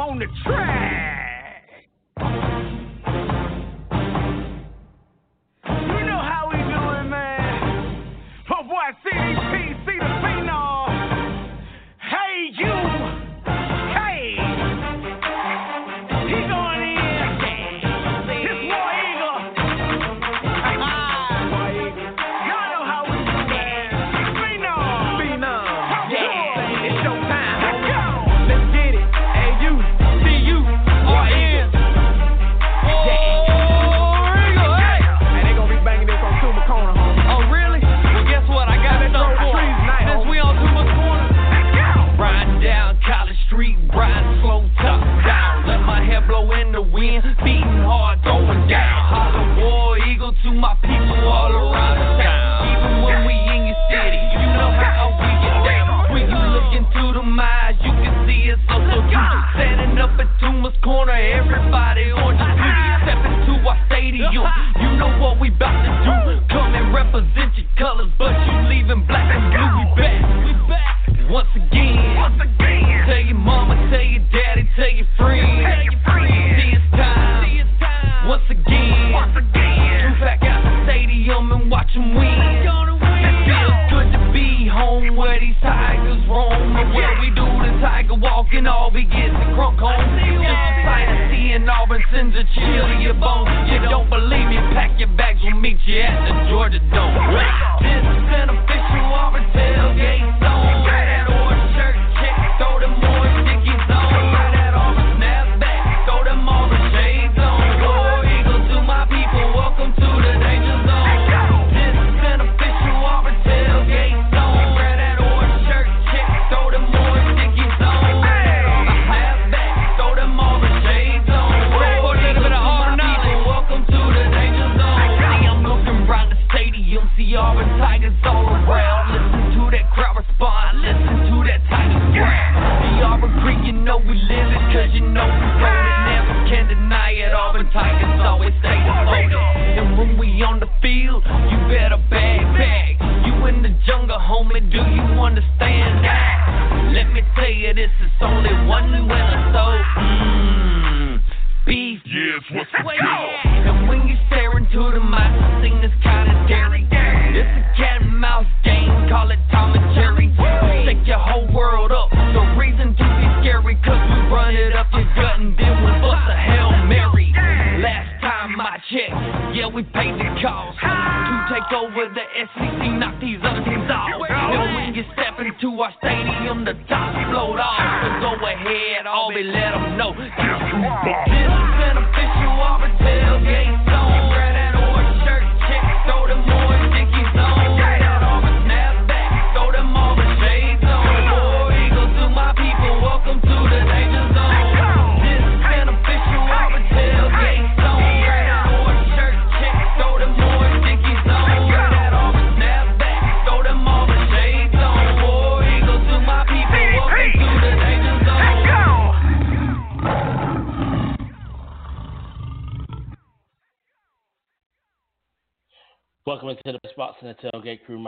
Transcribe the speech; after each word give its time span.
I'm 0.00 0.10
on 0.10 0.18
the 0.20 0.26
track. 0.44 1.17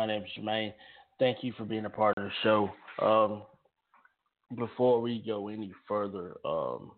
My 0.00 0.06
name 0.06 0.22
is 0.22 0.30
Jermaine. 0.34 0.72
Thank 1.18 1.44
you 1.44 1.52
for 1.58 1.66
being 1.66 1.84
a 1.84 1.90
part 1.90 2.16
of 2.16 2.24
the 2.24 2.30
show. 2.42 2.70
Um, 3.02 3.42
before 4.56 4.98
we 5.02 5.22
go 5.26 5.48
any 5.48 5.74
further, 5.86 6.38
um, 6.42 6.92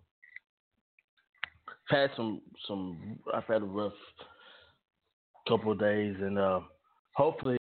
I've 1.91 1.99
had 1.99 2.11
some 2.17 2.43
some. 2.69 3.19
I've 3.35 3.43
had 3.49 3.63
a 3.63 3.65
rough 3.65 3.93
couple 5.49 5.73
of 5.73 5.81
days, 5.81 6.15
and 6.21 6.39
uh, 6.39 6.61
hopefully, 7.17 7.59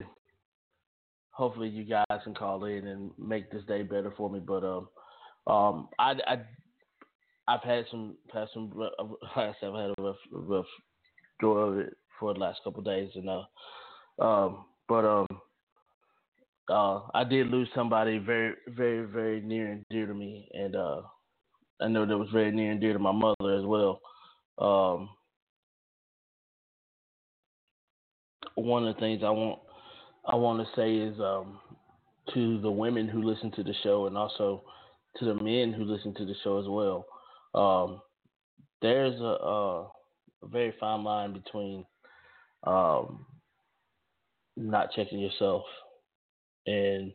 hopefully 1.31 1.69
you 1.69 1.85
guys 1.85 2.21
can 2.23 2.35
call 2.35 2.65
in 2.65 2.85
and 2.85 3.09
make 3.17 3.51
this 3.51 3.63
day 3.63 3.81
better 3.81 4.13
for 4.15 4.29
me. 4.29 4.39
But 4.39 4.63
um, 4.63 4.89
um, 5.47 5.89
I, 5.97 6.13
I 6.27 6.37
I've 7.47 7.63
had 7.63 7.85
some 7.89 8.15
had 8.31 8.47
some 8.53 8.71
like 8.75 8.91
I 9.35 9.53
said, 9.59 9.69
I've 9.69 9.73
had 9.73 9.93
a 9.97 10.03
rough 10.03 10.15
rough 10.31 10.65
go 11.41 11.53
of 11.53 11.79
it 11.79 11.97
for 12.19 12.31
the 12.31 12.39
last 12.39 12.59
couple 12.63 12.83
days, 12.83 13.09
and 13.15 13.27
uh, 13.27 14.23
um, 14.23 14.65
but 14.91 15.05
um, 15.05 15.27
uh, 16.69 16.99
I 17.13 17.23
did 17.23 17.47
lose 17.47 17.69
somebody 17.73 18.17
very, 18.17 18.55
very, 18.67 19.05
very 19.05 19.39
near 19.39 19.71
and 19.71 19.85
dear 19.89 20.05
to 20.05 20.13
me, 20.13 20.49
and 20.53 20.75
uh, 20.75 21.03
I 21.79 21.87
know 21.87 22.05
that 22.05 22.17
was 22.17 22.27
very 22.33 22.51
near 22.51 22.71
and 22.71 22.81
dear 22.81 22.91
to 22.91 22.99
my 22.99 23.13
mother 23.13 23.55
as 23.57 23.63
well. 23.63 24.01
Um, 24.57 25.09
one 28.55 28.85
of 28.85 28.93
the 28.93 28.99
things 28.99 29.21
I 29.23 29.29
want 29.29 29.59
I 30.25 30.35
want 30.35 30.59
to 30.59 30.75
say 30.75 30.93
is 30.93 31.17
um, 31.21 31.59
to 32.33 32.59
the 32.59 32.69
women 32.69 33.07
who 33.07 33.23
listen 33.23 33.49
to 33.53 33.63
the 33.63 33.73
show, 33.83 34.07
and 34.07 34.17
also 34.17 34.61
to 35.19 35.25
the 35.25 35.35
men 35.35 35.71
who 35.71 35.85
listen 35.85 36.13
to 36.15 36.25
the 36.25 36.35
show 36.43 36.59
as 36.59 36.67
well. 36.67 37.05
Um, 37.55 38.01
there's 38.81 39.17
a, 39.21 39.23
a, 39.23 39.87
very 40.43 40.73
fine 40.81 41.05
line 41.05 41.31
between 41.31 41.85
um, 42.65 43.25
not 44.61 44.91
checking 44.93 45.19
yourself 45.19 45.63
and 46.67 47.11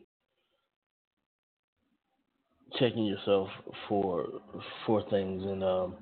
checking 2.77 3.05
yourself 3.05 3.49
for 3.87 4.25
for 4.85 5.03
things. 5.09 5.43
And 5.43 5.63
um, 5.63 5.95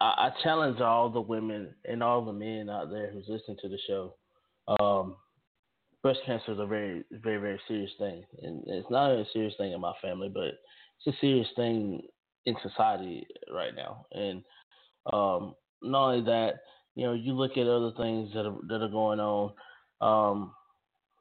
I, 0.00 0.04
I, 0.04 0.30
challenge 0.42 0.80
all 0.80 1.10
the 1.10 1.20
women 1.20 1.74
and 1.84 2.02
all 2.02 2.24
the 2.24 2.32
men 2.32 2.70
out 2.70 2.90
there 2.90 3.10
who's 3.10 3.26
listening 3.28 3.58
to 3.62 3.68
the 3.68 3.78
show. 3.86 4.14
Um, 4.80 5.16
breast 6.02 6.20
cancer 6.24 6.52
is 6.52 6.58
a 6.58 6.66
very 6.66 7.04
very 7.10 7.38
very 7.38 7.60
serious 7.66 7.90
thing. 7.98 8.24
And 8.42 8.62
it's 8.66 8.90
not 8.90 9.10
a 9.10 9.24
serious 9.32 9.54
thing 9.58 9.72
in 9.72 9.80
my 9.80 9.92
family 10.00 10.30
but 10.32 10.54
it's 11.04 11.16
a 11.16 11.20
serious 11.20 11.48
thing 11.56 12.02
in 12.46 12.56
society 12.62 13.26
right 13.52 13.74
now. 13.74 14.06
And 14.12 14.42
um, 15.12 15.54
not 15.82 16.10
only 16.10 16.24
that 16.26 16.60
you 16.94 17.06
know 17.06 17.12
you 17.12 17.32
look 17.32 17.52
at 17.52 17.66
other 17.66 17.92
things 17.96 18.32
that 18.34 18.46
are, 18.46 18.56
that 18.68 18.82
are 18.82 18.88
going 18.88 19.20
on 19.20 19.52
um, 20.02 20.52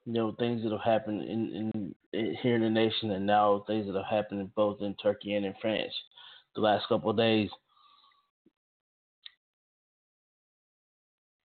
you 0.05 0.13
know, 0.13 0.35
things 0.39 0.63
that 0.63 0.71
have 0.71 0.81
happened 0.81 1.21
in, 1.21 1.71
in, 1.73 1.95
in, 2.13 2.37
here 2.41 2.55
in 2.55 2.61
the 2.61 2.69
nation, 2.69 3.11
and 3.11 3.25
now 3.25 3.63
things 3.67 3.85
that 3.85 3.95
have 3.95 4.05
happened 4.05 4.53
both 4.55 4.81
in 4.81 4.95
Turkey 4.95 5.35
and 5.35 5.45
in 5.45 5.53
France 5.61 5.93
the 6.55 6.61
last 6.61 6.87
couple 6.87 7.11
of 7.11 7.17
days. 7.17 7.49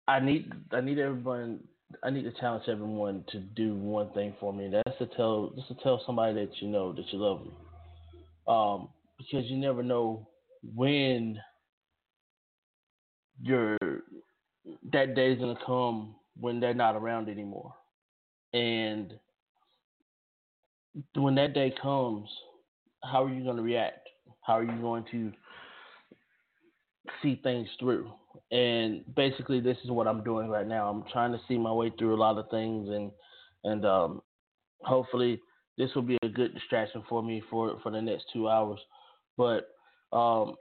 I 0.07 0.19
need 0.19 0.51
I 0.71 0.81
need 0.81 0.97
everyone 0.97 1.59
I 2.03 2.09
need 2.09 2.23
to 2.23 2.31
challenge 2.39 2.65
everyone 2.67 3.23
to 3.31 3.39
do 3.39 3.75
one 3.75 4.11
thing 4.13 4.33
for 4.39 4.51
me. 4.51 4.69
That's 4.71 4.97
to 4.97 5.05
tell 5.15 5.51
just 5.55 5.67
to 5.67 5.75
tell 5.83 6.01
somebody 6.05 6.33
that 6.33 6.61
you 6.61 6.67
know 6.67 6.93
that 6.93 7.05
you 7.11 7.19
love 7.19 7.39
them. 7.39 8.53
Um, 8.53 8.89
because 9.17 9.45
you 9.45 9.57
never 9.57 9.83
know 9.83 10.27
when 10.75 11.39
your 13.41 13.77
that 14.91 15.15
day's 15.15 15.39
gonna 15.39 15.59
come 15.65 16.15
when 16.39 16.59
they're 16.59 16.73
not 16.73 16.95
around 16.95 17.29
anymore. 17.29 17.73
And 18.53 19.13
when 21.15 21.35
that 21.35 21.53
day 21.53 21.73
comes, 21.81 22.29
how 23.03 23.25
are 23.25 23.33
you 23.33 23.43
going 23.43 23.57
to 23.57 23.61
react? 23.61 24.07
How 24.41 24.57
are 24.57 24.63
you 24.63 24.81
going 24.81 25.05
to 25.11 25.31
see 27.21 27.39
things 27.43 27.67
through? 27.79 28.11
And 28.51 29.03
basically, 29.15 29.59
this 29.59 29.77
is 29.83 29.91
what 29.91 30.07
I'm 30.07 30.23
doing 30.23 30.49
right 30.49 30.67
now. 30.67 30.89
I'm 30.89 31.03
trying 31.11 31.31
to 31.31 31.39
see 31.47 31.57
my 31.57 31.71
way 31.71 31.91
through 31.97 32.15
a 32.15 32.17
lot 32.17 32.37
of 32.37 32.49
things, 32.49 32.89
and 32.89 33.11
and 33.63 33.85
um, 33.85 34.21
hopefully, 34.81 35.41
this 35.77 35.89
will 35.95 36.01
be 36.03 36.17
a 36.23 36.29
good 36.29 36.53
distraction 36.53 37.03
for 37.07 37.21
me 37.21 37.43
for 37.49 37.79
for 37.83 37.91
the 37.91 38.01
next 38.01 38.25
two 38.33 38.49
hours. 38.49 38.79
But 39.37 39.67
um, 40.11 40.55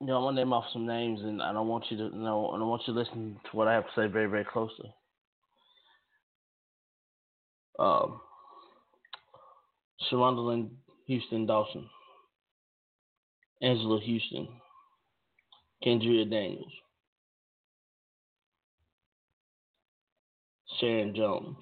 you 0.00 0.06
know, 0.06 0.16
I'm 0.16 0.22
gonna 0.22 0.36
name 0.40 0.52
off 0.52 0.64
some 0.72 0.86
names, 0.86 1.20
and 1.20 1.42
I 1.42 1.52
don't 1.52 1.68
want 1.68 1.84
you 1.90 1.96
to 1.98 2.16
know, 2.16 2.52
and 2.52 2.62
I 2.62 2.66
want 2.66 2.82
you 2.86 2.94
to 2.94 2.98
listen 2.98 3.38
to 3.44 3.56
what 3.56 3.68
I 3.68 3.74
have 3.74 3.84
to 3.84 3.90
say 3.94 4.06
very, 4.06 4.26
very 4.26 4.44
closely. 4.44 4.92
Um, 7.78 8.20
Sharonda 10.10 10.68
Houston 11.06 11.46
Dawson, 11.46 11.88
Angela 13.60 14.00
Houston, 14.00 14.48
Kendria 15.84 16.28
Daniels, 16.28 16.72
Sharon 20.80 21.14
Jones. 21.14 21.56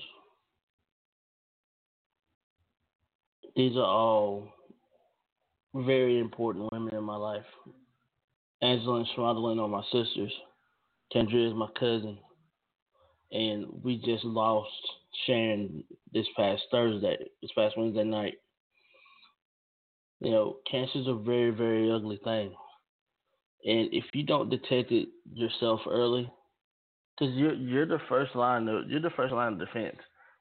These 3.56 3.76
are 3.76 3.84
all 3.84 4.52
very 5.74 6.20
important 6.20 6.68
women 6.72 6.94
in 6.94 7.02
my 7.02 7.16
life. 7.16 7.44
Angela 8.62 8.96
and 8.96 9.06
Sharonda 9.16 9.62
are 9.62 9.68
my 9.68 9.82
sisters. 9.92 10.32
Kendra 11.14 11.48
is 11.48 11.54
my 11.54 11.68
cousin. 11.78 12.18
And 13.30 13.66
we 13.82 13.98
just 14.04 14.24
lost 14.24 14.70
Sharon 15.26 15.84
this 16.12 16.26
past 16.36 16.62
Thursday, 16.70 17.16
this 17.42 17.50
past 17.56 17.76
Wednesday 17.76 18.04
night. 18.04 18.34
You 20.20 20.30
know, 20.30 20.56
cancer 20.70 20.98
is 20.98 21.06
a 21.06 21.14
very, 21.14 21.50
very 21.50 21.90
ugly 21.92 22.18
thing. 22.24 22.54
And 23.64 23.88
if 23.92 24.04
you 24.14 24.22
don't 24.24 24.50
detect 24.50 24.90
it 24.92 25.08
yourself 25.32 25.80
early, 25.88 26.30
because 27.18 27.34
you're 27.34 27.54
you're 27.54 27.86
the 27.86 28.00
first 28.08 28.34
line 28.36 28.68
of 28.68 28.88
you're 28.88 29.00
the 29.00 29.10
first 29.10 29.32
line 29.32 29.54
of 29.54 29.58
defense 29.58 29.96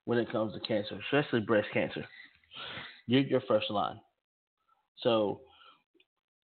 when 0.06 0.18
it 0.18 0.31
comes 0.31 0.54
to 0.54 0.60
cancer, 0.62 1.00
especially 1.12 1.42
breast 1.42 1.68
cancer. 1.74 2.06
You're 3.08 3.22
your 3.22 3.42
first 3.48 3.70
line. 3.70 4.00
So, 5.02 5.42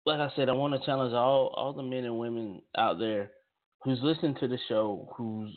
like 0.06 0.20
I 0.20 0.32
said, 0.36 0.50
I 0.50 0.54
want 0.54 0.74
to 0.74 0.86
challenge 0.86 1.14
all 1.14 1.54
all 1.56 1.74
the 1.74 1.84
men 1.84 2.06
and 2.06 2.18
women 2.18 2.62
out 2.78 3.00
there 3.00 3.32
who's 3.84 4.00
listening 4.02 4.36
to 4.40 4.48
the 4.48 4.60
show, 4.68 5.14
who's 5.18 5.56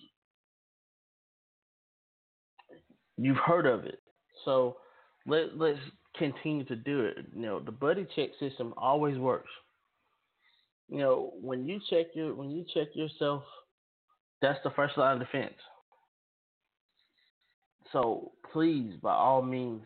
You've 3.17 3.37
heard 3.37 3.67
of 3.67 3.85
it. 3.85 4.01
So 4.45 4.77
let 5.27 5.57
let's 5.57 5.79
continue 6.17 6.65
to 6.65 6.77
do 6.77 7.01
it. 7.01 7.27
You 7.35 7.43
know, 7.43 7.61
the 7.61 7.73
buddy 7.73 8.07
check 8.17 8.31
system 8.41 8.75
always 8.77 9.19
works. 9.19 9.51
You 10.89 10.99
know, 10.99 11.33
when 11.41 11.67
you 11.67 11.81
check 11.91 12.07
your 12.15 12.35
when 12.35 12.51
you 12.51 12.65
check 12.75 12.89
yourself, 12.95 13.45
that's 14.43 14.59
the 14.65 14.71
first 14.71 14.99
line 14.99 15.21
of 15.21 15.27
defense. 15.27 15.55
So 17.93 18.33
please, 18.53 18.95
by 19.01 19.15
all 19.15 19.43
means, 19.43 19.83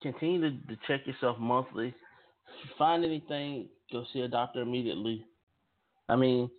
continue 0.00 0.40
to, 0.40 0.50
to 0.68 0.76
check 0.86 1.06
yourself 1.06 1.38
monthly. 1.38 1.94
If 2.48 2.68
you 2.68 2.74
find 2.78 3.04
anything, 3.04 3.68
go 3.92 4.04
see 4.12 4.20
a 4.20 4.28
doctor 4.28 4.62
immediately. 4.62 5.24
I 6.08 6.16
mean, 6.16 6.50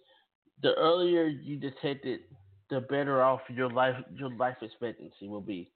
the 0.61 0.73
earlier 0.75 1.25
you 1.25 1.57
detect 1.57 2.05
it, 2.05 2.21
the 2.69 2.81
better 2.81 3.21
off 3.21 3.41
your 3.49 3.69
life 3.69 3.95
your 4.13 4.31
life 4.31 4.57
expectancy 4.61 5.27
will 5.27 5.41
be. 5.41 5.71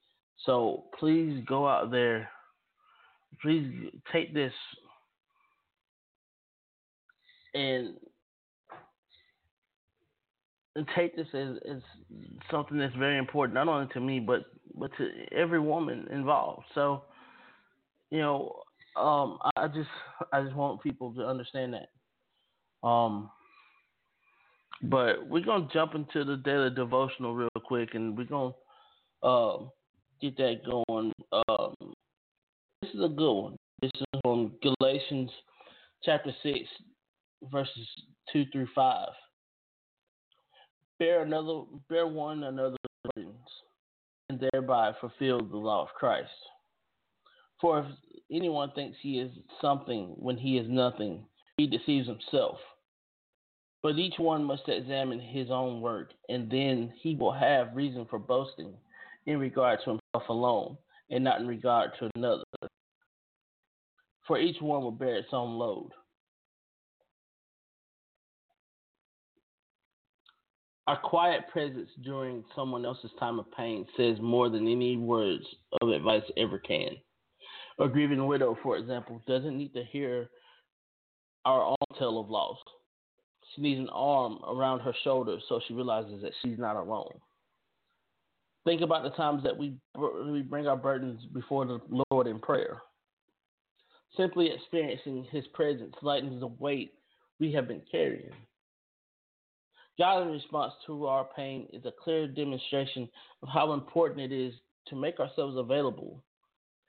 So 0.45 0.85
please 0.99 1.43
go 1.47 1.67
out 1.67 1.91
there. 1.91 2.29
Please 3.41 3.91
take 4.11 4.33
this 4.33 4.53
and 7.53 7.95
and 10.75 10.87
take 10.95 11.15
this 11.15 11.27
as, 11.33 11.57
as 11.69 11.81
something 12.49 12.77
that's 12.77 12.95
very 12.95 13.17
important, 13.17 13.55
not 13.55 13.67
only 13.67 13.91
to 13.93 13.99
me 13.99 14.19
but 14.19 14.41
but 14.75 14.91
to 14.97 15.09
every 15.31 15.59
woman 15.59 16.07
involved. 16.11 16.63
So, 16.73 17.03
you 18.11 18.19
know, 18.19 18.63
um, 18.95 19.37
I 19.55 19.67
just 19.67 19.89
I 20.33 20.41
just 20.41 20.55
want 20.55 20.81
people 20.81 21.13
to 21.13 21.25
understand 21.25 21.73
that. 21.73 22.87
Um, 22.87 23.29
but 24.83 25.27
we're 25.27 25.43
gonna 25.43 25.67
jump 25.73 25.95
into 25.95 26.23
the 26.23 26.37
daily 26.37 26.69
devotional 26.69 27.35
real 27.35 27.49
quick, 27.63 27.95
and 27.95 28.17
we're 28.17 28.23
gonna 28.25 28.53
uh, 29.23 29.57
get 30.21 30.37
that 30.37 30.61
going. 30.65 31.11
Um, 31.31 31.75
this 32.81 32.91
is 32.93 33.03
a 33.03 33.09
good 33.09 33.33
one. 33.33 33.55
This 33.81 33.91
is 33.95 34.19
from 34.23 34.53
Galatians 34.61 35.31
chapter 36.03 36.31
six, 36.43 36.59
verses 37.51 37.87
two 38.31 38.45
through 38.51 38.67
five. 38.73 39.09
Bear 40.97 41.23
another, 41.23 41.61
bear 41.89 42.07
one 42.07 42.43
another 42.43 42.75
burdens, 43.15 43.47
and 44.29 44.43
thereby 44.51 44.93
fulfill 44.99 45.39
the 45.39 45.57
law 45.57 45.83
of 45.83 45.89
Christ. 45.89 46.29
For 47.61 47.79
if 47.79 47.85
anyone 48.31 48.71
thinks 48.71 48.97
he 49.01 49.19
is 49.19 49.31
something 49.61 50.13
when 50.17 50.37
he 50.37 50.57
is 50.57 50.67
nothing, 50.69 51.25
he 51.57 51.67
deceives 51.67 52.07
himself. 52.07 52.57
But 53.81 53.97
each 53.97 54.19
one 54.19 54.43
must 54.43 54.67
examine 54.67 55.19
his 55.19 55.49
own 55.49 55.81
work, 55.81 56.11
and 56.27 56.49
then 56.49 56.93
he 57.01 57.15
will 57.15 57.31
have 57.31 57.75
reason 57.75 58.05
for 58.09 58.19
boasting 58.19 58.73
in 59.25 59.39
regard 59.39 59.79
to 59.83 59.91
himself 59.91 60.29
alone, 60.29 60.77
and 61.09 61.23
not 61.23 61.39
in 61.39 61.47
regard 61.47 61.91
to 61.99 62.09
another. 62.15 62.43
For 64.27 64.37
each 64.37 64.61
one 64.61 64.83
will 64.83 64.91
bear 64.91 65.15
its 65.15 65.29
own 65.31 65.57
load. 65.57 65.91
Our 70.87 70.97
quiet 70.97 71.47
presence 71.51 71.89
during 72.03 72.43
someone 72.55 72.83
else's 72.83 73.11
time 73.19 73.39
of 73.39 73.51
pain 73.51 73.85
says 73.95 74.17
more 74.19 74.49
than 74.49 74.67
any 74.67 74.97
words 74.97 75.43
of 75.81 75.89
advice 75.89 76.23
ever 76.35 76.57
can. 76.57 76.97
A 77.79 77.87
grieving 77.87 78.27
widow, 78.27 78.57
for 78.61 78.77
example, 78.77 79.21
doesn't 79.25 79.57
need 79.57 79.73
to 79.73 79.83
hear 79.83 80.29
our 81.45 81.63
own 81.63 81.97
tale 81.97 82.19
of 82.19 82.29
loss 82.29 82.57
she 83.55 83.61
needs 83.61 83.79
an 83.79 83.89
arm 83.89 84.39
around 84.47 84.81
her 84.81 84.93
shoulder 85.03 85.37
so 85.47 85.59
she 85.67 85.73
realizes 85.73 86.21
that 86.21 86.33
she's 86.41 86.59
not 86.59 86.75
alone. 86.75 87.13
Think 88.65 88.81
about 88.81 89.03
the 89.03 89.11
times 89.11 89.43
that 89.43 89.57
we 89.57 89.75
we 89.95 90.41
bring 90.41 90.67
our 90.67 90.77
burdens 90.77 91.21
before 91.33 91.65
the 91.65 91.79
Lord 92.11 92.27
in 92.27 92.39
prayer. 92.39 92.81
Simply 94.17 94.51
experiencing 94.51 95.25
His 95.31 95.47
presence 95.53 95.95
lightens 96.01 96.41
the 96.41 96.47
weight 96.47 96.93
we 97.39 97.51
have 97.53 97.67
been 97.67 97.81
carrying. 97.89 98.31
God's 99.97 100.31
response 100.31 100.73
to 100.85 101.07
our 101.07 101.27
pain 101.35 101.67
is 101.73 101.85
a 101.85 101.93
clear 102.03 102.27
demonstration 102.27 103.09
of 103.41 103.49
how 103.49 103.73
important 103.73 104.19
it 104.19 104.31
is 104.31 104.53
to 104.87 104.95
make 104.95 105.19
ourselves 105.19 105.57
available 105.57 106.23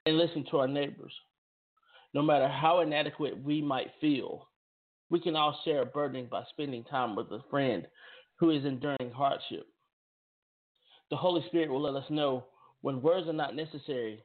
and 0.05 0.17
listen 0.17 0.45
to 0.49 0.57
our 0.57 0.67
neighbors. 0.67 1.13
No 2.13 2.21
matter 2.21 2.47
how 2.47 2.81
inadequate 2.81 3.41
we 3.43 3.61
might 3.61 3.91
feel, 4.01 4.47
we 5.09 5.19
can 5.19 5.35
all 5.35 5.59
share 5.63 5.81
a 5.81 5.85
burden 5.85 6.27
by 6.29 6.43
spending 6.49 6.83
time 6.85 7.15
with 7.15 7.27
a 7.31 7.43
friend 7.49 7.87
who 8.39 8.49
is 8.49 8.65
enduring 8.65 9.11
hardship. 9.15 9.67
The 11.09 11.17
Holy 11.17 11.43
Spirit 11.47 11.69
will 11.69 11.81
let 11.81 12.01
us 12.01 12.09
know 12.09 12.45
when 12.81 13.01
words 13.01 13.27
are 13.27 13.33
not 13.33 13.55
necessary 13.55 14.23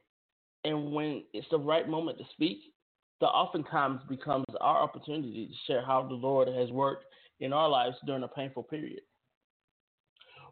and 0.63 0.91
when 0.91 1.23
it's 1.33 1.47
the 1.51 1.59
right 1.59 1.87
moment 1.87 2.17
to 2.17 2.23
speak. 2.33 2.59
That 3.19 3.27
oftentimes 3.27 4.01
becomes 4.07 4.45
our 4.61 4.81
opportunity 4.83 5.47
to 5.47 5.53
share 5.65 5.83
how 5.83 6.03
the 6.03 6.13
Lord 6.13 6.47
has 6.47 6.69
worked 6.69 7.05
in 7.39 7.51
our 7.51 7.67
lives 7.67 7.95
during 8.05 8.23
a 8.23 8.27
painful 8.27 8.63
period. 8.63 9.01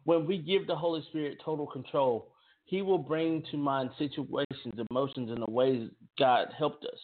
When 0.02 0.26
we 0.26 0.38
give 0.38 0.66
the 0.66 0.74
Holy 0.74 1.02
Spirit 1.08 1.38
total 1.44 1.66
control, 1.66 2.32
He 2.66 2.82
will 2.82 2.98
bring 2.98 3.44
to 3.50 3.56
mind 3.56 3.90
situations, 3.96 4.74
emotions, 4.90 5.30
and 5.30 5.40
the 5.40 5.50
ways 5.50 5.88
God 6.18 6.48
helped 6.56 6.84
us. 6.84 6.98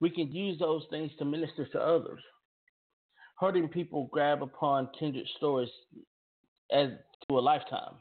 We 0.00 0.10
can 0.10 0.32
use 0.32 0.58
those 0.58 0.82
things 0.90 1.10
to 1.18 1.24
minister 1.24 1.66
to 1.66 1.80
others. 1.80 2.20
Hurting 3.38 3.68
people 3.68 4.08
grab 4.12 4.42
upon 4.42 4.90
kindred 4.98 5.26
stories 5.36 5.70
as 6.72 6.88
to 7.28 7.38
a 7.38 7.40
lifetime. 7.40 7.94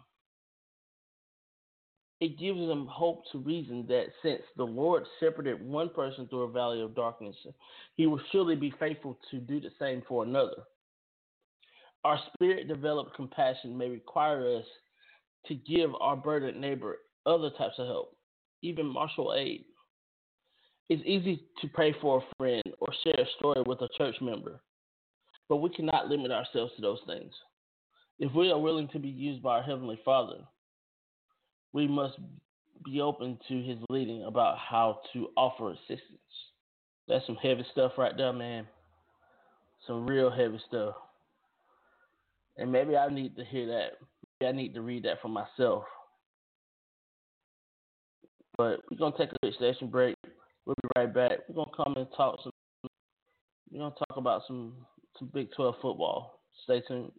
It 2.19 2.39
gives 2.39 2.59
them 2.59 2.87
hope 2.87 3.21
to 3.31 3.37
reason 3.37 3.85
that 3.89 4.07
since 4.23 4.41
the 4.55 4.63
Lord 4.63 5.03
separated 5.19 5.63
one 5.63 5.89
person 5.89 6.27
through 6.27 6.41
a 6.41 6.51
valley 6.51 6.81
of 6.81 6.95
darkness, 6.95 7.35
he 7.95 8.07
will 8.07 8.21
surely 8.31 8.55
be 8.55 8.73
faithful 8.79 9.19
to 9.29 9.37
do 9.37 9.59
the 9.61 9.69
same 9.77 10.01
for 10.07 10.23
another. 10.23 10.63
Our 12.03 12.19
spirit 12.33 12.67
developed 12.67 13.15
compassion 13.15 13.77
may 13.77 13.89
require 13.89 14.57
us 14.57 14.65
to 15.48 15.56
give 15.56 15.92
our 16.00 16.16
burdened 16.16 16.60
neighbor 16.60 16.98
other 17.25 17.50
types 17.51 17.75
of 17.77 17.88
help, 17.88 18.16
even 18.62 18.86
martial 18.86 19.34
aid. 19.36 19.66
It's 20.89 21.04
easy 21.06 21.44
to 21.62 21.68
pray 21.68 21.94
for 22.01 22.20
a 22.20 22.36
friend 22.38 22.63
or 22.80 22.88
share 23.04 23.20
a 23.20 23.25
story 23.38 23.62
with 23.66 23.82
a 23.82 23.89
church 23.98 24.16
member, 24.22 24.60
but 25.50 25.58
we 25.58 25.70
cannot 25.70 26.08
limit 26.08 26.32
ourselves 26.32 26.72
to 26.75 26.82
those 26.82 27.00
things. 27.06 27.34
If 28.20 28.34
we 28.34 28.51
are 28.51 28.60
willing 28.60 28.88
to 28.89 29.00
be 29.00 29.10
used 29.10 29.44
by 29.44 29.58
our 29.58 29.63
Heavenly 29.63 30.00
Father, 30.04 30.39
we 31.74 31.88
must 31.88 32.18
be 32.86 33.01
open 33.01 33.38
to 33.48 33.62
His 33.62 33.77
leading 33.89 34.24
about 34.24 34.58
how 34.58 35.01
to 35.13 35.27
offer 35.36 35.72
assistance. 35.72 36.01
That's 37.08 37.25
some 37.25 37.36
heavy 37.36 37.66
stuff 37.72 37.94
right 37.98 38.16
there, 38.16 38.34
man. 38.34 38.66
Some 39.86 40.08
real 40.08 40.32
heavy 40.32 40.60
stuff. 40.68 40.96
And 42.58 42.72
maybe 42.72 42.98
I 42.98 43.10
need 43.10 43.36
to 43.36 43.46
hear 43.46 43.68
that. 43.68 43.92
I 44.46 44.51
need 44.51 44.74
to 44.75 44.82
read 44.82 45.03
that 45.03 45.22
for 45.22 45.29
myself. 45.29 45.84
But 48.58 48.82
we're 48.89 48.98
gonna 48.98 49.17
take 49.17 49.32
a 49.32 49.39
quick 49.41 49.56
station 49.56 49.88
break. 49.88 50.15
We'll 50.65 50.75
be 50.82 50.89
right 50.98 51.13
back. 51.13 51.39
We're 51.48 51.63
gonna 51.63 51.75
come 51.75 51.94
and 51.98 52.08
talk 52.15 52.39
some. 52.44 52.51
We're 53.72 53.79
gonna 53.79 53.96
talk 53.96 54.17
about 54.17 54.44
some 54.48 54.74
some 55.17 55.29
Big 55.34 55.50
12 55.56 55.75
football. 55.82 56.41
Stay 56.63 56.82
tuned. 56.88 57.12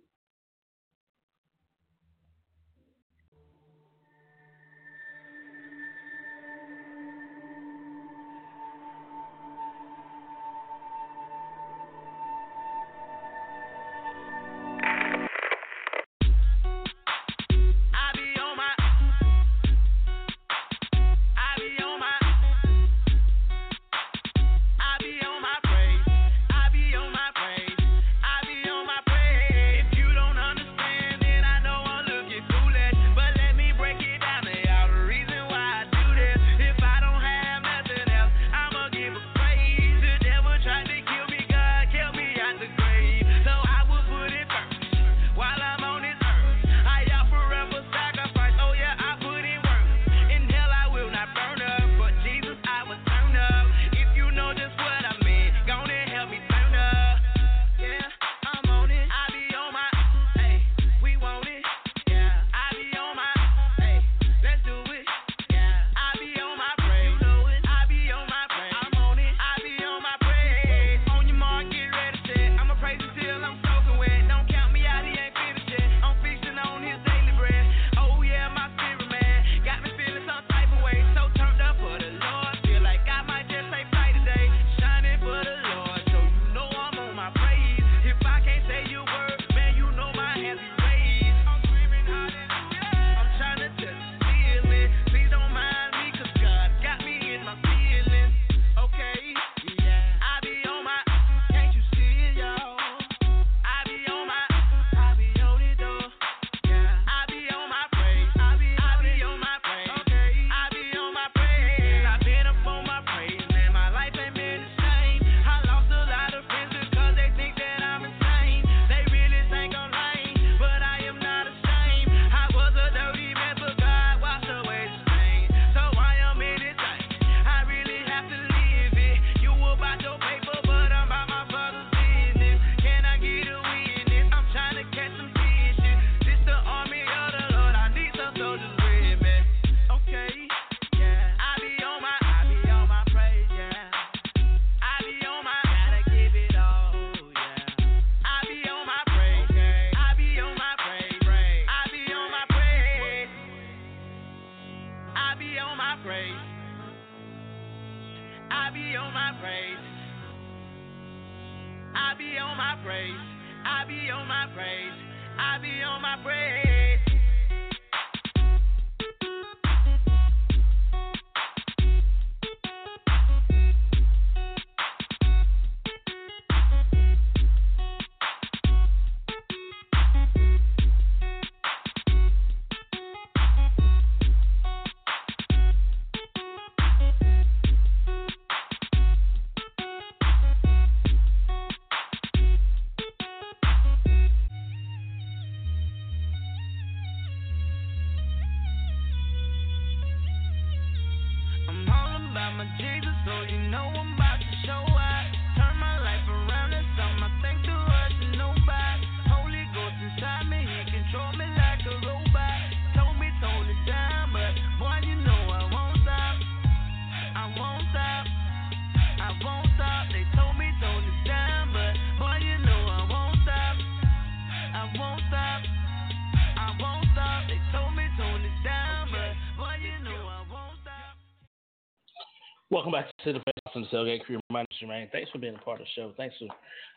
To 233.25 233.33
the 233.33 233.39
Face 233.41 233.73
from 233.73 233.83
the 233.83 233.89
Tailgate 233.89 234.25
Crew. 234.25 234.37
Is 234.37 234.67
Jermaine. 234.83 235.11
Thanks 235.11 235.31
for 235.31 235.39
being 235.39 235.55
a 235.55 235.59
part 235.59 235.81
of 235.81 235.87
the 235.87 235.91
show. 235.95 236.13
Thanks 236.17 236.35
for 236.39 236.47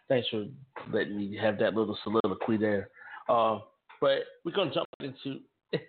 thanks 0.08 0.28
for 0.30 0.46
letting 0.92 1.18
me 1.18 1.38
have 1.42 1.58
that 1.60 1.74
little 1.74 1.98
soliloquy 2.04 2.58
there. 2.58 2.90
Uh, 3.30 3.60
but 4.00 4.20
we're 4.44 4.52
gonna 4.52 4.74
jump 4.74 4.88
into 5.00 5.40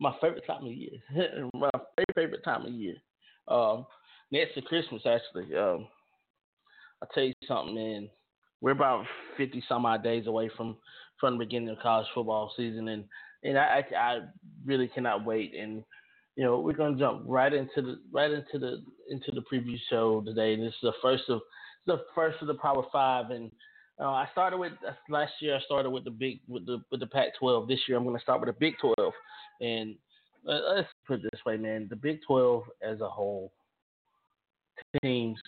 my 0.00 0.14
favorite 0.20 0.46
time 0.46 0.66
of 0.66 0.72
year. 0.72 0.98
my 1.54 1.70
favorite 2.14 2.44
time 2.44 2.66
of 2.66 2.72
year. 2.72 2.96
Um, 3.48 3.86
next 4.30 4.54
to 4.54 4.62
Christmas, 4.62 5.02
actually. 5.06 5.54
Um, 5.56 5.86
I'll 7.02 7.08
tell 7.14 7.24
you 7.24 7.32
something, 7.46 7.74
man. 7.74 8.10
We're 8.60 8.72
about 8.72 9.04
fifty 9.36 9.62
some 9.68 9.86
odd 9.86 10.02
days 10.02 10.26
away 10.26 10.50
from 10.56 10.76
from 11.20 11.34
the 11.34 11.44
beginning 11.44 11.70
of 11.70 11.78
college 11.78 12.06
football 12.14 12.52
season, 12.56 12.88
and 12.88 13.04
and 13.44 13.58
I 13.58 13.84
I, 13.92 13.96
I 13.96 14.20
really 14.66 14.88
cannot 14.88 15.24
wait 15.24 15.54
and 15.54 15.84
you 16.38 16.44
know, 16.44 16.60
we're 16.60 16.72
gonna 16.72 16.96
jump 16.96 17.24
right 17.26 17.52
into 17.52 17.82
the 17.82 17.98
right 18.12 18.30
into 18.30 18.60
the 18.60 18.80
into 19.10 19.32
the 19.32 19.42
preview 19.52 19.76
show 19.90 20.20
today. 20.20 20.54
This 20.54 20.68
is 20.68 20.74
the 20.82 20.92
first 21.02 21.24
of 21.28 21.40
the 21.84 22.04
first 22.14 22.40
of 22.40 22.46
the 22.46 22.54
Power 22.54 22.84
Five, 22.92 23.30
and 23.32 23.50
uh, 24.00 24.10
I 24.10 24.28
started 24.30 24.58
with 24.58 24.72
last 25.10 25.32
year. 25.40 25.56
I 25.56 25.60
started 25.62 25.90
with 25.90 26.04
the 26.04 26.12
big 26.12 26.38
with 26.46 26.64
the 26.64 26.80
with 26.92 27.00
the 27.00 27.08
Pac-12. 27.08 27.66
This 27.66 27.80
year, 27.88 27.98
I'm 27.98 28.04
gonna 28.04 28.20
start 28.20 28.38
with 28.38 28.50
the 28.50 28.60
Big 28.60 28.74
12, 28.78 29.12
and 29.62 29.96
uh, 30.48 30.60
let's 30.76 30.88
put 31.08 31.18
it 31.18 31.22
this 31.32 31.40
way, 31.44 31.56
man. 31.56 31.88
The 31.90 31.96
Big 31.96 32.20
12 32.24 32.62
as 32.82 33.00
a 33.00 33.08
whole 33.08 33.50
teams 35.02 35.40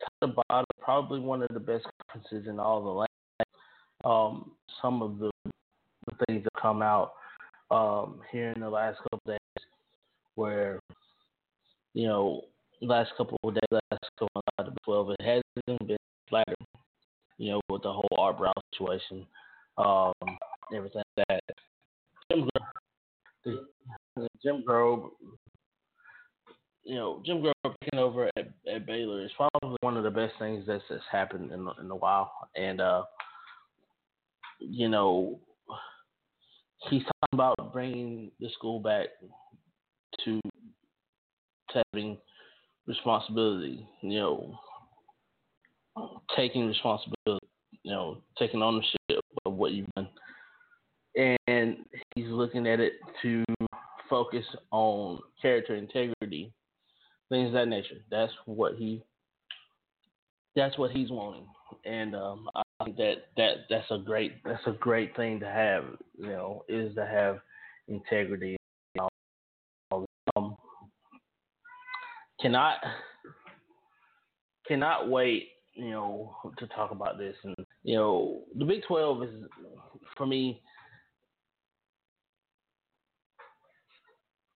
top 0.00 0.12
to 0.30 0.42
bottom, 0.48 0.66
probably 0.80 1.18
one 1.18 1.42
of 1.42 1.48
the 1.48 1.58
best 1.58 1.86
conferences 2.12 2.48
in 2.48 2.60
all 2.60 2.84
the 2.84 2.88
land. 2.88 3.08
Um, 4.04 4.52
some 4.80 5.02
of 5.02 5.18
the, 5.18 5.32
the 5.44 6.24
things 6.28 6.44
that 6.44 6.62
come 6.62 6.82
out 6.82 7.14
um, 7.72 8.20
here 8.30 8.52
in 8.52 8.60
the 8.60 8.70
last 8.70 8.98
couple 9.10 9.18
days 9.26 9.38
where 10.38 10.78
you 11.94 12.06
know 12.06 12.42
last 12.80 13.10
couple 13.16 13.36
of 13.42 13.54
days, 13.54 13.62
last 13.70 14.10
couple 14.18 14.42
of 14.58 14.66
the 14.66 14.72
twelve, 14.84 15.10
it 15.10 15.20
hasn't 15.20 15.86
been 15.86 15.96
flattered. 16.28 16.54
You 17.38 17.52
know, 17.52 17.60
with 17.68 17.82
the 17.82 17.92
whole 17.92 18.16
Art 18.18 18.38
Briles 18.38 18.52
situation, 18.72 19.26
um, 19.76 20.12
everything 20.74 21.02
like 21.16 21.26
that. 21.28 21.40
Jim 22.30 22.48
Grobe, 23.46 23.58
Jim 24.42 24.64
Grobe, 24.66 25.10
you 26.84 26.94
know, 26.94 27.22
Jim 27.24 27.42
Grobe 27.42 27.74
taking 27.82 27.98
over 27.98 28.28
at, 28.36 28.48
at 28.72 28.86
Baylor 28.86 29.24
is 29.24 29.30
probably 29.36 29.76
one 29.80 29.96
of 29.96 30.04
the 30.04 30.10
best 30.10 30.34
things 30.38 30.64
that's, 30.66 30.82
that's 30.88 31.02
happened 31.10 31.52
in 31.52 31.68
in 31.80 31.90
a 31.90 31.96
while, 31.96 32.32
and 32.56 32.80
uh, 32.80 33.02
you 34.60 34.88
know, 34.88 35.40
he's 36.90 37.02
talking 37.02 37.34
about 37.34 37.72
bringing 37.72 38.30
the 38.40 38.48
school 38.56 38.80
back 38.80 39.06
to 40.24 40.40
having 41.92 42.18
responsibility, 42.86 43.86
you 44.02 44.18
know, 44.18 44.58
taking 46.36 46.66
responsibility, 46.66 47.46
you 47.82 47.92
know, 47.92 48.18
taking 48.38 48.62
ownership 48.62 48.96
of 49.46 49.54
what 49.54 49.72
you've 49.72 49.86
done. 49.96 50.08
And 51.46 51.78
he's 52.14 52.28
looking 52.28 52.66
at 52.66 52.80
it 52.80 52.94
to 53.22 53.44
focus 54.08 54.44
on 54.70 55.20
character 55.40 55.74
integrity, 55.74 56.52
things 57.28 57.48
of 57.48 57.52
that 57.54 57.68
nature. 57.68 57.96
That's 58.10 58.32
what 58.46 58.74
he 58.76 59.02
that's 60.56 60.78
what 60.78 60.90
he's 60.90 61.10
wanting. 61.10 61.46
And 61.84 62.16
um, 62.16 62.48
I 62.54 62.84
think 62.84 62.96
that, 62.96 63.14
that 63.36 63.52
that's 63.68 63.90
a 63.90 63.98
great 63.98 64.42
that's 64.44 64.66
a 64.66 64.72
great 64.72 65.14
thing 65.16 65.40
to 65.40 65.46
have, 65.46 65.84
you 66.18 66.28
know, 66.28 66.64
is 66.68 66.94
to 66.94 67.06
have 67.06 67.38
integrity 67.88 68.57
cannot 72.40 72.76
cannot 74.66 75.08
wait, 75.08 75.48
you 75.74 75.90
know, 75.90 76.36
to 76.58 76.66
talk 76.68 76.90
about 76.90 77.18
this. 77.18 77.34
And 77.44 77.54
you 77.82 77.96
know, 77.96 78.42
the 78.56 78.64
Big 78.64 78.82
Twelve 78.86 79.22
is 79.22 79.30
for 80.16 80.26
me. 80.26 80.60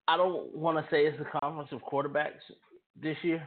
I 0.08 0.17
don't 0.17 0.53
want 0.53 0.77
to 0.77 0.91
say 0.91 1.06
it's 1.06 1.17
the 1.17 1.39
conference 1.39 1.69
of 1.71 1.79
quarterbacks 1.82 2.41
this 3.01 3.15
year, 3.23 3.41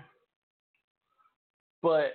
but 1.83 2.15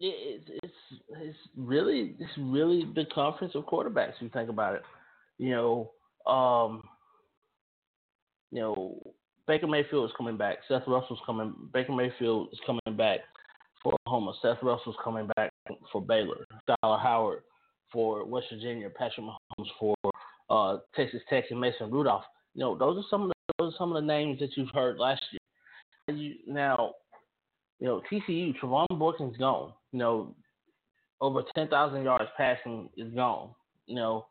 it's 0.00 0.44
it's 0.62 0.74
it's 1.20 1.38
really 1.56 2.16
it's 2.18 2.32
really 2.36 2.84
the 2.94 3.04
conference 3.14 3.54
of 3.54 3.64
quarterbacks. 3.64 4.14
If 4.16 4.22
you 4.22 4.28
think 4.30 4.50
about 4.50 4.74
it, 4.74 4.82
you 5.38 5.50
know, 5.50 5.92
um, 6.26 6.82
you 8.50 8.60
know, 8.60 9.14
Baker 9.46 9.66
Mayfield 9.66 10.08
is 10.08 10.16
coming 10.16 10.36
back. 10.36 10.58
Seth 10.68 10.82
Russell's 10.86 11.20
coming. 11.26 11.54
Baker 11.72 11.92
Mayfield 11.92 12.48
is 12.52 12.60
coming 12.66 12.96
back 12.96 13.20
for 13.82 13.94
Oklahoma. 14.06 14.32
Seth 14.40 14.62
Russell's 14.62 14.96
coming 15.02 15.28
back 15.36 15.52
for 15.92 16.00
Baylor. 16.00 16.46
Skyler 16.68 17.02
Howard 17.02 17.42
for 17.92 18.24
West 18.24 18.46
Virginia. 18.52 18.88
Patrick 18.88 19.26
Mahomes 19.26 19.68
for 19.78 19.94
uh, 20.48 20.78
Texas 20.96 21.20
Tech 21.28 21.44
and 21.50 21.60
Mason 21.60 21.90
Rudolph. 21.90 22.24
You 22.54 22.60
know, 22.60 22.78
those 22.78 22.98
are 22.98 23.06
some 23.10 23.22
of 23.22 23.28
the, 23.28 23.34
those 23.58 23.74
are 23.74 23.78
some 23.78 23.94
of 23.94 24.02
the 24.02 24.06
names 24.06 24.38
that 24.40 24.56
you've 24.56 24.70
heard 24.72 24.98
last 24.98 25.22
year. 25.30 26.16
You, 26.16 26.34
now, 26.46 26.94
you 27.80 27.86
know, 27.86 28.02
TCU, 28.10 28.54
Trevone 28.58 28.86
Boykin's 28.92 29.36
gone. 29.36 29.72
You 29.92 29.98
know, 29.98 30.34
over 31.20 31.42
10,000 31.54 32.02
yards 32.02 32.30
passing 32.36 32.88
is 32.96 33.12
gone. 33.12 33.50
You 33.86 33.96
know, 33.96 34.26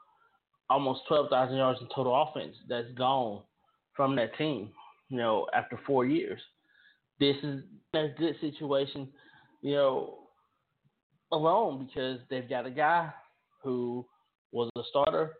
almost 0.70 1.02
12,000 1.08 1.56
yards 1.56 1.80
in 1.82 1.88
total 1.94 2.20
offense 2.20 2.56
that's 2.68 2.92
gone 2.96 3.42
from 3.96 4.16
that 4.16 4.36
team 4.38 4.70
you 5.10 5.18
know, 5.18 5.48
after 5.54 5.80
four 5.86 6.06
years. 6.06 6.40
This 7.20 7.36
is 7.44 7.64
a 7.94 8.08
good 8.18 8.36
situation, 8.42 9.08
you 9.62 9.74
know, 9.74 10.20
alone 11.32 11.86
because 11.86 12.20
they've 12.30 12.50
got 12.50 12.66
a 12.66 12.72
guy 12.72 13.12
who 13.62 14.06
was 14.52 14.70
a 14.78 14.82
starter 14.90 15.34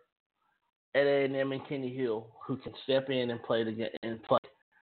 at 0.94 1.06
A&M 1.06 1.52
and 1.52 1.68
Kenny 1.68 1.94
Hill 1.94 2.26
who 2.46 2.56
can 2.56 2.72
step 2.84 3.10
in 3.10 3.30
and 3.30 3.42
play 3.42 3.64
the 3.64 3.88
and 4.02 4.22
play. 4.24 4.38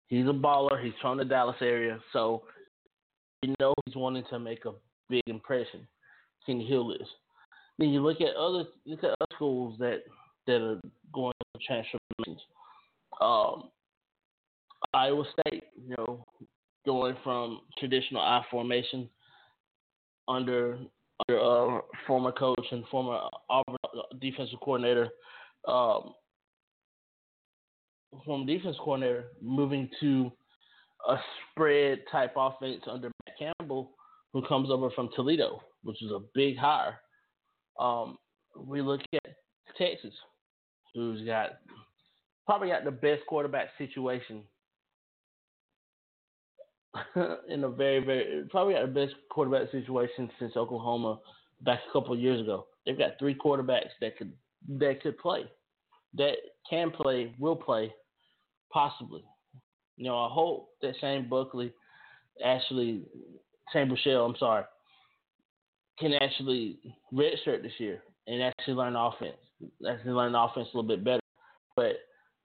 He's 0.08 0.26
a 0.26 0.34
baller. 0.34 0.84
He's 0.84 0.94
from 1.02 1.18
the 1.18 1.26
Dallas 1.26 1.58
area, 1.62 2.00
so 2.14 2.44
you 3.44 3.54
know 3.60 3.74
he's 3.86 3.96
wanting 3.96 4.24
to 4.30 4.40
make 4.40 4.66
a 4.66 4.72
big 5.10 5.24
impression. 5.28 5.88
Kenny 6.46 6.66
Hill 6.66 6.92
is. 6.92 7.08
Then 7.78 7.90
you 7.90 8.02
look 8.02 8.22
at 8.22 8.36
other 8.36 8.66
look 8.86 9.04
at 9.04 9.12
other 9.12 9.36
schools 9.36 9.78
that 9.80 10.00
that 10.48 10.62
are 10.62 10.80
going 11.14 11.34
to 11.54 11.60
transformations. 11.66 12.42
Um, 13.22 13.70
Iowa 14.94 15.24
State, 15.32 15.64
you 15.88 15.96
know, 15.98 16.26
going 16.86 17.16
from 17.24 17.62
traditional 17.78 18.22
I 18.22 18.44
formation 18.50 19.10
under 20.28 20.80
under 21.28 21.40
uh, 21.40 21.82
former 22.08 22.32
coach 22.32 22.66
and 22.72 22.86
former 22.88 23.20
Auburn 23.50 23.76
defensive 24.22 24.60
coordinator, 24.62 25.10
um, 25.68 26.14
former 28.26 28.46
defense 28.46 28.78
coordinator, 28.80 29.26
moving 29.42 29.90
to 30.00 30.32
a 31.10 31.18
spread 31.52 32.00
type 32.12 32.34
offense 32.38 32.82
under 32.90 33.12
Matt 33.26 33.54
Campbell, 33.60 33.92
who 34.34 34.42
comes 34.48 34.70
over 34.70 34.90
from 34.92 35.10
Toledo, 35.16 35.62
which 35.84 36.02
is 36.02 36.12
a 36.12 36.20
big 36.34 36.58
hire. 36.58 37.00
Um, 37.80 38.18
we 38.58 38.82
look 38.82 39.02
at 39.14 39.36
Texas, 39.78 40.14
who's 40.94 41.26
got 41.26 41.52
probably 42.46 42.70
got 42.70 42.84
the 42.84 42.92
best 42.92 43.22
quarterback 43.28 43.70
situation 43.78 44.42
in 47.50 47.64
a 47.64 47.70
very, 47.70 48.04
very 48.04 48.46
probably 48.50 48.74
got 48.74 48.82
the 48.82 49.06
best 49.06 49.16
quarterback 49.30 49.72
situation 49.72 50.30
since 50.40 50.56
Oklahoma 50.56 51.20
back 51.62 51.80
a 51.88 51.94
couple 51.94 52.18
years 52.18 52.42
ago. 52.42 52.68
They've 52.86 52.98
got 52.98 53.20
three 53.20 53.36
quarterbacks 53.36 53.92
that 54.02 54.18
could 54.18 54.34
that 54.80 55.02
could 55.02 55.18
play, 55.18 55.44
that 56.16 56.36
can 56.70 56.92
play, 56.92 57.34
will 57.40 57.56
play, 57.56 57.94
possibly. 58.72 59.24
You 59.98 60.06
know, 60.06 60.18
I 60.18 60.30
hope 60.32 60.70
that 60.82 60.96
Shane 61.00 61.30
Buckley 61.30 61.74
actually 62.44 63.04
Shane 63.72 63.90
Buechele, 63.90 64.28
I'm 64.28 64.36
sorry, 64.38 64.64
can 66.00 66.14
actually 66.14 66.80
redshirt 67.14 67.62
this 67.62 67.74
year 67.78 68.02
and 68.28 68.42
actually 68.42 68.74
learn 68.74 68.96
offense. 68.96 69.38
Actually 69.88 70.12
learn 70.12 70.36
offense 70.36 70.68
a 70.74 70.78
little 70.78 70.88
bit 70.88 71.04
better. 71.04 71.20
But 71.76 71.98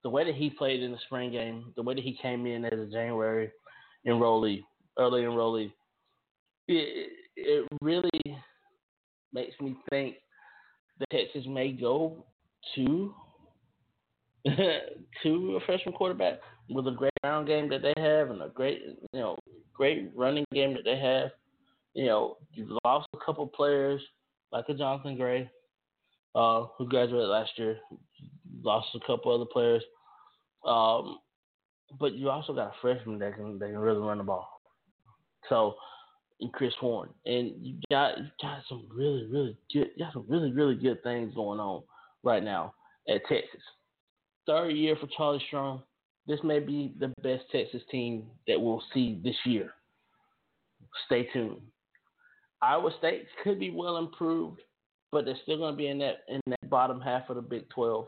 the 0.02 0.10
way 0.10 0.24
that 0.24 0.34
he 0.34 0.50
played 0.50 0.82
in 0.82 0.92
the 0.92 0.98
spring 1.06 1.30
game, 1.30 1.72
the 1.76 1.82
way 1.82 1.94
that 1.94 2.04
he 2.04 2.18
came 2.20 2.46
in 2.46 2.64
as 2.64 2.78
a 2.78 2.90
January 2.90 3.50
enrollee, 4.06 4.62
early 4.98 5.22
enrollee, 5.22 5.72
it, 6.68 7.10
it 7.36 7.66
really 7.80 8.10
makes 9.32 9.54
me 9.60 9.76
think 9.90 10.16
that 10.98 11.10
Texas 11.10 11.44
may 11.48 11.72
go 11.72 12.24
to 12.74 13.14
to 15.22 15.56
a 15.56 15.66
freshman 15.66 15.94
quarterback 15.94 16.34
with 16.68 16.86
a 16.86 16.90
great 16.90 17.12
ground 17.22 17.46
game 17.46 17.68
that 17.68 17.82
they 17.82 17.94
have 17.96 18.30
and 18.30 18.42
a 18.42 18.48
great 18.48 18.82
you 19.12 19.20
know 19.20 19.36
great 19.72 20.10
running 20.14 20.44
game 20.52 20.74
that 20.74 20.84
they 20.84 20.98
have. 20.98 21.30
You 21.94 22.06
know, 22.06 22.36
you've 22.52 22.76
lost 22.84 23.08
a 23.14 23.24
couple 23.24 23.46
players 23.46 24.00
like 24.52 24.64
a 24.68 24.74
Jonathan 24.74 25.16
Gray, 25.16 25.50
uh, 26.34 26.66
who 26.76 26.88
graduated 26.88 27.28
last 27.28 27.50
year. 27.56 27.78
Lost 28.62 28.88
a 28.94 29.00
couple 29.06 29.34
other 29.34 29.44
players. 29.50 29.82
Um, 30.66 31.18
but 31.98 32.14
you 32.14 32.30
also 32.30 32.54
got 32.54 32.68
a 32.68 32.74
freshman 32.80 33.18
that 33.18 33.34
can 33.34 33.58
that 33.58 33.66
can 33.66 33.78
really 33.78 34.00
run 34.00 34.18
the 34.18 34.24
ball. 34.24 34.60
So, 35.48 35.74
and 36.40 36.52
Chris 36.52 36.74
Horn, 36.80 37.10
and 37.26 37.52
you 37.60 37.76
got 37.90 38.18
you 38.18 38.26
got 38.40 38.62
some 38.68 38.86
really 38.90 39.26
really 39.26 39.56
good, 39.72 39.90
you 39.96 40.04
got 40.04 40.12
some 40.12 40.26
really 40.28 40.52
really 40.52 40.74
good 40.74 41.02
things 41.02 41.34
going 41.34 41.60
on 41.60 41.82
right 42.22 42.42
now 42.42 42.74
at 43.08 43.24
Texas. 43.28 43.60
Third 44.46 44.70
year 44.70 44.96
for 44.96 45.08
Charlie 45.16 45.42
Strong. 45.46 45.82
This 46.26 46.40
may 46.42 46.58
be 46.58 46.94
the 46.98 47.12
best 47.22 47.44
Texas 47.52 47.82
team 47.90 48.24
that 48.48 48.60
we'll 48.60 48.82
see 48.94 49.20
this 49.22 49.36
year. 49.44 49.74
Stay 51.06 51.28
tuned. 51.32 51.60
Iowa 52.62 52.90
State 52.98 53.26
could 53.42 53.60
be 53.60 53.70
well 53.70 53.98
improved, 53.98 54.60
but 55.12 55.26
they're 55.26 55.36
still 55.42 55.58
going 55.58 55.74
to 55.74 55.76
be 55.76 55.88
in 55.88 55.98
that 55.98 56.20
in 56.28 56.40
that 56.46 56.70
bottom 56.70 57.00
half 57.00 57.28
of 57.28 57.36
the 57.36 57.42
Big 57.42 57.68
12. 57.70 58.06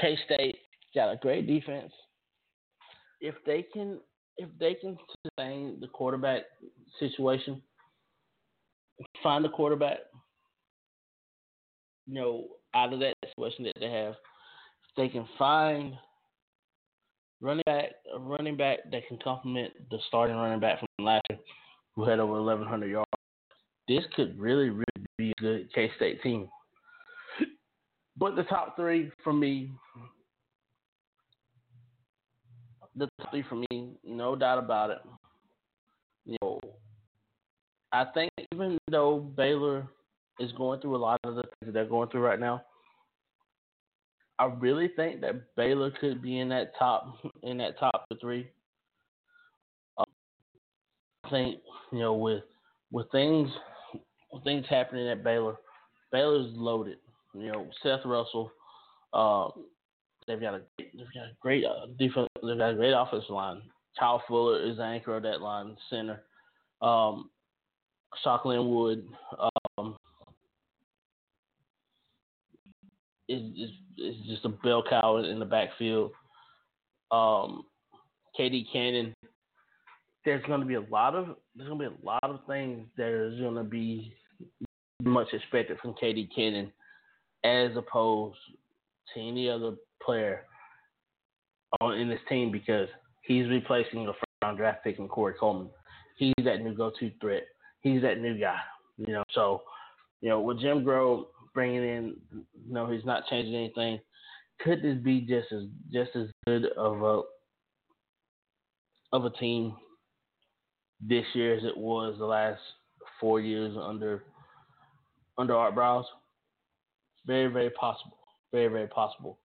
K 0.00 0.18
State 0.24 0.56
got 0.94 1.12
a 1.12 1.16
great 1.16 1.46
defense. 1.46 1.92
If 3.22 3.36
they 3.46 3.64
can 3.72 4.00
if 4.36 4.48
they 4.58 4.74
can 4.74 4.98
sustain 5.24 5.78
the 5.80 5.86
quarterback 5.86 6.42
situation, 6.98 7.62
find 9.22 9.44
a 9.44 9.48
quarterback, 9.48 9.98
you 12.06 12.14
know, 12.14 12.46
out 12.74 12.92
of 12.92 13.00
that 13.00 13.14
situation 13.26 13.64
that 13.64 13.74
they 13.78 13.90
have, 13.90 14.12
if 14.14 14.96
they 14.96 15.08
can 15.08 15.26
find 15.38 15.94
running 17.40 17.62
back 17.66 17.86
a 18.14 18.18
running 18.18 18.56
back 18.56 18.78
that 18.90 19.06
can 19.08 19.18
complement 19.22 19.72
the 19.90 19.98
starting 20.08 20.36
running 20.36 20.60
back 20.60 20.78
from 20.78 20.88
last 21.04 21.22
year, 21.30 21.38
who 21.94 22.04
had 22.04 22.20
over 22.20 22.34
1,100 22.34 22.86
yards. 22.86 23.08
This 23.88 24.04
could 24.14 24.38
really, 24.38 24.70
really 24.70 25.06
be 25.18 25.32
a 25.32 25.40
good 25.40 25.72
K 25.74 25.90
State 25.96 26.22
team. 26.22 26.48
But 28.16 28.36
the 28.36 28.44
top 28.44 28.76
three 28.76 29.10
for 29.24 29.32
me, 29.32 29.70
the 32.96 33.08
top 33.20 33.30
three 33.30 33.44
for 33.48 33.56
me, 33.56 33.94
no 34.04 34.36
doubt 34.36 34.58
about 34.58 34.90
it. 34.90 34.98
You 36.24 36.36
know, 36.42 36.60
I 37.92 38.04
think 38.14 38.30
even 38.52 38.78
though 38.90 39.18
Baylor 39.18 39.88
is 40.38 40.52
going 40.52 40.80
through 40.80 40.96
a 40.96 40.98
lot 40.98 41.20
of 41.24 41.34
the 41.34 41.42
things 41.42 41.66
that 41.66 41.74
they're 41.74 41.84
going 41.84 42.08
through 42.08 42.22
right 42.22 42.40
now, 42.40 42.62
I 44.38 44.46
really 44.46 44.88
think 44.96 45.20
that 45.20 45.54
Baylor 45.56 45.90
could 45.90 46.22
be 46.22 46.40
in 46.40 46.48
that 46.50 46.72
top 46.78 47.16
in 47.42 47.58
that 47.58 47.78
top 47.78 48.04
three. 48.20 48.48
Um, 49.98 50.06
I 51.24 51.30
think 51.30 51.60
you 51.92 52.00
know 52.00 52.14
with 52.14 52.44
with 52.90 53.10
things 53.10 53.50
with 54.32 54.44
things 54.44 54.64
happening 54.68 55.08
at 55.08 55.24
Baylor, 55.24 55.56
Baylor's 56.10 56.52
loaded. 56.54 56.98
You 57.34 57.52
know 57.52 57.68
Seth 57.82 58.04
Russell, 58.04 58.50
uh, 59.12 59.48
they've 60.26 60.40
got 60.40 60.54
a 60.54 60.60
they've 60.78 61.14
got 61.14 61.24
a 61.24 61.36
great 61.40 61.64
uh, 61.64 61.86
defense. 61.98 62.28
They've 62.42 62.58
got 62.58 62.70
a 62.70 62.74
great 62.74 62.92
offensive 62.92 63.30
line. 63.30 63.62
Kyle 63.98 64.22
Fuller 64.26 64.64
is 64.64 64.78
the 64.78 64.84
anchor 64.84 65.16
of 65.16 65.22
that 65.24 65.40
line, 65.42 65.76
center. 65.90 66.22
Um, 66.80 67.30
Shock 68.22 68.44
Linwood. 68.44 69.06
Um, 69.78 69.96
is, 73.28 73.42
is 73.56 73.70
is 73.98 74.16
just 74.26 74.44
a 74.44 74.48
bell 74.48 74.82
cow 74.88 75.18
in 75.18 75.38
the 75.38 75.44
backfield. 75.44 76.12
Um, 77.10 77.64
KD 78.38 78.64
Cannon. 78.72 79.14
There's 80.24 80.44
going 80.46 80.60
to 80.60 80.66
be 80.66 80.74
a 80.74 80.80
lot 80.80 81.14
of 81.14 81.36
there's 81.56 81.68
going 81.68 81.80
to 81.80 81.90
be 81.90 81.96
a 82.02 82.06
lot 82.06 82.22
of 82.22 82.40
things 82.46 82.86
that 82.96 83.08
is 83.08 83.40
going 83.40 83.56
to 83.56 83.64
be 83.64 84.14
much 85.02 85.28
expected 85.32 85.78
from 85.80 85.94
KD 85.94 86.28
Cannon, 86.34 86.72
as 87.44 87.70
opposed 87.76 88.38
to 89.14 89.20
any 89.20 89.50
other 89.50 89.72
player 90.04 90.44
on 91.80 91.94
in 91.94 92.08
this 92.08 92.20
team 92.28 92.50
because 92.50 92.88
he's 93.22 93.48
replacing 93.48 94.06
a 94.06 94.12
round 94.44 94.58
draft 94.58 94.84
pick 94.84 94.98
in 94.98 95.08
Corey 95.08 95.34
Coleman. 95.38 95.70
He's 96.16 96.34
that 96.44 96.62
new 96.62 96.74
go 96.74 96.92
to 97.00 97.10
threat. 97.20 97.44
He's 97.80 98.02
that 98.02 98.20
new 98.20 98.38
guy. 98.38 98.58
You 98.98 99.14
know, 99.14 99.24
so 99.32 99.62
you 100.20 100.28
know 100.28 100.40
with 100.40 100.60
Jim 100.60 100.84
Grobe 100.84 101.26
bringing 101.54 101.82
in, 101.82 102.16
you 102.32 102.72
know, 102.72 102.90
he's 102.90 103.04
not 103.04 103.26
changing 103.28 103.54
anything. 103.54 104.00
Could 104.60 104.82
this 104.82 104.98
be 104.98 105.20
just 105.20 105.52
as 105.52 105.62
just 105.92 106.14
as 106.14 106.28
good 106.46 106.66
of 106.76 107.02
a 107.02 107.22
of 109.12 109.24
a 109.24 109.30
team 109.30 109.74
this 111.00 111.24
year 111.34 111.56
as 111.56 111.64
it 111.64 111.76
was 111.76 112.16
the 112.18 112.24
last 112.24 112.60
four 113.20 113.40
years 113.40 113.76
under 113.80 114.24
under 115.38 115.56
Art 115.56 115.74
Briles? 115.74 116.04
Very, 117.26 117.52
very 117.52 117.70
possible. 117.70 118.18
Very, 118.52 118.68
very 118.68 118.88
possible. 118.88 119.38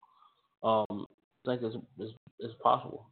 Um, 0.64 1.06
think 1.46 1.62
it's, 1.64 1.76
it's, 2.00 2.14
it's 2.40 2.54
possible. 2.62 3.08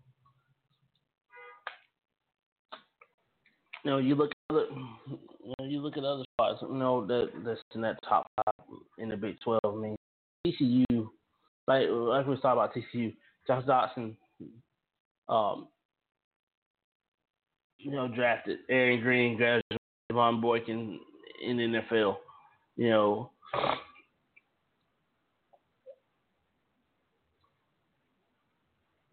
You 3.84 3.92
know, 3.92 3.98
you 4.00 4.16
look 4.16 4.32
at 4.32 4.56
other, 4.56 4.66
you, 5.08 5.54
know, 5.60 5.66
you 5.66 5.80
look 5.80 5.98
at 5.98 6.04
other 6.04 6.24
spots. 6.34 6.60
You 6.62 6.76
know 6.76 7.06
that 7.06 7.30
that's 7.46 7.62
in 7.76 7.82
that 7.82 8.00
top 8.08 8.26
five 8.38 8.78
in 8.98 9.10
the 9.10 9.16
Big 9.16 9.40
Twelve. 9.42 9.62
I 9.64 9.76
mean, 9.76 9.96
TCU, 10.46 11.08
like 11.68 11.88
like 11.90 12.28
we 12.28 12.36
talking 12.38 12.52
about 12.52 12.74
TCU, 12.74 13.14
Josh 13.46 13.64
Doctson, 13.66 14.16
um, 15.30 15.68
you 17.78 17.92
know, 17.92 18.08
drafted 18.08 18.60
Aaron 18.70 19.02
Green, 19.02 19.38
graduated 19.38 19.78
Von 20.12 20.42
Boykin 20.42 21.00
in 21.46 21.58
the 21.58 21.64
NFL. 21.64 22.16
You 22.78 22.90
know, 22.90 23.32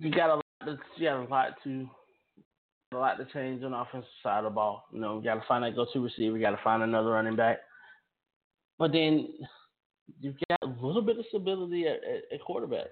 you 0.02 0.10
got 0.10 0.30
a 0.30 0.34
lot. 0.34 0.44
To, 0.64 0.78
you 0.96 1.04
got 1.04 1.22
a 1.22 1.28
lot 1.28 1.48
to 1.64 1.88
a 2.92 2.96
lot 2.96 3.16
to 3.16 3.24
change 3.32 3.62
on 3.64 3.70
the 3.70 3.78
offensive 3.78 4.08
side 4.22 4.38
of 4.38 4.44
the 4.44 4.50
ball. 4.50 4.84
You 4.92 5.00
know, 5.00 5.18
you 5.18 5.24
got 5.24 5.36
to 5.36 5.44
find 5.48 5.64
that 5.64 5.74
go-to 5.74 6.00
receiver. 6.00 6.36
You 6.36 6.42
got 6.42 6.50
to 6.50 6.62
find 6.62 6.82
another 6.82 7.10
running 7.10 7.36
back. 7.36 7.58
But 8.78 8.92
then 8.92 9.28
you've 10.20 10.36
got 10.48 10.58
a 10.62 10.84
little 10.84 11.02
bit 11.02 11.18
of 11.18 11.24
stability 11.28 11.86
at, 11.86 11.96
at, 12.04 12.34
at 12.34 12.40
quarterback. 12.44 12.88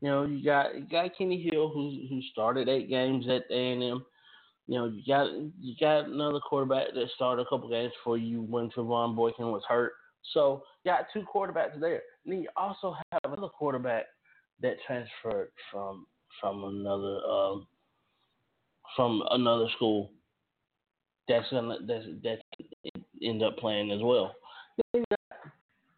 You 0.00 0.08
know, 0.08 0.24
you 0.24 0.44
got 0.44 0.74
you 0.74 0.86
got 0.90 1.16
Kenny 1.16 1.48
Hill 1.50 1.68
who 1.68 2.06
who 2.08 2.20
started 2.32 2.68
eight 2.68 2.88
games 2.88 3.26
at 3.28 3.42
A 3.50 3.72
and 3.72 3.82
M. 3.82 4.04
You 4.66 4.78
know, 4.78 4.86
you 4.86 5.02
got 5.06 5.30
you 5.32 5.74
got 5.80 6.06
another 6.06 6.40
quarterback 6.40 6.88
that 6.94 7.08
started 7.14 7.42
a 7.42 7.48
couple 7.48 7.68
games 7.70 7.92
for 8.02 8.18
you 8.18 8.42
when 8.42 8.70
Trevone 8.70 9.14
Boykin 9.14 9.52
was 9.52 9.62
hurt. 9.68 9.92
So 10.32 10.64
you 10.84 10.90
got 10.90 11.06
two 11.12 11.24
quarterbacks 11.32 11.80
there. 11.80 12.02
And 12.24 12.32
then 12.32 12.42
you 12.42 12.48
also 12.56 12.96
have 13.12 13.20
another 13.24 13.48
quarterback 13.48 14.06
that 14.60 14.76
transferred 14.86 15.50
from 15.70 16.06
from 16.40 16.64
another 16.64 17.20
um, 17.24 17.66
from 18.94 19.22
another 19.30 19.66
school 19.76 20.10
that's 21.28 21.48
gonna 21.50 21.78
that's 21.86 22.04
that 22.22 22.38
end 23.22 23.42
up 23.42 23.56
playing 23.58 23.90
as 23.92 24.00
well. 24.02 24.34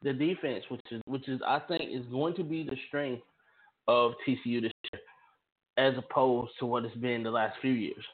The 0.03 0.13
defense, 0.13 0.65
which 0.69 0.81
is 0.91 1.03
which 1.07 1.29
is 1.29 1.41
I 1.47 1.61
think 1.61 1.91
is 1.93 2.07
going 2.07 2.35
to 2.37 2.45
be 2.45 2.63
the 2.63 2.77
strength 2.89 3.23
of 3.89 4.13
TCU 4.27 4.63
this 4.63 4.73
year, 4.93 5.01
as 5.77 5.95
opposed 5.99 6.53
to 6.61 6.67
what 6.67 6.85
it's 6.85 6.97
been 6.97 7.23
the 7.23 7.31
last 7.31 7.57
few 7.61 7.73
years. 7.73 8.05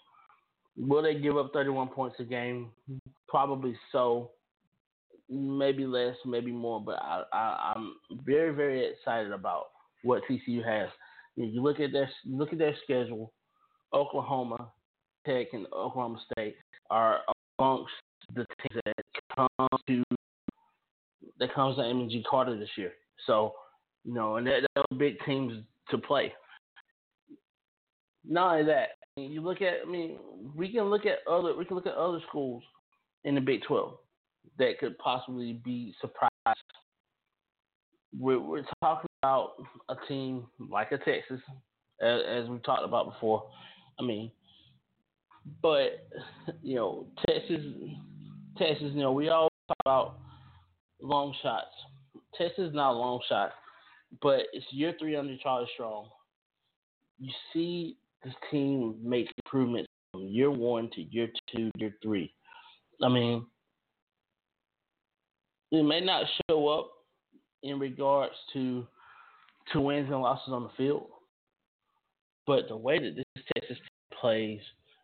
Will 0.76 1.02
they 1.02 1.14
give 1.14 1.36
up 1.36 1.52
31 1.52 1.88
points 1.88 2.16
a 2.18 2.24
game? 2.24 2.70
Probably 3.28 3.76
so. 3.92 4.30
Maybe 5.30 5.86
less, 5.86 6.16
maybe 6.26 6.52
more, 6.52 6.80
but 6.80 6.96
I, 6.96 7.22
I, 7.32 7.72
I'm 7.74 7.94
very, 8.24 8.54
very 8.54 8.92
excited 8.92 9.32
about 9.32 9.68
what 10.02 10.22
TCU 10.28 10.64
has. 10.64 10.88
You 11.36 11.62
look 11.62 11.80
at 11.80 11.92
their 11.92 12.10
look 12.24 12.52
at 12.52 12.58
their 12.58 12.76
schedule. 12.84 13.32
Oklahoma, 13.92 14.70
Tech, 15.26 15.48
and 15.52 15.66
Oklahoma 15.66 16.18
State 16.32 16.56
are 16.90 17.20
amongst 17.58 17.92
the 18.34 18.44
teams 18.62 18.80
that 18.84 18.94
come 19.36 19.68
to 19.88 20.02
that 21.38 21.54
comes 21.54 21.76
to 21.76 21.82
Amon 21.82 22.10
G. 22.10 22.24
Carter 22.28 22.58
this 22.58 22.70
year. 22.76 22.92
So, 23.26 23.54
you 24.04 24.14
know, 24.14 24.36
and 24.36 24.46
they're, 24.46 24.60
they're 24.74 24.98
big 24.98 25.16
teams 25.24 25.62
to 25.90 25.98
play. 25.98 26.32
Not 28.26 28.52
only 28.52 28.64
that, 28.66 28.88
you 29.16 29.40
look 29.40 29.62
at. 29.62 29.74
I 29.86 29.90
mean, 29.90 30.18
we 30.56 30.72
can 30.72 30.84
look 30.84 31.06
at 31.06 31.18
other. 31.30 31.56
We 31.56 31.64
can 31.64 31.76
look 31.76 31.86
at 31.86 31.94
other 31.94 32.20
schools 32.28 32.62
in 33.24 33.34
the 33.34 33.40
Big 33.40 33.62
Twelve 33.62 33.94
that 34.58 34.78
could 34.78 34.96
possibly 34.98 35.60
be 35.64 35.94
surprised. 36.00 36.30
We're, 38.16 38.38
we're 38.40 38.64
talking 38.80 39.08
about 39.24 39.52
a 39.88 39.96
team 40.06 40.44
like 40.70 40.92
a 40.92 40.98
Texas, 40.98 41.40
as, 42.02 42.20
as 42.28 42.48
we 42.48 42.58
talked 42.58 42.84
about 42.84 43.06
before. 43.06 43.44
I 43.98 44.02
mean, 44.02 44.30
but 45.62 46.06
you 46.62 46.76
know, 46.76 47.06
Texas, 47.26 47.64
Texas. 48.58 48.90
You 48.92 49.00
know, 49.00 49.12
we 49.12 49.30
always 49.30 49.50
talk 49.68 49.76
about 49.86 50.18
long 51.00 51.34
shots. 51.42 51.66
Texas 52.36 52.68
is 52.68 52.74
not 52.74 52.92
a 52.92 52.98
long 52.98 53.20
shot, 53.26 53.52
but 54.20 54.40
it's 54.52 54.66
year 54.70 54.94
three 54.98 55.16
under 55.16 55.36
Charlie 55.42 55.68
Strong. 55.72 56.08
You 57.18 57.32
see 57.52 57.96
this 58.24 58.34
team 58.50 58.96
make 59.02 59.28
improvements 59.44 59.88
from 60.12 60.26
year 60.26 60.50
one 60.50 60.90
to 60.96 61.02
year 61.02 61.28
two, 61.54 61.70
year 61.78 61.96
three. 62.02 62.34
I 63.02 63.08
mean, 63.08 63.46
it 65.72 65.82
may 65.82 66.00
not 66.02 66.26
show 66.50 66.68
up 66.68 66.90
in 67.62 67.78
regards 67.78 68.34
to 68.52 68.86
to 69.72 69.80
wins 69.80 70.10
and 70.10 70.20
losses 70.20 70.52
on 70.52 70.64
the 70.64 70.70
field, 70.76 71.06
But 72.46 72.68
the 72.68 72.76
way 72.76 72.98
that 72.98 73.16
this 73.16 73.44
Texas 73.54 73.78
team 73.78 74.18
plays 74.20 74.60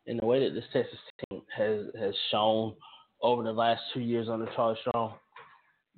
and 0.06 0.20
the 0.20 0.26
way 0.26 0.44
that 0.44 0.54
this 0.54 0.64
Texas 0.72 0.98
team 1.28 1.42
has 1.56 1.86
has 1.98 2.14
shown 2.30 2.74
over 3.22 3.42
the 3.42 3.52
last 3.52 3.80
two 3.92 4.00
years 4.00 4.28
under 4.28 4.48
Charlie 4.54 4.78
Strong, 4.80 5.14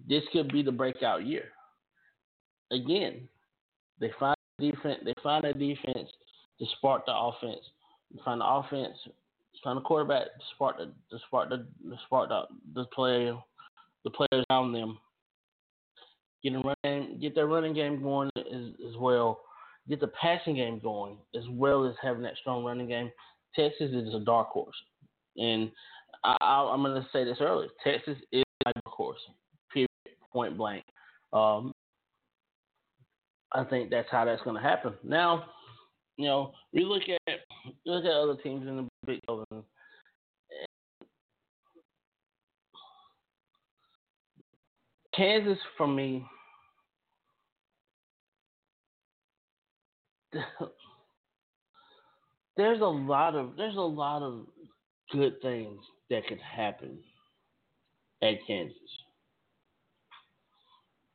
this 0.08 0.22
could 0.32 0.52
be 0.52 0.62
the 0.62 0.72
breakout 0.72 1.24
year. 1.24 1.44
Again, 2.70 3.28
they 4.00 4.10
find 4.18 4.36
defense. 4.58 5.00
They 5.04 5.14
find 5.22 5.44
a 5.44 5.52
defense 5.52 6.08
to 6.58 6.66
spark 6.76 7.06
the 7.06 7.14
offense. 7.14 7.60
They 8.12 8.20
find 8.24 8.40
the 8.40 8.46
offense. 8.46 8.96
Find 9.62 9.76
the 9.76 9.82
quarterback 9.82 10.24
to 10.24 10.44
spark 10.54 10.78
the 10.78 10.86
to 10.86 11.22
spark 11.26 11.50
the 11.50 11.58
to 11.58 11.96
spark 12.06 12.28
the 12.28 12.46
the 12.74 12.84
player 12.86 13.36
the 14.04 14.10
players 14.10 14.44
around 14.50 14.72
them. 14.72 14.98
Get 16.42 16.54
a 16.54 16.58
run, 16.58 17.18
get 17.20 17.34
their 17.34 17.46
running 17.46 17.74
game 17.74 18.02
going 18.02 18.30
as, 18.36 18.74
as 18.88 18.96
well. 18.98 19.40
Get 19.88 20.00
the 20.00 20.08
passing 20.08 20.56
game 20.56 20.80
going 20.80 21.18
as 21.36 21.44
well 21.50 21.86
as 21.86 21.94
having 22.02 22.22
that 22.22 22.36
strong 22.40 22.64
running 22.64 22.88
game. 22.88 23.10
Texas 23.54 23.90
is 23.92 24.14
a 24.14 24.20
dark 24.20 24.48
horse, 24.48 24.76
and 25.36 25.70
I, 26.24 26.70
am 26.72 26.82
going 26.82 27.00
to 27.00 27.08
say 27.12 27.24
this 27.24 27.38
early. 27.40 27.66
Texas 27.84 28.16
is 28.32 28.44
a 28.64 28.72
dark 28.72 28.86
horse. 28.86 29.18
Period. 29.72 29.88
Point 30.32 30.56
blank. 30.56 30.84
Um, 31.32 31.72
I 33.52 33.64
think 33.64 33.90
that's 33.90 34.08
how 34.10 34.24
that's 34.24 34.42
going 34.42 34.56
to 34.56 34.62
happen. 34.62 34.94
Now, 35.04 35.44
you 36.16 36.26
know, 36.26 36.52
we 36.72 36.84
look 36.84 37.02
at 37.08 37.40
look 37.84 38.04
at 38.04 38.12
other 38.12 38.36
teams 38.42 38.66
in 38.66 38.76
the 38.76 38.88
Big 39.06 39.20
12. 39.26 39.44
Kansas, 45.14 45.58
for 45.76 45.86
me, 45.86 46.24
there's 52.56 52.80
a 52.80 52.84
lot 52.84 53.34
of 53.34 53.56
there's 53.56 53.76
a 53.76 53.80
lot 53.80 54.22
of 54.22 54.46
good 55.10 55.40
things 55.42 55.78
that 56.10 56.26
could 56.26 56.40
happen 56.40 56.98
at 58.22 58.34
Kansas. 58.46 58.76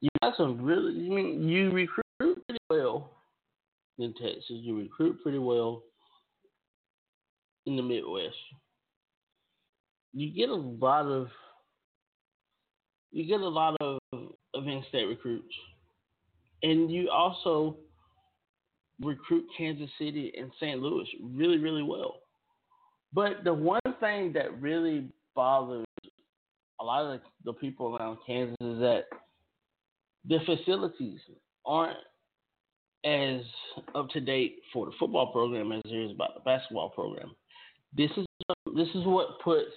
You 0.02 0.10
got 0.22 0.38
some 0.38 0.62
really. 0.62 0.94
I 0.94 1.10
mean, 1.10 1.48
you 1.48 1.72
recruit 1.72 2.46
pretty 2.46 2.60
well 2.70 3.10
in 3.98 4.14
Texas. 4.14 4.44
You 4.48 4.78
recruit 4.78 5.18
pretty 5.24 5.40
well 5.40 5.82
in 7.66 7.76
the 7.76 7.82
Midwest. 7.82 8.36
You 10.14 10.32
get 10.32 10.50
a 10.50 10.56
lot 10.56 11.06
of 11.06 11.28
you 13.18 13.26
get 13.26 13.42
a 13.42 13.48
lot 13.48 13.76
of, 13.82 13.98
of 14.14 14.68
in-state 14.68 15.06
recruits, 15.06 15.54
and 16.62 16.92
you 16.92 17.10
also 17.10 17.76
recruit 19.02 19.44
Kansas 19.58 19.90
City 19.98 20.32
and 20.38 20.52
St. 20.60 20.80
Louis 20.80 21.08
really, 21.24 21.58
really 21.58 21.82
well. 21.82 22.20
But 23.12 23.44
the 23.44 23.56
one 23.56 23.82
thing 24.00 24.34
that 24.34 24.62
really 24.62 25.10
bothers 25.36 25.86
a 26.80 26.84
lot 26.84 27.06
of 27.06 27.20
the, 27.20 27.52
the 27.52 27.54
people 27.54 27.96
around 27.96 28.20
Kansas 28.28 28.56
is 28.62 28.80
that 28.82 29.06
the 30.28 30.38
facilities 30.46 31.20
aren't 31.66 31.98
as 33.04 33.42
up 33.96 34.10
to 34.10 34.22
date 34.22 34.60
for 34.72 34.86
the 34.86 34.92
football 35.00 35.32
program 35.32 35.72
as 35.72 35.82
there 35.86 36.04
is 36.04 36.12
about 36.12 36.36
the 36.36 36.42
basketball 36.42 36.92
program. 36.92 37.32
This 37.96 38.12
is 38.16 38.26
this 38.76 38.90
is 38.90 39.06
what 39.06 39.40
puts 39.44 39.72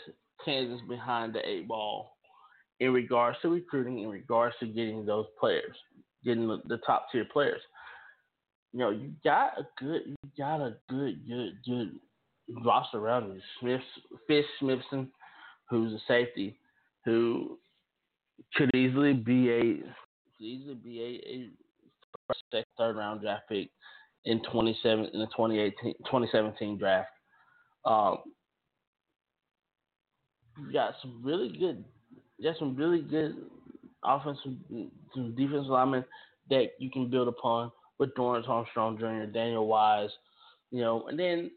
Kansas 0.45 0.81
behind 0.87 1.35
the 1.35 1.49
eight 1.49 1.67
ball 1.67 2.17
in 2.81 2.93
regards 2.93 3.39
to 3.43 3.49
recruiting, 3.49 4.01
in 4.01 4.09
regards 4.09 4.57
to 4.61 4.67
getting 4.67 5.05
those 5.05 5.27
players, 5.39 5.77
getting 6.25 6.49
the, 6.49 6.61
the 6.67 6.79
top 6.79 7.07
tier 7.13 7.27
players. 7.31 7.61
You 8.73 8.81
know, 8.81 8.91
you 8.91 9.13
got 9.23 9.59
a 9.59 9.67
good, 9.79 10.03
you 10.07 10.17
got 10.39 10.61
a 10.61 10.77
good, 10.89 11.21
good, 11.29 11.59
good 11.67 11.91
roster 12.65 12.99
around 12.99 13.33
you. 13.33 13.41
Smith, 13.61 13.81
Fish 14.27 14.47
Smithson, 14.59 15.09
who's 15.69 15.93
a 15.93 15.99
safety, 16.09 16.59
who 17.05 17.59
could 18.55 18.75
easily 18.75 19.13
be 19.13 19.51
a 19.51 19.61
could 20.39 20.45
easily 20.45 20.75
be 20.75 21.01
a, 21.01 21.31
a 21.31 21.49
first, 22.27 22.41
second, 22.51 22.65
third 22.79 22.97
round 22.97 23.21
draft 23.21 23.49
pick 23.49 23.69
in 24.25 24.43
27 24.51 25.07
in 25.13 25.21
the 25.21 25.27
2018 25.27 25.95
2017 26.05 26.79
draft. 26.79 27.09
Um, 27.85 28.19
you 30.59 30.73
got 30.73 30.95
some 31.03 31.21
really 31.23 31.57
good 31.59 31.85
got 32.43 32.59
some 32.59 32.77
really 32.77 33.03
good 33.03 33.37
offensive, 34.05 34.53
some 35.15 35.35
defensive 35.35 35.67
linemen 35.67 36.05
that 36.49 36.71
you 36.79 36.91
can 36.91 37.11
build 37.11 37.29
upon 37.29 37.71
with 37.99 38.15
Dorance 38.15 38.49
Armstrong 38.49 38.99
Jr., 38.99 39.31
Daniel 39.31 39.67
Wise, 39.67 40.11
you 40.71 40.81
know, 40.81 41.07
and 41.09 41.19
then 41.19 41.51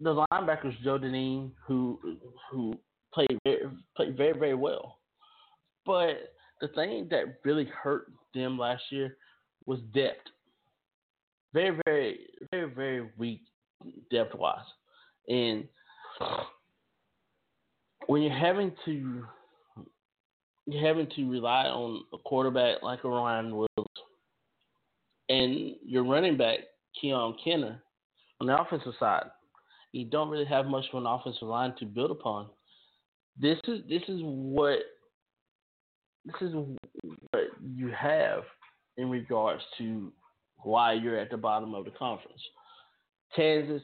the 0.00 0.24
linebackers 0.32 0.80
Joe 0.82 0.98
Dineen, 0.98 1.52
who 1.66 1.98
who 2.50 2.74
played 3.12 3.38
very, 3.44 3.62
played 3.96 4.16
very 4.16 4.38
very 4.38 4.54
well. 4.54 4.98
But 5.84 6.34
the 6.60 6.68
thing 6.68 7.08
that 7.10 7.38
really 7.44 7.66
hurt 7.66 8.12
them 8.34 8.58
last 8.58 8.82
year 8.90 9.16
was 9.66 9.80
depth. 9.94 10.28
Very 11.52 11.78
very 11.84 12.20
very 12.50 12.72
very 12.72 13.10
weak 13.18 13.42
depth 14.10 14.34
wise, 14.34 14.58
and 15.28 15.64
when 18.06 18.22
you're 18.22 18.32
having 18.32 18.72
to 18.84 19.24
having 20.70 21.08
to 21.16 21.30
rely 21.30 21.64
on 21.64 22.04
a 22.12 22.18
quarterback 22.18 22.82
like 22.82 23.02
Ryan 23.04 23.56
Willis 23.56 23.90
and 25.28 25.74
your 25.84 26.04
running 26.04 26.36
back, 26.36 26.58
Ke'aun 27.02 27.34
Kinner, 27.44 27.80
on 28.40 28.46
the 28.46 28.60
offensive 28.60 28.94
side. 28.98 29.24
You 29.92 30.06
don't 30.06 30.28
really 30.28 30.46
have 30.46 30.66
much 30.66 30.86
of 30.92 31.00
an 31.00 31.06
offensive 31.06 31.48
line 31.48 31.74
to 31.78 31.84
build 31.84 32.10
upon. 32.10 32.48
This 33.38 33.58
is 33.64 33.80
this 33.88 34.02
is 34.08 34.20
what 34.22 34.78
this 36.24 36.34
is 36.40 36.54
what 36.54 37.44
you 37.62 37.88
have 37.88 38.42
in 38.96 39.10
regards 39.10 39.62
to 39.78 40.12
why 40.58 40.92
you're 40.92 41.18
at 41.18 41.30
the 41.30 41.36
bottom 41.36 41.74
of 41.74 41.84
the 41.84 41.90
conference. 41.92 42.40
Kansas, 43.34 43.82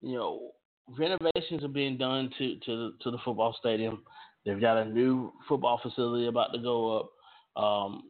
you 0.00 0.14
know, 0.14 0.52
renovations 0.98 1.64
are 1.64 1.68
being 1.68 1.96
done 1.96 2.30
to 2.38 2.56
to 2.66 2.92
to 3.00 3.10
the 3.10 3.18
football 3.24 3.56
stadium. 3.58 4.02
They've 4.44 4.60
got 4.60 4.76
a 4.76 4.84
new 4.84 5.32
football 5.48 5.80
facility 5.82 6.26
about 6.26 6.52
to 6.52 6.58
go 6.58 6.98
up. 6.98 7.62
Um, 7.62 8.02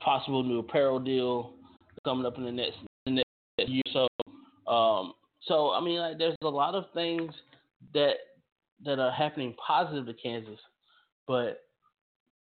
possible 0.00 0.42
new 0.42 0.58
apparel 0.58 0.98
deal 0.98 1.54
coming 2.04 2.26
up 2.26 2.36
in 2.36 2.44
the 2.44 2.52
next, 2.52 2.76
the 3.06 3.22
next 3.58 3.70
year 3.70 3.82
so. 3.92 4.06
Um, 4.70 5.14
so 5.42 5.70
I 5.70 5.80
mean, 5.82 5.98
like, 5.98 6.18
there's 6.18 6.36
a 6.42 6.48
lot 6.48 6.74
of 6.74 6.84
things 6.94 7.32
that 7.94 8.14
that 8.84 8.98
are 8.98 9.10
happening 9.10 9.54
positive 9.64 10.06
to 10.06 10.14
Kansas, 10.14 10.58
but 11.26 11.62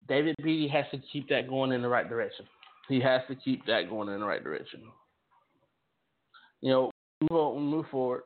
David 0.08 0.36
Beaty 0.44 0.68
has 0.70 0.86
to 0.92 1.00
keep 1.12 1.28
that 1.30 1.48
going 1.50 1.72
in 1.72 1.82
the 1.82 1.88
right 1.88 2.08
direction. 2.08 2.46
He 2.90 3.00
has 3.02 3.22
to 3.30 3.36
keep 3.36 3.66
that 3.66 3.90
going 3.90 4.10
in 4.10 4.20
the 4.20 4.26
right 4.26 4.44
direction. 4.44 4.82
You 6.62 6.72
know, 6.72 6.92
move, 7.30 7.62
move 7.62 7.86
forward 7.92 8.24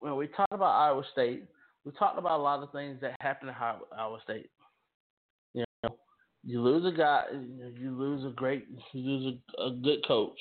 when 0.00 0.16
we 0.16 0.26
talked 0.28 0.52
about 0.52 0.78
Iowa 0.78 1.02
State, 1.12 1.44
we 1.84 1.92
talked 1.92 2.18
about 2.18 2.38
a 2.38 2.42
lot 2.42 2.62
of 2.62 2.72
things 2.72 2.98
that 3.00 3.16
happened 3.20 3.50
at 3.50 3.56
Iowa 3.96 4.18
State. 4.24 4.50
You 5.54 5.64
know, 5.82 5.96
you 6.44 6.60
lose 6.60 6.84
a 6.92 6.96
guy, 6.96 7.24
you 7.32 7.90
lose 7.96 8.24
a 8.24 8.34
great, 8.34 8.66
you 8.92 9.02
lose 9.02 9.34
a, 9.58 9.62
a 9.62 9.70
good 9.70 10.06
coach, 10.06 10.38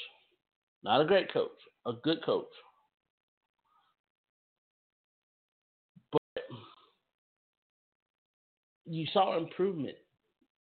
not 0.83 1.01
a 1.01 1.05
great 1.05 1.31
coach, 1.31 1.51
a 1.85 1.93
good 2.03 2.23
coach. 2.25 2.45
But 6.11 6.21
you 8.85 9.05
saw 9.13 9.37
improvement. 9.37 9.95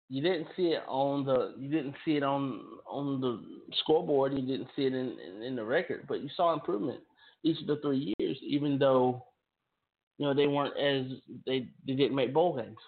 You 0.08 0.22
didn't 0.22 0.48
see 0.56 0.68
it 0.68 0.82
on 0.88 1.24
the, 1.24 1.54
you 1.58 1.70
didn't 1.70 1.94
see 2.04 2.16
it 2.16 2.22
on 2.22 2.60
on 2.86 3.20
the 3.22 3.42
scoreboard. 3.80 4.34
You 4.34 4.42
didn't 4.42 4.68
see 4.76 4.82
it 4.82 4.92
in, 4.92 5.16
in, 5.18 5.42
in 5.42 5.56
the 5.56 5.64
record, 5.64 6.04
but 6.06 6.22
you 6.22 6.28
saw 6.36 6.52
improvement 6.52 7.00
each 7.44 7.60
of 7.60 7.66
the 7.66 7.76
three 7.82 8.14
years, 8.32 8.42
even 8.42 8.78
though 8.78 9.24
you 10.18 10.26
know 10.26 10.34
they 10.34 10.46
weren't 10.46 10.76
as 10.76 11.18
they 11.46 11.68
they 11.86 11.94
didn't 11.94 12.14
make 12.14 12.32
bowl 12.32 12.56
games. 12.56 12.78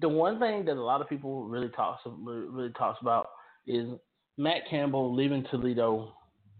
The 0.00 0.08
one 0.08 0.38
thing 0.38 0.64
that 0.66 0.76
a 0.76 0.82
lot 0.82 1.00
of 1.00 1.08
people 1.08 1.44
really 1.44 1.68
talks 1.68 2.02
really 2.06 2.70
talks 2.70 2.98
about 3.00 3.28
is 3.66 3.88
Matt 4.36 4.62
Campbell 4.70 5.14
leaving 5.14 5.44
Toledo, 5.50 6.12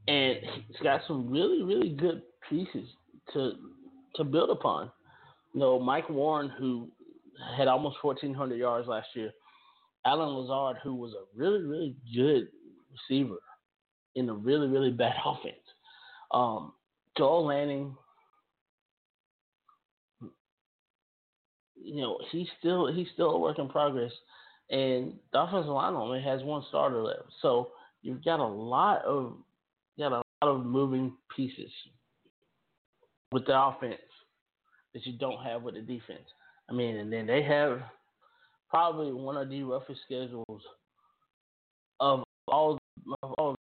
and 0.06 0.36
he's 0.66 0.76
got 0.82 1.02
some 1.06 1.30
really 1.30 1.62
really 1.62 1.90
good 1.90 2.22
pieces 2.48 2.88
to 3.32 3.52
to 4.16 4.24
build 4.24 4.50
upon. 4.50 4.90
You 5.54 5.60
know, 5.60 5.78
Mike 5.78 6.08
Warren, 6.10 6.50
who 6.58 6.88
had 7.56 7.68
almost 7.68 7.96
1,400 8.02 8.56
yards 8.56 8.88
last 8.88 9.08
year, 9.14 9.30
Allen 10.04 10.28
Lazard, 10.28 10.76
who 10.82 10.94
was 10.94 11.12
a 11.12 11.38
really 11.38 11.62
really 11.62 11.96
good 12.14 12.48
receiver 12.92 13.38
in 14.14 14.28
a 14.28 14.34
really 14.34 14.68
really 14.68 14.90
bad 14.90 15.14
offense. 15.24 15.54
Um, 16.32 16.72
Joel 17.18 17.46
Lanning, 17.46 17.96
you 21.76 22.00
know, 22.00 22.18
he's 22.30 22.46
still 22.58 22.92
he's 22.92 23.08
still 23.14 23.30
a 23.30 23.38
work 23.38 23.58
in 23.58 23.68
progress. 23.68 24.12
and 24.70 25.14
the 25.32 25.40
offensive 25.40 25.70
line 25.72 25.94
only 25.94 26.22
has 26.22 26.42
one 26.42 26.62
starter 26.68 27.02
left. 27.02 27.22
So 27.42 27.70
you've 28.02 28.24
got 28.24 28.40
a 28.40 28.46
lot 28.46 29.04
of 29.04 29.34
got 29.98 30.12
a 30.12 30.16
lot 30.16 30.24
of 30.42 30.64
moving 30.64 31.12
pieces 31.34 31.70
with 33.32 33.46
the 33.46 33.58
offense 33.58 33.96
that 34.94 35.06
you 35.06 35.18
don't 35.18 35.42
have 35.42 35.62
with 35.62 35.74
the 35.74 35.80
defense. 35.80 36.28
I 36.70 36.72
mean, 36.72 36.96
and 36.96 37.12
then 37.12 37.26
they 37.26 37.42
have 37.42 37.80
probably 38.68 39.12
one 39.12 39.36
of 39.36 39.48
the 39.48 39.62
roughest 39.62 40.00
schedules 40.04 40.62
of 42.00 42.22
all 42.46 42.78
of 43.22 43.32
all 43.38 43.56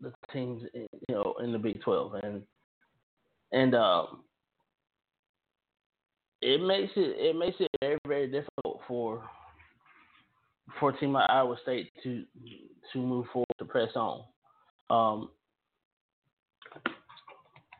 the 0.00 0.12
teams, 0.32 0.62
you 0.74 0.86
know, 1.14 1.34
in 1.42 1.52
the 1.52 1.58
Big 1.58 1.80
Twelve, 1.82 2.14
and 2.22 2.42
and 3.52 3.74
um, 3.74 4.22
it 6.42 6.62
makes 6.62 6.92
it 6.96 7.16
it 7.18 7.36
makes 7.36 7.56
it 7.60 7.68
very 7.80 7.98
very 8.06 8.26
difficult 8.26 8.80
for 8.86 9.24
for 10.78 10.92
team 10.92 11.12
like 11.12 11.28
Iowa 11.28 11.56
State 11.62 11.90
to 12.02 12.24
to 12.92 12.98
move 12.98 13.26
forward 13.32 13.46
to 13.58 13.64
press 13.64 13.90
on. 13.94 14.24
Um, 14.88 15.30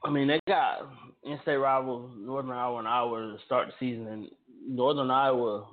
I 0.04 0.11
mean, 0.11 0.28
they 0.28 0.40
got 0.48 0.90
in-state 1.24 1.56
rivals 1.56 2.12
Northern 2.16 2.52
Iowa 2.52 2.78
and 2.78 2.88
Iowa 2.88 3.18
to 3.18 3.38
start 3.44 3.68
the 3.68 3.74
season, 3.78 4.06
and 4.06 4.28
Northern 4.66 5.11
Iowa 5.11 5.66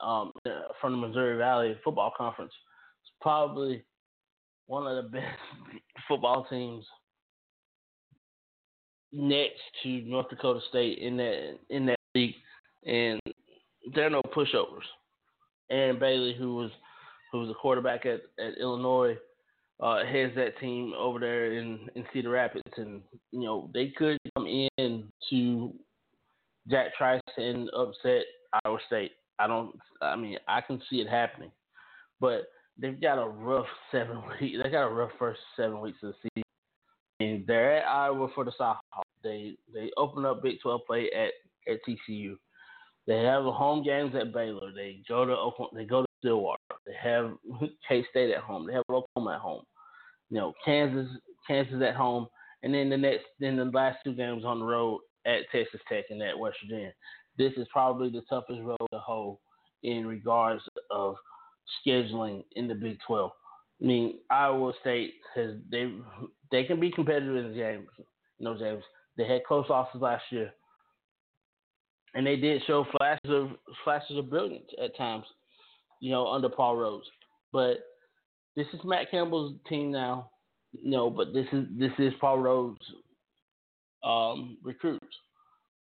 um, 0.00 0.32
from 0.80 0.92
the 0.92 1.08
Missouri 1.08 1.38
Valley 1.38 1.76
Football 1.82 2.12
Conference 2.16 2.52
is 2.52 3.10
probably 3.20 3.84
one 4.66 4.86
of 4.86 5.02
the 5.04 5.10
best 5.18 5.38
football 6.08 6.46
teams 6.50 6.84
next 9.14 9.60
to 9.82 10.00
North 10.02 10.28
Dakota 10.28 10.60
State 10.68 10.98
in 10.98 11.16
that 11.16 11.58
in 11.70 11.86
that 11.86 11.98
league, 12.14 12.34
and 12.86 13.20
they're 13.94 14.10
no 14.10 14.22
pushovers. 14.34 14.86
Aaron 15.70 15.98
Bailey, 15.98 16.34
who 16.36 16.56
was 16.56 16.70
who 17.32 17.40
was 17.40 17.50
a 17.50 17.54
quarterback 17.54 18.06
at, 18.06 18.20
at 18.38 18.58
Illinois, 18.60 19.16
uh, 19.80 20.04
heads 20.04 20.34
that 20.36 20.58
team 20.60 20.92
over 20.98 21.18
there 21.18 21.52
in, 21.52 21.88
in 21.94 22.04
Cedar 22.12 22.30
Rapids, 22.30 22.62
and 22.76 23.02
you 23.32 23.42
know 23.42 23.70
they 23.72 23.88
could 23.88 24.18
come 24.36 24.46
in 24.46 25.04
to 25.30 25.72
Jack 26.68 26.94
Trice 26.96 27.20
and 27.36 27.68
upset 27.70 28.24
Iowa 28.64 28.78
State. 28.86 29.12
I 29.38 29.46
don't. 29.46 29.76
I 30.00 30.16
mean, 30.16 30.38
I 30.48 30.60
can 30.60 30.80
see 30.90 30.96
it 30.96 31.08
happening, 31.08 31.50
but 32.20 32.48
they've 32.78 33.00
got 33.00 33.22
a 33.22 33.28
rough 33.28 33.66
seven 33.90 34.18
weeks. 34.40 34.58
They 34.62 34.70
got 34.70 34.86
a 34.86 34.94
rough 34.94 35.10
first 35.18 35.40
seven 35.56 35.80
weeks 35.80 35.98
of 36.02 36.12
the 36.12 36.14
season. 36.22 36.44
And 37.20 37.46
they're 37.46 37.78
at 37.78 37.86
Iowa 37.86 38.28
for 38.34 38.44
the 38.44 38.52
South. 38.58 38.76
They 39.24 39.56
they 39.72 39.90
open 39.96 40.24
up 40.24 40.42
Big 40.42 40.60
Twelve 40.62 40.82
play 40.86 41.10
at 41.10 41.32
at 41.72 41.80
TCU. 41.88 42.36
They 43.06 43.18
have 43.18 43.44
home 43.44 43.82
games 43.82 44.14
at 44.14 44.32
Baylor. 44.32 44.72
They 44.74 45.00
go 45.08 45.24
to 45.24 45.32
Oklahoma. 45.32 45.70
They 45.74 45.84
go 45.84 46.02
to 46.02 46.08
Stillwater. 46.18 46.58
They 46.86 46.94
have 47.02 47.32
K 47.88 48.04
State 48.10 48.30
at 48.30 48.42
home. 48.42 48.66
They 48.66 48.74
have 48.74 48.84
Oklahoma 48.88 49.34
at 49.34 49.40
home. 49.40 49.62
You 50.30 50.38
know, 50.38 50.52
Kansas 50.64 51.08
Kansas 51.46 51.82
at 51.82 51.96
home, 51.96 52.26
and 52.62 52.72
then 52.72 52.88
the 52.88 52.96
next 52.96 53.24
then 53.40 53.56
the 53.56 53.64
last 53.64 53.98
two 54.04 54.14
games 54.14 54.44
on 54.44 54.60
the 54.60 54.64
road 54.64 55.00
at 55.26 55.50
Texas 55.52 55.80
Tech 55.88 56.04
and 56.10 56.22
at 56.22 56.38
West 56.38 56.56
Virginia. 56.62 56.92
This 57.36 57.52
is 57.56 57.66
probably 57.72 58.10
the 58.10 58.22
toughest 58.28 58.60
road 58.62 58.76
to 58.92 58.98
hoe 58.98 59.40
in 59.82 60.06
regards 60.06 60.62
of 60.90 61.16
scheduling 61.86 62.44
in 62.56 62.68
the 62.68 62.74
Big 62.74 62.98
Twelve. 63.06 63.32
I 63.82 63.86
mean, 63.86 64.18
Iowa 64.30 64.72
State 64.80 65.14
has 65.34 65.52
they 65.70 65.92
they 66.50 66.64
can 66.64 66.80
be 66.80 66.90
competitive 66.90 67.36
in 67.36 67.50
the 67.50 67.56
games. 67.56 67.88
You 68.38 68.44
know, 68.44 68.58
James. 68.58 68.82
They 69.16 69.26
had 69.26 69.44
close 69.44 69.66
losses 69.68 70.00
last 70.00 70.24
year 70.30 70.52
and 72.14 72.26
they 72.26 72.36
did 72.36 72.62
show 72.66 72.86
flashes 72.96 73.30
of 73.30 73.48
flashes 73.82 74.16
of 74.16 74.30
brilliance 74.30 74.70
at 74.82 74.96
times, 74.96 75.24
you 76.00 76.10
know, 76.10 76.26
under 76.28 76.48
Paul 76.48 76.76
Rhoads. 76.76 77.02
But 77.52 77.84
this 78.56 78.66
is 78.72 78.80
Matt 78.84 79.10
Campbell's 79.10 79.54
team 79.68 79.90
now, 79.90 80.30
you 80.72 80.90
know, 80.90 81.10
but 81.10 81.32
this 81.32 81.46
is 81.52 81.66
this 81.76 81.92
is 81.98 82.12
Paul 82.20 82.38
Rhoads' 82.38 82.76
um, 84.08 84.56
recruits. 84.62 85.04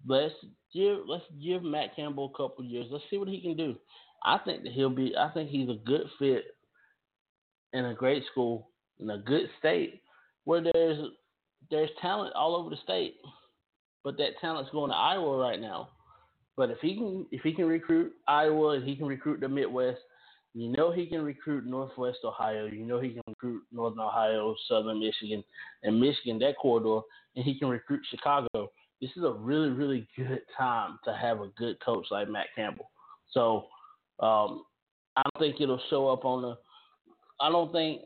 Let's 0.06 0.34
give 0.74 0.98
let's 1.06 1.24
give 1.42 1.62
Matt 1.62 1.94
Campbell 1.94 2.32
a 2.34 2.36
couple 2.36 2.64
years. 2.64 2.86
Let's 2.90 3.04
see 3.08 3.18
what 3.18 3.28
he 3.28 3.40
can 3.40 3.56
do. 3.56 3.76
I 4.24 4.38
think 4.44 4.64
that 4.64 4.72
he'll 4.72 4.90
be. 4.90 5.14
I 5.16 5.30
think 5.30 5.48
he's 5.48 5.68
a 5.68 5.78
good 5.84 6.06
fit 6.18 6.44
in 7.72 7.84
a 7.84 7.94
great 7.94 8.24
school 8.32 8.70
in 8.98 9.10
a 9.10 9.18
good 9.18 9.48
state 9.58 10.02
where 10.44 10.62
there's 10.62 10.98
there's 11.70 11.90
talent 12.00 12.35
all 12.35 12.57
over 12.57 12.70
the 12.70 12.76
state, 12.83 13.16
but 14.05 14.16
that 14.18 14.38
talent's 14.40 14.70
going 14.70 14.90
to 14.90 14.96
Iowa 14.96 15.37
right 15.38 15.61
now. 15.61 15.88
But 16.57 16.70
if 16.70 16.79
he 16.81 16.94
can 16.94 17.26
if 17.31 17.42
he 17.42 17.52
can 17.52 17.66
recruit 17.66 18.12
Iowa 18.26 18.70
and 18.70 18.88
he 18.88 18.96
can 18.96 19.07
recruit 19.07 19.40
the 19.40 19.48
Midwest, 19.48 20.00
you 20.55 20.72
know 20.72 20.90
he 20.90 21.07
can 21.07 21.22
recruit 21.22 21.66
Northwest 21.66 22.18
Ohio. 22.24 22.66
You 22.66 22.85
know 22.85 22.98
he 22.98 23.11
can 23.11 23.22
recruit 23.29 23.62
Northern 23.70 24.00
Ohio, 24.00 24.55
Southern 24.68 25.00
Michigan, 25.00 25.44
and 25.83 26.00
Michigan 26.00 26.38
that 26.38 26.57
corridor, 26.57 27.00
and 27.35 27.44
he 27.44 27.59
can 27.59 27.68
recruit 27.68 28.00
Chicago. 28.11 28.70
This 29.02 29.11
is 29.16 29.24
a 29.24 29.33
really 29.33 29.68
really 29.68 30.09
good 30.16 30.40
time 30.57 30.98
to 31.05 31.14
have 31.14 31.40
a 31.40 31.48
good 31.59 31.79
coach 31.85 32.07
like 32.11 32.29
Matt 32.29 32.46
Campbell. 32.55 32.90
So 33.33 33.66
um, 34.20 34.64
I 35.16 35.22
don't 35.22 35.40
think 35.40 35.61
it'll 35.61 35.81
show 35.90 36.09
up 36.09 36.24
on 36.24 36.42
the. 36.42 36.57
I 37.38 37.50
don't 37.50 37.70
think 37.70 38.00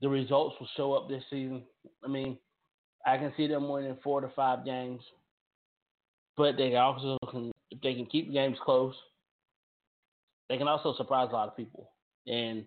the 0.00 0.08
results 0.08 0.56
will 0.60 0.68
show 0.76 0.92
up 0.92 1.08
this 1.08 1.24
season. 1.30 1.62
I 2.04 2.08
mean, 2.08 2.38
I 3.06 3.16
can 3.16 3.32
see 3.36 3.46
them 3.46 3.68
winning 3.68 3.96
four 4.02 4.20
to 4.20 4.28
five 4.36 4.64
games 4.64 5.00
but 6.36 6.56
they 6.56 6.74
also 6.76 7.16
can 7.30 7.50
if 7.70 7.80
they 7.80 7.94
can 7.94 8.06
keep 8.06 8.32
games 8.32 8.56
close, 8.64 8.94
they 10.48 10.56
can 10.56 10.68
also 10.68 10.94
surprise 10.96 11.28
a 11.30 11.34
lot 11.34 11.48
of 11.48 11.56
people. 11.56 11.90
And 12.26 12.64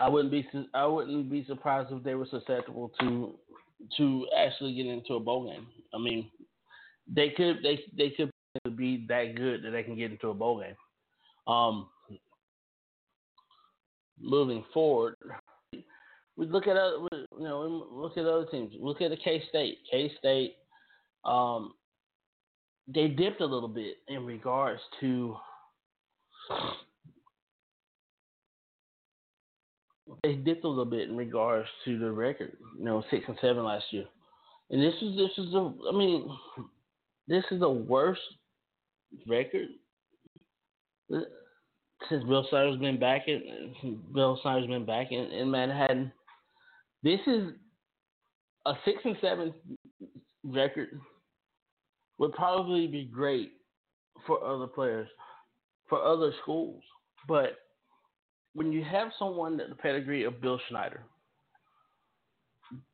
I 0.00 0.08
wouldn't 0.08 0.32
be 0.32 0.46
I 0.74 0.86
wouldn't 0.86 1.30
be 1.30 1.44
surprised 1.44 1.92
if 1.92 2.02
they 2.02 2.14
were 2.14 2.26
susceptible 2.30 2.92
to 3.00 3.34
to 3.96 4.26
actually 4.36 4.74
get 4.74 4.86
into 4.86 5.14
a 5.14 5.20
bowl 5.20 5.46
game. 5.46 5.66
I 5.94 5.98
mean, 5.98 6.30
they 7.06 7.30
could 7.30 7.58
they 7.62 7.80
they 7.96 8.10
could 8.10 8.30
be 8.76 9.06
that 9.08 9.34
good 9.36 9.62
that 9.64 9.70
they 9.70 9.82
can 9.82 9.96
get 9.96 10.10
into 10.12 10.28
a 10.28 10.34
bowl 10.34 10.60
game. 10.60 10.74
Um, 11.52 11.88
moving 14.20 14.64
forward, 14.72 15.14
we 16.38 16.46
look 16.46 16.68
at 16.68 16.76
other, 16.76 17.08
you 17.12 17.44
know, 17.44 17.86
look 17.90 18.16
at 18.16 18.24
other 18.24 18.46
teams. 18.46 18.72
Look 18.78 19.00
at 19.00 19.10
the 19.10 19.16
K 19.16 19.42
State. 19.48 19.78
K 19.90 20.12
State, 20.18 20.54
um, 21.24 21.72
they 22.86 23.08
dipped 23.08 23.40
a 23.40 23.46
little 23.46 23.68
bit 23.68 23.96
in 24.06 24.24
regards 24.24 24.80
to. 25.00 25.36
They 30.22 30.34
dipped 30.34 30.64
a 30.64 30.68
little 30.68 30.84
bit 30.84 31.08
in 31.08 31.16
regards 31.16 31.68
to 31.84 31.98
the 31.98 32.10
record. 32.10 32.56
You 32.78 32.84
know, 32.84 33.04
six 33.10 33.24
and 33.26 33.36
seven 33.42 33.64
last 33.64 33.84
year, 33.90 34.04
and 34.70 34.80
this 34.80 34.94
is 35.02 35.16
this 35.16 35.44
is 35.44 35.52
the. 35.52 35.74
I 35.92 35.96
mean, 35.96 36.30
this 37.26 37.44
is 37.50 37.58
the 37.58 37.68
worst 37.68 38.20
record 39.26 39.68
since 42.08 42.24
Bill 42.24 42.46
Snyder's 42.50 42.78
been 42.78 42.98
back 42.98 43.28
in 43.28 44.00
Bill 44.14 44.38
Snyder's 44.42 44.66
been 44.66 44.86
back 44.86 45.12
in, 45.12 45.24
in 45.30 45.50
Manhattan. 45.50 46.12
This 47.02 47.20
is 47.26 47.52
a 48.66 48.72
six 48.84 48.98
and 49.04 49.16
seven 49.20 49.54
record 50.44 51.00
would 52.18 52.32
probably 52.32 52.86
be 52.86 53.04
great 53.04 53.52
for 54.26 54.44
other 54.44 54.66
players, 54.66 55.08
for 55.88 56.02
other 56.02 56.32
schools. 56.42 56.82
But 57.26 57.58
when 58.54 58.72
you 58.72 58.82
have 58.84 59.08
someone 59.18 59.56
that 59.58 59.68
the 59.68 59.74
pedigree 59.76 60.24
of 60.24 60.40
Bill 60.40 60.60
Snyder, 60.68 61.02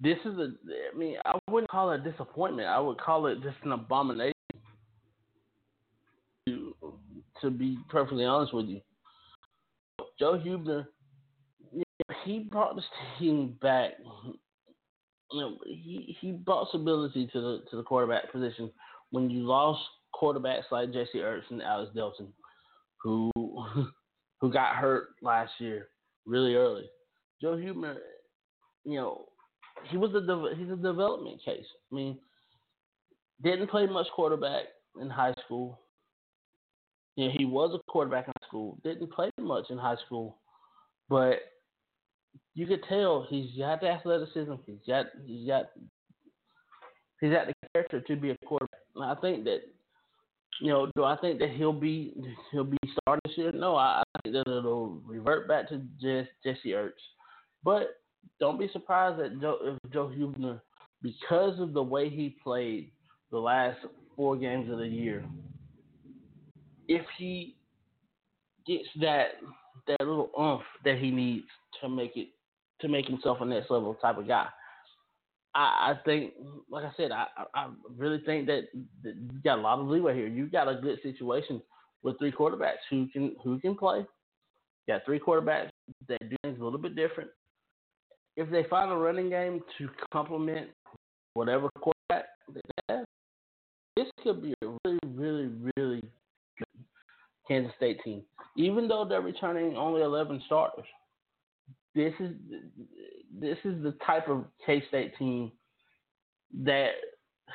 this 0.00 0.18
is 0.24 0.38
a. 0.38 0.52
I 0.92 0.96
mean, 0.96 1.16
I 1.24 1.38
wouldn't 1.50 1.70
call 1.70 1.90
it 1.92 2.00
a 2.00 2.10
disappointment. 2.10 2.68
I 2.68 2.78
would 2.78 3.00
call 3.00 3.26
it 3.26 3.42
just 3.42 3.56
an 3.64 3.72
abomination. 3.72 4.32
To, 6.46 6.74
to 7.40 7.50
be 7.50 7.78
perfectly 7.88 8.26
honest 8.26 8.52
with 8.52 8.66
you, 8.66 8.82
Joe 10.18 10.38
Hubener 10.38 10.86
he 12.24 12.40
brought 12.40 12.76
this 12.76 12.84
team 13.18 13.56
back. 13.60 13.92
You 15.32 15.40
know, 15.40 15.58
he 15.66 16.16
he 16.20 16.32
brought 16.32 16.68
stability 16.68 17.28
to 17.32 17.40
the 17.40 17.62
to 17.70 17.76
the 17.76 17.82
quarterback 17.82 18.30
position 18.32 18.70
when 19.10 19.30
you 19.30 19.46
lost 19.46 19.80
quarterbacks 20.14 20.70
like 20.70 20.92
Jesse 20.92 21.18
Ertz 21.18 21.50
and 21.50 21.62
Alex 21.62 21.92
Delton, 21.94 22.32
who 23.02 23.30
who 24.40 24.52
got 24.52 24.76
hurt 24.76 25.08
last 25.22 25.52
year 25.58 25.88
really 26.26 26.54
early. 26.54 26.88
Joe 27.40 27.56
Hubener, 27.56 27.96
you 28.84 28.96
know, 28.96 29.26
he 29.88 29.96
was 29.96 30.14
a 30.14 30.56
he's 30.56 30.70
a 30.70 30.76
development 30.76 31.40
case. 31.44 31.66
I 31.92 31.94
mean, 31.94 32.18
didn't 33.42 33.70
play 33.70 33.86
much 33.86 34.06
quarterback 34.14 34.64
in 35.00 35.10
high 35.10 35.34
school. 35.44 35.80
Yeah, 37.16 37.28
he 37.36 37.44
was 37.44 37.72
a 37.74 37.90
quarterback 37.90 38.26
in 38.26 38.32
school. 38.54 38.78
Didn't 38.84 39.12
play 39.12 39.30
much 39.40 39.64
in 39.70 39.78
high 39.78 39.96
school, 40.06 40.38
but 41.08 41.36
you 42.54 42.66
could 42.66 42.84
tell 42.88 43.26
he's 43.28 43.50
got 43.58 43.80
the 43.80 43.88
athleticism. 43.88 44.54
He's 44.64 44.76
got 44.86 45.06
he's 45.26 45.46
got 45.46 45.70
he's 47.20 47.32
got 47.32 47.48
the 47.48 47.54
character 47.74 48.00
to 48.00 48.16
be 48.16 48.30
a 48.30 48.36
quarterback. 48.46 48.80
And 48.94 49.04
I 49.04 49.14
think 49.16 49.44
that 49.44 49.60
You 50.60 50.68
know, 50.68 50.90
do 50.94 51.02
I 51.04 51.16
think 51.16 51.40
that 51.40 51.50
he'll 51.50 51.72
be 51.72 52.14
he'll 52.52 52.64
be 52.64 52.78
starting 53.00 53.20
this 53.24 53.36
year? 53.36 53.52
No, 53.52 53.74
I, 53.74 54.02
I 54.02 54.20
think 54.22 54.34
that 54.34 54.48
it'll 54.48 55.02
revert 55.04 55.48
back 55.48 55.68
to 55.70 55.82
just 56.00 56.30
Jesse 56.44 56.70
Ertz. 56.70 56.92
But 57.64 57.96
don't 58.38 58.58
be 58.58 58.68
surprised 58.72 59.20
that 59.20 59.40
Joe, 59.40 59.58
if 59.62 59.92
Joe 59.92 60.12
Hubener, 60.16 60.60
because 61.02 61.58
of 61.58 61.72
the 61.72 61.82
way 61.82 62.08
he 62.08 62.36
played 62.42 62.92
the 63.32 63.38
last 63.38 63.78
four 64.14 64.36
games 64.36 64.70
of 64.70 64.78
the 64.78 64.86
year, 64.86 65.24
if 66.86 67.04
he 67.18 67.56
gets 68.66 68.88
that 69.00 69.26
that 69.86 70.00
little 70.00 70.30
oomph 70.38 70.62
that 70.84 70.98
he 70.98 71.10
needs 71.10 71.46
to 71.80 71.88
make 71.88 72.16
it 72.16 72.28
to 72.80 72.88
make 72.88 73.06
himself 73.06 73.38
a 73.40 73.44
next 73.44 73.70
level 73.70 73.94
type 73.94 74.18
of 74.18 74.28
guy. 74.28 74.46
I, 75.54 75.92
I 75.92 75.94
think, 76.04 76.32
like 76.68 76.84
I 76.84 76.90
said, 76.96 77.12
I, 77.12 77.26
I 77.54 77.68
really 77.96 78.20
think 78.26 78.46
that, 78.46 78.64
you 78.74 79.14
got 79.44 79.58
a 79.58 79.62
lot 79.62 79.78
of 79.78 79.86
leeway 79.86 80.14
here. 80.14 80.26
You 80.26 80.46
got 80.46 80.68
a 80.68 80.74
good 80.74 80.98
situation 81.02 81.62
with 82.02 82.18
three 82.18 82.32
quarterbacks 82.32 82.82
who 82.90 83.06
can 83.08 83.36
who 83.42 83.58
can 83.60 83.76
play. 83.76 83.98
You 83.98 84.94
got 84.94 85.04
three 85.04 85.20
quarterbacks 85.20 85.70
that 86.08 86.18
do 86.28 86.36
things 86.42 86.58
a 86.60 86.64
little 86.64 86.78
bit 86.78 86.96
different. 86.96 87.30
If 88.36 88.50
they 88.50 88.64
find 88.64 88.90
a 88.90 88.96
running 88.96 89.30
game 89.30 89.60
to 89.78 89.88
complement 90.12 90.68
whatever 91.34 91.68
quarterback 91.78 92.26
they 92.52 92.60
have, 92.88 93.04
this 93.96 94.06
could 94.22 94.42
be 94.42 94.54
a 94.62 94.66
really, 94.84 94.98
really, 95.04 95.50
really 95.76 95.83
Kansas 97.46 97.72
State 97.76 98.00
team. 98.02 98.22
Even 98.56 98.88
though 98.88 99.04
they're 99.04 99.20
returning 99.20 99.76
only 99.76 100.02
11 100.02 100.42
starters, 100.46 100.84
this 101.94 102.12
is 102.20 102.32
this 103.38 103.58
is 103.64 103.82
the 103.82 103.94
type 104.06 104.28
of 104.28 104.44
K 104.64 104.82
State 104.88 105.16
team 105.18 105.52
that 106.62 106.90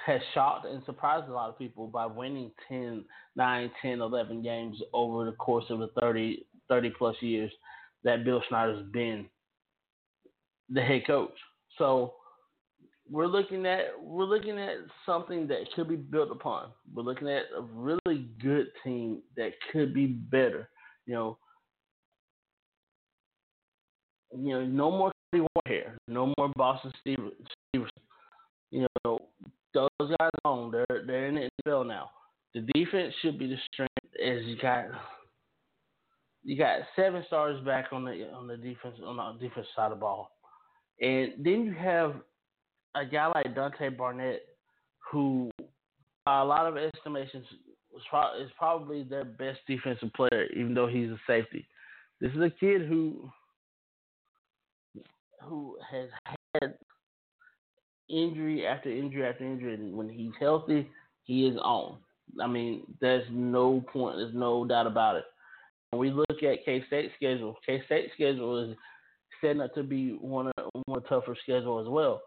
has 0.06 0.22
shocked 0.34 0.66
and 0.66 0.84
surprised 0.86 1.30
a 1.30 1.34
lot 1.34 1.50
of 1.50 1.58
people 1.58 1.88
by 1.88 2.06
winning 2.06 2.52
10, 2.68 3.04
9, 3.36 3.72
10, 3.82 4.02
11 4.02 4.42
games 4.42 4.78
over 4.94 5.26
the 5.26 5.34
course 5.34 5.66
of 5.70 5.80
the 5.80 5.90
30, 6.00 6.46
30 6.68 6.90
plus 6.98 7.16
years 7.22 7.52
that 8.04 8.24
Bill 8.24 8.42
Snyder's 8.50 8.86
been 8.92 9.26
the 10.70 10.82
head 10.82 11.06
coach. 11.06 11.34
So 11.78 12.14
we're 13.12 13.28
looking 13.28 13.66
at 13.66 13.86
we're 14.02 14.26
looking 14.26 14.60
at 14.60 14.76
something 15.06 15.48
that 15.48 15.72
could 15.76 15.90
be 15.90 15.96
built 15.96 16.32
upon. 16.32 16.70
We're 16.94 17.04
looking 17.04 17.30
at 17.30 17.44
a 17.58 17.62
really 17.62 18.28
good 18.42 18.68
team 18.84 19.22
that 19.36 19.52
could 19.72 19.94
be 19.94 20.06
better. 20.08 20.70
You 21.06 21.14
know, 21.16 21.38
you 24.36 24.54
know, 24.54 24.66
no 24.66 24.92
more 24.92 25.12
Cody 25.32 25.46
Whitehair, 25.68 25.94
no 26.08 26.34
more 26.38 26.52
Boston 26.56 26.92
Stevens. 27.02 27.34
You 28.72 28.86
know, 29.04 29.20
those 29.74 29.90
guys 30.20 30.30
on. 30.46 30.72
They're 30.72 31.04
they're 31.06 31.28
in 31.28 31.36
the 31.36 31.50
NFL 31.66 31.88
now. 31.88 32.12
The 32.54 32.62
defense 32.74 33.14
should 33.22 33.40
be 33.40 33.48
the 33.48 33.58
strength 33.72 33.94
as 34.24 34.44
you 34.46 34.58
got 34.62 34.86
you 36.44 36.58
got 36.58 36.82
seven 36.96 37.24
stars 37.28 37.64
back 37.66 37.88
on 37.92 38.06
the 38.06 38.30
on 38.34 38.48
the 38.48 38.58
defense 38.58 38.98
on 39.04 39.18
the 39.18 39.48
defense 39.48 39.68
side 39.76 39.92
of 39.92 39.98
the 39.98 40.02
ball. 40.02 40.32
And 41.02 41.34
then 41.40 41.66
you 41.66 41.74
have 41.74 42.16
a 42.96 43.06
guy 43.06 43.28
like 43.34 43.56
Dante 43.56 43.90
Barnett 43.90 44.42
who 45.12 45.50
a 46.28 46.44
lot 46.44 46.68
of 46.68 46.78
estimations 46.78 47.46
is 47.96 48.52
probably 48.58 49.04
their 49.04 49.26
best 49.26 49.60
defensive 49.68 50.14
player, 50.14 50.46
even 50.56 50.74
though 50.74 50.88
he's 50.88 51.10
a 51.10 51.20
safety. 51.26 51.68
This 52.22 52.32
is 52.34 52.42
a 52.42 52.50
kid 52.50 52.86
who 52.88 53.30
who 55.44 55.78
has 55.90 56.10
had 56.62 56.76
injury 58.10 58.66
after 58.68 58.90
injury 58.90 59.26
after 59.26 59.46
injury, 59.46 59.74
and 59.76 59.96
when 59.96 60.10
he's 60.10 60.34
healthy, 60.40 60.90
he 61.24 61.48
is 61.48 61.58
on. 61.58 61.98
I 62.42 62.48
mean, 62.48 62.84
there's 63.02 63.26
no 63.32 63.84
point, 63.92 64.18
there's 64.18 64.36
no 64.36 64.66
doubt 64.66 64.86
about 64.86 65.16
it. 65.16 65.24
When 65.90 66.00
we 66.00 66.12
look 66.12 66.44
at 66.44 66.66
K 66.66 66.84
State 66.88 67.12
schedule, 67.16 67.56
K 67.66 67.82
State 67.86 68.12
schedule 68.14 68.70
is 68.70 68.78
setting 69.42 69.62
up 69.62 69.74
to 69.76 69.84
be 69.84 70.12
one 70.12 70.52
of 70.58 70.70
one 70.86 71.02
tougher 71.04 71.36
schedule 71.42 71.80
as 71.80 71.88
well. 71.88 72.22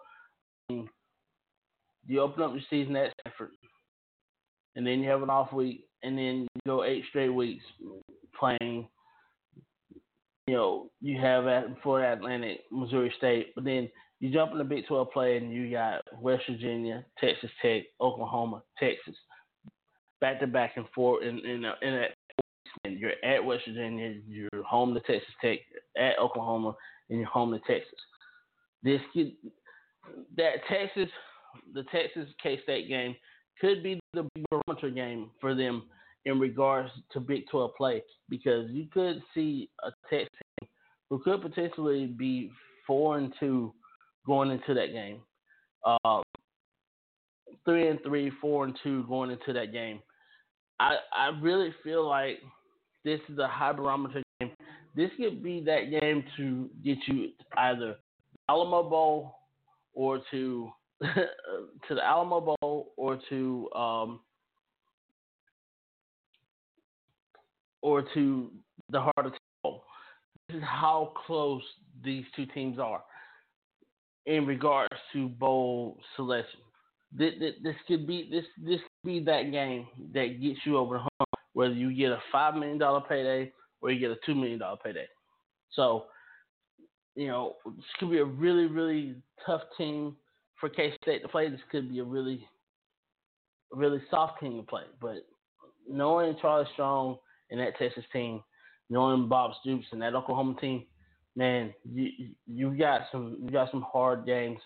You 2.06 2.20
open 2.20 2.42
up 2.42 2.52
your 2.52 2.62
season 2.68 2.96
at 2.96 3.12
Stanford, 3.20 3.50
and 4.76 4.86
then 4.86 5.00
you 5.00 5.08
have 5.08 5.22
an 5.22 5.30
off 5.30 5.52
week, 5.52 5.84
and 6.02 6.18
then 6.18 6.42
you 6.42 6.60
go 6.66 6.84
eight 6.84 7.04
straight 7.10 7.30
weeks 7.30 7.64
playing 8.38 8.88
you 10.46 10.54
know, 10.54 10.90
you 11.00 11.20
have 11.20 11.46
at 11.46 11.64
Florida 11.82 12.12
Atlantic, 12.12 12.60
Missouri 12.70 13.12
State, 13.16 13.54
but 13.54 13.64
then 13.64 13.88
you 14.20 14.30
jump 14.32 14.52
in 14.52 14.58
the 14.58 14.64
Big 14.64 14.86
12 14.86 15.10
play 15.10 15.36
and 15.36 15.52
you 15.52 15.70
got 15.70 16.02
West 16.20 16.44
Virginia, 16.48 17.04
Texas 17.18 17.50
Tech, 17.60 17.82
Oklahoma, 18.00 18.62
Texas, 18.78 19.14
back 20.20 20.40
to 20.40 20.46
back 20.46 20.72
and 20.76 20.86
forth. 20.94 21.24
In 21.24 21.38
in, 21.38 21.64
in 21.82 21.94
that, 21.94 22.10
you're 22.84 23.12
at 23.24 23.44
West 23.44 23.62
Virginia, 23.66 24.14
you're 24.26 24.62
home 24.64 24.94
to 24.94 25.00
Texas 25.00 25.34
Tech, 25.40 25.58
at 25.96 26.18
Oklahoma, 26.18 26.74
and 27.08 27.18
you're 27.18 27.28
home 27.28 27.52
to 27.52 27.60
Texas. 27.60 27.98
This 28.82 29.00
could 29.12 29.32
that 30.36 30.54
Texas, 30.68 31.08
the 31.74 31.84
Texas 31.84 32.28
K 32.42 32.60
State 32.62 32.88
game 32.88 33.14
could 33.60 33.82
be 33.82 34.00
the 34.14 34.28
barometer 34.50 34.90
game 34.90 35.30
for 35.40 35.54
them 35.54 35.84
in 36.24 36.38
regards 36.38 36.90
to 37.12 37.20
Big 37.20 37.48
12 37.50 37.72
play 37.76 38.02
because 38.28 38.70
you 38.70 38.86
could 38.92 39.22
see 39.34 39.68
a 39.84 39.90
Texas 40.08 40.28
team 40.60 40.68
who 41.10 41.18
could 41.18 41.42
potentially 41.42 42.06
be 42.06 42.50
four 42.86 43.18
and 43.18 43.32
two 43.38 43.72
going 44.26 44.50
into 44.50 44.74
that 44.74 44.92
game. 44.92 45.20
Uh, 45.84 46.22
three 47.64 47.88
and 47.88 47.98
three, 48.04 48.30
four 48.40 48.64
and 48.64 48.78
two 48.82 49.04
going 49.08 49.30
into 49.30 49.52
that 49.52 49.72
game. 49.72 50.00
I 50.80 50.96
I 51.14 51.30
really 51.40 51.74
feel 51.84 52.08
like 52.08 52.38
this 53.04 53.20
is 53.28 53.38
a 53.38 53.48
high 53.48 53.72
barometer 53.72 54.22
game. 54.40 54.50
This 54.94 55.10
could 55.16 55.42
be 55.42 55.62
that 55.64 55.90
game 55.90 56.24
to 56.36 56.68
get 56.84 56.98
you 57.06 57.30
either 57.56 57.96
Alamo 58.48 58.88
Bowl 58.88 59.34
or 59.94 60.20
to 60.30 60.70
to 61.02 61.94
the 61.94 62.04
Alamo 62.04 62.56
Bowl 62.60 62.92
or 62.96 63.18
to 63.28 63.68
um, 63.74 64.20
or 67.82 68.04
to 68.14 68.50
the 68.90 69.00
heart 69.00 69.26
of 69.26 69.32
table. 69.64 69.84
This 70.48 70.58
is 70.58 70.62
how 70.62 71.12
close 71.26 71.62
these 72.04 72.24
two 72.36 72.46
teams 72.46 72.78
are 72.78 73.02
in 74.26 74.46
regards 74.46 74.94
to 75.12 75.28
bowl 75.28 75.98
selection. 76.16 76.60
This, 77.14 77.32
this 77.62 77.74
could 77.86 78.06
be 78.06 78.28
this 78.30 78.44
this 78.64 78.80
could 78.80 79.06
be 79.08 79.20
that 79.24 79.50
game 79.50 79.86
that 80.14 80.40
gets 80.40 80.60
you 80.64 80.78
over 80.78 80.94
the 80.94 81.00
hump, 81.00 81.30
whether 81.52 81.74
you 81.74 81.92
get 81.92 82.10
a 82.10 82.22
five 82.30 82.54
million 82.54 82.78
dollar 82.78 83.02
payday 83.06 83.52
or 83.82 83.90
you 83.90 84.00
get 84.00 84.10
a 84.10 84.16
two 84.24 84.34
million 84.34 84.58
dollar 84.58 84.78
payday. 84.82 85.06
So, 85.72 86.04
you 87.14 87.28
know, 87.28 87.56
this 87.64 87.84
could 87.98 88.10
be 88.10 88.18
a 88.18 88.24
really 88.24 88.66
really 88.66 89.16
tough 89.44 89.62
team 89.76 90.16
for 90.58 90.68
K 90.68 90.92
State 91.02 91.22
to 91.22 91.28
play. 91.28 91.48
This 91.48 91.60
could 91.70 91.88
be 91.88 91.98
a 91.98 92.04
really 92.04 92.46
really 93.70 94.02
soft 94.10 94.40
team 94.40 94.56
to 94.58 94.62
play, 94.62 94.84
but 95.00 95.26
knowing 95.88 96.36
Charlie 96.40 96.68
Strong 96.74 97.18
and 97.50 97.60
that 97.60 97.76
Texas 97.78 98.04
team, 98.12 98.42
knowing 98.90 99.28
Bob 99.28 99.52
Stoops 99.60 99.86
and 99.92 100.02
that 100.02 100.14
Oklahoma 100.14 100.54
team, 100.60 100.84
man, 101.36 101.72
you 101.90 102.10
you 102.46 102.76
got 102.76 103.02
some 103.10 103.38
you 103.40 103.50
got 103.50 103.70
some 103.70 103.84
hard 103.90 104.26
games 104.26 104.58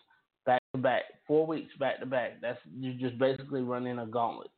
back 0.44 0.62
to 0.74 0.80
back, 0.80 1.02
four 1.26 1.46
weeks 1.46 1.72
back 1.78 2.00
to 2.00 2.06
back. 2.06 2.40
That's 2.40 2.58
you're 2.78 2.94
just 2.94 3.18
basically 3.18 3.62
running 3.62 3.98
a 3.98 4.06
gauntlet, 4.06 4.50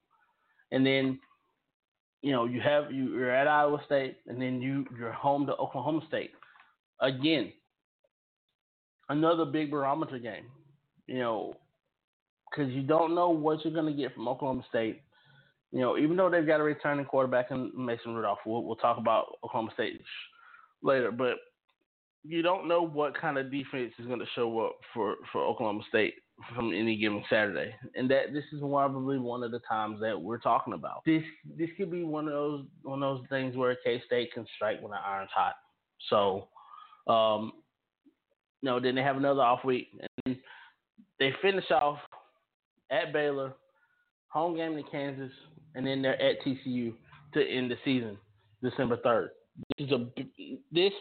and 0.72 0.84
then 0.84 1.18
you 2.22 2.32
know 2.32 2.44
you 2.44 2.60
have 2.60 2.92
you, 2.92 3.10
you're 3.14 3.34
at 3.34 3.48
Iowa 3.48 3.80
State, 3.86 4.18
and 4.26 4.40
then 4.40 4.60
you 4.60 4.86
you're 4.98 5.12
home 5.12 5.46
to 5.46 5.56
Oklahoma 5.56 6.02
State 6.08 6.32
again. 7.00 7.52
Another 9.08 9.44
big 9.44 9.70
barometer 9.70 10.18
game, 10.18 10.46
you 11.06 11.18
know, 11.18 11.54
because 12.50 12.70
you 12.72 12.82
don't 12.82 13.14
know 13.14 13.30
what 13.30 13.64
you're 13.64 13.74
going 13.74 13.92
to 13.92 14.00
get 14.00 14.14
from 14.14 14.28
Oklahoma 14.28 14.64
State 14.68 15.02
you 15.70 15.80
know, 15.80 15.98
even 15.98 16.16
though 16.16 16.30
they've 16.30 16.46
got 16.46 16.60
a 16.60 16.64
returning 16.64 17.04
quarterback 17.04 17.50
in 17.50 17.70
Mason 17.76 18.14
Rudolph, 18.14 18.38
we'll, 18.46 18.64
we'll 18.64 18.76
talk 18.76 18.98
about 18.98 19.38
Oklahoma 19.44 19.70
State 19.74 20.00
later, 20.82 21.12
but 21.12 21.36
you 22.24 22.42
don't 22.42 22.68
know 22.68 22.82
what 22.82 23.18
kind 23.18 23.38
of 23.38 23.50
defense 23.50 23.92
is 23.98 24.06
going 24.06 24.18
to 24.18 24.26
show 24.34 24.60
up 24.60 24.76
for, 24.94 25.16
for 25.30 25.42
Oklahoma 25.44 25.82
State 25.88 26.14
from 26.54 26.72
any 26.72 26.96
given 26.96 27.22
Saturday, 27.28 27.74
and 27.96 28.10
that 28.10 28.32
this 28.32 28.44
is 28.52 28.60
probably 28.60 29.18
one 29.18 29.42
of 29.42 29.50
the 29.50 29.60
times 29.68 30.00
that 30.00 30.18
we're 30.18 30.38
talking 30.38 30.72
about. 30.72 31.02
This 31.04 31.24
this 31.58 31.68
could 31.76 31.90
be 31.90 32.04
one 32.04 32.26
of 32.26 32.32
those 32.32 32.64
one 32.82 33.02
of 33.02 33.18
those 33.18 33.28
things 33.28 33.56
where 33.56 33.76
K 33.84 34.00
State 34.06 34.32
can 34.32 34.46
strike 34.54 34.80
when 34.80 34.92
the 34.92 34.98
iron's 34.98 35.32
hot. 35.34 35.54
So, 36.08 36.48
um, 37.12 37.54
know, 38.62 38.80
then 38.80 38.94
they 38.94 39.02
have 39.02 39.16
another 39.16 39.42
off 39.42 39.64
week, 39.64 39.88
and 40.26 40.36
they 41.18 41.32
finish 41.42 41.70
off 41.70 41.98
at 42.90 43.12
Baylor, 43.12 43.54
home 44.28 44.56
game 44.56 44.76
to 44.76 44.82
Kansas, 44.90 45.32
and 45.74 45.86
then 45.86 46.02
they're 46.02 46.20
at 46.20 46.40
TCU 46.42 46.92
to 47.34 47.42
end 47.42 47.70
the 47.70 47.76
season, 47.84 48.16
December 48.62 48.96
third. 49.02 49.30
This 49.76 49.88
is 49.88 49.92
a 49.92 50.06
this 50.72 50.92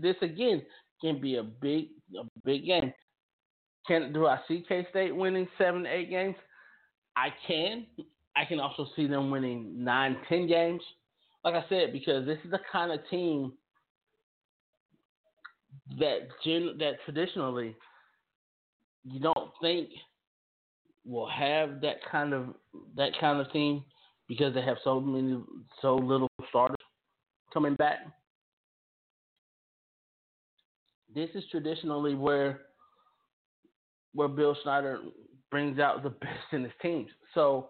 this 0.00 0.16
again 0.22 0.62
can 1.00 1.20
be 1.20 1.36
a 1.36 1.42
big 1.42 1.88
a 2.18 2.24
big 2.44 2.66
game. 2.66 2.92
Can 3.86 4.12
do 4.12 4.26
I 4.26 4.38
see 4.48 4.64
K 4.66 4.86
State 4.90 5.14
winning 5.14 5.48
seven 5.58 5.86
eight 5.86 6.10
games? 6.10 6.36
I 7.16 7.28
can. 7.46 7.86
I 8.36 8.44
can 8.44 8.58
also 8.58 8.86
see 8.96 9.06
them 9.06 9.30
winning 9.30 9.84
nine, 9.84 10.16
ten 10.28 10.48
games. 10.48 10.82
Like 11.44 11.54
I 11.54 11.64
said, 11.68 11.92
because 11.92 12.26
this 12.26 12.38
is 12.44 12.50
the 12.50 12.60
kind 12.72 12.90
of 12.90 13.00
team 13.10 13.52
that 15.98 16.28
gen- 16.44 16.76
that 16.78 16.94
traditionally 17.04 17.76
you 19.04 19.20
don't 19.20 19.50
think 19.60 19.88
will 21.06 21.28
have 21.28 21.80
that 21.82 21.96
kind 22.10 22.32
of 22.32 22.54
that 22.96 23.10
kind 23.20 23.40
of 23.40 23.52
team 23.52 23.84
because 24.28 24.54
they 24.54 24.62
have 24.62 24.78
so 24.82 25.00
many 25.00 25.38
so 25.82 25.96
little 25.96 26.28
starters 26.48 26.76
coming 27.52 27.74
back. 27.74 27.98
This 31.14 31.30
is 31.34 31.44
traditionally 31.50 32.14
where 32.14 32.62
where 34.14 34.28
Bill 34.28 34.56
Snyder 34.62 35.00
brings 35.50 35.78
out 35.78 36.02
the 36.02 36.10
best 36.20 36.52
in 36.52 36.64
his 36.64 36.72
teams. 36.80 37.10
So 37.34 37.68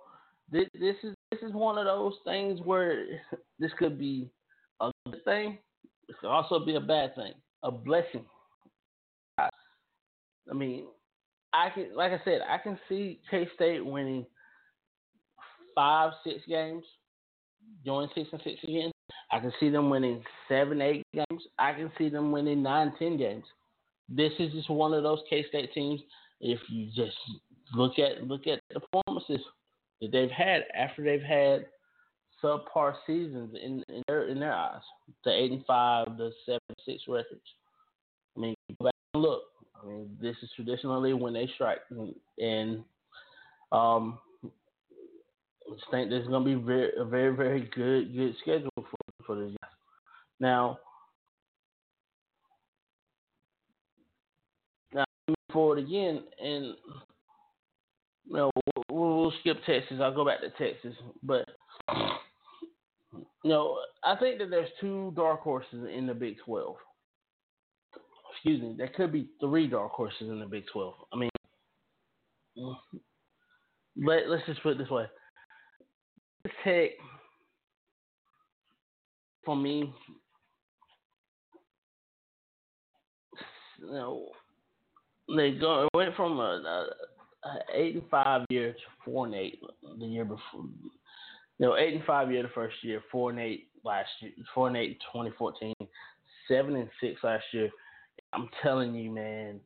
this, 0.51 0.67
this 0.75 0.97
is 1.03 1.15
this 1.31 1.41
is 1.43 1.53
one 1.53 1.79
of 1.79 1.85
those 1.85 2.15
things 2.25 2.61
where 2.65 3.05
this 3.59 3.73
could 3.79 3.99
be 3.99 4.31
a 4.81 4.91
good 5.07 5.25
thing. 5.25 5.59
It 6.09 6.17
could 6.21 6.29
also 6.31 6.65
be 6.65 6.77
a 6.77 6.81
bad 6.81 7.15
thing, 7.15 7.33
a 7.65 7.71
blessing. 7.71 8.25
I, 9.39 9.49
mean, 10.53 10.85
I 11.53 11.71
can, 11.71 11.97
like 11.97 12.13
I 12.13 12.21
said, 12.25 12.41
I 12.49 12.59
can 12.59 12.79
see 12.89 13.21
K 13.31 13.49
State 13.55 13.85
winning 13.85 14.27
five, 15.75 16.13
six 16.23 16.43
games, 16.47 16.85
going 17.85 18.09
six 18.15 18.29
and 18.31 18.41
six 18.45 18.63
again. 18.63 18.93
I 19.33 19.41
can 19.41 19.53
see 19.59 19.71
them 19.71 19.91
winning 19.91 20.23
seven, 20.49 20.81
eight 20.81 21.03
games. 21.13 21.43
I 21.59 21.73
can 21.73 21.91
see 21.99 22.09
them 22.11 22.31
winning 22.31 22.63
nine, 22.63 22.93
ten 22.99 23.17
games. 23.17 23.45
This 24.09 24.33
is 24.39 24.53
just 24.53 24.71
one 24.71 24.93
of 24.93 25.03
those 25.03 25.21
K 25.29 25.45
State 25.49 25.73
teams. 25.73 26.01
If 26.41 26.61
you 26.69 26.87
just 26.95 27.17
look 27.75 27.99
at 27.99 28.23
look 28.25 28.47
at 28.47 28.61
the 28.73 28.81
performances 28.81 29.45
that 30.03 30.13
they've 30.13 30.31
had 30.31 30.63
after 30.79 31.03
they've 31.03 31.23
had 31.23 31.67
subpar 32.45 32.95
seasons 33.07 33.57
in, 33.63 33.83
in 33.89 34.03
their 34.07 34.29
in 34.29 34.39
their 34.39 34.53
eyes, 34.53 34.83
the 35.25 35.33
eight 35.33 35.53
and 35.53 35.65
five, 35.67 36.17
the 36.19 36.31
seven 36.45 36.61
six 36.85 37.03
records. 37.09 37.41
I 38.37 38.41
mean, 38.41 38.55
go 38.79 38.87
back 38.87 38.95
and 39.15 39.23
look. 39.23 39.43
I 39.83 39.87
mean, 39.87 40.17
this 40.21 40.37
is 40.43 40.51
traditionally 40.55 41.13
when 41.13 41.33
they 41.33 41.49
strike, 41.55 41.79
and, 41.91 42.15
and 42.39 42.85
um, 43.73 44.19
I 44.45 45.91
think 45.91 46.11
there's 46.11 46.29
going 46.29 46.45
to 46.45 46.59
be 46.59 46.63
very, 46.63 46.91
a 46.99 47.05
very, 47.05 47.35
very 47.35 47.71
good, 47.75 48.15
good 48.15 48.35
schedule 48.43 48.71
for 48.77 49.25
for 49.27 49.37
this. 49.37 49.55
Now, 50.41 50.79
now 54.93 55.05
forward 55.53 55.79
again, 55.79 56.23
and 56.43 56.75
you 58.27 58.37
know, 58.37 58.51
we'll, 58.91 59.17
we'll 59.17 59.33
skip 59.41 59.59
Texas. 59.67 59.99
I'll 60.03 60.15
go 60.15 60.25
back 60.25 60.41
to 60.41 60.51
Texas, 60.51 60.95
but 61.23 61.47
know, 63.45 63.79
I 64.05 64.17
think 64.17 64.39
that 64.39 64.51
there's 64.51 64.69
two 64.81 65.13
dark 65.17 65.41
horses 65.41 65.89
in 65.95 66.07
the 66.07 66.15
Big 66.15 66.37
Twelve 66.45 66.77
excuse 68.35 68.61
me, 68.61 68.75
there 68.77 68.89
could 68.89 69.13
be 69.13 69.29
three 69.41 69.67
dark 69.67 69.93
horses 69.93 70.29
in 70.29 70.39
the 70.39 70.47
Big 70.47 70.65
12. 70.73 70.95
I 71.13 71.17
mean, 71.17 71.31
let, 73.97 74.29
let's 74.29 74.45
just 74.47 74.63
put 74.63 74.73
it 74.73 74.79
this 74.79 74.91
way. 74.91 75.07
Tech, 76.63 76.91
for 79.45 79.57
me, 79.57 79.93
you 83.81 83.87
know, 83.87 84.29
they 85.35 85.53
go 85.53 85.89
went 85.95 86.15
from 86.17 86.39
a, 86.39 86.43
a, 86.43 87.49
a 87.49 87.59
eight 87.75 87.95
and 87.95 88.05
five 88.11 88.45
year 88.51 88.73
to 88.73 88.79
four 89.05 89.25
and 89.25 89.35
eight 89.35 89.59
the 89.99 90.05
year 90.05 90.25
before. 90.25 90.65
Know, 91.61 91.77
eight 91.77 91.95
and 91.95 92.05
five 92.05 92.33
year 92.33 92.43
the 92.43 92.49
first 92.49 92.77
year, 92.83 93.03
four 93.13 93.31
and 93.31 93.39
eight 93.39 93.69
last 93.85 94.09
year, 94.21 94.33
four 94.55 94.69
and 94.69 94.77
eight 94.77 94.99
2014, 95.13 95.73
seven 96.49 96.77
and 96.77 96.89
six 97.01 97.23
last 97.23 97.45
year, 97.53 97.71
I'm 98.33 98.49
telling 98.63 98.95
you, 98.95 99.11
man. 99.11 99.61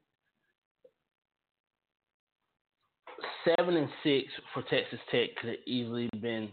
Seven 3.45 3.76
and 3.76 3.89
six 4.03 4.26
for 4.53 4.62
Texas 4.62 5.01
Tech 5.11 5.30
could 5.41 5.51
have 5.51 5.59
easily 5.66 6.11
been 6.20 6.51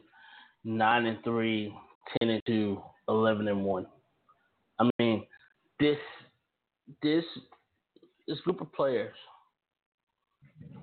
nine 0.63 1.05
and 1.05 1.21
three, 1.23 1.73
ten 2.19 2.29
and 2.29 2.41
two, 2.47 2.81
eleven 3.09 3.47
and 3.47 3.63
one. 3.63 3.85
I 4.79 4.89
mean, 4.97 5.25
this 5.79 5.97
this 7.03 7.23
this 8.27 8.39
group 8.41 8.61
of 8.61 8.71
players, 8.73 9.15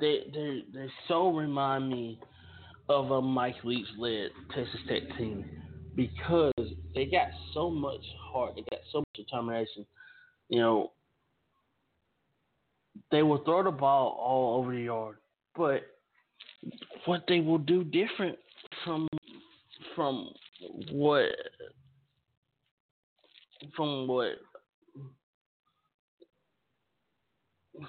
they 0.01 0.25
they 0.35 0.65
they 0.73 0.87
so 1.09 1.35
remind 1.35 1.89
me 1.89 2.21
of 2.89 3.11
a 3.11 3.23
Mike 3.23 3.57
Leach 3.65 3.87
led 3.99 4.31
Texas 4.55 4.81
Tech 4.89 5.03
team 5.17 5.45
because 5.97 6.53
they 6.95 7.07
got 7.07 7.29
so 7.55 7.71
much 7.71 8.01
heart, 8.33 8.55
they 8.57 8.65
got 8.71 8.81
so 8.91 8.99
much 8.99 9.09
determination. 9.15 9.87
You 10.49 10.61
know, 10.61 10.93
they 13.11 13.23
will 13.23 13.43
throw 13.45 13.63
the 13.63 13.71
ball 13.71 14.19
all 14.21 14.61
over 14.61 14.73
the 14.73 14.83
yard, 14.83 15.17
but 15.57 15.83
what 17.05 17.25
they 17.29 17.41
will 17.41 17.59
do 17.59 17.85
different 17.85 18.39
from 18.85 19.09
from 19.95 20.31
what 20.91 21.29
from 23.77 24.07
what 24.07 24.33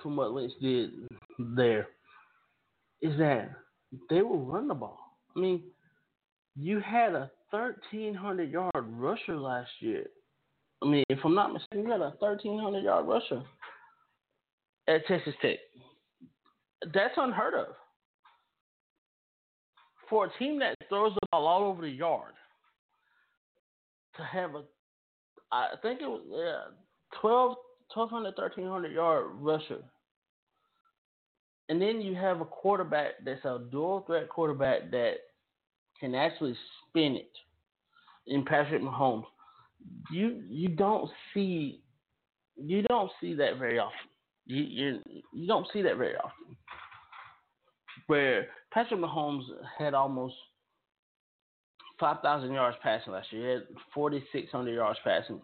from 0.01 0.15
what 0.15 0.33
Leach 0.33 0.51
did 0.61 0.91
there 1.39 1.87
is 3.01 3.17
that 3.17 3.49
they 4.09 4.21
will 4.21 4.43
run 4.45 4.67
the 4.67 4.73
ball. 4.73 4.99
I 5.35 5.39
mean, 5.39 5.63
you 6.55 6.79
had 6.79 7.13
a 7.13 7.31
thirteen 7.51 8.13
hundred 8.13 8.51
yard 8.51 8.71
rusher 8.75 9.37
last 9.37 9.71
year. 9.79 10.05
I 10.81 10.87
mean, 10.87 11.03
if 11.09 11.19
I'm 11.23 11.35
not 11.35 11.53
mistaken, 11.53 11.85
you 11.85 11.91
had 11.91 12.01
a 12.01 12.13
thirteen 12.19 12.59
hundred 12.59 12.83
yard 12.83 13.07
rusher 13.07 13.43
at 14.87 15.05
Texas 15.07 15.33
Tech. 15.41 15.57
That's 16.93 17.13
unheard 17.17 17.53
of. 17.53 17.67
For 20.09 20.25
a 20.25 20.29
team 20.37 20.59
that 20.59 20.75
throws 20.89 21.13
the 21.13 21.27
ball 21.31 21.47
all 21.47 21.63
over 21.63 21.81
the 21.81 21.89
yard, 21.89 22.33
to 24.17 24.23
have 24.23 24.55
a, 24.55 24.63
I 25.51 25.69
think 25.81 26.01
it 26.01 26.07
was 26.07 26.21
yeah, 26.29 26.75
12, 27.21 27.55
1,200, 27.93 28.33
1,300 28.37 28.91
yard 28.91 29.25
rusher. 29.39 29.79
And 31.69 31.81
then 31.81 32.01
you 32.01 32.15
have 32.15 32.41
a 32.41 32.45
quarterback 32.45 33.13
that's 33.25 33.43
a 33.45 33.61
dual 33.71 34.03
threat 34.05 34.29
quarterback 34.29 34.91
that 34.91 35.15
can 35.99 36.15
actually 36.15 36.55
spin 36.89 37.15
it 37.15 37.31
in 38.27 38.43
Patrick 38.43 38.81
Mahomes. 38.81 39.25
You 40.11 40.41
you 40.47 40.69
don't 40.69 41.09
see 41.33 41.81
you 42.55 42.81
don't 42.83 43.11
see 43.19 43.33
that 43.35 43.57
very 43.57 43.79
often. 43.79 44.09
You, 44.45 44.63
you 44.63 44.99
you 45.33 45.47
don't 45.47 45.67
see 45.71 45.81
that 45.81 45.97
very 45.97 46.15
often. 46.15 46.57
Where 48.07 48.47
Patrick 48.73 48.99
Mahomes 48.99 49.43
had 49.77 49.93
almost 49.93 50.35
five 51.99 52.17
thousand 52.21 52.53
yards 52.53 52.77
passing 52.83 53.13
last 53.13 53.31
year. 53.31 53.47
He 53.47 53.53
had 53.53 53.63
forty 53.93 54.23
six 54.31 54.51
hundred 54.51 54.75
yards 54.75 54.99
passing. 55.03 55.41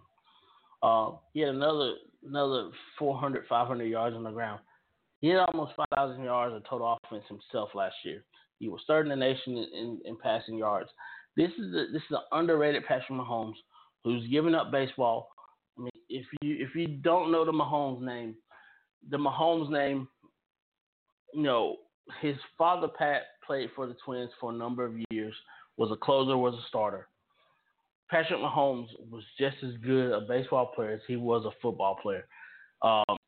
Uh, 0.84 1.12
he 1.34 1.42
had 1.42 1.50
another 1.56 1.94
another 2.28 2.70
400, 2.98 3.46
500 3.48 3.86
yards 3.86 4.16
on 4.16 4.24
the 4.24 4.32
ground. 4.32 4.60
He 5.22 5.28
had 5.30 5.40
almost 5.40 5.74
five 5.76 5.88
thousand 5.94 6.24
yards 6.24 6.56
of 6.56 6.64
total 6.70 6.98
offense 7.04 7.24
himself 7.28 7.70
last 7.76 7.96
year. 8.04 8.24
He 8.60 8.70
was 8.70 8.82
third 8.88 9.06
in 9.06 9.10
the 9.10 9.16
nation 9.16 9.58
in, 9.58 9.68
in, 9.74 10.02
in 10.06 10.18
passing 10.18 10.58
yards. 10.58 10.90
This 11.36 11.52
is 11.52 11.74
a, 11.74 11.92
this 11.92 12.02
is 12.10 12.12
an 12.12 12.22
underrated 12.32 12.86
Patrick 12.86 13.12
Mahomes 13.12 13.56
who's 14.04 14.28
giving 14.28 14.56
up 14.56 14.72
baseball. 14.72 15.30
I 15.78 15.84
mean, 15.84 15.92
if 16.10 16.26
you 16.42 16.58
if 16.60 16.76
you 16.76 16.88
don't 16.88 17.32
know 17.32 17.46
the 17.46 17.52
Mahomes 17.52 18.02
name, 18.02 18.36
the 19.10 19.18
Mahomes 19.18 19.70
name, 19.70 20.08
you 21.34 21.44
know, 21.44 21.78
his 22.22 22.36
father 22.58 22.88
Pat 22.88 23.24
played 23.46 23.70
for 23.76 23.88
the 23.88 23.96
Twins 24.06 24.32
for 24.40 24.52
a 24.52 24.56
number 24.56 24.86
of 24.86 24.94
years, 25.10 25.34
was 25.78 25.92
a 25.92 25.96
closer, 25.96 26.38
was 26.38 26.54
a 26.54 26.68
starter. 26.68 27.08
Patrick 28.10 28.40
Mahomes 28.40 28.88
was 29.12 29.24
just 29.38 29.58
as 29.64 29.74
good 29.86 30.12
a 30.12 30.22
baseball 30.22 30.72
player 30.76 30.92
as 30.92 31.02
he 31.08 31.16
was 31.16 31.46
a 31.46 31.52
football 31.62 31.96
player. 32.02 32.26
Um, 32.82 33.19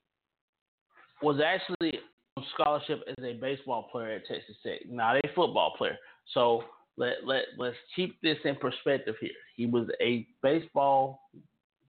was 1.21 1.39
actually 1.39 1.99
on 2.37 2.45
scholarship 2.53 3.03
as 3.07 3.23
a 3.23 3.33
baseball 3.33 3.87
player 3.91 4.15
at 4.15 4.25
Texas 4.27 4.55
Tech, 4.65 4.79
not 4.89 5.17
a 5.17 5.21
football 5.35 5.73
player. 5.77 5.97
So 6.33 6.63
let 6.97 7.25
let 7.25 7.43
let's 7.57 7.75
keep 7.95 8.21
this 8.21 8.37
in 8.45 8.55
perspective 8.55 9.15
here. 9.19 9.31
He 9.55 9.65
was 9.65 9.87
a 10.01 10.27
baseball. 10.41 11.21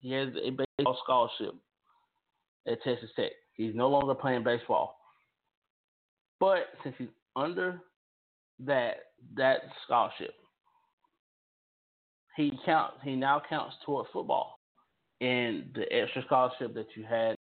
He 0.00 0.12
has 0.12 0.28
a 0.42 0.50
baseball 0.50 0.98
scholarship 1.02 1.54
at 2.66 2.82
Texas 2.82 3.10
Tech. 3.16 3.32
He's 3.54 3.74
no 3.74 3.88
longer 3.88 4.14
playing 4.14 4.44
baseball. 4.44 4.98
But 6.38 6.66
since 6.82 6.94
he's 6.98 7.08
under 7.34 7.80
that 8.64 8.96
that 9.36 9.58
scholarship, 9.84 10.34
he 12.36 12.52
counts 12.64 12.96
he 13.02 13.16
now 13.16 13.42
counts 13.48 13.76
toward 13.84 14.06
football. 14.12 14.58
And 15.22 15.64
the 15.74 15.90
extra 15.90 16.22
scholarship 16.24 16.74
that 16.74 16.88
you 16.94 17.04
had 17.04 17.36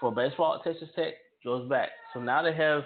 for 0.00 0.12
baseball 0.12 0.54
at 0.56 0.64
Texas 0.64 0.88
Tech 0.94 1.14
goes 1.44 1.68
back. 1.68 1.90
So 2.12 2.20
now 2.20 2.42
they 2.42 2.54
have 2.54 2.84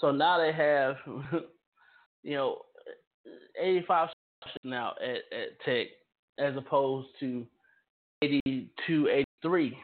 so 0.00 0.10
now 0.10 0.38
they 0.38 0.52
have 0.52 0.96
you 2.22 2.34
know, 2.34 2.62
85 3.60 4.08
now 4.64 4.94
at, 5.00 5.38
at 5.38 5.60
Tech 5.64 5.86
as 6.38 6.56
opposed 6.56 7.08
to 7.20 7.46
82, 8.22 9.24
83 9.42 9.78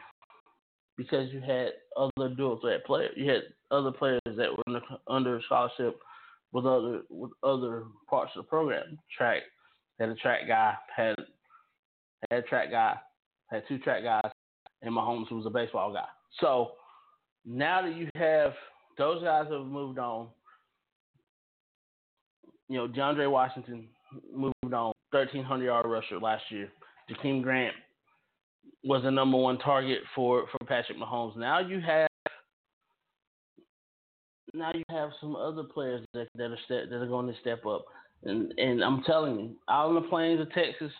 because 0.97 1.31
you 1.31 1.39
had 1.39 1.69
other 1.97 2.33
dual 2.35 2.59
threat 2.61 2.85
players. 2.85 3.13
You 3.15 3.29
had 3.29 3.43
other 3.69 3.91
players 3.91 4.19
that 4.25 4.51
were 4.51 4.63
under, 4.67 4.81
under 5.07 5.41
scholarship 5.45 5.99
with 6.51 6.65
other 6.65 7.01
with 7.09 7.31
other 7.43 7.83
parts 8.09 8.31
of 8.35 8.43
the 8.43 8.49
program. 8.49 8.97
Track 9.17 9.43
had 9.99 10.09
a 10.09 10.15
track 10.15 10.41
guy, 10.47 10.75
had 10.95 11.15
had 12.29 12.39
a 12.39 12.47
track 12.47 12.71
guy, 12.71 12.95
had 13.49 13.63
two 13.67 13.79
track 13.79 14.03
guys, 14.03 14.31
and 14.81 14.95
Mahomes 14.95 15.27
who 15.29 15.37
was 15.37 15.45
a 15.45 15.49
baseball 15.49 15.93
guy. 15.93 16.05
So 16.39 16.71
now 17.45 17.81
that 17.81 17.95
you 17.95 18.09
have 18.15 18.53
those 18.97 19.23
guys 19.23 19.45
have 19.51 19.65
moved 19.65 19.99
on, 19.99 20.27
you 22.69 22.77
know, 22.77 22.87
DeAndre 22.87 23.29
Washington 23.29 23.87
moved 24.33 24.53
on, 24.73 24.93
1,300 25.11 25.65
yard 25.65 25.85
rusher 25.87 26.19
last 26.19 26.43
year. 26.49 26.69
Jakeem 27.09 27.41
Grant 27.41 27.75
was 28.83 29.03
the 29.03 29.11
number 29.11 29.37
one 29.37 29.57
target 29.59 29.99
for, 30.15 30.45
for 30.51 30.65
Patrick 30.65 30.97
Mahomes. 30.97 31.37
Now 31.37 31.59
you 31.59 31.79
have 31.81 32.07
now 34.53 34.71
you 34.73 34.83
have 34.89 35.11
some 35.19 35.35
other 35.35 35.63
players 35.63 36.05
that 36.13 36.27
that 36.35 36.51
are 36.51 36.57
step, 36.65 36.89
that 36.89 36.97
are 36.97 37.07
going 37.07 37.27
to 37.27 37.39
step 37.39 37.65
up, 37.65 37.85
and 38.23 38.53
and 38.57 38.83
I'm 38.83 39.01
telling 39.03 39.39
you, 39.39 39.55
out 39.69 39.89
on 39.89 39.95
the 39.95 40.09
plains 40.09 40.41
of 40.41 40.51
Texas, 40.51 40.91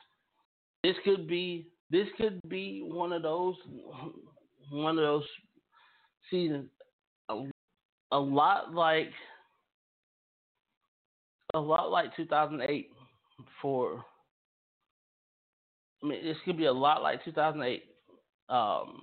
this 0.84 0.96
could 1.04 1.28
be 1.28 1.68
this 1.92 2.08
could 2.18 2.40
be 2.48 2.82
one 2.84 3.12
of 3.12 3.22
those 3.22 3.56
one 4.72 4.98
of 4.98 5.04
those 5.04 5.26
seasons, 6.30 6.70
a, 7.30 7.44
a 8.12 8.20
lot 8.20 8.74
like 8.74 9.12
a 11.54 11.60
lot 11.60 11.92
like 11.92 12.16
2008 12.16 12.90
for. 13.62 14.04
I 16.04 16.08
mean, 16.08 16.24
this 16.24 16.38
could 16.46 16.58
be 16.58 16.66
a 16.66 16.74
lot 16.74 17.04
like 17.04 17.24
2008 17.26 17.84
um, 18.50 19.02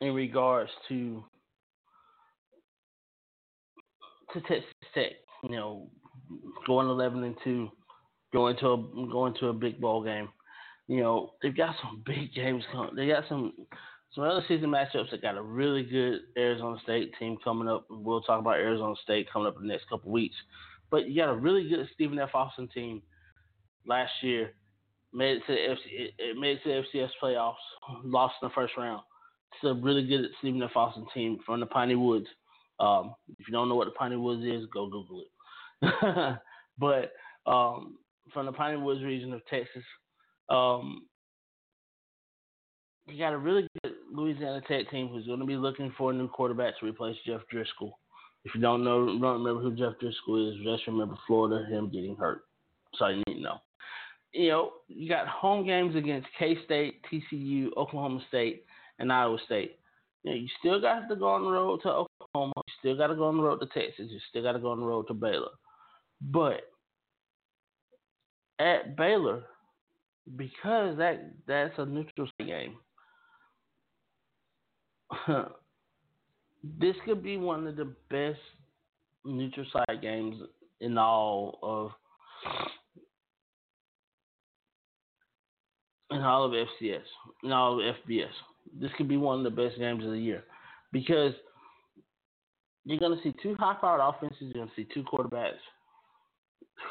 in 0.00 0.14
regards 0.14 0.70
to 0.88 1.24
to 4.32 4.40
Texas 4.42 4.64
Tech. 4.94 5.12
You 5.42 5.56
know, 5.56 5.90
going 6.66 6.88
11 6.88 7.24
and 7.24 7.34
two, 7.42 7.68
going 8.32 8.56
to 8.58 8.66
a 8.68 8.76
going 9.10 9.34
to 9.40 9.48
a 9.48 9.52
big 9.52 9.80
ball 9.80 10.04
game. 10.04 10.28
You 10.90 11.00
know, 11.00 11.34
they've 11.40 11.56
got 11.56 11.76
some 11.80 12.02
big 12.04 12.34
games 12.34 12.64
coming. 12.72 12.96
They 12.96 13.06
got 13.06 13.22
some 13.28 13.52
some 14.12 14.24
other 14.24 14.42
season 14.48 14.70
matchups. 14.70 15.12
They 15.12 15.18
got 15.18 15.36
a 15.36 15.42
really 15.42 15.84
good 15.84 16.22
Arizona 16.36 16.78
State 16.82 17.12
team 17.16 17.38
coming 17.44 17.68
up. 17.68 17.86
We'll 17.88 18.22
talk 18.22 18.40
about 18.40 18.56
Arizona 18.56 18.94
State 19.04 19.28
coming 19.32 19.46
up 19.46 19.54
in 19.54 19.62
the 19.62 19.72
next 19.72 19.88
couple 19.88 20.10
weeks. 20.10 20.34
But 20.90 21.08
you 21.08 21.14
got 21.14 21.30
a 21.30 21.36
really 21.36 21.68
good 21.68 21.88
Stephen 21.94 22.18
F. 22.18 22.34
Austin 22.34 22.66
team 22.74 23.02
last 23.86 24.10
year. 24.20 24.50
Made 25.12 25.36
it 25.36 25.42
to 25.46 25.52
the 25.52 25.58
FC, 25.58 26.08
it 26.18 26.36
made 26.36 26.56
it 26.56 26.62
to 26.64 26.82
the 26.92 26.98
FCS 26.98 27.10
playoffs. 27.22 27.54
Lost 28.02 28.34
in 28.42 28.48
the 28.48 28.54
first 28.54 28.72
round. 28.76 29.02
It's 29.52 29.70
a 29.70 29.80
really 29.80 30.04
good 30.04 30.24
Stephen 30.40 30.60
F. 30.60 30.74
Austin 30.74 31.06
team 31.14 31.38
from 31.46 31.60
the 31.60 31.66
Piney 31.66 31.94
Woods. 31.94 32.26
Um, 32.80 33.14
if 33.38 33.46
you 33.46 33.52
don't 33.52 33.68
know 33.68 33.76
what 33.76 33.84
the 33.84 33.92
Piney 33.92 34.16
Woods 34.16 34.42
is, 34.44 34.66
go 34.74 34.90
Google 34.90 35.22
it. 35.22 36.36
but 36.78 37.12
um, 37.48 37.98
from 38.34 38.46
the 38.46 38.52
Piney 38.52 38.78
Woods 38.78 39.04
region 39.04 39.32
of 39.32 39.46
Texas, 39.46 39.84
um, 40.50 41.02
you 43.06 43.18
got 43.18 43.32
a 43.32 43.38
really 43.38 43.66
good 43.82 43.94
Louisiana 44.12 44.60
Tech 44.68 44.90
team 44.90 45.08
who's 45.08 45.26
going 45.26 45.40
to 45.40 45.46
be 45.46 45.56
looking 45.56 45.92
for 45.96 46.10
a 46.10 46.14
new 46.14 46.28
quarterback 46.28 46.78
to 46.78 46.86
replace 46.86 47.16
Jeff 47.26 47.40
Driskel. 47.52 47.92
If 48.44 48.54
you 48.54 48.60
don't 48.60 48.84
know, 48.84 49.06
don't 49.06 49.42
remember 49.42 49.60
who 49.60 49.74
Jeff 49.74 49.94
Driskel 50.02 50.50
is, 50.50 50.64
just 50.64 50.86
remember 50.86 51.16
Florida, 51.26 51.66
him 51.66 51.90
getting 51.90 52.16
hurt. 52.16 52.42
So 52.96 53.08
you 53.08 53.22
need 53.26 53.34
to 53.34 53.40
know. 53.40 53.58
You 54.32 54.48
know, 54.48 54.72
you 54.88 55.08
got 55.08 55.26
home 55.26 55.66
games 55.66 55.96
against 55.96 56.28
K 56.38 56.56
State, 56.64 57.04
TCU, 57.12 57.68
Oklahoma 57.76 58.20
State, 58.28 58.64
and 58.98 59.12
Iowa 59.12 59.38
State. 59.44 59.78
You 60.22 60.30
know, 60.30 60.36
you 60.36 60.48
still 60.58 60.80
got 60.80 61.08
to 61.08 61.16
go 61.16 61.28
on 61.28 61.42
the 61.42 61.50
road 61.50 61.80
to 61.82 61.88
Oklahoma. 61.88 62.52
You 62.56 62.74
still 62.78 62.96
got 62.96 63.08
to 63.08 63.16
go 63.16 63.24
on 63.24 63.36
the 63.36 63.42
road 63.42 63.58
to 63.58 63.66
Texas. 63.66 64.06
You 64.08 64.20
still 64.28 64.42
got 64.42 64.52
to 64.52 64.58
go 64.58 64.70
on 64.70 64.80
the 64.80 64.86
road 64.86 65.08
to 65.08 65.14
Baylor. 65.14 65.50
But 66.20 66.62
at 68.58 68.96
Baylor, 68.96 69.44
because 70.36 70.96
that 70.98 71.32
that's 71.46 71.74
a 71.78 71.86
neutral 71.86 72.28
site 72.38 72.46
game. 72.46 72.76
this 76.78 76.96
could 77.04 77.22
be 77.22 77.36
one 77.36 77.66
of 77.66 77.76
the 77.76 77.92
best 78.10 78.38
neutral 79.24 79.66
site 79.72 80.00
games 80.02 80.36
in 80.80 80.96
all 80.98 81.58
of 81.62 81.90
in 86.10 86.22
all 86.22 86.44
of 86.44 86.52
FCS, 86.52 87.02
in 87.44 87.52
all 87.52 87.80
of 87.80 87.94
FBS. 88.08 88.30
This 88.80 88.90
could 88.96 89.08
be 89.08 89.16
one 89.16 89.38
of 89.38 89.44
the 89.44 89.50
best 89.50 89.78
games 89.78 90.04
of 90.04 90.10
the 90.10 90.18
year 90.18 90.44
because 90.92 91.32
you're 92.84 92.98
going 92.98 93.16
to 93.16 93.22
see 93.22 93.34
two 93.42 93.54
high-powered 93.56 94.00
offenses. 94.00 94.38
You're 94.40 94.64
going 94.64 94.68
to 94.68 94.74
see 94.74 94.88
two 94.92 95.04
quarterbacks 95.04 95.60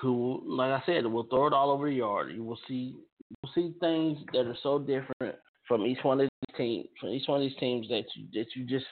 who, 0.02 0.42
like 0.46 0.72
I 0.72 0.84
said, 0.86 1.06
will 1.06 1.24
throw 1.24 1.48
it 1.48 1.54
all 1.54 1.72
over 1.72 1.90
the 1.90 1.96
yard. 1.96 2.32
You 2.34 2.44
will 2.44 2.60
see 2.68 2.96
you'll 3.30 3.52
see 3.54 3.74
things 3.80 4.18
that 4.34 4.48
are 4.48 4.58
so 4.64 4.80
different 4.80 5.36
from 5.68 5.86
each 5.86 6.00
one 6.04 6.20
of 6.20 6.30
these 6.30 6.58
teams, 6.58 6.88
from 7.00 7.10
each 7.10 7.28
one 7.28 7.42
of 7.42 7.48
these 7.48 7.60
teams 7.60 7.88
that 7.90 8.06
you 8.16 8.26
that 8.34 8.48
you 8.56 8.66
just 8.66 8.86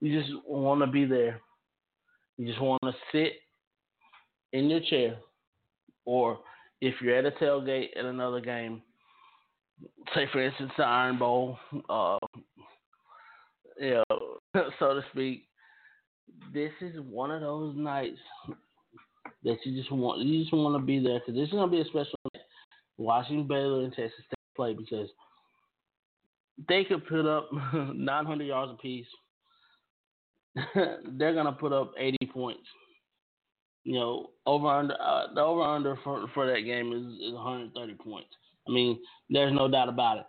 you 0.00 0.20
just 0.20 0.32
want 0.46 0.80
to 0.80 0.86
be 0.86 1.04
there. 1.04 1.40
You 2.36 2.46
just 2.46 2.60
want 2.60 2.80
to 2.84 2.92
sit 3.10 3.32
in 4.52 4.70
your 4.70 4.80
chair, 4.80 5.16
or 6.04 6.38
if 6.80 6.94
you're 7.00 7.16
at 7.16 7.26
a 7.26 7.32
tailgate 7.32 7.96
at 7.98 8.04
another 8.04 8.40
game, 8.40 8.82
say 10.14 10.26
for 10.32 10.42
instance 10.42 10.70
the 10.76 10.84
Iron 10.84 11.18
Bowl, 11.18 11.58
uh, 11.88 12.18
you 13.80 14.02
know, 14.10 14.70
so 14.78 14.94
to 14.94 15.02
speak. 15.12 15.44
This 16.52 16.72
is 16.80 16.94
one 17.00 17.30
of 17.30 17.40
those 17.40 17.74
nights 17.74 18.18
that 19.44 19.56
you 19.64 19.76
just 19.76 19.90
want 19.90 20.20
you 20.20 20.42
just 20.42 20.52
want 20.52 20.80
to 20.80 20.84
be 20.84 20.98
there 20.98 21.20
because 21.20 21.34
this 21.34 21.48
is 21.48 21.52
gonna 21.52 21.70
be 21.70 21.80
a 21.80 21.84
special. 21.86 22.18
Watching 22.98 23.46
Baylor 23.46 23.84
and 23.84 23.92
Texas 23.92 24.24
State 24.26 24.56
play 24.56 24.74
because 24.74 25.08
they 26.68 26.84
could 26.84 27.06
put 27.06 27.26
up 27.26 27.48
900 27.72 28.44
yards 28.44 28.72
apiece 28.72 29.06
they're 30.74 31.34
gonna 31.34 31.52
put 31.52 31.72
up 31.72 31.92
80 31.98 32.16
points. 32.32 32.66
You 33.84 33.94
know, 33.94 34.30
over 34.46 34.66
under 34.66 34.94
uh, 35.00 35.32
the 35.34 35.40
over 35.40 35.62
under 35.62 35.96
for 36.04 36.26
for 36.34 36.46
that 36.46 36.62
game 36.62 36.92
is, 36.92 37.28
is 37.28 37.34
130 37.34 37.94
points. 37.94 38.28
I 38.66 38.72
mean, 38.72 38.98
there's 39.30 39.52
no 39.52 39.68
doubt 39.68 39.88
about 39.88 40.18
it. 40.18 40.26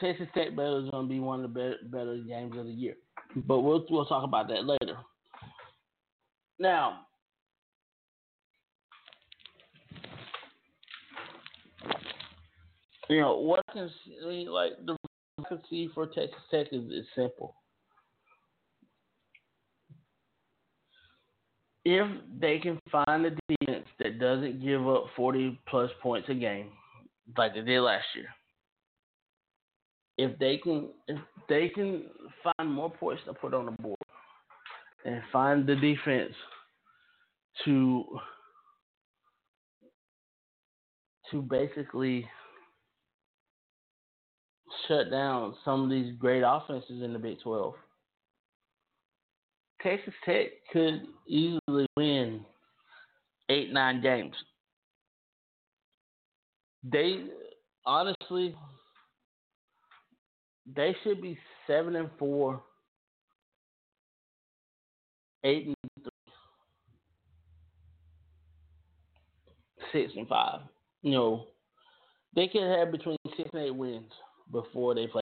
Texas 0.00 0.28
Tech 0.34 0.56
Baylor 0.56 0.84
is 0.84 0.90
gonna 0.90 1.08
be 1.08 1.20
one 1.20 1.44
of 1.44 1.52
the 1.52 1.60
better, 1.60 1.76
better 1.90 2.16
games 2.16 2.56
of 2.56 2.66
the 2.66 2.72
year, 2.72 2.94
but 3.36 3.60
we'll 3.60 3.84
we'll 3.90 4.06
talk 4.06 4.24
about 4.24 4.48
that 4.48 4.64
later. 4.64 4.96
Now, 6.58 7.00
you 13.08 13.20
know 13.20 13.36
what 13.36 13.60
I 13.68 13.72
can 13.72 13.90
see, 14.04 14.46
like 14.48 14.72
the 14.84 14.96
I 15.38 15.48
can 15.48 15.60
see 15.70 15.88
for 15.94 16.06
Texas 16.06 16.40
Tech 16.50 16.68
is, 16.72 16.84
is 16.90 17.06
simple. 17.14 17.54
if 21.90 22.06
they 22.38 22.58
can 22.58 22.78
find 22.92 23.24
a 23.24 23.30
defense 23.30 23.86
that 23.98 24.18
doesn't 24.18 24.62
give 24.62 24.86
up 24.86 25.06
40 25.16 25.58
plus 25.66 25.90
points 26.02 26.28
a 26.28 26.34
game 26.34 26.68
like 27.38 27.54
they 27.54 27.62
did 27.62 27.80
last 27.80 28.04
year, 28.14 28.28
if 30.18 30.38
they 30.38 30.58
can 30.58 30.90
if 31.06 31.18
they 31.48 31.70
can 31.70 32.04
find 32.42 32.70
more 32.70 32.90
points 32.90 33.22
to 33.24 33.32
put 33.32 33.54
on 33.54 33.64
the 33.64 33.72
board 33.82 33.96
and 35.06 35.22
find 35.32 35.66
the 35.66 35.76
defense 35.76 36.34
to 37.64 38.04
to 41.30 41.40
basically 41.40 42.28
shut 44.86 45.10
down 45.10 45.54
some 45.64 45.84
of 45.84 45.90
these 45.90 46.14
great 46.18 46.42
offenses 46.46 47.02
in 47.02 47.12
the 47.12 47.18
Big 47.18 47.40
12 47.42 47.74
Texas 49.82 50.14
Tech 50.24 50.46
could 50.72 51.02
easily 51.26 51.86
win 51.96 52.44
eight, 53.48 53.72
nine 53.72 54.02
games. 54.02 54.34
They 56.82 57.24
honestly 57.84 58.54
they 60.74 60.94
should 61.02 61.22
be 61.22 61.38
seven 61.66 61.96
and 61.96 62.10
four, 62.18 62.62
eight 65.44 65.66
and 65.66 65.76
three, 66.02 66.10
six 69.92 70.12
and 70.16 70.28
five. 70.28 70.60
You 71.02 71.12
know, 71.12 71.46
they 72.34 72.48
could 72.48 72.62
have 72.62 72.92
between 72.92 73.16
six 73.36 73.48
and 73.52 73.62
eight 73.62 73.74
wins 73.74 74.12
before 74.50 74.94
they 74.94 75.06
play. 75.06 75.22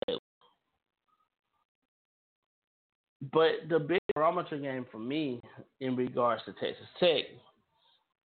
But 3.31 3.69
the 3.69 3.79
big 3.79 3.99
barometer 4.15 4.57
game 4.57 4.85
for 4.91 4.97
me 4.97 5.41
in 5.79 5.95
regards 5.95 6.43
to 6.45 6.53
Texas 6.53 6.87
Tech 6.99 7.25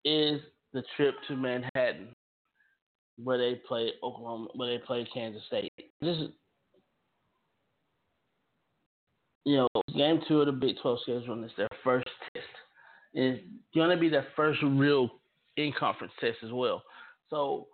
is 0.05 0.39
the 0.73 0.83
trip 0.95 1.15
to 1.27 1.35
Manhattan, 1.35 2.15
where 3.21 3.37
they 3.37 3.55
play 3.67 3.91
Oklahoma, 4.03 4.47
where 4.55 4.69
they 4.69 4.83
play 4.83 5.07
Kansas 5.13 5.41
State. 5.47 5.71
This 6.01 6.17
is, 6.17 6.29
you 9.43 9.57
know, 9.57 9.67
game 9.95 10.21
two 10.27 10.39
of 10.39 10.45
the 10.45 10.51
Big 10.51 10.75
12 10.81 10.99
schedule, 11.01 11.33
and 11.33 11.43
it's 11.43 11.53
their 11.57 11.67
first 11.83 12.07
test. 12.33 12.45
It's 13.13 13.41
going 13.73 13.89
to 13.89 13.97
be 13.97 14.09
their 14.09 14.27
first 14.35 14.61
real 14.63 15.09
in 15.57 15.73
conference 15.77 16.13
test 16.19 16.37
as 16.43 16.51
well. 16.51 16.83
So 17.29 17.67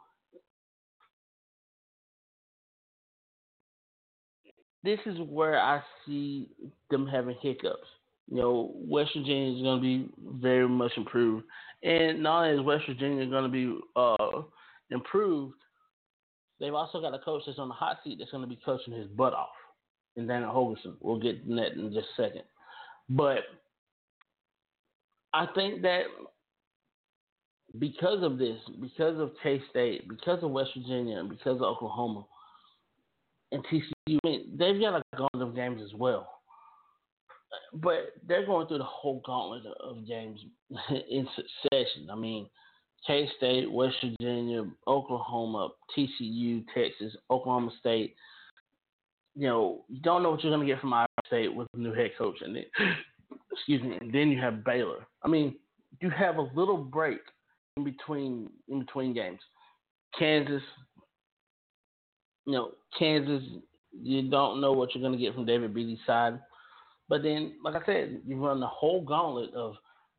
this 4.83 4.99
is 5.05 5.17
where 5.29 5.59
I 5.59 5.81
see 6.05 6.49
them 6.89 7.07
having 7.07 7.35
hiccups. 7.41 7.87
You 8.29 8.37
know, 8.37 8.71
West 8.75 9.11
Virginia 9.15 9.55
is 9.57 9.61
going 9.61 9.79
to 9.79 9.81
be 9.81 10.09
very 10.39 10.67
much 10.67 10.93
improved, 10.95 11.45
and 11.83 12.23
not 12.23 12.43
only 12.43 12.59
is 12.59 12.65
West 12.65 12.85
Virginia 12.87 13.25
going 13.25 13.43
to 13.43 13.49
be 13.49 13.79
uh, 13.95 14.41
improved, 14.89 15.55
they've 16.59 16.73
also 16.73 17.01
got 17.01 17.13
a 17.13 17.19
coach 17.19 17.43
that's 17.45 17.59
on 17.59 17.67
the 17.67 17.73
hot 17.73 17.97
seat 18.03 18.17
that's 18.19 18.31
going 18.31 18.43
to 18.43 18.47
be 18.47 18.59
coaching 18.63 18.93
his 18.93 19.07
butt 19.07 19.33
off, 19.33 19.49
and 20.15 20.27
Dana 20.27 20.47
Holgorsen. 20.47 20.95
We'll 21.01 21.19
get 21.19 21.45
to 21.45 21.55
that 21.55 21.73
in 21.73 21.91
just 21.93 22.07
a 22.17 22.21
second, 22.21 22.43
but 23.09 23.39
I 25.33 25.47
think 25.53 25.81
that 25.81 26.03
because 27.79 28.23
of 28.23 28.37
this, 28.37 28.59
because 28.79 29.19
of 29.19 29.31
K 29.43 29.61
State, 29.69 30.07
because 30.07 30.43
of 30.43 30.51
West 30.51 30.71
Virginia, 30.75 31.19
and 31.19 31.29
because 31.29 31.57
of 31.57 31.63
Oklahoma 31.63 32.25
and 33.51 33.65
TCU, 33.65 34.19
they've 34.57 34.79
got 34.79 34.95
a 34.95 35.03
gauntlet 35.15 35.47
of 35.47 35.55
games 35.55 35.81
as 35.83 35.93
well. 35.93 36.27
But 37.73 38.13
they're 38.27 38.45
going 38.45 38.67
through 38.67 38.77
the 38.77 38.83
whole 38.85 39.21
gauntlet 39.25 39.63
of 39.81 40.07
games 40.07 40.39
in 41.09 41.27
succession. 41.35 42.09
I 42.11 42.15
mean, 42.15 42.47
K 43.05 43.29
State, 43.37 43.71
West 43.71 43.95
Virginia, 44.01 44.65
Oklahoma, 44.87 45.69
TCU, 45.97 46.63
Texas, 46.73 47.15
Oklahoma 47.29 47.71
State. 47.79 48.15
You 49.35 49.47
know, 49.47 49.85
you 49.89 50.01
don't 50.01 50.23
know 50.23 50.31
what 50.31 50.43
you're 50.43 50.55
going 50.55 50.65
to 50.65 50.71
get 50.71 50.81
from 50.81 50.93
Iowa 50.93 51.07
State 51.27 51.53
with 51.53 51.67
a 51.73 51.77
new 51.77 51.93
head 51.93 52.11
coach, 52.17 52.37
and 52.41 52.55
then, 52.55 52.65
excuse 53.51 53.81
me, 53.81 53.97
and 53.99 54.13
then 54.13 54.29
you 54.29 54.39
have 54.39 54.63
Baylor. 54.63 55.07
I 55.23 55.27
mean, 55.27 55.55
you 55.99 56.09
have 56.09 56.37
a 56.37 56.49
little 56.53 56.77
break 56.77 57.19
in 57.77 57.83
between 57.83 58.49
in 58.67 58.79
between 58.79 59.13
games. 59.13 59.39
Kansas, 60.17 60.63
you 62.45 62.53
know, 62.53 62.71
Kansas, 62.97 63.43
you 64.01 64.29
don't 64.29 64.61
know 64.61 64.71
what 64.71 64.93
you're 64.93 65.01
going 65.01 65.17
to 65.17 65.23
get 65.23 65.33
from 65.33 65.45
David 65.45 65.73
Beaty's 65.73 65.99
side. 66.05 66.39
But 67.09 67.23
then, 67.23 67.55
like 67.63 67.75
I 67.75 67.85
said, 67.85 68.21
you 68.25 68.37
run 68.37 68.59
the 68.59 68.67
whole 68.67 69.01
gauntlet 69.01 69.53
of 69.53 69.75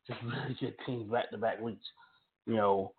just 0.07 0.19
really 0.23 0.55
good 0.59 0.75
teams 0.85 1.11
back 1.11 1.31
to 1.31 1.37
back 1.37 1.59
weeks. 1.59 1.85
You 2.45 2.55
know, 2.55 2.93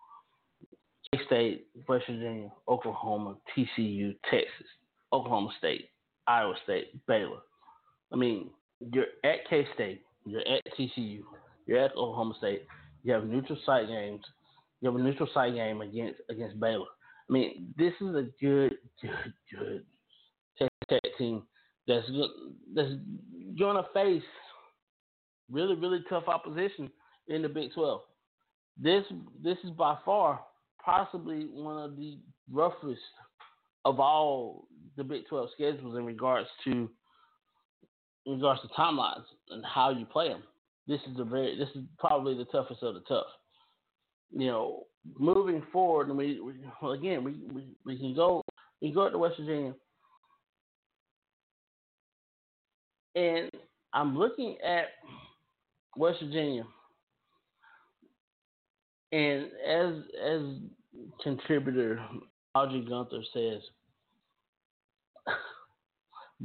K 1.11 1.19
State, 1.25 1.67
West 1.87 2.05
Virginia, 2.07 2.49
Oklahoma, 2.67 3.35
TCU, 3.55 4.15
Texas, 4.29 4.67
Oklahoma 5.13 5.51
State, 5.57 5.89
Iowa 6.27 6.55
State, 6.63 7.05
Baylor. 7.07 7.39
I 8.11 8.15
mean, 8.15 8.49
you're 8.91 9.05
at 9.23 9.47
K 9.49 9.65
State, 9.75 10.03
you're 10.25 10.41
at 10.41 10.61
TCU, 10.77 11.21
you're 11.65 11.79
at 11.79 11.91
Oklahoma 11.91 12.33
State. 12.37 12.63
You 13.03 13.13
have 13.13 13.25
neutral 13.25 13.59
site 13.65 13.87
games 13.87 14.23
you 14.85 14.91
have 14.91 14.99
a 14.99 15.03
neutral 15.03 15.29
site 15.33 15.55
game 15.55 15.81
against 15.81 16.21
against 16.29 16.59
Baylor. 16.59 16.85
I 17.29 17.33
mean, 17.33 17.73
this 17.77 17.93
is 18.01 18.15
a 18.15 18.27
good, 18.41 18.75
good, 19.01 19.33
good 19.51 19.85
Tech 20.87 21.01
team 21.17 21.43
that's 21.87 22.05
that's 22.73 22.91
going 23.57 23.75
to 23.75 23.85
face 23.93 24.23
really, 25.49 25.75
really 25.75 26.03
tough 26.09 26.27
opposition 26.27 26.91
in 27.27 27.41
the 27.41 27.49
Big 27.49 27.73
12. 27.73 28.01
This 28.77 29.03
this 29.43 29.57
is 29.63 29.71
by 29.71 29.97
far 30.05 30.41
possibly 30.83 31.47
one 31.51 31.83
of 31.83 31.97
the 31.97 32.19
roughest 32.51 33.01
of 33.83 33.99
all 33.99 34.67
the 34.95 35.03
Big 35.03 35.27
12 35.27 35.49
schedules 35.55 35.97
in 35.97 36.05
regards 36.05 36.47
to 36.65 36.89
in 38.27 38.33
regards 38.33 38.61
to 38.61 38.67
timelines 38.69 39.25
and 39.49 39.63
how 39.65 39.89
you 39.89 40.05
play 40.05 40.29
them. 40.29 40.43
This 40.87 41.01
is 41.11 41.19
a 41.19 41.23
very 41.23 41.57
this 41.57 41.69
is 41.75 41.83
probably 41.97 42.35
the 42.35 42.45
toughest 42.45 42.83
of 42.83 42.93
the 42.93 43.01
tough 43.01 43.27
you 44.31 44.47
know, 44.47 44.83
moving 45.17 45.63
forward, 45.71 46.09
and 46.09 46.17
we, 46.17 46.39
we 46.39 46.53
well, 46.81 46.93
again, 46.93 47.23
we, 47.23 47.35
we, 47.53 47.65
we 47.85 47.97
can 47.97 48.15
go 48.15 48.41
we 48.81 48.89
can 48.89 48.95
go 48.95 49.05
up 49.05 49.11
to 49.11 49.17
West 49.17 49.35
Virginia, 49.39 49.73
and 53.15 53.49
I'm 53.93 54.17
looking 54.17 54.57
at 54.65 54.87
West 55.95 56.19
Virginia, 56.21 56.65
and 59.11 59.45
as 59.67 59.93
as 60.23 60.41
contributor 61.23 62.03
Audrey 62.55 62.85
Gunther 62.87 63.21
says, 63.33 63.61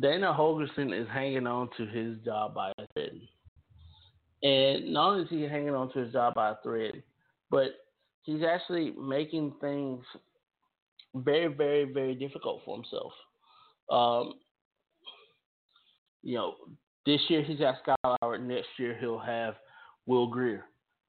Dana 0.00 0.34
Holgorsen 0.36 0.98
is 0.98 1.08
hanging 1.08 1.46
on 1.46 1.68
to 1.76 1.86
his 1.86 2.18
job 2.24 2.54
by 2.54 2.72
a 2.78 2.86
thread. 2.92 3.20
And 4.42 4.92
not 4.92 5.10
only 5.10 5.24
is 5.24 5.30
he 5.30 5.42
hanging 5.42 5.74
on 5.74 5.92
to 5.92 6.00
his 6.00 6.12
job 6.12 6.34
by 6.34 6.50
a 6.50 6.54
thread, 6.62 7.02
but 7.50 7.74
he's 8.22 8.42
actually 8.42 8.92
making 8.98 9.54
things 9.60 10.04
very, 11.14 11.52
very, 11.52 11.84
very 11.84 12.14
difficult 12.14 12.62
for 12.64 12.76
himself. 12.76 13.12
Um, 13.90 14.34
you 16.22 16.36
know, 16.36 16.54
this 17.06 17.20
year 17.28 17.42
he's 17.42 17.58
got 17.58 17.76
Skylar 17.84 18.16
Howard. 18.22 18.46
Next 18.46 18.68
year 18.78 18.96
he'll 19.00 19.18
have 19.18 19.54
Will 20.06 20.26
Grier. 20.26 20.64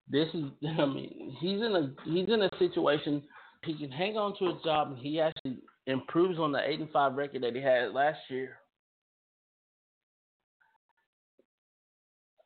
This 0.10 0.28
is, 0.34 0.46
I 0.80 0.86
mean, 0.86 1.36
he's 1.40 1.62
in 1.62 1.76
a 1.76 1.94
he's 2.10 2.30
in 2.30 2.42
a 2.42 2.50
situation 2.58 3.24
he 3.64 3.76
can 3.76 3.92
hang 3.92 4.18
on 4.18 4.36
to 4.40 4.46
his 4.46 4.64
job 4.64 4.90
and 4.90 4.98
he 4.98 5.20
actually 5.20 5.60
improves 5.86 6.40
on 6.40 6.52
the 6.52 6.68
eight 6.68 6.80
and 6.80 6.90
five 6.90 7.14
record 7.14 7.44
that 7.44 7.56
he 7.56 7.62
had 7.62 7.92
last 7.94 8.20
year. 8.30 8.58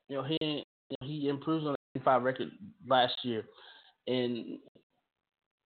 You 0.09 0.17
know, 0.17 0.23
he 0.23 0.63
he 1.01 1.29
improves 1.29 1.65
on 1.65 1.71
the 1.71 1.77
eight 1.77 1.95
and 1.95 2.03
five 2.03 2.23
record 2.23 2.49
last 2.87 3.15
year 3.23 3.45
and 4.07 4.59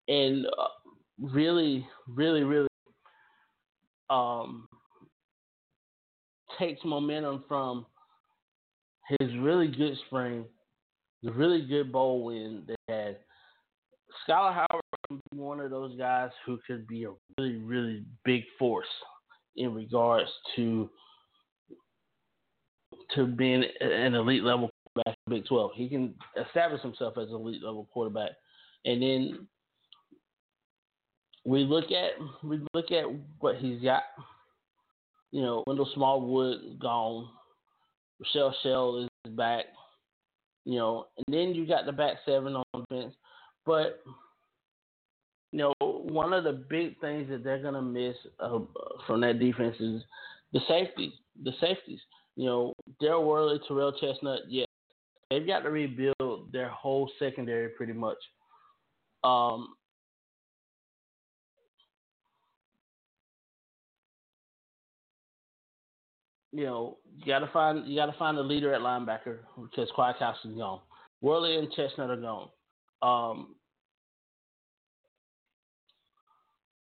and 0.08 0.46
uh, 0.46 0.66
really, 1.20 1.86
really, 2.08 2.42
really 2.42 2.68
um, 4.08 4.68
takes 6.58 6.80
momentum 6.84 7.44
from 7.46 7.86
his 9.18 9.30
really 9.38 9.68
good 9.68 9.96
spring, 10.06 10.44
the 11.22 11.32
really 11.32 11.62
good 11.66 11.92
bowl 11.92 12.24
win 12.24 12.64
they 12.66 12.74
had. 12.88 13.18
Skylar 14.28 14.54
Howard 14.54 14.82
can 15.08 15.20
be 15.30 15.38
one 15.38 15.60
of 15.60 15.70
those 15.70 15.96
guys 15.96 16.30
who 16.44 16.58
could 16.66 16.86
be 16.86 17.04
a 17.04 17.10
really, 17.38 17.56
really 17.56 18.04
big 18.24 18.42
force 18.58 18.86
in 19.56 19.74
regards 19.74 20.30
to 20.56 20.88
to 23.14 23.26
being 23.26 23.64
an 23.80 24.14
elite 24.14 24.44
level 24.44 24.69
quarterback 24.94 25.18
in 25.26 25.34
Big 25.34 25.46
12. 25.46 25.70
He 25.74 25.88
can 25.88 26.14
establish 26.46 26.82
himself 26.82 27.18
as 27.18 27.28
an 27.28 27.34
elite 27.34 27.62
level 27.62 27.88
quarterback. 27.92 28.30
And 28.84 29.02
then 29.02 29.46
we 31.44 31.64
look 31.64 31.86
at 31.86 32.12
we 32.44 32.60
look 32.74 32.90
at 32.92 33.04
what 33.38 33.56
he's 33.56 33.82
got. 33.82 34.02
You 35.32 35.42
know, 35.42 35.64
Wendell 35.66 35.90
Smallwood 35.94 36.78
gone. 36.80 37.28
Rushel 38.20 38.52
Shell 38.62 39.08
is 39.24 39.32
back. 39.32 39.66
You 40.64 40.78
know, 40.78 41.06
and 41.16 41.34
then 41.34 41.54
you 41.54 41.66
got 41.66 41.86
the 41.86 41.92
back 41.92 42.16
seven 42.26 42.56
on 42.56 42.64
defense. 42.88 43.14
But 43.64 44.02
you 45.52 45.58
know, 45.58 45.74
one 45.80 46.32
of 46.32 46.44
the 46.44 46.52
big 46.52 47.00
things 47.00 47.28
that 47.30 47.42
they're 47.42 47.62
gonna 47.62 47.82
miss 47.82 48.16
uh, 48.38 48.58
from 49.06 49.20
that 49.22 49.38
defense 49.38 49.76
is 49.80 50.02
the 50.52 50.60
safeties. 50.68 51.12
The 51.42 51.52
safeties. 51.60 52.00
You 52.36 52.46
know, 52.46 52.74
Daryl 53.02 53.26
Worley, 53.26 53.60
Terrell 53.66 53.92
Chestnut, 53.92 54.40
yeah, 54.48 54.64
they've 55.30 55.46
got 55.46 55.60
to 55.60 55.70
rebuild 55.70 56.52
their 56.52 56.68
whole 56.68 57.10
secondary 57.18 57.68
pretty 57.70 57.92
much. 57.92 58.18
Um, 59.22 59.74
you 66.52 66.64
know, 66.64 66.98
you 67.16 67.26
gotta 67.26 67.48
find 67.52 67.86
you 67.86 67.96
gotta 67.96 68.16
find 68.18 68.36
a 68.38 68.42
leader 68.42 68.74
at 68.74 68.80
linebacker 68.80 69.38
because 69.56 69.88
Kwiatkoski's 69.96 70.56
gone. 70.56 70.80
Worley 71.20 71.56
and 71.56 71.70
Chestnut 71.72 72.10
are 72.10 72.16
gone. 72.16 72.48
Um, 73.02 73.54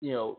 you 0.01 0.13
know, 0.13 0.39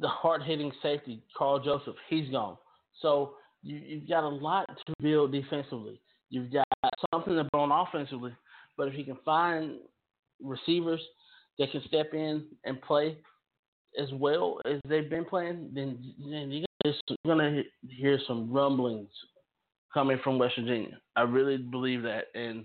the 0.00 0.08
hard 0.08 0.42
hitting 0.42 0.70
safety, 0.82 1.22
Karl 1.36 1.58
Joseph, 1.58 1.96
he's 2.08 2.30
gone. 2.30 2.56
So 3.00 3.34
you, 3.62 3.76
you've 3.76 4.08
got 4.08 4.24
a 4.24 4.28
lot 4.28 4.68
to 4.86 4.92
build 5.00 5.32
defensively. 5.32 6.00
You've 6.30 6.52
got 6.52 6.67
something 7.24 7.42
to 7.42 7.48
build 7.52 7.70
offensively, 7.72 8.32
but 8.76 8.88
if 8.88 8.94
you 8.94 9.04
can 9.04 9.18
find 9.24 9.76
receivers 10.42 11.00
that 11.58 11.70
can 11.72 11.82
step 11.86 12.14
in 12.14 12.44
and 12.64 12.80
play 12.82 13.16
as 14.00 14.08
well 14.12 14.60
as 14.64 14.80
they've 14.88 15.10
been 15.10 15.24
playing, 15.24 15.70
then, 15.74 15.98
then 16.18 16.50
you're 16.50 16.94
gonna 17.26 17.62
hear 17.88 18.18
some 18.26 18.52
rumblings 18.52 19.08
coming 19.92 20.18
from 20.22 20.38
West 20.38 20.54
Virginia. 20.58 20.98
I 21.16 21.22
really 21.22 21.56
believe 21.56 22.02
that, 22.02 22.26
and 22.34 22.64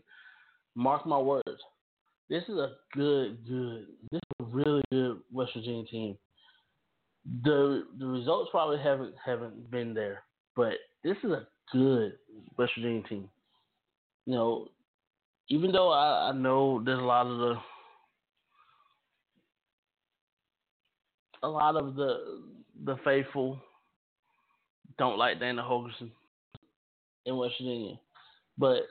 mark 0.76 1.06
my 1.06 1.18
words, 1.18 1.62
this 2.30 2.44
is 2.44 2.56
a 2.56 2.74
good, 2.94 3.38
good, 3.48 3.88
this 4.12 4.20
is 4.20 4.42
a 4.42 4.44
really 4.44 4.84
good 4.92 5.20
West 5.32 5.52
Virginia 5.56 5.86
team. 5.86 6.18
The 7.44 7.86
the 8.00 8.06
results 8.06 8.50
probably 8.52 8.80
haven't 8.80 9.16
haven't 9.24 9.72
been 9.72 9.94
there, 9.94 10.24
but 10.56 10.74
this 11.04 11.16
is 11.24 11.32
a 11.32 11.48
good 11.72 12.14
West 12.58 12.74
Virginia 12.78 13.04
team. 13.08 13.30
You 14.26 14.34
know, 14.34 14.68
even 15.50 15.72
though 15.72 15.92
I, 15.92 16.30
I 16.30 16.32
know 16.32 16.82
there's 16.84 17.00
a 17.00 17.04
lot 17.04 17.28
of 17.28 17.38
the 17.38 17.56
a 21.44 21.48
lot 21.48 21.76
of 21.76 21.96
the 21.96 22.42
the 22.86 22.96
faithful 23.04 23.60
don't 24.98 25.18
like 25.18 25.40
Dana 25.40 25.62
Holgorsen 25.62 26.12
in 27.26 27.36
West 27.36 27.56
Virginia, 27.60 27.96
but 28.58 28.84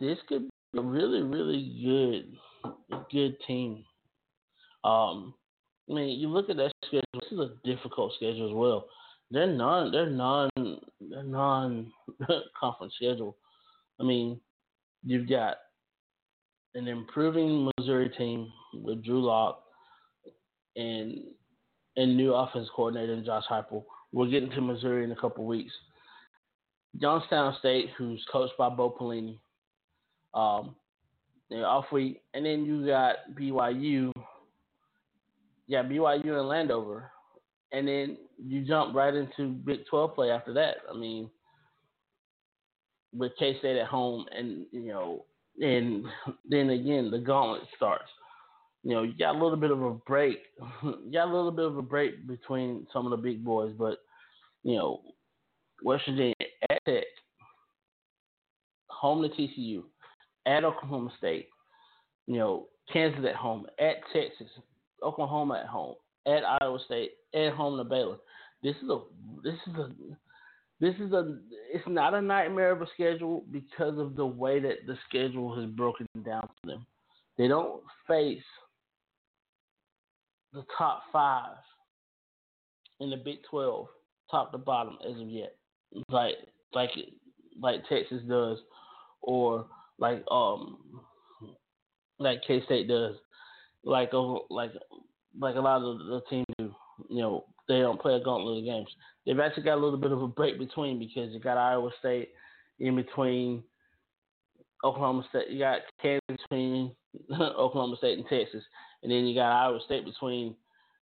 this 0.00 0.18
could 0.28 0.48
be 0.72 0.78
a 0.78 0.82
really 0.82 1.22
really 1.22 1.80
good 1.84 2.70
good 3.10 3.36
team. 3.46 3.84
Um, 4.84 5.34
I 5.88 5.94
mean, 5.94 6.18
you 6.18 6.28
look 6.28 6.50
at 6.50 6.56
that 6.56 6.72
schedule. 6.84 7.02
This 7.14 7.32
is 7.32 7.38
a 7.38 7.50
difficult 7.64 8.12
schedule 8.16 8.48
as 8.48 8.54
well. 8.54 8.86
They're 9.30 9.46
non 9.46 9.92
they're 9.92 10.10
non 10.10 10.50
they're 10.56 11.22
non 11.22 11.92
conference 12.60 12.94
schedule. 12.96 13.36
I 14.00 14.04
mean, 14.04 14.40
you've 15.06 15.28
got 15.28 15.56
an 16.74 16.88
improving 16.88 17.70
Missouri 17.78 18.10
team 18.18 18.52
with 18.74 19.02
Drew 19.04 19.24
Lock 19.24 19.62
and 20.74 21.22
and 21.96 22.16
new 22.16 22.34
offense 22.34 22.68
coordinator 22.74 23.22
Josh 23.22 23.44
Heupel. 23.50 23.84
We're 24.12 24.28
getting 24.28 24.50
to 24.50 24.60
Missouri 24.60 25.04
in 25.04 25.12
a 25.12 25.16
couple 25.16 25.46
weeks. 25.46 25.72
Youngstown 26.98 27.56
State, 27.58 27.90
who's 27.96 28.24
coached 28.30 28.52
by 28.58 28.68
Bo 28.68 28.90
Pelini, 28.90 29.38
um, 30.34 30.74
they're 31.48 31.66
off 31.66 31.86
week, 31.92 32.20
and 32.34 32.44
then 32.44 32.64
you 32.64 32.86
got 32.86 33.16
BYU. 33.38 34.12
Yeah, 35.68 35.82
BYU 35.82 36.38
and 36.38 36.48
Landover, 36.48 37.10
and 37.72 37.88
then 37.88 38.18
you 38.38 38.62
jump 38.62 38.94
right 38.94 39.14
into 39.14 39.52
Big 39.52 39.86
Twelve 39.88 40.14
play 40.14 40.30
after 40.30 40.52
that. 40.54 40.76
I 40.92 40.96
mean, 40.96 41.30
with 43.16 43.32
K 43.38 43.58
State 43.58 43.78
at 43.78 43.86
home, 43.86 44.26
and 44.36 44.66
you 44.72 44.88
know, 44.88 45.24
and 45.60 46.04
then 46.48 46.70
again 46.70 47.10
the 47.10 47.18
gauntlet 47.18 47.62
starts. 47.76 48.10
You 48.82 48.92
know, 48.92 49.02
you 49.02 49.14
got 49.18 49.34
a 49.34 49.42
little 49.42 49.56
bit 49.56 49.70
of 49.70 49.82
a 49.82 49.94
break. 49.94 50.38
You 50.82 51.10
got 51.12 51.28
a 51.28 51.34
little 51.34 51.50
bit 51.50 51.64
of 51.64 51.76
a 51.76 51.82
break 51.82 52.26
between 52.26 52.86
some 52.92 53.04
of 53.04 53.10
the 53.10 53.16
big 53.16 53.44
boys, 53.44 53.72
but 53.76 53.98
you 54.62 54.76
know, 54.76 55.00
West 55.82 56.04
Virginia 56.06 56.34
at 56.70 56.78
Tech, 56.86 57.04
home 58.88 59.22
to 59.22 59.28
TCU, 59.28 59.82
at 60.46 60.64
Oklahoma 60.64 61.10
State, 61.18 61.48
you 62.26 62.36
know, 62.36 62.66
Kansas 62.92 63.24
at 63.28 63.34
home, 63.36 63.66
at 63.78 63.96
Texas, 64.12 64.48
Oklahoma 65.02 65.60
at 65.62 65.66
home, 65.66 65.94
at 66.26 66.42
Iowa 66.60 66.78
State, 66.86 67.12
at 67.34 67.52
home 67.52 67.78
to 67.78 67.84
Baylor. 67.84 68.16
This 68.62 68.76
is 68.82 68.88
a 68.88 69.00
this 69.42 69.54
is 69.66 69.74
a 69.74 69.90
this 70.80 70.94
is 70.96 71.12
a 71.12 71.38
it's 71.72 71.86
not 71.86 72.14
a 72.14 72.20
nightmare 72.20 72.72
of 72.72 72.82
a 72.82 72.86
schedule 72.94 73.44
because 73.50 73.98
of 73.98 74.14
the 74.14 74.26
way 74.26 74.60
that 74.60 74.86
the 74.86 74.96
schedule 75.08 75.58
has 75.58 75.70
broken 75.70 76.06
down 76.24 76.48
for 76.60 76.66
them. 76.66 76.86
They 77.38 77.48
don't 77.48 77.82
face 78.06 78.42
the 80.52 80.64
top 80.76 81.02
five 81.12 81.56
in 83.00 83.10
the 83.10 83.16
Big 83.16 83.38
Twelve, 83.50 83.88
top 84.30 84.52
to 84.52 84.58
bottom 84.58 84.98
as 85.04 85.20
of 85.20 85.28
yet. 85.28 85.56
Like 86.10 86.34
like 86.72 86.90
like 87.60 87.88
Texas 87.88 88.22
does, 88.28 88.58
or 89.22 89.66
like 89.98 90.22
um 90.30 90.78
like 92.18 92.40
K 92.46 92.62
State 92.64 92.88
does, 92.88 93.16
like 93.82 94.10
like 94.50 94.72
like 95.38 95.56
a 95.56 95.60
lot 95.60 95.82
of 95.82 95.98
the 95.98 96.20
teams 96.28 96.46
do. 96.58 96.74
You 97.10 97.20
know, 97.22 97.44
they 97.68 97.80
don't 97.80 98.00
play 98.00 98.14
a 98.14 98.20
gauntlet 98.20 98.58
of 98.58 98.64
games. 98.64 98.88
They've 99.24 99.38
actually 99.40 99.64
got 99.64 99.74
a 99.74 99.82
little 99.82 99.98
bit 99.98 100.12
of 100.12 100.22
a 100.22 100.28
break 100.28 100.58
between 100.58 100.98
because 100.98 101.32
you 101.32 101.40
got 101.40 101.58
Iowa 101.58 101.90
State 101.98 102.30
in 102.78 102.94
between 102.96 103.62
Oklahoma 104.84 105.24
State. 105.28 105.50
You 105.50 105.58
got 105.58 105.80
Kansas 106.00 106.22
between 106.28 106.92
Oklahoma 107.32 107.96
State 107.96 108.18
and 108.18 108.28
Texas, 108.28 108.62
and 109.02 109.10
then 109.10 109.26
you 109.26 109.34
got 109.34 109.52
Iowa 109.52 109.80
State 109.84 110.04
between 110.04 110.54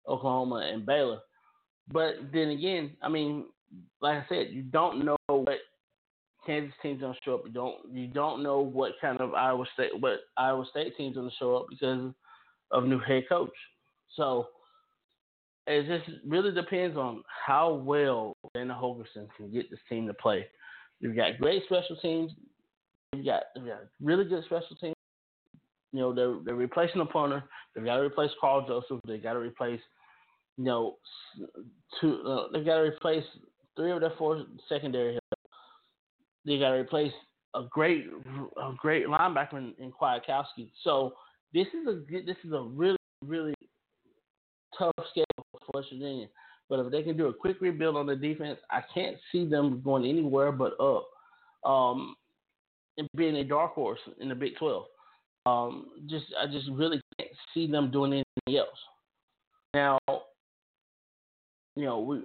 Oklahoma 0.09 0.71
and 0.73 0.87
Baylor. 0.87 1.21
But 1.93 2.15
then 2.33 2.49
again, 2.49 2.97
I 3.03 3.09
mean, 3.09 3.47
like 4.01 4.19
I 4.19 4.27
said, 4.29 4.49
you 4.51 4.63
don't 4.63 5.05
know 5.05 5.17
what 5.29 5.59
Kansas 6.47 6.75
team's 6.83 7.01
gonna 7.01 7.15
show 7.25 7.35
up. 7.35 7.43
You 7.47 7.53
don't 7.53 7.77
you 7.93 8.07
don't 8.07 8.43
know 8.43 8.61
what 8.61 8.93
kind 9.01 9.21
of 9.21 9.35
Iowa 9.35 9.65
State 9.75 10.01
what 10.01 10.21
Iowa 10.37 10.65
State 10.71 10.97
team's 10.97 11.17
gonna 11.17 11.31
show 11.39 11.57
up 11.57 11.67
because 11.69 12.13
of 12.71 12.85
new 12.85 12.99
head 12.99 13.25
coach. 13.29 13.53
So 14.17 14.49
it 15.67 15.87
just 15.87 16.19
really 16.27 16.53
depends 16.53 16.97
on 16.97 17.23
how 17.47 17.75
well 17.75 18.37
Dana 18.55 18.79
Holgorsen 18.81 19.29
can 19.37 19.51
get 19.53 19.71
this 19.71 19.81
team 19.89 20.07
to 20.07 20.15
play. 20.15 20.47
You've 21.01 21.17
got 21.17 21.39
great 21.39 21.65
special 21.65 21.97
teams. 21.97 22.33
You've 23.15 23.25
got, 23.25 23.45
you've 23.57 23.67
got 23.67 23.81
really 24.03 24.25
good 24.25 24.45
special 24.45 24.77
teams. 24.81 24.95
You 25.93 26.01
know, 26.01 26.15
they're, 26.15 26.37
they're 26.45 26.55
replacing 26.55 27.05
punter. 27.07 27.45
They've 27.75 27.85
got 27.85 27.97
to 27.97 28.03
replace 28.03 28.31
Karl 28.41 28.67
Joseph. 28.67 29.01
They've 29.07 29.23
got 29.23 29.35
to 29.35 29.39
replace, 29.39 29.81
you 30.57 30.65
know, 30.65 30.97
two, 32.01 32.23
uh, 32.27 32.49
they've 32.53 32.65
got 32.65 32.77
to 32.77 32.83
replace 32.83 33.25
three 33.77 33.93
of 33.93 34.01
their 34.01 34.13
four 34.19 34.45
secondary. 34.69 35.19
They 36.45 36.59
got 36.59 36.71
to 36.71 36.77
replace 36.77 37.13
a 37.55 37.63
great, 37.71 38.07
a 38.57 38.73
great 38.77 39.07
linebacker 39.07 39.55
in, 39.55 39.75
in 39.79 39.93
Kwiatkoski. 39.93 40.71
So 40.83 41.15
this 41.53 41.69
is 41.69 41.87
a 41.87 42.03
this 42.27 42.37
is 42.45 42.53
a 42.53 42.61
really, 42.61 42.99
really 43.25 43.55
tough 44.79 44.93
schedule 45.11 45.47
for 45.53 45.83
Virginia. 45.83 46.27
But 46.69 46.81
if 46.81 46.91
they 46.91 47.03
can 47.03 47.17
do 47.17 47.27
a 47.27 47.35
quick 47.35 47.61
rebuild 47.61 47.97
on 47.97 48.07
the 48.07 48.17
defense, 48.17 48.59
I 48.71 48.81
can't 48.93 49.17
see 49.31 49.47
them 49.47 49.83
going 49.85 50.05
anywhere 50.05 50.51
but 50.53 50.79
up. 50.81 51.09
Um, 51.69 52.17
and 52.97 53.09
being 53.17 53.37
a 53.37 53.45
dark 53.45 53.73
horse 53.75 54.01
in 54.21 54.29
the 54.29 54.35
Big 54.35 54.57
Twelve. 54.57 54.85
Um, 55.47 55.89
just 56.07 56.27
I 56.41 56.47
just 56.47 56.69
really 56.71 57.01
can't 57.19 57.31
see 57.53 57.67
them 57.71 57.91
doing 57.91 58.13
anything 58.13 58.61
else. 58.61 58.79
Now, 59.75 59.99
you 61.77 61.85
know, 61.85 62.01
we 62.01 62.21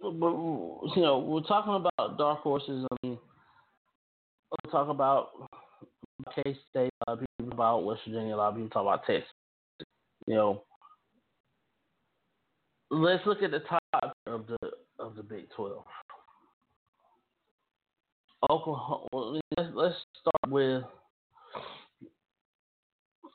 but 0.00 0.12
you 0.96 1.02
know, 1.02 1.18
we're 1.18 1.42
talking 1.42 1.74
about 1.74 2.18
dark 2.18 2.40
horses. 2.40 2.86
I 2.90 3.06
mean, 3.06 3.18
we'll 4.50 4.72
talk 4.72 4.88
about 4.88 5.30
K 6.34 6.56
State. 6.70 6.91
Lot 7.08 7.18
of 7.18 7.24
people 7.38 7.52
about 7.52 7.84
West 7.84 8.02
Virginia. 8.06 8.34
A 8.34 8.36
lot 8.36 8.48
of 8.50 8.54
people 8.54 8.70
talk 8.70 8.82
about 8.82 9.06
Texas. 9.06 9.32
You 10.26 10.34
know, 10.34 10.62
let's 12.90 13.26
look 13.26 13.42
at 13.42 13.50
the 13.50 13.60
top 13.60 14.14
of 14.26 14.46
the 14.46 14.58
of 14.98 15.16
the 15.16 15.22
Big 15.22 15.46
Twelve. 15.56 15.84
Oklahoma. 18.48 19.40
Let's, 19.56 19.70
let's 19.74 19.96
start 20.20 20.52
with 20.52 20.84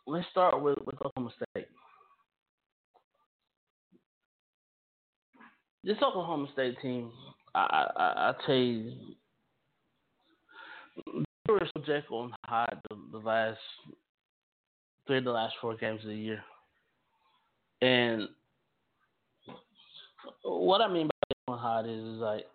let's 0.05 0.27
start 0.31 0.61
with, 0.61 0.77
with 0.85 0.95
Oklahoma 1.01 1.31
State. 1.35 1.67
This 5.83 5.97
Oklahoma 6.01 6.47
State 6.53 6.77
team, 6.81 7.11
I 7.53 7.87
I, 7.97 8.03
I 8.29 8.33
tell 8.45 8.55
you, 8.55 8.93
they 11.47 11.53
were 11.53 11.69
so 11.73 11.81
Jekyll 11.85 12.23
and 12.23 12.33
the, 12.89 12.97
the 13.11 13.17
last 13.17 13.59
three 15.05 15.19
of 15.19 15.23
the 15.23 15.31
last 15.31 15.55
four 15.61 15.75
games 15.75 16.01
of 16.03 16.09
the 16.09 16.15
year, 16.15 16.43
and 17.81 18.27
what 20.43 20.81
I 20.81 20.91
mean 20.91 21.07
by 21.07 21.55
Jekyll 21.55 21.85
is, 21.85 22.15
is 22.15 22.21
like, 22.21 22.45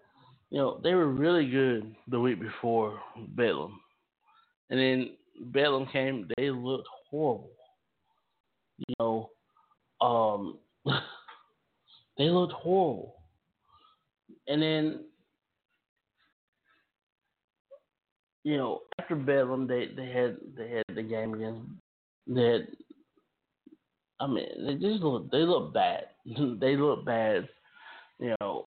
you 0.51 0.59
know, 0.59 0.81
they 0.83 0.95
were 0.95 1.09
really 1.09 1.49
good 1.49 1.95
the 2.09 2.21
week 2.21 2.41
before 2.41 3.01
Bedlam, 3.37 3.81
and 4.71 4.79
then 4.79 5.11
Bedlam 5.47 5.87
came, 5.93 6.29
they 6.37 6.51
looked 6.51 6.89
horrible. 7.11 7.51
You 8.79 8.95
know, 8.99 9.31
um, 10.01 10.59
they 12.19 12.29
looked 12.29 12.53
horrible. 12.53 13.17
And 14.49 14.61
then, 14.61 15.05
you 18.45 18.57
know, 18.57 18.81
after 19.01 19.15
Bedlam, 19.15 19.67
they 19.67 19.89
they 19.97 20.07
had 20.07 20.37
they 20.57 20.69
had 20.69 20.85
the 20.95 21.03
game 21.03 21.35
against 21.35 21.61
they. 22.27 22.61
I 24.21 24.27
mean, 24.27 24.47
they 24.67 24.75
just 24.75 25.03
look 25.03 25.31
they 25.31 25.39
look 25.39 25.73
bad. 25.73 26.05
they 26.61 26.77
look 26.77 27.05
bad. 27.05 27.49
You 28.19 28.35
know, 28.41 28.65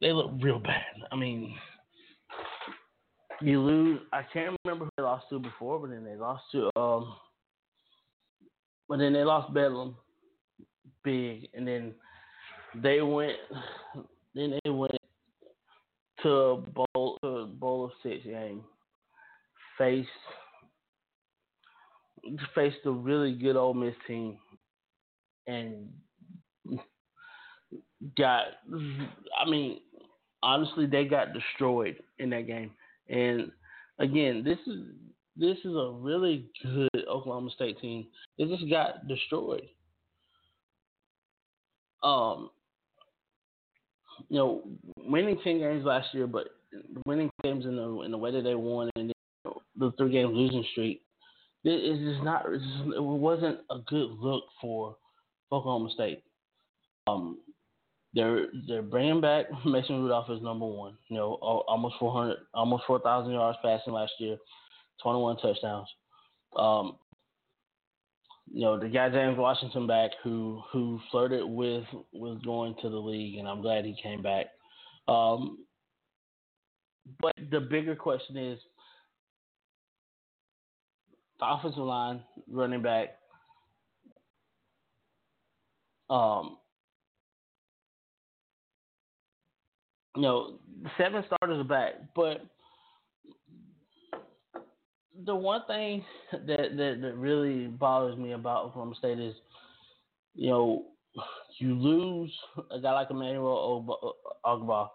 they 0.00 0.12
look 0.12 0.30
real 0.40 0.58
bad. 0.58 0.84
I 1.10 1.16
mean, 1.16 1.54
you 3.40 3.60
lose. 3.60 4.00
I 4.12 4.22
can't 4.32 4.56
remember 4.64 4.86
who 4.86 4.90
they 4.96 5.02
lost 5.02 5.26
to 5.30 5.38
before, 5.38 5.78
but 5.78 5.90
then 5.90 6.04
they 6.04 6.16
lost 6.16 6.44
to 6.52 6.70
um. 6.76 7.14
But 8.88 8.98
then 8.98 9.12
they 9.12 9.24
lost 9.24 9.54
Bedlam 9.54 9.96
big, 11.04 11.48
and 11.54 11.66
then 11.66 11.94
they 12.74 13.00
went. 13.02 13.36
Then 14.34 14.58
they 14.64 14.70
went 14.70 15.01
to 16.22 16.30
a 16.30 16.56
bowl 16.56 17.18
to 17.22 17.28
a 17.28 17.46
bowl 17.46 17.84
of 17.84 17.92
six 18.02 18.24
game. 18.24 18.62
Faced 19.78 20.08
faced 22.54 22.76
a 22.84 22.90
really 22.90 23.34
good 23.34 23.56
Ole 23.56 23.74
Miss 23.74 23.94
team, 24.06 24.38
and 25.46 25.88
got. 28.16 28.44
I 29.38 29.48
mean, 29.48 29.80
honestly, 30.42 30.86
they 30.86 31.04
got 31.04 31.32
destroyed 31.32 31.96
in 32.18 32.30
that 32.30 32.46
game. 32.46 32.70
And 33.08 33.50
again, 33.98 34.42
this 34.44 34.58
is 34.66 34.84
this 35.36 35.58
is 35.64 35.74
a 35.74 35.92
really 35.98 36.50
good 36.62 37.06
Oklahoma 37.08 37.50
State 37.54 37.80
team. 37.80 38.06
They 38.38 38.44
just 38.44 38.68
got 38.68 39.08
destroyed. 39.08 39.68
Um, 42.02 42.50
you 44.28 44.38
know, 44.38 44.62
winning 44.96 45.38
ten 45.44 45.58
games 45.58 45.84
last 45.84 46.08
year, 46.12 46.26
but 46.26 46.48
winning 47.06 47.30
games 47.42 47.64
in 47.64 47.76
the 47.76 48.02
in 48.02 48.10
the 48.10 48.18
way 48.18 48.30
that 48.30 48.42
they 48.42 48.54
won 48.54 48.90
and 48.96 49.12
the 49.76 49.92
three 49.98 50.12
game 50.12 50.28
losing 50.28 50.64
streak, 50.72 51.02
it, 51.64 51.70
it's 51.70 52.02
just 52.02 52.24
not. 52.24 52.44
It's 52.48 52.64
just, 52.64 52.96
it 52.96 53.02
wasn't 53.02 53.58
a 53.70 53.78
good 53.86 54.10
look 54.10 54.44
for 54.60 54.96
Oklahoma 55.50 55.90
State. 55.94 56.22
Um, 57.06 57.38
they're 58.14 58.46
they're 58.68 58.82
bringing 58.82 59.20
back 59.20 59.46
Mason 59.66 60.02
Rudolph 60.02 60.30
as 60.30 60.42
number 60.42 60.66
one. 60.66 60.96
You 61.08 61.16
know, 61.16 61.34
almost 61.34 61.96
400, 61.98 62.36
almost 62.54 62.84
4,000 62.86 63.32
yards 63.32 63.58
passing 63.62 63.92
last 63.92 64.12
year, 64.18 64.36
21 65.02 65.36
touchdowns. 65.38 65.88
Um, 66.56 66.96
you 68.52 68.60
know, 68.60 68.78
the 68.78 68.88
guy 68.88 69.08
James 69.08 69.38
Washington 69.38 69.86
back 69.86 70.10
who 70.22 70.62
who 70.72 71.00
flirted 71.10 71.44
with 71.44 71.84
was 72.12 72.38
going 72.44 72.74
to 72.82 72.90
the 72.90 72.96
league, 72.96 73.38
and 73.38 73.48
I'm 73.48 73.62
glad 73.62 73.84
he 73.84 73.96
came 74.02 74.22
back. 74.22 74.46
Um, 75.08 75.58
but 77.20 77.34
the 77.50 77.60
bigger 77.60 77.96
question 77.96 78.36
is 78.36 78.58
the 81.40 81.46
offensive 81.46 81.82
line, 81.82 82.20
running 82.46 82.82
back. 82.82 83.16
Um, 86.10 86.58
you 90.14 90.22
know, 90.22 90.58
seven 90.98 91.24
starters 91.26 91.58
are 91.60 91.64
back, 91.64 91.94
but 92.14 92.42
the 95.24 95.34
one 95.34 95.62
thing 95.66 96.04
that, 96.32 96.46
that, 96.46 96.98
that 97.00 97.14
really 97.16 97.66
bothers 97.66 98.16
me 98.16 98.32
about 98.32 98.66
Oklahoma 98.66 98.94
State 98.96 99.18
is, 99.18 99.34
you 100.34 100.50
know, 100.50 100.84
you 101.58 101.74
lose 101.74 102.32
a 102.70 102.80
guy 102.80 102.92
like 102.92 103.10
Emmanuel 103.10 103.84
Ogbah, 104.44 104.88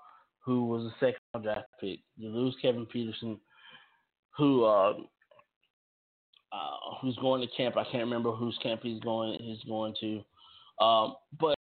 who 0.44 0.66
was 0.66 0.86
a 0.86 0.96
second 1.00 1.20
round 1.34 1.44
draft 1.46 1.68
pick. 1.80 2.00
You 2.18 2.30
lose 2.30 2.56
Kevin 2.62 2.88
Peterson, 2.88 3.40
who 4.36 4.66
uh, 4.66 4.94
uh, 6.52 6.96
who's 7.02 7.16
going 7.18 7.42
to 7.42 7.56
camp. 7.56 7.78
I 7.78 7.84
can't 7.84 8.04
remember 8.04 8.32
whose 8.32 8.58
camp 8.64 8.82
he's 8.82 9.00
going. 9.02 9.38
He's 9.40 9.64
going 9.66 9.94
to. 10.02 10.84
Um, 10.84 11.16
but 11.40 11.56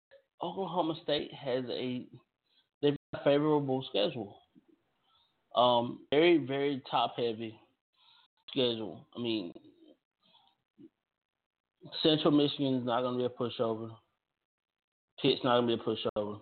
Oklahoma 0.43 0.95
State 1.03 1.33
has 1.35 1.65
a 1.69 2.07
they've 2.81 2.97
got 3.13 3.21
a 3.21 3.25
favorable 3.25 3.85
schedule. 3.89 4.37
Um, 5.57 6.01
very 6.13 6.39
very 6.39 6.81
top 6.89 7.15
heavy 7.17 7.59
schedule. 8.55 9.05
I 9.17 9.21
mean, 9.21 9.53
Central 12.03 12.31
Michigan 12.31 12.77
is 12.77 12.87
not 12.87 13.03
going 13.03 13.19
to 13.19 13.19
be 13.19 13.25
a 13.25 13.29
pushover. 13.29 13.91
Pitt's 15.21 15.43
not 15.45 15.61
going 15.61 15.69
to 15.69 15.77
be 15.77 15.83
a 15.83 15.85
pushover. 15.85 16.41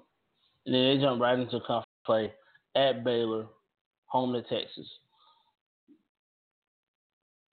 And 0.66 0.74
then 0.74 0.84
they 0.84 1.02
jump 1.02 1.20
right 1.20 1.38
into 1.38 1.58
conference 1.60 1.86
play 2.04 2.32
at 2.76 3.04
Baylor, 3.04 3.46
home 4.06 4.32
to 4.32 4.42
Texas. 4.42 4.86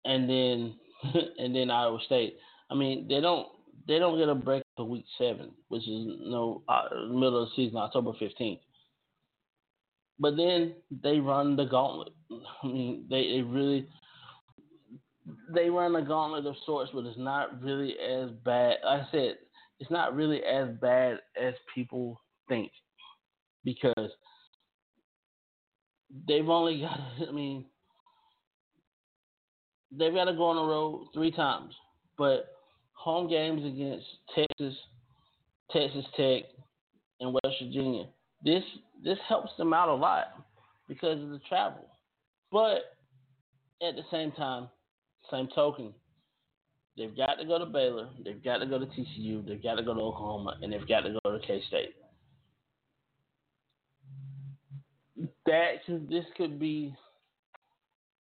And 0.04 0.28
then 0.28 0.74
and 1.38 1.54
then 1.54 1.70
Iowa 1.70 1.98
State. 2.06 2.36
I 2.70 2.74
mean, 2.74 3.06
they 3.08 3.20
don't 3.20 3.48
they 3.86 3.98
don't 3.98 4.18
get 4.18 4.28
a 4.28 4.34
break 4.34 4.62
until 4.76 4.90
week 4.90 5.06
seven, 5.16 5.52
which 5.68 5.82
is 5.82 6.06
know 6.20 6.62
uh, 6.68 6.88
middle 7.10 7.42
of 7.42 7.48
the 7.48 7.54
season, 7.56 7.78
October 7.78 8.12
fifteenth. 8.18 8.60
But 10.20 10.36
then 10.36 10.74
they 10.90 11.20
run 11.20 11.56
the 11.56 11.64
gauntlet. 11.64 12.12
I 12.62 12.66
mean, 12.66 13.06
they, 13.08 13.30
they 13.30 13.42
really 13.42 13.86
they 15.54 15.70
run 15.70 15.96
a 15.96 16.02
gauntlet 16.02 16.46
of 16.46 16.54
sorts, 16.64 16.90
but 16.94 17.04
it's 17.04 17.18
not 17.18 17.62
really 17.62 17.94
as 17.98 18.30
bad. 18.44 18.76
Like 18.84 19.02
I 19.02 19.08
said, 19.10 19.34
it's 19.80 19.90
not 19.90 20.14
really 20.14 20.42
as 20.42 20.68
bad 20.80 21.18
as 21.40 21.54
people 21.74 22.20
think 22.48 22.70
because 23.64 24.10
they've 26.26 26.48
only 26.48 26.80
got. 27.20 27.28
I 27.28 27.32
mean, 27.32 27.66
they've 29.90 30.14
got 30.14 30.24
to 30.24 30.34
go 30.34 30.44
on 30.44 30.56
the 30.56 30.62
road 30.62 31.08
three 31.14 31.30
times, 31.30 31.74
but 32.16 32.54
home 32.92 33.28
games 33.28 33.64
against 33.64 34.06
Texas, 34.34 34.76
Texas 35.70 36.04
Tech, 36.16 36.42
and 37.20 37.32
West 37.32 37.56
Virginia. 37.62 38.06
This 38.44 38.62
this 39.04 39.18
helps 39.28 39.50
them 39.58 39.72
out 39.72 39.88
a 39.88 39.94
lot 39.94 40.44
because 40.88 41.20
of 41.22 41.30
the 41.30 41.40
travel, 41.48 41.86
but 42.50 42.96
at 43.80 43.94
the 43.94 44.02
same 44.10 44.32
time, 44.32 44.68
same 45.30 45.48
token, 45.54 45.92
they've 46.96 47.16
got 47.16 47.34
to 47.36 47.44
go 47.44 47.58
to 47.58 47.66
Baylor, 47.66 48.08
they've 48.24 48.42
got 48.42 48.58
to 48.58 48.66
go 48.66 48.78
to 48.78 48.86
TCU, 48.86 49.46
they've 49.46 49.62
got 49.62 49.74
to 49.74 49.82
go 49.82 49.94
to 49.94 50.00
Oklahoma, 50.00 50.56
and 50.62 50.72
they've 50.72 50.88
got 50.88 51.00
to 51.00 51.18
go 51.24 51.32
to 51.32 51.46
K 51.46 51.62
State. 51.68 51.94
That 55.46 55.78
this 56.08 56.24
could 56.36 56.58
be 56.58 56.94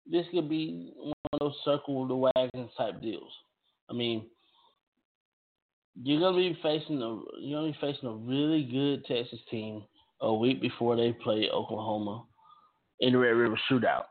this 0.09 0.25
could 0.31 0.49
be 0.49 0.91
one 0.97 1.13
of 1.33 1.39
those 1.39 1.55
circle 1.63 2.07
the 2.07 2.15
wagons 2.15 2.71
type 2.77 3.01
deals. 3.01 3.31
I 3.89 3.93
mean, 3.93 4.25
you're 6.01 6.19
gonna 6.19 6.37
be 6.37 6.57
facing 6.61 7.01
a 7.01 7.19
you're 7.39 7.59
gonna 7.59 7.71
be 7.71 7.77
facing 7.79 8.09
a 8.09 8.13
really 8.13 8.63
good 8.63 9.05
Texas 9.05 9.39
team 9.49 9.83
a 10.21 10.33
week 10.33 10.61
before 10.61 10.95
they 10.95 11.13
play 11.13 11.49
Oklahoma 11.51 12.25
in 12.99 13.13
the 13.13 13.19
Red 13.19 13.31
River 13.31 13.59
Shootout. 13.69 14.05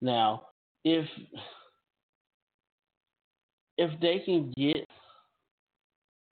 Now, 0.00 0.42
if 0.84 1.06
if 3.78 3.90
they 4.00 4.20
can 4.24 4.52
get 4.56 4.86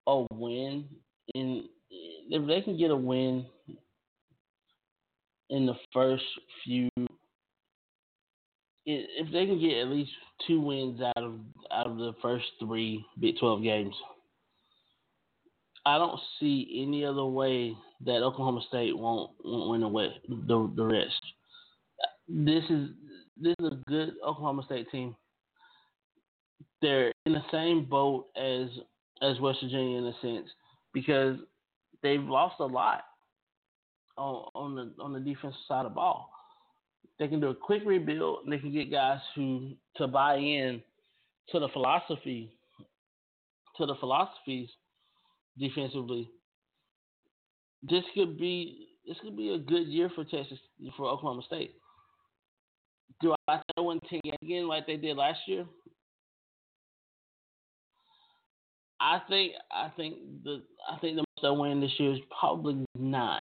a 0.07 0.25
win 0.33 0.85
in 1.35 1.65
if 2.29 2.47
they 2.47 2.61
can 2.61 2.77
get 2.77 2.91
a 2.91 2.95
win 2.95 3.45
in 5.49 5.65
the 5.65 5.75
first 5.93 6.23
few 6.63 6.89
if 8.85 9.31
they 9.31 9.45
can 9.45 9.59
get 9.59 9.77
at 9.77 9.87
least 9.87 10.11
two 10.45 10.59
wins 10.59 10.99
out 11.01 11.23
of 11.23 11.35
out 11.71 11.87
of 11.87 11.97
the 11.97 12.13
first 12.21 12.45
three 12.59 13.05
Big 13.19 13.39
Twelve 13.39 13.63
games, 13.63 13.95
I 15.85 15.97
don't 15.97 16.19
see 16.39 16.83
any 16.85 17.05
other 17.05 17.25
way 17.25 17.73
that 18.05 18.23
Oklahoma 18.23 18.61
State 18.67 18.97
won't, 18.97 19.31
won't 19.43 19.93
win 19.93 20.11
the, 20.27 20.35
the 20.47 20.73
the 20.75 20.85
rest. 20.85 21.21
This 22.27 22.63
is 22.69 22.89
this 23.37 23.55
is 23.59 23.67
a 23.67 23.79
good 23.87 24.13
Oklahoma 24.25 24.63
State 24.65 24.89
team 24.91 25.15
they're 26.83 27.13
in 27.25 27.31
the 27.31 27.41
same 27.51 27.85
boat 27.85 28.27
as 28.35 28.67
as 29.21 29.39
West 29.39 29.59
Virginia 29.63 29.97
in 29.97 30.05
a 30.05 30.13
sense 30.21 30.49
because 30.93 31.37
they've 32.03 32.21
lost 32.21 32.55
a 32.59 32.65
lot 32.65 33.05
on, 34.17 34.45
on 34.53 34.75
the 34.75 35.03
on 35.03 35.13
the 35.13 35.19
defensive 35.19 35.57
side 35.67 35.85
of 35.85 35.95
ball. 35.95 36.29
They 37.17 37.27
can 37.27 37.39
do 37.39 37.47
a 37.47 37.55
quick 37.55 37.83
rebuild 37.85 38.43
and 38.43 38.51
they 38.51 38.59
can 38.59 38.73
get 38.73 38.91
guys 38.91 39.19
who 39.35 39.71
to 39.95 40.07
buy 40.07 40.35
in 40.35 40.81
to 41.51 41.59
the 41.59 41.69
philosophy 41.69 42.51
to 43.77 43.85
the 43.85 43.95
philosophies 43.95 44.69
defensively. 45.57 46.29
This 47.81 48.03
could 48.13 48.37
be 48.37 48.87
this 49.07 49.17
could 49.21 49.37
be 49.37 49.53
a 49.53 49.57
good 49.57 49.87
year 49.87 50.11
for 50.13 50.25
Texas 50.25 50.59
for 50.97 51.05
Oklahoma 51.05 51.43
State. 51.47 51.75
Do 53.21 53.35
I 53.47 53.61
throw 53.75 53.85
one 53.85 54.01
ten 54.09 54.19
again 54.41 54.67
like 54.67 54.85
they 54.85 54.97
did 54.97 55.15
last 55.15 55.39
year? 55.47 55.65
I 59.03 59.19
think 59.27 59.51
I 59.69 59.89
think 59.97 60.15
the 60.45 60.63
I 60.89 60.97
think 60.99 61.17
the 61.17 61.25
most 61.27 61.43
I 61.43 61.49
win 61.49 61.81
this 61.81 61.91
year 61.97 62.13
is 62.13 62.19
probably 62.39 62.85
nine. 62.97 63.41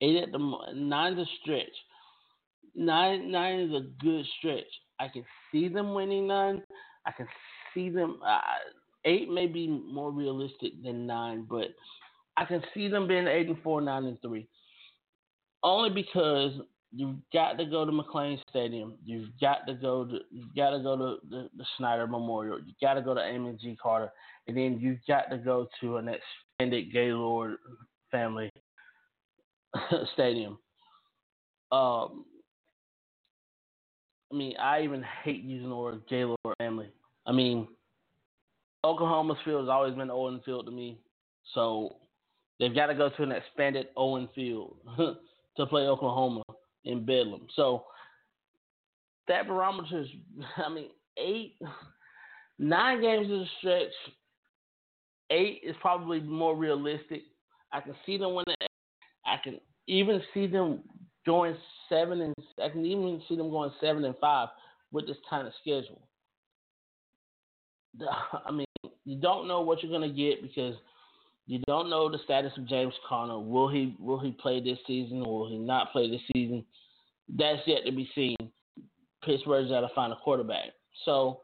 Eight 0.00 0.22
at 0.22 0.32
the 0.32 0.38
nine's 0.74 1.18
a 1.18 1.26
stretch. 1.42 1.68
Nine 2.74 3.30
nine 3.30 3.60
is 3.60 3.72
a 3.72 3.86
good 4.02 4.24
stretch. 4.38 4.64
I 4.98 5.08
can 5.08 5.24
see 5.52 5.68
them 5.68 5.92
winning 5.92 6.26
nine. 6.26 6.62
I 7.04 7.12
can 7.12 7.28
see 7.74 7.90
them. 7.90 8.20
Uh, 8.26 8.40
eight 9.04 9.30
may 9.30 9.46
be 9.46 9.68
more 9.68 10.10
realistic 10.10 10.82
than 10.82 11.06
nine, 11.06 11.46
but 11.48 11.68
I 12.38 12.46
can 12.46 12.62
see 12.72 12.88
them 12.88 13.06
being 13.06 13.26
eight 13.26 13.48
and 13.48 13.62
four, 13.62 13.82
nine 13.82 14.06
and 14.06 14.20
three. 14.22 14.48
Only 15.62 15.90
because 15.90 16.52
You've 16.92 17.16
got 17.32 17.56
to 17.58 17.64
go 17.64 17.84
to 17.84 17.92
McLane 17.92 18.38
Stadium. 18.48 18.94
You've 19.04 19.28
got 19.40 19.66
to 19.68 19.74
go 19.74 20.04
to 20.04 20.18
you've 20.30 20.54
got 20.56 20.70
to 20.70 20.80
go 20.80 20.96
to 20.96 21.16
the, 21.28 21.48
the 21.56 21.64
Snyder 21.78 22.06
Memorial. 22.06 22.58
You 22.58 22.72
got 22.80 22.94
to 22.94 23.02
go 23.02 23.14
to 23.14 23.20
Amon 23.20 23.58
G. 23.60 23.76
Carter, 23.80 24.12
and 24.48 24.56
then 24.56 24.78
you've 24.80 24.98
got 25.06 25.30
to 25.30 25.38
go 25.38 25.68
to 25.80 25.98
an 25.98 26.08
expanded 26.08 26.92
Gaylord 26.92 27.58
family 28.10 28.50
stadium. 30.14 30.58
Um, 31.70 32.24
I 34.32 34.36
mean, 34.36 34.56
I 34.56 34.82
even 34.82 35.04
hate 35.22 35.44
using 35.44 35.68
the 35.68 35.76
word 35.76 36.02
Gaylord 36.08 36.38
family. 36.58 36.88
I 37.24 37.30
mean, 37.32 37.68
Oklahoma's 38.84 39.38
field 39.44 39.62
has 39.62 39.68
always 39.68 39.94
been 39.94 40.10
Owen 40.10 40.40
Field 40.44 40.66
to 40.66 40.72
me, 40.72 40.98
so 41.54 41.96
they've 42.58 42.74
got 42.74 42.86
to 42.86 42.94
go 42.94 43.10
to 43.10 43.22
an 43.22 43.30
expanded 43.30 43.88
Owen 43.96 44.28
Field 44.34 44.76
to 44.98 45.66
play 45.66 45.82
Oklahoma 45.82 46.42
in 46.84 47.04
Bedlam. 47.04 47.46
So 47.56 47.84
that 49.28 49.46
barometer 49.46 50.00
is, 50.00 50.08
I 50.56 50.68
mean, 50.68 50.90
eight, 51.18 51.56
nine 52.58 53.00
games 53.00 53.26
is 53.26 53.32
a 53.32 53.50
stretch. 53.58 53.92
Eight 55.30 55.60
is 55.62 55.76
probably 55.80 56.20
more 56.20 56.56
realistic. 56.56 57.22
I 57.72 57.80
can 57.80 57.94
see 58.04 58.16
them 58.16 58.34
winning. 58.34 58.56
I 59.24 59.36
can 59.42 59.60
even 59.86 60.20
see 60.34 60.46
them 60.46 60.80
going 61.24 61.56
seven 61.88 62.20
and 62.20 62.34
I 62.62 62.68
can 62.68 62.84
even 62.84 63.22
see 63.28 63.36
them 63.36 63.50
going 63.50 63.70
seven 63.80 64.04
and 64.04 64.16
five 64.20 64.48
with 64.90 65.06
this 65.06 65.16
kind 65.28 65.46
of 65.46 65.52
schedule. 65.60 66.02
I 68.46 68.50
mean, 68.50 68.66
you 69.04 69.20
don't 69.20 69.46
know 69.46 69.60
what 69.60 69.82
you're 69.82 69.92
gonna 69.92 70.12
get 70.12 70.42
because 70.42 70.74
you 71.50 71.58
don't 71.66 71.90
know 71.90 72.08
the 72.08 72.18
status 72.22 72.52
of 72.56 72.68
James 72.68 72.94
Conner. 73.08 73.36
Will 73.36 73.68
he 73.68 73.96
will 73.98 74.20
he 74.20 74.30
play 74.30 74.60
this 74.60 74.78
season 74.86 75.20
or 75.26 75.40
will 75.40 75.50
he 75.50 75.58
not 75.58 75.90
play 75.90 76.08
this 76.08 76.20
season? 76.32 76.64
That's 77.28 77.58
yet 77.66 77.80
to 77.86 77.90
be 77.90 78.08
seen. 78.14 78.36
Pittsburgh's 79.24 79.68
got 79.68 79.80
to 79.80 79.88
find 79.92 80.12
a 80.12 80.16
quarterback. 80.22 80.66
So, 81.04 81.40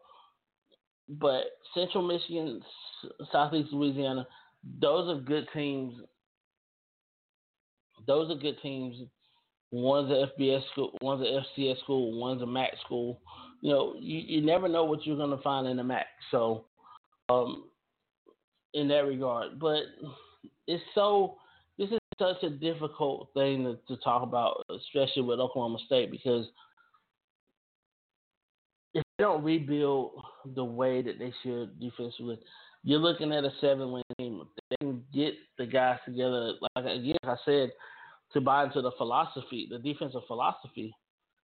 but 1.09 1.47
Central 1.75 2.07
Michigan, 2.07 2.63
Southeast 3.33 3.73
Louisiana, 3.73 4.29
those 4.81 5.09
are 5.09 5.21
good 5.21 5.49
teams. 5.53 5.95
Those 8.07 8.31
are 8.31 8.41
good 8.41 8.63
teams. 8.63 9.09
One's 9.73 10.13
a 10.13 10.41
FBS 10.41 10.63
school, 10.71 10.97
one's 11.03 11.27
a 11.27 11.61
FCS 11.61 11.81
school, 11.81 12.17
one's 12.17 12.43
a 12.43 12.47
MAC 12.47 12.71
school. 12.85 13.21
You 13.61 13.73
know, 13.73 13.95
you, 13.99 14.21
you 14.21 14.41
never 14.41 14.69
know 14.69 14.85
what 14.85 15.05
you're 15.05 15.17
going 15.17 15.37
to 15.37 15.43
find 15.43 15.67
in 15.67 15.79
the 15.79 15.83
MAC. 15.83 16.07
So, 16.31 16.67
um, 17.29 17.65
in 18.77 18.89
that 18.89 19.07
regard, 19.07 19.59
but 19.59 19.83
it's 20.67 20.85
so. 20.95 21.37
This 21.79 21.91
is 21.91 21.99
such 22.19 22.43
a 22.43 22.51
difficult 22.51 23.29
thing 23.35 23.65
to, 23.65 23.79
to 23.95 24.01
talk 24.03 24.23
about, 24.23 24.65
especially 24.71 25.23
with 25.23 25.41
Oklahoma 25.41 25.79
State, 25.85 26.11
because 26.11 26.47
if 28.95 29.03
they 29.19 29.25
don't 29.25 29.45
rebuild 29.45 30.13
the 30.55 30.65
way 30.65 31.03
that 31.03 31.19
they 31.19 31.35
should 31.43 31.79
defensively, 31.79 32.39
you're 32.83 32.99
looking 32.99 33.33
at 33.33 33.45
a 33.45 33.53
seven 33.61 33.93
win 33.93 34.03
team. 34.19 34.43
They 34.71 34.77
can 34.81 35.05
get 35.13 35.35
the 35.59 35.67
guys 35.67 35.99
together, 36.07 36.55
like 36.63 36.87
again, 36.87 37.17
like 37.23 37.39
I 37.39 37.45
said, 37.45 37.73
to 38.33 38.41
buy 38.41 38.65
into 38.65 38.81
the 38.81 38.93
philosophy, 38.97 39.69
the 39.71 39.79
defensive 39.79 40.23
philosophy, 40.27 40.95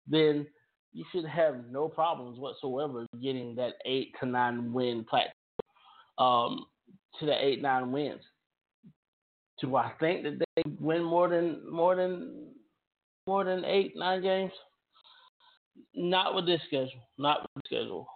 then 0.07 0.45
you 0.93 1.05
should 1.11 1.25
have 1.25 1.55
no 1.71 1.87
problems 1.87 2.37
whatsoever 2.37 3.07
getting 3.21 3.55
that 3.55 3.73
eight 3.85 4.13
to 4.19 4.25
nine 4.27 4.71
win 4.73 5.03
platform. 5.03 5.31
um, 6.17 6.65
to 7.19 7.25
the 7.25 7.45
eight 7.45 7.61
nine 7.61 7.91
wins. 7.91 8.21
Do 9.59 9.75
I 9.75 9.91
think 9.99 10.23
that 10.23 10.39
they 10.55 10.63
win 10.79 11.03
more 11.03 11.29
than 11.29 11.61
more 11.71 11.95
than 11.95 12.47
more 13.27 13.43
than 13.43 13.63
eight 13.65 13.93
nine 13.95 14.21
games? 14.21 14.51
Not 15.93 16.35
with 16.35 16.45
this 16.45 16.61
schedule. 16.67 17.07
Not 17.17 17.41
with 17.41 17.63
the 17.63 17.75
schedule. 17.75 18.07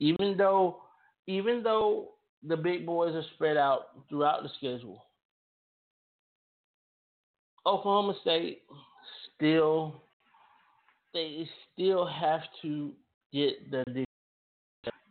Even 0.00 0.36
though 0.36 0.82
even 1.26 1.62
though 1.62 2.10
the 2.46 2.56
big 2.56 2.86
boys 2.86 3.14
are 3.14 3.24
spread 3.34 3.56
out 3.56 4.08
throughout 4.08 4.42
the 4.42 4.48
schedule, 4.56 5.04
Oklahoma 7.66 8.14
State 8.22 8.62
still 9.36 10.02
they 11.12 11.48
still 11.72 12.06
have 12.06 12.40
to 12.62 12.92
get 13.32 13.70
the 13.70 14.04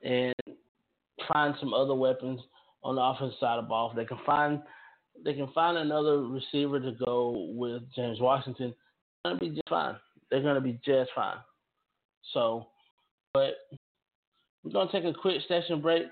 and 0.04 0.34
find 1.32 1.56
some 1.60 1.74
other 1.74 1.94
weapons 1.94 2.42
on 2.84 2.96
the 2.96 3.02
offensive 3.02 3.38
side 3.40 3.58
of 3.60 3.66
the 3.66 3.70
ball. 3.70 3.92
If 3.92 3.96
they 3.98 4.06
can 4.06 4.20
find 4.26 4.62
they 5.24 5.34
can 5.34 5.50
find 5.54 5.78
another 5.78 6.24
receiver 6.24 6.80
to 6.80 6.94
go 7.04 7.50
with 7.54 7.84
James 7.96 8.20
Washington, 8.20 8.74
they're 9.24 9.34
gonna 9.34 9.40
be 9.40 9.50
just 9.50 9.70
fine. 9.70 9.96
They're 10.30 10.42
gonna 10.42 10.62
be 10.62 10.80
just 10.86 11.12
fine. 11.16 11.38
So, 12.34 12.68
but 13.34 13.56
we're 14.64 14.72
gonna 14.72 14.92
take 14.92 15.04
a 15.04 15.14
quick 15.14 15.42
session 15.48 15.82
break. 15.82 16.04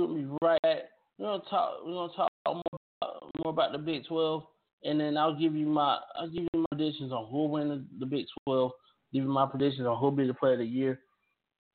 We'll 0.00 0.14
be 0.14 0.26
right 0.42 0.60
back. 0.62 0.78
We're 1.18 1.26
gonna 1.26 1.42
talk. 1.50 1.78
We're 1.84 1.92
gonna 1.92 2.12
talk 2.14 2.30
more 2.46 2.62
about, 3.02 3.30
more 3.44 3.52
about 3.52 3.72
the 3.72 3.78
Big 3.78 4.06
Twelve, 4.06 4.44
and 4.84 5.00
then 5.00 5.16
I'll 5.16 5.38
give 5.38 5.54
you 5.54 5.66
my 5.66 5.98
I'll 6.16 6.30
give 6.30 6.44
you 6.52 6.60
my 6.60 6.64
predictions 6.70 7.12
on 7.12 7.28
who'll 7.30 7.50
win 7.50 7.68
the, 7.68 7.84
the 8.00 8.06
Big 8.06 8.26
Twelve. 8.44 8.72
Give 9.12 9.24
you 9.24 9.30
my 9.30 9.46
predictions 9.46 9.86
on 9.86 9.98
who'll 9.98 10.10
be 10.10 10.26
the 10.26 10.34
player 10.34 10.54
of 10.54 10.60
the 10.60 10.66
year, 10.66 11.00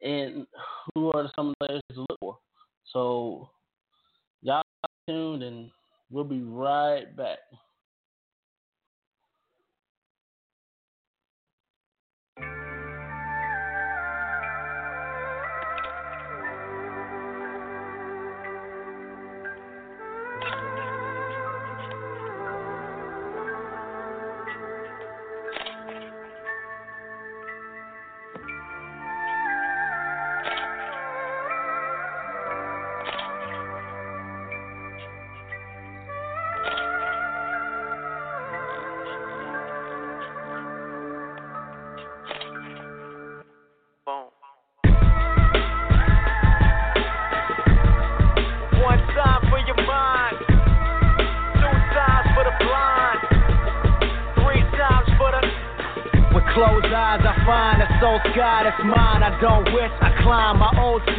and 0.02 0.46
who 0.94 1.12
are 1.12 1.30
some 1.36 1.50
of 1.50 1.56
the 1.60 1.66
players 1.66 1.82
to 1.92 2.00
look 2.00 2.20
for. 2.20 2.38
So, 2.92 3.50
y'all 4.44 4.64
tuned, 5.08 5.44
and 5.44 5.72
we'll 6.12 6.24
be 6.26 6.42
right 6.44 7.16
back. 7.16 7.40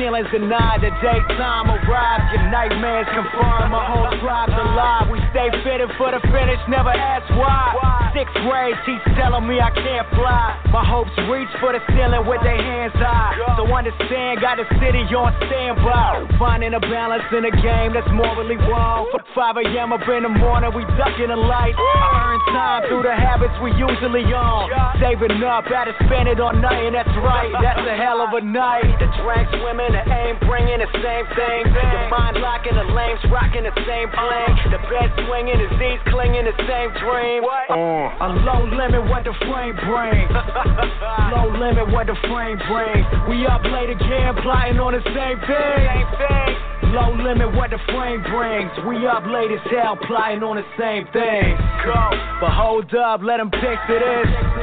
Ceilings 0.04 0.28
denied, 0.28 0.84
the 0.84 0.92
daytime 1.00 1.72
arrives. 1.72 2.28
Your 2.36 2.44
nightmares 2.52 3.08
confirm, 3.08 3.72
my 3.72 3.88
whole 3.88 4.12
tribe's 4.20 4.52
alive. 4.52 5.08
We 5.08 5.16
stay 5.32 5.48
fitted 5.64 5.88
for 5.96 6.12
the 6.12 6.20
finish, 6.28 6.60
never 6.68 6.92
ask 6.92 7.24
why. 7.32 8.12
Sixth 8.12 8.36
grade, 8.44 8.76
teach 8.84 9.00
telling 9.16 9.48
me 9.48 9.64
I 9.64 9.72
can't 9.72 10.04
fly. 10.12 10.60
My 10.68 10.84
hopes 10.84 11.08
reach 11.24 11.48
for 11.56 11.72
the 11.72 11.80
ceiling 11.88 12.20
with 12.28 12.44
their 12.44 12.60
hands 12.60 12.92
high. 13.00 13.32
So 13.56 13.64
understand, 13.64 14.44
got 14.44 14.60
the 14.60 14.68
city 14.76 15.08
on 15.16 15.32
standby. 15.48 16.36
Finding 16.36 16.76
a 16.76 16.84
balance 16.84 17.24
in 17.32 17.48
a 17.48 17.54
game 17.64 17.96
that's 17.96 18.12
morally 18.12 18.60
wrong. 18.68 19.08
For 19.08 19.24
5 19.32 19.56
a.m. 19.64 19.96
up 19.96 20.04
in 20.04 20.28
the 20.28 20.34
morning, 20.36 20.76
we 20.76 20.84
ducking 21.00 21.32
the 21.32 21.40
light. 21.40 21.72
I 21.72 22.04
earn 22.12 22.40
time 22.52 22.80
through 22.92 23.08
the 23.08 23.16
habits 23.16 23.56
we 23.64 23.72
usually 23.80 24.28
on. 24.36 24.68
Saving 25.00 25.40
up, 25.40 25.64
had 25.64 25.88
to 25.88 25.96
spend 26.04 26.28
it 26.28 26.44
on 26.44 26.60
nothing 26.60 26.92
that's 26.92 27.13
right. 27.24 27.50
That's 27.64 27.80
a 27.80 27.96
hell 27.96 28.20
of 28.20 28.30
a 28.36 28.42
night. 28.44 28.84
The 29.00 29.08
drink 29.24 29.48
swimming, 29.56 29.92
the 29.96 30.04
aim 30.04 30.36
bringing 30.44 30.78
the 30.78 30.90
same 31.00 31.26
thing. 31.32 31.72
Your 31.72 32.06
mind 32.12 32.38
locking, 32.38 32.76
the 32.76 32.86
lames 32.92 33.20
rocking 33.32 33.64
the 33.64 33.74
same 33.88 34.12
plane. 34.12 34.54
The 34.68 34.80
bed 34.92 35.08
swinging, 35.24 35.58
the 35.58 35.68
Z's 35.80 36.00
clinging 36.12 36.44
the 36.44 36.56
same 36.68 36.92
dream. 37.00 37.42
Uh, 37.44 38.24
a 38.24 38.28
low 38.44 38.68
limit, 38.68 39.02
what 39.08 39.24
the 39.24 39.34
frame 39.48 39.76
brings. 39.88 40.30
low 41.34 41.48
limit, 41.56 41.88
what 41.90 42.06
the 42.06 42.16
frame 42.28 42.60
brings. 42.68 43.06
We 43.26 43.48
up 43.48 43.64
late 43.64 43.90
again, 43.90 44.36
plotting 44.44 44.78
on 44.78 44.92
the 44.92 45.04
same 45.16 45.40
thing. 45.48 45.80
Same 45.80 46.10
thing. 46.20 46.52
Low 46.94 47.10
limit, 47.10 47.50
what 47.56 47.70
the 47.70 47.80
frame 47.90 48.22
brings. 48.30 48.70
We 48.86 49.02
up 49.08 49.26
late 49.26 49.50
as 49.50 49.64
hell, 49.66 49.98
plotting 50.06 50.44
on 50.44 50.56
the 50.56 50.68
same 50.78 51.08
thing. 51.10 51.58
Go. 51.82 51.98
But 52.38 52.54
hold 52.54 52.94
up, 52.94 53.20
let 53.22 53.38
them 53.38 53.50
picture 53.50 53.98
this. 53.98 54.53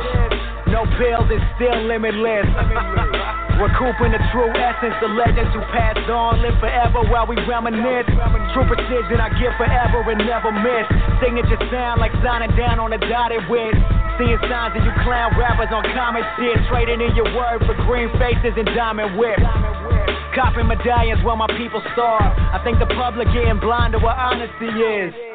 No 0.71 0.87
pills, 0.95 1.27
it's 1.27 1.43
still 1.59 1.83
limitless. 1.83 2.47
Recouping 3.59 4.15
the 4.15 4.23
true 4.31 4.47
essence, 4.55 4.95
the 5.03 5.11
legends 5.11 5.51
who 5.51 5.59
passed 5.75 6.07
on 6.07 6.39
live 6.39 6.55
forever 6.63 7.03
while 7.11 7.27
we 7.27 7.35
reminisce. 7.43 8.07
True 8.55 8.63
precision, 8.65 9.19
I 9.19 9.29
give 9.35 9.51
forever 9.59 9.99
and 10.07 10.23
never 10.23 10.49
miss. 10.49 10.87
Signature 11.19 11.59
sound 11.69 11.99
like 11.99 12.15
signing 12.23 12.55
down 12.55 12.79
on 12.79 12.95
a 12.95 12.97
dotted 12.97 13.43
with. 13.51 13.75
Seeing 14.15 14.39
signs 14.47 14.71
of 14.73 14.81
you 14.81 14.95
clown 15.03 15.35
rappers 15.35 15.69
on 15.75 15.83
common 15.91 16.23
shit. 16.39 16.55
Trading 16.71 17.03
in 17.03 17.13
your 17.19 17.27
word 17.35 17.61
for 17.67 17.75
green 17.85 18.07
faces 18.15 18.55
and 18.55 18.65
diamond 18.71 19.19
whips. 19.19 19.43
Copping 20.33 20.71
medallions 20.71 21.19
while 21.21 21.35
my 21.35 21.51
people 21.59 21.83
starve. 21.91 22.31
I 22.31 22.63
think 22.63 22.79
the 22.79 22.87
public 22.95 23.27
getting 23.35 23.59
blind 23.59 23.91
to 23.91 23.99
what 23.99 24.15
honesty 24.15 24.71
is. 24.71 25.30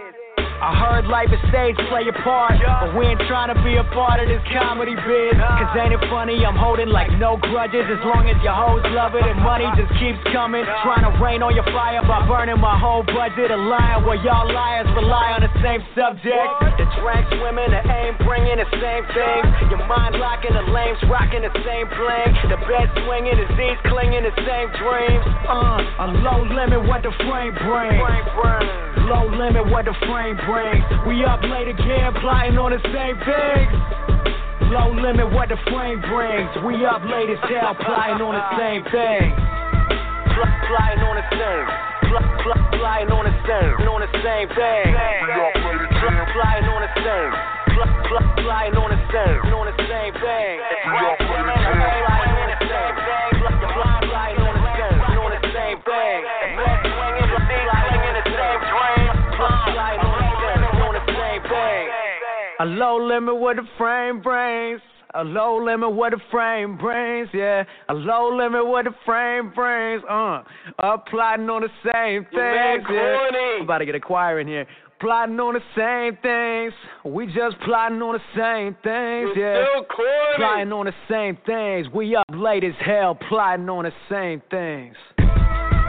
I 0.66 0.74
heard 0.74 1.06
life 1.06 1.30
is 1.30 1.38
stage, 1.46 1.78
play 1.86 2.10
a 2.10 2.16
part. 2.26 2.58
But 2.58 2.98
we 2.98 3.06
ain't 3.06 3.22
trying 3.30 3.54
to 3.54 3.58
be 3.62 3.78
a 3.78 3.86
part 3.94 4.18
of 4.18 4.26
this 4.26 4.42
comedy 4.50 4.98
biz. 4.98 5.38
Cause 5.38 5.70
ain't 5.78 5.94
it 5.94 6.02
funny? 6.10 6.42
I'm 6.42 6.58
holding 6.58 6.90
like 6.90 7.06
no 7.22 7.38
grudges 7.38 7.86
as 7.86 8.02
long 8.02 8.26
as 8.26 8.34
your 8.42 8.50
hoes 8.50 8.82
love 8.90 9.14
it 9.14 9.22
and 9.22 9.38
money 9.46 9.70
just 9.78 9.94
keeps 10.02 10.18
coming. 10.34 10.66
Trying 10.82 11.06
to 11.06 11.14
rain 11.22 11.38
on 11.46 11.54
your 11.54 11.62
fire 11.70 12.02
by 12.02 12.26
burning 12.26 12.58
my 12.58 12.74
whole 12.74 13.06
budget. 13.06 13.54
A 13.54 13.60
lion 13.62 14.10
where 14.10 14.18
y'all 14.26 14.50
liars 14.50 14.90
rely 14.98 15.38
on 15.38 15.46
the 15.46 15.54
same 15.62 15.86
subject. 15.94 16.50
The 16.82 16.86
drank 16.98 17.30
swimming, 17.38 17.70
the 17.70 17.86
aim 17.86 18.18
bringing 18.26 18.58
the 18.58 18.66
same 18.82 19.06
thing. 19.14 19.42
Your 19.70 19.86
mind 19.86 20.18
locking, 20.18 20.50
the 20.50 20.66
lames 20.66 20.98
rocking 21.06 21.46
the 21.46 21.54
same 21.62 21.86
bling. 21.94 22.30
The 22.50 22.58
bed 22.66 22.90
swinging, 23.06 23.38
the 23.38 23.46
Z's 23.54 23.78
clinging 23.86 24.26
the 24.26 24.34
same 24.42 24.74
dreams. 24.82 25.22
Uh, 25.46 25.78
a 26.02 26.06
low 26.26 26.42
limit, 26.42 26.82
what 26.90 27.06
the 27.06 27.14
frame 27.22 27.54
brings. 27.54 28.02
Low 29.06 29.30
limit, 29.30 29.62
what 29.70 29.86
the 29.86 29.94
frame 30.10 30.34
brings. 30.42 30.55
We 30.56 31.20
up 31.24 31.42
late 31.44 31.68
again, 31.68 32.12
plotting 32.24 32.56
on 32.56 32.72
the 32.72 32.80
same 32.88 33.16
things. 33.28 33.76
Low 34.72 34.88
limit, 34.88 35.28
what 35.36 35.52
the 35.52 35.60
frame 35.68 36.00
brings. 36.00 36.48
We 36.64 36.80
up 36.88 37.04
late 37.04 37.28
as 37.28 37.38
hell, 37.44 37.76
plotting 37.76 38.24
on 38.24 38.32
the 38.32 38.46
same 38.56 38.82
thing. 38.88 39.36
Plotting 40.32 41.04
on 41.04 41.16
the 41.20 41.26
same. 41.28 41.66
Plotting 42.08 43.12
on 43.12 43.24
the 43.28 43.36
same. 43.44 43.84
On 43.84 44.00
the 44.00 44.08
same 44.24 44.48
thing. 44.56 44.96
Plotting 46.32 46.68
on 46.72 46.82
the 46.82 46.92
same. 47.04 47.32
Plotting 48.40 48.76
on 48.80 48.90
the 48.90 49.00
same. 49.12 49.52
On 49.52 49.66
the 49.68 49.76
same 49.84 50.12
thing. 50.16 50.56
A 62.58 62.64
low 62.64 62.96
limit 62.96 63.36
what 63.36 63.56
the 63.56 63.64
frame 63.76 64.22
brings. 64.22 64.80
A 65.14 65.22
low 65.22 65.62
limit 65.62 65.92
what 65.92 66.12
the 66.12 66.20
frame 66.30 66.76
brings, 66.78 67.28
yeah. 67.34 67.64
A 67.88 67.94
low 67.94 68.34
limit 68.34 68.66
what 68.66 68.84
the 68.84 68.94
frame 69.04 69.52
brings, 69.54 70.02
uh. 70.08 70.42
Up 70.78 71.06
plotting 71.06 71.48
on 71.50 71.62
the 71.62 71.68
same 71.84 72.24
things, 72.24 72.86
yeah. 72.90 73.56
I'm 73.56 73.62
about 73.62 73.78
to 73.78 73.86
get 73.86 73.94
a 73.94 74.00
choir 74.00 74.40
in 74.40 74.48
here. 74.48 74.66
Plotting 75.00 75.38
on 75.38 75.54
the 75.54 75.60
same 75.76 76.16
things. 76.22 76.72
We 77.04 77.26
just 77.26 77.60
plotting 77.64 78.00
on 78.00 78.14
the 78.14 78.24
same 78.34 78.74
things, 78.82 79.36
yeah. 79.36 79.64
Still 79.64 79.84
corny. 79.84 80.36
Plotting 80.36 80.72
on 80.72 80.86
the 80.86 80.94
same 81.10 81.36
things. 81.44 81.86
We 81.94 82.16
up 82.16 82.24
late 82.30 82.64
as 82.64 82.74
hell, 82.84 83.18
plotting 83.28 83.68
on 83.68 83.84
the 83.84 83.92
same 84.10 84.40
things. 84.50 84.96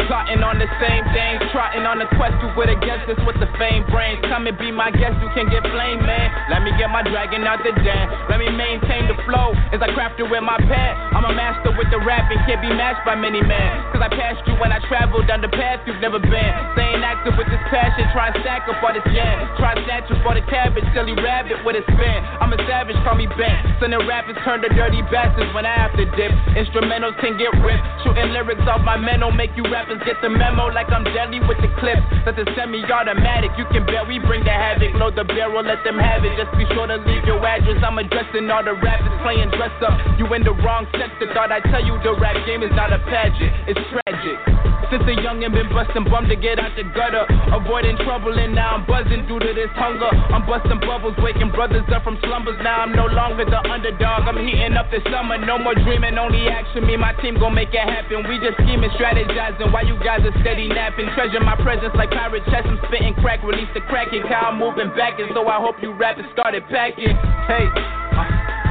Plotting 0.08 0.40
on 0.40 0.56
the 0.56 0.72
same 0.80 1.04
things, 1.12 1.44
trotting 1.52 1.84
on 1.84 2.00
the 2.00 2.08
quest 2.16 2.40
to 2.40 2.48
with 2.56 2.72
a 2.72 2.80
guest 2.80 3.04
that's 3.12 3.20
what 3.28 3.36
the 3.44 3.50
fame 3.60 3.84
brings. 3.92 4.24
Come 4.32 4.48
and 4.48 4.56
be 4.56 4.72
my 4.72 4.88
guest, 4.88 5.20
you 5.20 5.28
can 5.36 5.52
get 5.52 5.68
flame, 5.68 6.00
man. 6.00 6.32
Let 6.48 6.64
me 6.64 6.72
get 6.80 6.88
my 6.88 7.04
dragon 7.04 7.44
out 7.44 7.60
the 7.60 7.76
den. 7.76 8.06
Let 8.32 8.40
me 8.40 8.48
maintain 8.48 9.12
the 9.12 9.20
flow 9.28 9.52
as 9.76 9.84
I 9.84 9.92
craft 9.92 10.16
it 10.24 10.28
with 10.32 10.40
my 10.40 10.56
pen. 10.64 10.92
I'm 11.12 11.28
a 11.28 11.36
master 11.36 11.76
with 11.76 11.92
the 11.92 12.00
rap 12.08 12.32
and 12.32 12.40
can't 12.48 12.64
be 12.64 12.72
matched 12.72 13.04
by 13.04 13.20
many 13.20 13.44
men. 13.44 13.68
Cause 13.92 14.00
I 14.00 14.08
passed 14.08 14.48
you 14.48 14.56
when 14.64 14.72
I 14.72 14.80
traveled 14.88 15.28
down 15.28 15.44
the 15.44 15.52
path 15.52 15.84
you've 15.84 16.00
never 16.00 16.24
been. 16.24 16.52
Staying 16.80 17.04
active 17.04 17.36
with 17.36 17.52
this 17.52 17.60
passion, 17.68 18.08
try 18.16 18.32
and 18.32 18.40
stack 18.40 18.64
up 18.72 18.80
all 18.80 18.96
this 18.96 19.04
jam. 19.12 19.44
Try 19.60 19.76
and 19.76 19.84
snatch 19.84 20.08
up 20.08 20.24
all 20.24 20.40
the 20.40 20.46
cabbage, 20.48 20.88
silly 20.96 21.20
rabbit 21.20 21.60
with 21.68 21.76
a 21.76 21.84
spin. 21.84 22.20
I'm 22.40 22.56
a 22.56 22.60
savage, 22.64 22.96
call 23.04 23.20
me 23.20 23.28
Ben. 23.36 23.60
Sending 23.84 24.00
rappers 24.08 24.40
turn 24.48 24.64
to 24.64 24.72
dirty 24.72 25.04
bastards 25.12 25.52
when 25.52 25.68
I 25.68 25.76
have 25.76 25.92
to 26.00 26.08
dip. 26.16 26.32
Instrumentals 26.56 27.20
can 27.20 27.36
get 27.36 27.52
ripped. 27.60 27.84
Shooting 28.08 28.32
lyrics 28.32 28.64
off 28.72 28.80
my 28.88 28.96
mental 28.96 29.36
make 29.36 29.52
you 29.60 29.68
rappers 29.68 29.97
get 30.04 30.20
the 30.22 30.30
memo 30.30 30.68
like 30.74 30.90
I'm 30.90 31.04
deadly 31.04 31.40
with 31.40 31.58
the 31.62 31.72
clips. 31.80 32.04
That's 32.26 32.38
a 32.38 32.46
semi-automatic. 32.56 33.52
You 33.58 33.66
can 33.72 33.86
bet 33.86 34.08
we 34.08 34.20
bring 34.20 34.44
the 34.44 34.54
havoc. 34.54 34.94
Load 34.96 35.16
the 35.16 35.24
barrel, 35.24 35.64
let 35.64 35.84
them 35.84 35.98
have 35.98 36.26
it. 36.26 36.34
Just 36.38 36.52
be 36.58 36.66
sure 36.74 36.88
to 36.88 36.98
leave 37.02 37.24
your 37.26 37.40
address. 37.46 37.82
I'm 37.82 37.98
addressing 37.98 38.50
all 38.52 38.64
the 38.64 38.76
rappers 38.78 39.16
playing 39.24 39.50
dress 39.56 39.74
up. 39.82 39.96
You 40.20 40.28
in 40.34 40.44
the 40.44 40.54
wrong 40.66 40.86
sector. 40.94 41.32
Thought 41.34 41.52
I 41.52 41.62
tell 41.72 41.84
you 41.84 41.98
the 42.04 42.14
rap 42.20 42.38
game 42.46 42.64
is 42.64 42.72
not 42.76 42.92
a 42.94 43.00
pageant. 43.08 43.54
It's 43.70 43.82
tragic. 43.90 44.67
Since 44.88 45.04
a 45.04 45.20
youngin' 45.20 45.52
been 45.52 45.68
bustin' 45.68 46.08
bum 46.08 46.32
to 46.32 46.36
get 46.40 46.64
out 46.64 46.72
the 46.80 46.88
gutter. 46.96 47.28
Avoiding 47.52 48.00
trouble 48.08 48.32
and 48.40 48.56
now 48.56 48.80
I'm 48.80 48.88
buzzing 48.88 49.28
due 49.28 49.36
to 49.36 49.52
this 49.52 49.68
hunger. 49.76 50.08
I'm 50.32 50.48
busting 50.48 50.80
bubbles, 50.80 51.20
waking 51.20 51.52
brothers 51.52 51.84
up 51.92 52.08
from 52.08 52.16
slumbers. 52.24 52.56
Now 52.64 52.88
I'm 52.88 52.96
no 52.96 53.04
longer 53.12 53.44
the 53.44 53.60
underdog. 53.68 54.32
I'm 54.32 54.40
heating 54.40 54.80
up 54.80 54.88
this 54.88 55.04
summer. 55.12 55.36
No 55.44 55.60
more 55.60 55.76
dreaming, 55.76 56.16
only 56.16 56.48
action. 56.48 56.88
Me 56.88 56.96
my 56.96 57.12
team 57.20 57.36
gon' 57.36 57.52
make 57.54 57.76
it 57.76 57.84
happen. 57.84 58.24
We 58.32 58.40
just 58.40 58.56
scheming, 58.64 58.92
strategizing. 58.96 59.76
Why 59.76 59.84
you 59.84 60.00
guys 60.00 60.24
are 60.24 60.36
steady 60.40 60.72
napping? 60.72 61.12
Treasure 61.20 61.44
my 61.44 61.60
presence 61.60 61.92
like 62.00 62.12
pirate 62.16 62.48
chest. 62.48 62.72
I'm 62.72 62.80
spitting 62.88 63.14
crack, 63.20 63.44
release 63.44 63.70
the 63.76 63.82
cracking. 63.92 64.24
Cow 64.24 64.56
moving 64.56 64.96
back, 64.96 65.20
and 65.20 65.28
so 65.36 65.48
I 65.52 65.60
hope 65.60 65.76
you 65.84 65.92
rappers 65.92 66.32
started 66.32 66.64
packing. 66.72 67.12
Hey. 67.52 67.97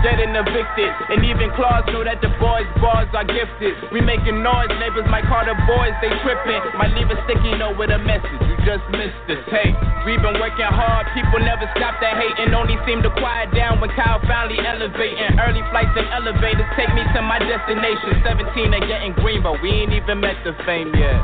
Dead 0.05 0.21
and 0.21 0.37
evicted, 0.37 0.93
and 1.09 1.25
even 1.25 1.49
Claus 1.57 1.83
knew 1.89 2.05
that 2.05 2.21
the 2.21 2.29
boys' 2.37 2.69
bars 2.79 3.09
are 3.17 3.25
gifted. 3.25 3.75
We 3.91 4.05
making 4.05 4.43
noise, 4.45 4.69
neighbors 4.77 5.09
might 5.09 5.25
call 5.25 5.43
the 5.43 5.57
boys, 5.65 5.97
they 6.05 6.13
tripping. 6.21 6.61
Might 6.77 6.93
leave 6.93 7.09
a 7.09 7.19
sticky 7.25 7.57
note 7.57 7.81
with 7.81 7.91
a 7.91 7.99
message, 7.99 8.41
you 8.45 8.55
just 8.63 8.85
missed 8.93 9.19
this. 9.27 9.41
Hey, 9.49 9.73
we 10.05 10.21
been 10.21 10.37
working 10.39 10.69
hard, 10.69 11.09
people 11.17 11.41
never 11.41 11.65
stop 11.75 11.97
that 12.05 12.21
hating, 12.21 12.53
only 12.53 12.77
seem 12.85 13.03
to 13.03 13.11
quiet 13.19 13.51
down 13.57 13.81
when 13.81 13.91
Kyle 13.97 14.21
finally 14.29 14.61
elevating. 14.61 15.41
Early 15.41 15.65
flights 15.73 15.97
and 15.97 16.07
elevators 16.13 16.69
take 16.77 16.93
me 16.93 17.03
to 17.17 17.21
my 17.25 17.41
destination. 17.41 18.21
17 18.23 18.77
and 18.77 18.85
getting 18.87 19.13
green, 19.19 19.43
but 19.43 19.59
we 19.65 19.71
ain't 19.71 19.97
even 19.97 20.21
met 20.21 20.37
the 20.45 20.53
fame 20.69 20.93
yet. 20.95 21.19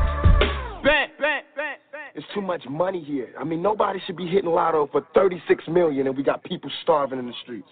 Bent. 0.83 1.13
It's 2.15 2.27
too 2.33 2.41
much 2.41 2.61
money 2.69 3.03
here. 3.03 3.29
I 3.39 3.43
mean, 3.43 3.61
nobody 3.61 3.99
should 4.05 4.17
be 4.17 4.27
hitting 4.27 4.49
lotto 4.49 4.87
for 4.91 5.01
36 5.15 5.63
million 5.67 6.05
and 6.05 6.15
we 6.15 6.21
got 6.21 6.43
people 6.43 6.69
starving 6.83 7.17
in 7.17 7.25
the 7.25 7.33
streets. 7.41 7.69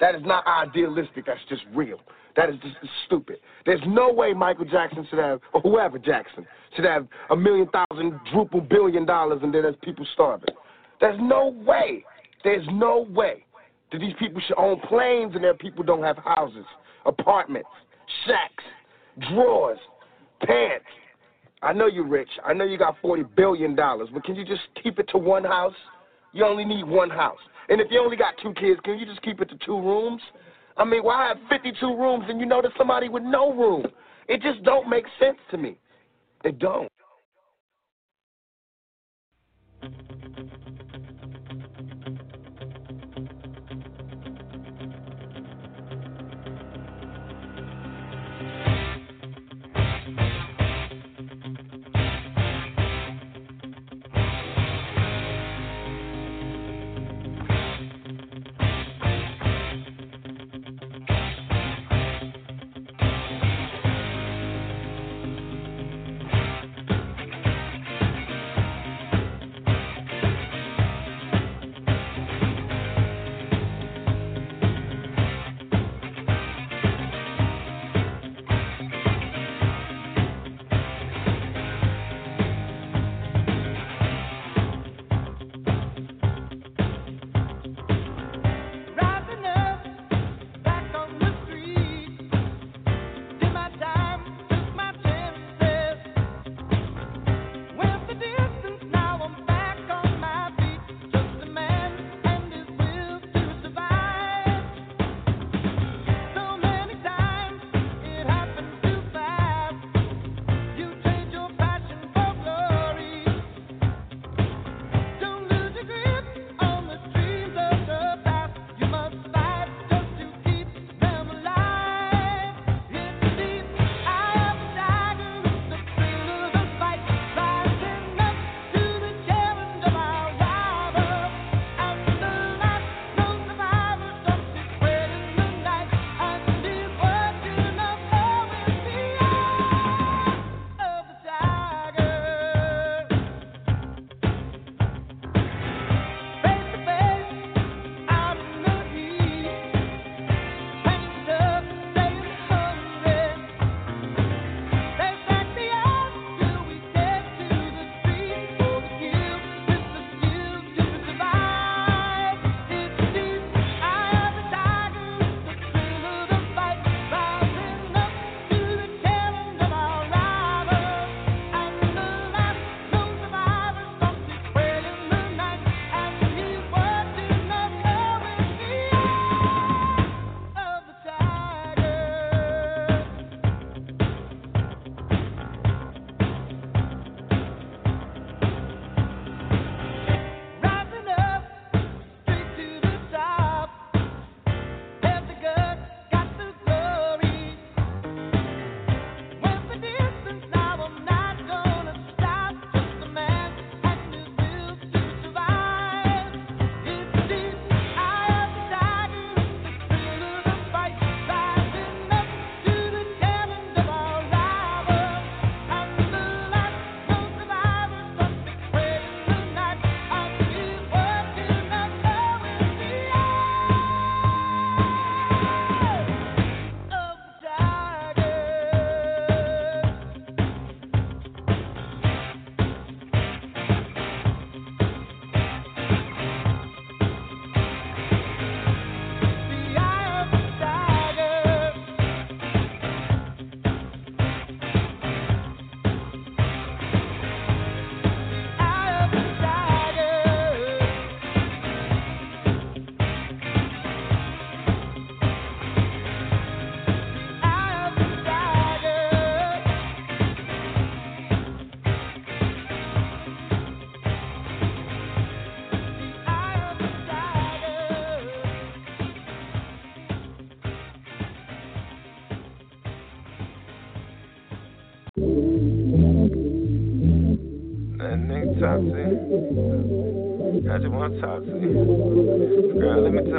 That 0.00 0.14
is 0.14 0.22
not 0.24 0.46
idealistic. 0.46 1.26
That's 1.26 1.40
just 1.48 1.62
real. 1.74 2.00
That 2.36 2.50
is 2.50 2.56
just 2.62 2.76
stupid. 3.06 3.36
There's 3.64 3.80
no 3.86 4.12
way 4.12 4.32
Michael 4.32 4.64
Jackson 4.64 5.06
should 5.08 5.20
have, 5.20 5.40
or 5.52 5.60
whoever 5.60 5.98
Jackson, 5.98 6.46
should 6.74 6.84
have 6.84 7.06
a 7.30 7.36
million 7.36 7.68
thousand, 7.68 8.18
druple 8.32 8.68
billion 8.68 9.06
dollars 9.06 9.40
and 9.42 9.54
then 9.54 9.62
there's 9.62 9.76
people 9.82 10.06
starving. 10.14 10.54
There's 11.00 11.18
no 11.20 11.48
way. 11.64 12.04
There's 12.42 12.66
no 12.72 13.06
way 13.10 13.44
that 13.92 13.98
these 13.98 14.14
people 14.18 14.40
should 14.46 14.58
own 14.58 14.80
planes 14.88 15.32
and 15.34 15.44
their 15.44 15.54
people 15.54 15.84
don't 15.84 16.02
have 16.02 16.18
houses, 16.18 16.64
apartments, 17.06 17.68
shacks, 18.26 18.64
drawers, 19.30 19.78
pants. 20.44 20.84
I 21.62 21.72
know 21.72 21.86
you're 21.86 22.06
rich. 22.06 22.28
I 22.44 22.52
know 22.52 22.64
you 22.64 22.76
got 22.76 23.00
$40 23.02 23.24
billion, 23.36 23.74
but 23.74 24.24
can 24.24 24.34
you 24.34 24.44
just 24.44 24.62
keep 24.82 24.98
it 24.98 25.08
to 25.10 25.18
one 25.18 25.44
house? 25.44 25.74
You 26.32 26.44
only 26.44 26.64
need 26.64 26.84
one 26.84 27.10
house. 27.10 27.38
And 27.68 27.80
if 27.80 27.88
you 27.90 28.00
only 28.00 28.16
got 28.16 28.34
two 28.42 28.52
kids, 28.54 28.80
can 28.84 28.98
you 28.98 29.06
just 29.06 29.22
keep 29.22 29.40
it 29.40 29.48
to 29.50 29.56
two 29.64 29.76
rooms? 29.76 30.20
I 30.76 30.84
mean, 30.84 31.02
why 31.02 31.28
have 31.28 31.38
52 31.48 31.86
rooms 31.86 32.24
and 32.28 32.40
you 32.40 32.46
know 32.46 32.60
there's 32.60 32.74
somebody 32.76 33.08
with 33.08 33.22
no 33.22 33.52
room? 33.52 33.86
It 34.28 34.42
just 34.42 34.62
don't 34.64 34.88
make 34.88 35.04
sense 35.20 35.38
to 35.50 35.58
me. 35.58 35.78
It 36.44 36.58
don't. 36.58 36.88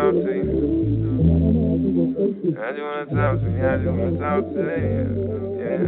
Talk 0.05 0.13
to 0.13 0.31
you. 0.31 0.45
I 2.55 2.71
just 2.71 2.81
wanna 2.81 3.05
talk 3.09 3.41
to 3.41 3.47
you. 3.49 3.65
I 3.65 3.77
just 3.77 3.89
wanna 3.89 4.19
talk 4.21 4.43
to 4.53 4.61
you. 4.61 5.05
Yeah. 5.65 5.81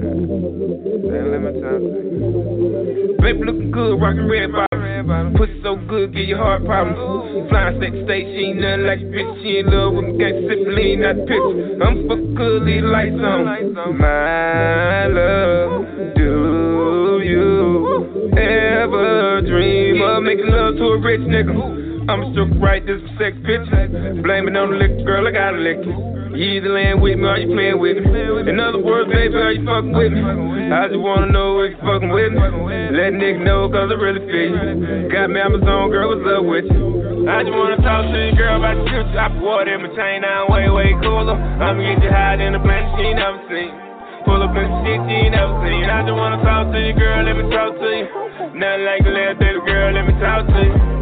let 1.22 1.42
me 1.46 1.52
talk 1.62 1.78
to 1.78 1.90
you. 2.02 3.18
Baby 3.22 3.42
looking 3.46 3.72
good, 3.72 4.02
rockin' 4.02 4.28
red 4.28 4.52
bottom. 4.52 5.34
Pussy 5.38 5.62
so 5.62 5.76
good, 5.88 6.14
give 6.14 6.28
your 6.28 6.40
heart 6.40 6.66
problems. 6.66 7.50
Flying 7.50 7.80
sex 7.80 7.94
state, 8.06 8.26
she 8.26 8.46
ain't 8.50 8.60
nothing 8.60 8.86
like 8.88 9.02
a 9.02 9.04
bitch. 9.06 9.42
She 9.44 9.60
in 9.60 9.68
love 9.70 9.94
with 9.94 10.06
me, 10.06 10.18
got 10.18 10.34
sippin' 10.34 10.76
lean, 10.76 11.02
not 11.02 11.16
pitch. 11.30 11.48
I'm 11.82 12.08
fucking 12.08 12.36
good, 12.36 12.64
leave 12.64 12.82
the 12.82 12.90
lights 12.90 13.22
on. 13.22 13.98
My 13.98 15.06
love, 15.14 15.86
do 16.18 17.22
you 17.22 18.34
ever 18.34 19.42
dream 19.46 20.02
of 20.02 20.24
making 20.24 20.48
love 20.50 20.76
to 20.78 20.84
a 20.84 20.98
rich 20.98 21.22
nigga? 21.22 21.77
I'm 22.08 22.32
stroke 22.32 22.56
right, 22.64 22.80
this 22.88 23.04
sex 23.20 23.36
pictures. 23.44 23.92
Blame 24.24 24.48
it 24.48 24.56
on 24.56 24.72
the 24.72 24.80
liquor, 24.80 25.04
girl, 25.04 25.28
I 25.28 25.32
gotta 25.36 25.60
lick. 25.60 25.84
You 25.84 26.56
either 26.56 26.72
laying 26.72 27.04
with 27.04 27.20
me 27.20 27.28
or 27.28 27.36
you 27.36 27.52
playing 27.52 27.80
with 27.84 28.00
me. 28.00 28.48
In 28.48 28.64
other 28.64 28.80
words, 28.80 29.12
baby, 29.12 29.36
are 29.36 29.52
you 29.52 29.68
fucking 29.68 29.92
with 29.92 30.16
me? 30.16 30.24
I 30.72 30.88
just 30.88 31.04
wanna 31.04 31.28
know 31.28 31.60
if 31.68 31.76
you 31.76 31.84
fucking 31.84 32.08
with 32.08 32.32
me. 32.32 32.48
Let 32.96 33.12
Nick 33.12 33.44
know, 33.44 33.68
cause 33.68 33.92
I 33.92 33.98
really 34.00 34.24
feel 34.24 34.56
you. 34.56 35.12
Got 35.12 35.36
me 35.36 35.40
Amazon, 35.44 35.92
girl, 35.92 36.16
what's 36.16 36.24
up 36.32 36.48
with 36.48 36.72
you? 36.72 37.28
I 37.28 37.44
just 37.44 37.52
wanna 37.52 37.76
talk 37.84 38.08
to 38.08 38.20
you, 38.24 38.32
girl, 38.40 38.56
about 38.56 38.80
the 38.80 38.88
future. 38.88 39.20
I 39.20 39.28
put 39.28 39.44
water 39.44 39.68
in 39.68 39.84
my 39.84 39.92
chain, 39.92 40.24
now 40.24 40.48
I'm 40.48 40.52
way, 40.56 40.72
way 40.72 40.90
cooler. 41.04 41.36
I'ma 41.36 41.76
get 41.76 42.08
you 42.08 42.12
high 42.12 42.40
in 42.40 42.56
the 42.56 42.64
planet 42.64 42.88
she 42.96 43.12
never 43.20 43.44
seen. 43.52 43.76
Pull 44.24 44.48
up 44.48 44.56
in 44.56 44.68
shit 44.88 45.00
she 45.12 45.28
never 45.28 45.60
seen. 45.60 45.92
I 45.92 46.08
just 46.08 46.16
wanna 46.16 46.40
talk 46.40 46.72
to 46.72 46.80
you, 46.80 46.96
girl, 46.96 47.20
let 47.28 47.36
me 47.36 47.52
talk 47.52 47.76
to 47.76 47.90
you. 47.92 48.08
Nothing 48.56 48.84
like 48.88 49.04
a 49.04 49.12
little 49.12 49.36
baby 49.44 49.60
girl, 49.68 49.92
let 49.92 50.08
me 50.08 50.16
talk 50.24 50.48
to 50.48 50.64
you. 50.64 50.97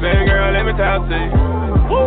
Baby 0.00 0.24
girl, 0.26 0.52
let 0.52 0.64
me 0.64 0.72
talk 0.80 1.08
to 1.08 1.16
you. 1.16 1.30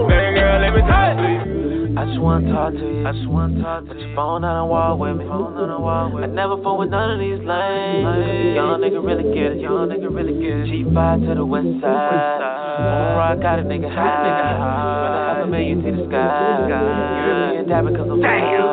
Baby 0.09 0.29
girl, 0.39 0.57
let 0.61 0.73
me 0.73 0.81
talk 0.81 1.13
to 1.17 1.27
you. 1.29 1.93
I 1.93 2.05
just 2.09 2.17
wanna 2.19 2.49
talk 2.51 2.73
to 2.73 2.79
you. 2.81 3.05
I 3.05 3.11
just 3.13 3.27
wanna 3.29 3.61
talk 3.61 3.85
to 3.85 3.93
Put 3.93 3.97
you. 4.01 4.07
your 4.07 4.15
phone 4.15 4.43
on 4.43 4.55
the 4.57 4.65
wall 4.65 4.97
with 4.97 5.17
me. 5.17 5.25
Phone 5.29 5.53
on 5.53 5.69
the 5.69 5.77
wall 5.79 6.09
with 6.09 6.25
me. 6.25 6.29
I 6.31 6.33
never 6.33 6.57
phone 6.63 6.79
with 6.79 6.89
none 6.89 7.11
of 7.13 7.19
these 7.21 7.37
lanes. 7.45 8.57
Young 8.57 8.81
nigga 8.81 8.97
really 8.97 9.29
get 9.37 9.53
it. 9.53 9.61
Young 9.61 9.87
nigga 9.93 10.09
really 10.09 10.33
get 10.41 10.65
it. 10.65 10.89
G5 10.89 11.27
to 11.29 11.35
the 11.37 11.45
west 11.45 11.69
side. 11.85 12.41
On 12.81 13.13
rock, 13.13 13.37
got 13.45 13.59
a 13.59 13.63
nigga 13.63 13.93
high. 13.93 14.57
Rather 15.05 15.21
have 15.37 15.45
a 15.45 15.51
million 15.51 15.83
see 15.85 15.91
the 15.93 16.01
sky. 16.09 16.65
you 16.65 16.73
European 16.73 17.69
diamond 17.69 17.93
cause 17.97 18.09
I'm 18.09 18.21
Damn. 18.21 18.72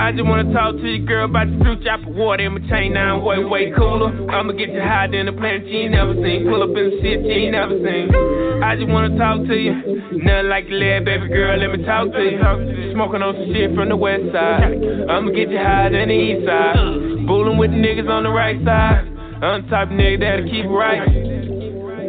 I 0.00 0.10
just 0.10 0.26
wanna 0.26 0.52
talk 0.52 0.74
to 0.74 0.86
you, 0.88 1.06
girl, 1.06 1.26
about 1.26 1.46
the 1.46 1.56
future. 1.62 1.90
I 1.90 2.02
put 2.02 2.14
water 2.14 2.42
in 2.44 2.52
my 2.54 2.62
chain, 2.68 2.94
now 2.94 3.16
I'm 3.16 3.24
way, 3.24 3.44
way 3.44 3.70
cooler. 3.70 4.10
I'ma 4.30 4.52
get 4.52 4.70
you 4.70 4.80
higher 4.82 5.06
than 5.10 5.26
the 5.26 5.32
planet 5.32 5.66
you 5.66 5.86
ain't 5.86 5.92
never 5.92 6.14
seen. 6.18 6.44
Pull 6.50 6.62
up 6.62 6.74
in 6.74 6.90
the 6.90 6.98
shit 6.98 7.22
you 7.22 7.30
ain't 7.30 7.52
never 7.52 7.78
seen. 7.78 8.10
I 8.62 8.74
just 8.74 8.90
wanna 8.90 9.16
talk 9.16 9.46
to 9.46 9.54
you. 9.54 9.74
Nothing 10.18 10.48
like 10.50 10.66
the 10.66 10.74
lead, 10.74 11.04
baby 11.04 11.28
girl, 11.28 11.56
let 11.58 11.78
me 11.78 11.84
talk 11.86 12.10
to 12.10 12.20
you. 12.20 12.42
Smoking 12.92 13.22
on 13.22 13.34
some 13.38 13.54
shit 13.54 13.74
from 13.74 13.88
the 13.88 13.96
west 13.96 14.34
side. 14.34 14.74
I'ma 15.08 15.30
get 15.30 15.50
you 15.50 15.58
higher 15.62 15.90
than 15.90 16.08
the 16.10 16.18
east 16.18 16.46
side. 16.46 17.26
Bullin' 17.26 17.56
with 17.56 17.70
the 17.70 17.78
niggas 17.78 18.10
on 18.10 18.24
the 18.24 18.34
right 18.34 18.58
side. 18.64 19.06
I'm 19.42 19.62
the 19.62 19.70
type 19.70 19.88
nigga 19.94 20.18
that'll 20.20 20.50
keep 20.50 20.66
right. 20.66 21.06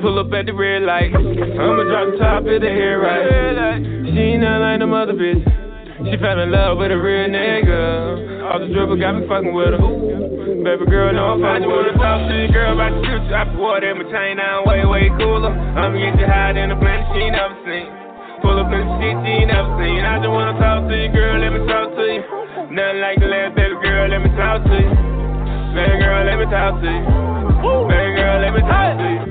Pull 0.01 0.17
up 0.19 0.33
at 0.33 0.45
the 0.49 0.53
red 0.53 0.81
light. 0.81 1.13
I'ma 1.13 1.83
drop 1.85 2.17
top 2.17 2.49
of 2.49 2.61
the 2.61 2.69
hair 2.69 2.97
right. 2.97 3.77
She 4.09 4.19
ain't 4.19 4.41
nothing 4.41 4.61
like 4.61 4.79
them 4.79 4.93
other 4.93 5.13
bitch. 5.13 5.64
She 6.05 6.21
fell 6.21 6.37
in 6.37 6.53
love 6.53 6.77
with 6.77 6.93
a 6.93 6.99
real 7.01 7.27
nigga. 7.33 8.45
All 8.45 8.61
the 8.61 8.69
dribble 8.69 9.01
got 9.01 9.17
me 9.17 9.25
fucking 9.25 9.49
with 9.49 9.73
her. 9.73 9.81
Baby 9.81 10.85
girl, 10.85 11.09
no, 11.09 11.33
I'm 11.33 11.41
fucking 11.41 11.65
with 11.65 11.89
her. 11.89 11.97
Talk 11.97 12.29
to 12.29 12.35
you, 12.45 12.49
girl, 12.53 12.77
about 12.77 12.93
the 12.93 13.01
future. 13.01 13.33
I 13.33 13.43
put 13.49 13.57
water 13.57 13.89
in 13.89 13.97
my 13.97 14.05
chain, 14.13 14.37
now 14.37 14.61
way, 14.69 14.85
way 14.85 15.09
cooler. 15.17 15.49
I'ma 15.49 15.97
get 15.97 16.13
you 16.21 16.29
higher 16.29 16.53
than 16.53 16.69
the 16.69 16.77
planet 16.77 17.09
she 17.09 17.25
never 17.33 17.57
seen. 17.65 17.89
Pull 18.45 18.61
up 18.61 18.69
in 18.69 18.85
shit 19.01 19.17
ain't 19.25 19.49
never 19.49 19.73
seen. 19.81 20.05
I 20.05 20.21
just 20.21 20.29
wanna 20.29 20.53
talk 20.61 20.85
to 20.85 20.93
you, 20.93 21.09
girl, 21.09 21.41
let 21.41 21.51
me 21.57 21.65
talk 21.65 21.89
to 21.97 22.05
you. 22.05 22.21
Nothing 22.69 23.01
like 23.01 23.17
the 23.17 23.25
last 23.25 23.57
baby 23.57 23.75
girl, 23.81 24.05
let 24.05 24.21
me 24.21 24.29
talk 24.37 24.61
to 24.61 24.77
you. 24.77 24.93
Baby 25.73 25.95
girl, 26.05 26.21
let 26.21 26.37
me 26.37 26.45
talk 26.53 26.81
to 26.81 26.89
you. 26.89 27.44
Baby 27.65 28.15
girl, 28.15 28.37
let 28.41 28.53
me 28.53 28.61
talk 28.61 28.97
to 28.97 29.05
you. 29.09 29.21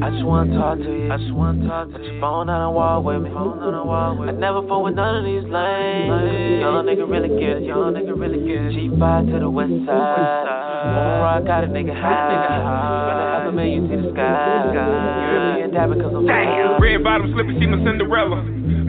I 0.00 0.08
just 0.10 0.24
wanna 0.24 0.54
talk 0.56 0.78
to 0.78 0.84
you. 0.90 1.12
I 1.12 1.16
just 1.18 1.32
wanna 1.34 1.66
talk 1.68 1.86
to 1.88 1.92
Put 1.98 2.02
you. 2.06 2.12
your 2.12 2.20
phone 2.22 2.48
on 2.48 2.60
the 2.62 2.70
wall 2.70 3.02
with 3.02 3.20
me. 3.22 3.30
Phone 3.30 3.58
on 3.60 3.72
the 3.74 3.84
wall 3.84 4.16
with 4.16 4.30
me. 4.30 4.34
I 4.34 4.38
never 4.38 4.62
phone 4.66 4.84
with 4.84 4.94
none 4.94 5.16
of 5.20 5.24
these 5.26 5.44
lanes. 5.44 6.62
Young 6.62 6.86
nigga 6.86 7.04
really 7.04 7.28
get 7.36 7.60
it. 7.60 7.62
Young 7.68 7.92
nigga 7.92 8.14
really 8.16 8.40
get 8.46 8.70
it. 8.70 8.72
G5 8.78 9.32
to 9.32 9.38
the 9.40 9.50
west 9.50 9.74
side. 9.84 10.46
On 10.80 11.20
rock, 11.20 11.44
got 11.44 11.64
a 11.64 11.68
nigga 11.68 11.92
high. 11.92 12.64
Rather 13.10 13.26
have 13.28 13.46
a 13.48 13.52
million 13.52 13.88
see 13.90 13.96
the 14.00 14.08
sky. 14.14 14.72
European 14.72 15.70
diamond 15.74 16.00
cause 16.00 16.14
I'm 16.14 16.26
Damn. 16.26 16.80
Red 16.80 17.04
bottom 17.04 17.32
slipping, 17.34 17.60
she 17.60 17.66
my 17.66 17.76
Cinderella. 17.84 18.40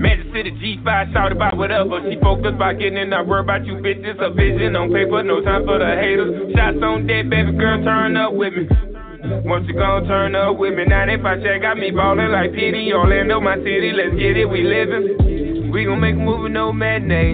Magic 0.01 0.25
City 0.33 0.51
G5, 0.57 1.13
shout 1.13 1.31
about 1.31 1.57
whatever. 1.57 1.99
She 2.09 2.17
focused 2.21 2.57
by 2.57 2.73
getting 2.73 2.97
in, 2.97 3.09
not 3.09 3.27
worry 3.27 3.41
about 3.41 3.65
you 3.65 3.75
bitches. 3.75 4.17
A 4.23 4.31
vision 4.33 4.75
on 4.75 4.89
paper, 4.93 5.21
no 5.21 5.41
time 5.41 5.65
for 5.65 5.77
the 5.77 5.85
haters. 5.99 6.53
Shots 6.55 6.77
on 6.81 7.05
dead, 7.05 7.29
baby 7.29 7.51
girl, 7.51 7.83
turn 7.83 8.15
up 8.17 8.33
with 8.33 8.53
me. 8.53 8.65
Once 9.21 9.65
you 9.67 9.73
gon' 9.73 10.05
turn 10.07 10.33
up 10.35 10.57
with 10.57 10.73
me, 10.73 10.85
95 10.85 11.43
check, 11.43 11.61
got 11.61 11.77
me 11.77 11.91
ballin' 11.91 12.31
like 12.31 12.51
PD. 12.51 12.91
Orlando, 12.91 13.39
my 13.39 13.55
city, 13.57 13.91
let's 13.93 14.17
get 14.17 14.37
it, 14.37 14.45
we 14.45 14.63
livin'. 14.63 15.71
We 15.71 15.85
gon' 15.85 15.99
make 15.99 16.15
a 16.15 16.19
movie, 16.19 16.49
no 16.49 16.73
matinee. 16.73 17.33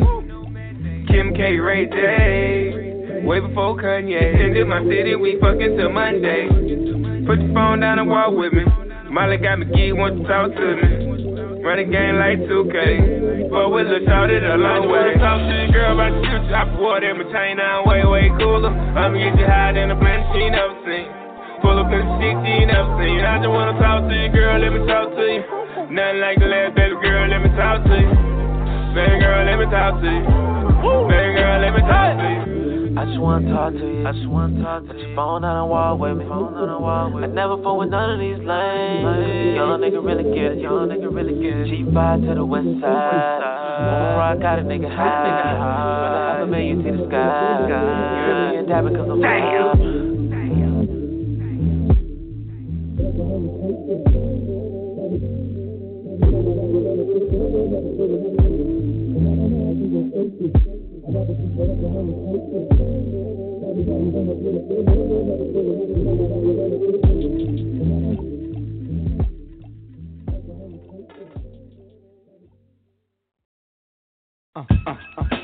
Kim 1.07 1.34
K, 1.34 1.55
Ray 1.55 1.88
J. 1.88 3.23
Way 3.23 3.39
before 3.39 3.77
Kanye. 3.80 4.19
Into 4.19 4.65
my 4.65 4.84
city, 4.84 5.15
we 5.15 5.39
fuckin' 5.39 5.77
till 5.77 5.91
Monday. 5.91 6.47
Put 7.26 7.39
your 7.39 7.53
phone 7.53 7.80
down 7.80 7.99
and 7.99 8.09
walk 8.09 8.35
with 8.35 8.51
me. 8.51 8.64
Molly 9.09 9.38
got 9.38 9.59
me 9.59 9.65
geek, 9.68 9.95
want 9.95 10.19
to 10.19 10.27
talk 10.27 10.51
to 10.51 10.68
me. 10.76 11.64
Run 11.64 11.77
the 11.80 11.88
game 11.88 12.15
like 12.19 12.39
2K. 12.51 13.49
But 13.49 13.72
with 13.72 13.88
a 13.88 14.03
shot 14.05 14.30
it 14.30 14.43
a 14.43 14.55
long 14.55 14.91
way. 14.91 15.15
to 15.15 15.19
Talk 15.19 15.39
to 15.39 15.55
the 15.55 15.72
girl 15.72 15.95
about 15.95 16.11
the 16.11 16.19
future. 16.19 16.55
I 16.55 16.65
put 16.68 16.80
water 16.80 17.11
in 17.11 17.18
my 17.18 17.23
chain, 17.31 17.59
I'm 17.59 17.88
way, 17.88 18.03
way 18.03 18.27
cooler. 18.38 18.72
I'ma 18.72 19.15
get 19.15 19.39
you 19.39 19.47
higher 19.47 19.73
than 19.73 19.89
the 19.89 19.95
planet 19.95 20.27
she 20.35 20.49
never 20.51 20.76
seen. 20.84 21.27
Pull 21.68 21.84
up 21.84 21.91
in 21.91 21.99
the 21.99 22.07
shit 22.23 22.31
you 22.48 22.64
ain't 22.64 22.72
never 22.72 22.95
seen. 22.95 23.19
I 23.27 23.44
just 23.44 23.52
wanna 23.52 23.76
talk 23.76 24.07
to 24.07 24.15
you, 24.15 24.31
girl, 24.31 24.56
let 24.56 24.72
me 24.72 24.88
talk 24.88 25.11
to 25.11 25.19
you. 25.19 25.44
Nothing 25.91 26.19
like 26.23 26.39
the 26.39 26.48
last 26.48 26.80
baby 26.80 26.95
girl, 27.03 27.27
let 27.27 27.44
me 27.44 27.52
talk 27.60 27.84
to 27.84 27.91
you. 27.91 28.07
Baby 28.95 29.19
girl, 29.19 29.44
let 29.44 29.60
me 29.60 29.68
talk 29.68 29.99
to 29.99 30.07
you. 30.07 30.23
Baby 31.11 31.31
girl, 31.35 31.60
let 31.60 31.76
me 31.76 31.84
talk 31.84 32.15
to 32.23 32.23
you. 32.23 32.95
I 32.95 33.03
just 33.03 33.19
wanna 33.19 33.52
talk 33.52 33.76
to 33.76 33.84
you. 33.84 34.07
I 34.07 34.15
just 34.15 34.31
wanna 34.31 34.64
talk 34.64 34.88
to 34.88 34.95
you. 34.95 34.95
Put 34.95 35.11
your 35.11 35.15
phone 35.19 35.44
on 35.44 35.56
the 35.60 35.68
wall 35.68 35.99
with 35.99 36.15
me. 36.15 36.23
Phone 36.23 36.56
on 36.56 36.72
the 36.72 36.80
wall 36.80 37.11
with 37.11 37.27
me. 37.27 37.27
I 37.27 37.35
never 37.35 37.60
phone 37.60 37.84
with 37.84 37.91
none 37.91 38.15
of 38.15 38.19
these 38.23 38.39
lanes. 38.48 39.60
Young 39.60 39.76
nigga 39.84 39.99
really 39.99 40.23
get 40.31 40.56
it. 40.56 40.64
Young 40.64 40.88
nigga 40.88 41.11
really 41.11 41.35
get 41.35 41.68
it. 41.68 41.68
G5 41.68 42.31
to 42.31 42.35
the 42.39 42.45
west 42.48 42.72
side. 42.80 43.44
On 43.44 44.15
rock, 44.15 44.39
got 44.39 44.56
a 44.56 44.64
nigga 44.64 44.88
high. 44.88 45.60
Rather 45.60 46.22
have 46.31 46.48
a 46.48 46.49
million 46.49 46.80
see 46.80 46.95
the 46.95 47.03
sky. 47.11 47.68
European 47.68 48.65
diamond 48.72 48.95
cause 48.95 49.10
I'm 49.11 49.19
Damn. 49.19 50.07
Uh, 74.57 74.64
uh, 74.88 74.95
uh. 75.18 75.36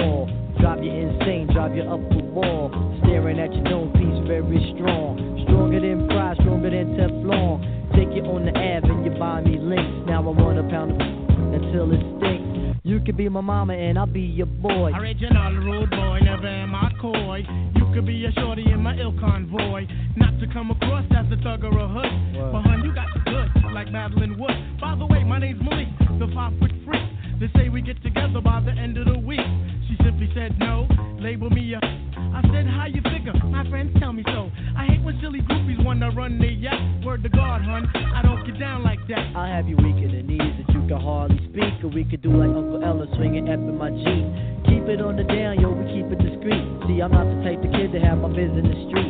Fall. 0.00 0.28
Drive 0.60 0.82
you 0.84 0.92
insane, 0.92 1.48
drive 1.52 1.76
you 1.76 1.82
up 1.84 2.00
the 2.10 2.24
wall. 2.32 2.72
Staring 3.04 3.38
at 3.38 3.52
your 3.52 3.64
dome 3.64 3.92
piece, 3.92 4.20
very 4.28 4.60
strong. 4.76 5.44
Stronger 5.44 5.80
than 5.80 6.08
pride, 6.08 6.36
stronger 6.40 6.70
than 6.70 6.96
Teflon. 6.96 7.60
Take 7.96 8.12
you 8.16 8.22
on 8.24 8.44
the 8.44 8.52
Ave 8.52 8.88
and 8.88 9.04
you 9.04 9.12
buy 9.18 9.40
me 9.40 9.58
links. 9.58 10.06
Now 10.06 10.20
I 10.20 10.32
want 10.32 10.58
a 10.58 10.64
pound 10.68 10.92
of 10.92 11.00
until 11.56 11.92
it 11.92 12.00
stinks. 12.18 12.80
You 12.82 13.00
could 13.00 13.16
be 13.16 13.28
my 13.28 13.40
mama 13.40 13.74
and 13.74 13.98
I'll 13.98 14.06
be 14.06 14.20
your 14.20 14.46
boy. 14.46 14.92
Original 14.94 15.52
rude 15.52 15.90
boy, 15.90 16.20
never 16.22 16.46
am 16.46 16.74
I 16.74 16.90
coy. 17.00 17.44
You 17.76 17.86
could 17.94 18.06
be 18.06 18.24
a 18.24 18.32
shorty 18.32 18.64
in 18.70 18.80
my 18.82 18.96
ill 18.96 19.14
convoy. 19.20 19.86
Not 20.16 20.38
to 20.40 20.46
come 20.52 20.70
across 20.70 21.04
as 21.10 21.26
a 21.32 21.42
thug 21.42 21.64
or 21.64 21.78
a 21.78 21.88
hood. 21.88 22.36
Whoa. 22.36 22.52
But 22.52 22.62
hun, 22.62 22.82
you 22.84 22.94
got 22.94 23.08
the 23.12 23.20
goods, 23.30 23.50
like 23.74 23.90
Madeline 23.92 24.38
Wood. 24.38 24.80
By 24.80 24.94
the 24.96 25.06
way, 25.06 25.24
my 25.24 25.38
name's 25.38 25.60
Malik, 25.62 25.88
the 26.18 26.28
five 26.34 26.52
foot 26.58 26.72
freak. 26.86 27.02
They 27.40 27.48
say 27.56 27.68
we 27.68 27.80
get 27.80 28.02
together 28.02 28.40
by 28.40 28.60
the 28.60 28.72
end 28.72 28.98
of 28.98 29.06
the 29.06 29.18
week. 29.18 29.40
Simply 30.04 30.30
said 30.34 30.58
no, 30.58 30.86
label 31.18 31.50
me 31.50 31.74
a. 31.74 31.80
I 31.80 32.42
said, 32.52 32.66
how 32.66 32.86
you 32.86 33.02
figure? 33.02 33.34
My 33.50 33.68
friends 33.68 33.96
tell 33.98 34.12
me 34.12 34.22
so. 34.26 34.50
I 34.76 34.86
hate 34.86 35.02
when 35.02 35.18
silly 35.20 35.40
groupies 35.40 35.82
wanna 35.84 36.10
run 36.10 36.38
their 36.38 36.50
yacht. 36.50 37.04
Word 37.04 37.22
to 37.24 37.28
God, 37.28 37.62
hun, 37.62 37.86
I 38.14 38.22
don't 38.22 38.44
get 38.46 38.58
down 38.58 38.82
like 38.82 39.00
that. 39.08 39.34
I'll 39.34 39.46
have 39.46 39.68
you 39.68 39.76
weak 39.76 39.96
in 39.96 40.12
the 40.12 40.22
knees 40.22 40.54
that 40.58 40.72
you 40.72 40.80
can 40.86 41.00
hardly 41.00 41.38
speak. 41.50 41.84
Or 41.84 41.88
we 41.88 42.04
could 42.04 42.22
do 42.22 42.30
like 42.30 42.54
Uncle 42.54 42.82
Ella 42.84 43.06
swinging 43.16 43.48
F 43.48 43.58
in 43.58 43.76
my 43.76 43.90
Jeep. 43.90 44.24
Keep 44.66 44.88
it 44.88 45.00
on 45.00 45.16
the 45.16 45.24
down, 45.24 45.60
yo, 45.60 45.72
we 45.72 45.84
keep 45.90 46.06
it 46.06 46.18
discreet. 46.22 46.64
See, 46.86 47.02
I'm 47.02 47.10
not 47.10 47.26
the 47.26 47.42
type 47.42 47.58
of 47.64 47.70
kid 47.72 47.92
to 47.92 48.00
have 48.00 48.18
my 48.18 48.28
biz 48.28 48.50
in 48.54 48.64
the 48.70 48.78
street. 48.88 49.09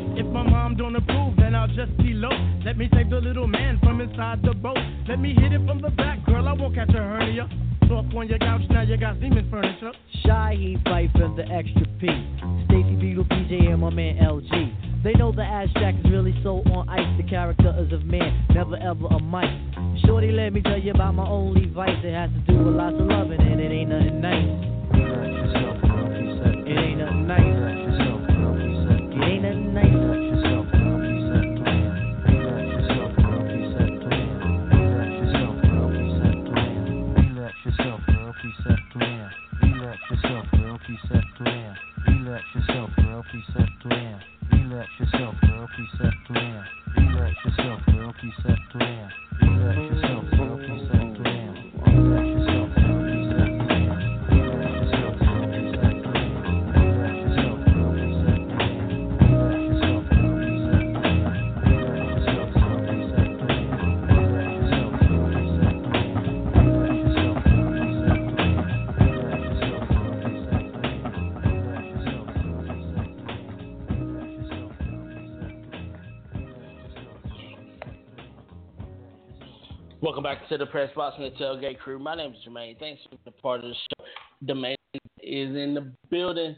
Mom 0.71 0.77
don't 0.77 0.95
approve, 0.95 1.37
then 1.37 1.57
I'll 1.57 1.67
just 1.67 1.97
be 1.99 2.13
low. 2.15 2.31
Let 2.65 2.79
me 2.79 2.89
take 2.95 3.11
the 3.11 3.17
little 3.17 3.49
man 3.49 3.81
from 3.83 4.01
inside 4.01 4.41
the 4.43 4.55
boat. 4.55 4.79
Let 5.09 5.19
me 5.19 5.35
hit 5.35 5.53
it 5.53 5.67
from 5.67 5.83
the 5.83 5.91
back, 5.91 6.25
girl, 6.25 6.47
I 6.47 6.53
won't 6.53 6.77
catch 6.77 6.91
a 6.91 6.93
hernia 6.93 7.49
off 7.91 8.07
on 8.15 8.29
your 8.29 8.39
couch, 8.39 8.61
now 8.71 8.83
you 8.83 8.97
got 8.97 9.19
Siemens 9.21 9.51
furniture. 9.51 9.91
Shy, 10.25 10.55
he 10.57 10.79
fight 10.85 11.11
for 11.13 11.29
the 11.37 11.43
extra 11.43 11.85
P. 11.99 12.07
Stacy 12.67 12.95
Beetle, 12.95 13.25
PJ, 13.25 13.69
and 13.69 13.81
my 13.81 13.91
man 13.91 14.17
LG. 14.19 15.03
They 15.03 15.13
know 15.15 15.33
the 15.33 15.43
ass 15.43 15.69
jack 15.75 15.95
is 15.99 16.05
really 16.09 16.39
so 16.45 16.63
on 16.73 16.89
ice. 16.89 17.17
The 17.17 17.29
character 17.29 17.75
is 17.81 17.93
of 17.93 18.05
man, 18.05 18.47
never 18.55 18.77
ever 18.77 19.07
a 19.07 19.21
mic. 19.21 19.51
Shorty, 20.07 20.31
let 20.31 20.53
me 20.53 20.63
tell 20.63 20.79
you 20.79 20.93
about 20.93 21.17
my 21.17 21.27
only 21.27 21.67
vice. 21.67 21.99
It 22.05 22.15
has 22.15 22.31
to 22.31 22.53
do 22.53 22.59
with 22.63 22.77
lots 22.77 22.95
of 22.95 23.07
loving, 23.07 23.41
and 23.41 23.61
it 23.61 23.73
ain't 23.73 23.91
nothing 23.91 24.21
nice. 24.21 24.47
It 26.65 26.79
ain't 26.79 26.99
nothing 26.99 27.27
nice. 27.27 28.20
Girl, 43.33 43.69
Relax 44.53 44.89
yourself, 44.99 44.99
girl, 44.99 45.10
to 80.51 80.59
the 80.59 80.67
Press 80.67 80.91
Box 80.97 81.15
and 81.17 81.27
the 81.33 81.39
Tailgate 81.39 81.79
Crew. 81.79 82.01
My 82.01 82.17
name 82.17 82.33
is 82.33 82.39
Jermaine. 82.45 82.77
Thanks 82.81 83.01
for 83.05 83.17
being 83.25 83.37
part 83.41 83.61
of 83.61 83.71
the 83.71 83.75
show. 83.75 84.05
Domain 84.45 84.77
is 85.23 85.57
in 85.57 85.75
the 85.75 85.93
building. 86.11 86.57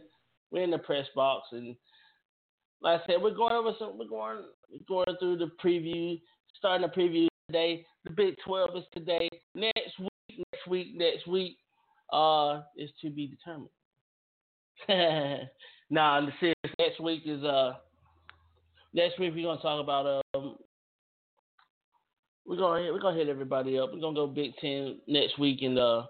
We're 0.51 0.63
in 0.63 0.71
the 0.71 0.79
press 0.79 1.05
box, 1.15 1.49
and 1.53 1.77
like 2.81 3.03
I 3.03 3.07
said, 3.07 3.17
we're 3.21 3.35
going 3.35 3.53
over 3.53 3.73
some. 3.79 3.99
We're 3.99 4.09
going 4.09 4.45
going 4.89 5.15
through 5.21 5.37
the 5.37 5.51
preview, 5.63 6.19
starting 6.57 6.89
the 6.89 7.01
preview 7.01 7.29
today. 7.49 7.85
The 8.05 8.13
Big 8.13 8.35
Twelve 8.43 8.71
is 8.77 8.85
today. 8.95 9.29
Next 9.55 9.99
week, 9.99 10.39
next 10.39 10.67
week, 10.67 10.87
next 10.95 11.27
week, 11.27 11.59
uh, 12.15 12.63
is 12.79 12.91
to 13.03 13.11
be 13.11 13.27
determined. 13.27 13.69
nah, 15.91 16.23
the 16.23 16.33
serious. 16.41 16.57
Next 16.79 16.99
week 16.99 17.25
is 17.27 17.45
uh, 17.45 17.75
next 18.95 19.19
week 19.19 19.35
we're 19.35 19.45
gonna 19.45 19.61
talk 19.61 19.83
about 19.83 20.23
um 20.35 20.57
we're 22.47 22.57
gonna 22.57 22.93
we're 22.93 23.01
gonna 23.01 23.17
hit 23.17 23.29
everybody 23.29 23.79
up. 23.79 23.91
We're 23.93 24.01
gonna 24.01 24.15
go 24.15 24.27
Big 24.27 24.53
Ten 24.61 24.99
next 25.07 25.39
week 25.39 25.63
and 25.63 25.79
uh 25.79 26.05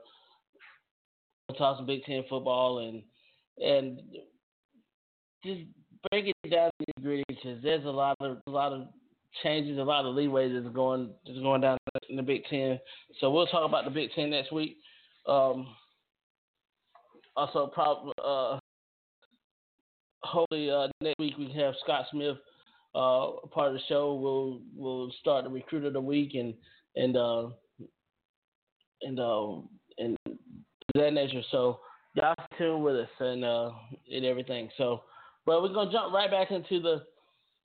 talk 1.58 1.76
some 1.76 1.86
Big 1.86 2.04
Ten 2.04 2.24
football 2.28 2.78
and 2.78 3.02
and 3.58 4.00
just 5.44 5.62
break 6.10 6.26
it 6.26 6.50
down 6.50 6.70
to 6.78 7.02
gritty 7.02 7.24
because 7.28 7.62
there's 7.62 7.84
a 7.84 7.90
lot 7.90 8.16
of 8.20 8.38
a 8.46 8.50
lot 8.50 8.72
of 8.72 8.88
changes, 9.42 9.78
a 9.78 9.82
lot 9.82 10.04
of 10.04 10.14
leeway 10.14 10.52
that's 10.52 10.74
going 10.74 11.10
that's 11.26 11.38
going 11.40 11.60
down 11.60 11.78
in 12.08 12.16
the 12.16 12.22
Big 12.22 12.44
Ten. 12.48 12.78
So 13.20 13.30
we'll 13.30 13.46
talk 13.46 13.68
about 13.68 13.84
the 13.84 13.90
Big 13.90 14.10
Ten 14.14 14.30
next 14.30 14.52
week. 14.52 14.78
Um, 15.26 15.66
also, 17.36 17.66
probably 17.68 18.12
uh, 18.24 18.58
hopefully 20.22 20.70
uh, 20.70 20.88
next 21.00 21.18
week 21.18 21.34
we 21.38 21.46
can 21.46 21.56
have 21.56 21.74
Scott 21.82 22.06
Smith 22.10 22.36
uh, 22.94 23.46
part 23.50 23.68
of 23.68 23.74
the 23.74 23.80
show. 23.88 24.14
We'll 24.14 24.60
we'll 24.74 25.12
start 25.20 25.44
the 25.44 25.50
recruit 25.50 25.84
of 25.84 25.92
the 25.92 26.00
week 26.00 26.34
and 26.34 26.54
and 26.96 27.16
uh, 27.16 27.48
and 29.02 29.18
uh, 29.18 29.52
and 29.98 30.16
that 30.94 31.12
nature. 31.12 31.42
So 31.50 31.80
y'all 32.14 32.34
tune 32.58 32.82
with 32.82 32.96
us 32.96 33.08
and 33.20 33.44
uh, 33.44 33.70
and 34.10 34.24
everything. 34.24 34.68
So, 34.76 35.02
but 35.46 35.62
we're 35.62 35.72
gonna 35.72 35.92
jump 35.92 36.12
right 36.12 36.30
back 36.30 36.50
into 36.50 36.80
the 36.80 37.02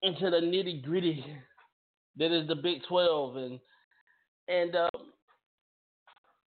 into 0.03 0.29
the 0.29 0.37
nitty 0.37 0.83
gritty 0.83 1.25
that 2.17 2.31
is 2.31 2.47
the 2.47 2.55
Big 2.55 2.81
Twelve 2.87 3.35
and 3.37 3.59
and 4.47 4.75
uh, 4.75 4.89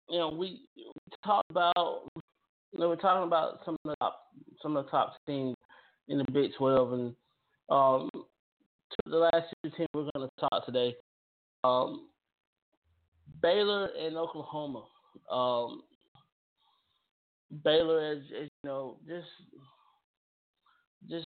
you 0.10 0.19
know 0.19 0.30
we, 0.30 0.61
we 0.76 0.84
talk 1.23 1.44
about 1.49 2.10
you 2.15 2.80
know 2.80 2.89
we're 2.89 2.95
talking 2.95 3.27
about 3.27 3.60
some 3.65 3.76
of 3.85 3.91
the 3.91 3.95
top 3.99 4.19
some 4.61 4.76
of 4.76 4.85
the 4.85 4.91
top 4.91 5.14
teams 5.26 5.56
in 6.07 6.18
the 6.18 6.26
Big 6.31 6.52
Twelve 6.57 6.94
and 6.94 7.15
um, 7.69 8.10
the 9.09 9.17
last 9.17 9.45
two 9.63 9.71
teams 9.71 9.88
we're 9.93 10.09
going 10.15 10.27
to 10.27 10.47
talk 10.49 10.65
today. 10.65 10.95
Um, 11.63 12.07
Baylor 13.41 13.89
and 13.99 14.17
Oklahoma. 14.17 14.84
Um, 15.31 15.84
Baylor, 17.63 18.13
as, 18.13 18.17
you 18.29 18.49
know, 18.63 18.97
just 19.07 19.27
just 21.09 21.25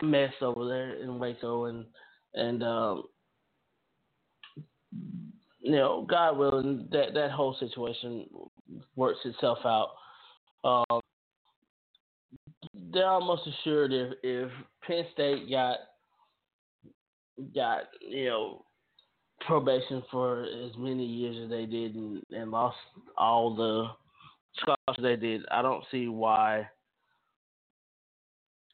a 0.00 0.04
mess 0.04 0.32
over 0.40 0.66
there 0.66 0.94
in 0.94 1.18
Waco, 1.18 1.66
and 1.66 1.84
and 2.34 2.62
um, 2.62 3.04
you 5.60 5.72
know, 5.72 6.06
God 6.08 6.38
willing, 6.38 6.88
that 6.90 7.14
that 7.14 7.30
whole 7.30 7.56
situation 7.60 8.26
works 8.96 9.20
itself 9.24 9.58
out. 9.64 9.90
Um, 10.64 11.00
they're 12.92 13.06
almost 13.06 13.42
assured 13.46 13.92
if 13.92 14.14
if 14.22 14.50
Penn 14.86 15.04
State 15.12 15.50
got 15.50 15.76
got 17.54 17.84
you 18.00 18.26
know 18.26 18.64
probation 19.46 20.02
for 20.10 20.44
as 20.44 20.72
many 20.76 21.04
years 21.04 21.36
as 21.44 21.50
they 21.50 21.66
did 21.66 21.94
and, 21.94 22.22
and 22.30 22.50
lost 22.50 22.76
all 23.16 23.54
the 23.54 23.86
scholarships 24.60 25.02
they 25.02 25.16
did, 25.16 25.42
I 25.50 25.62
don't 25.62 25.84
see 25.90 26.08
why 26.08 26.68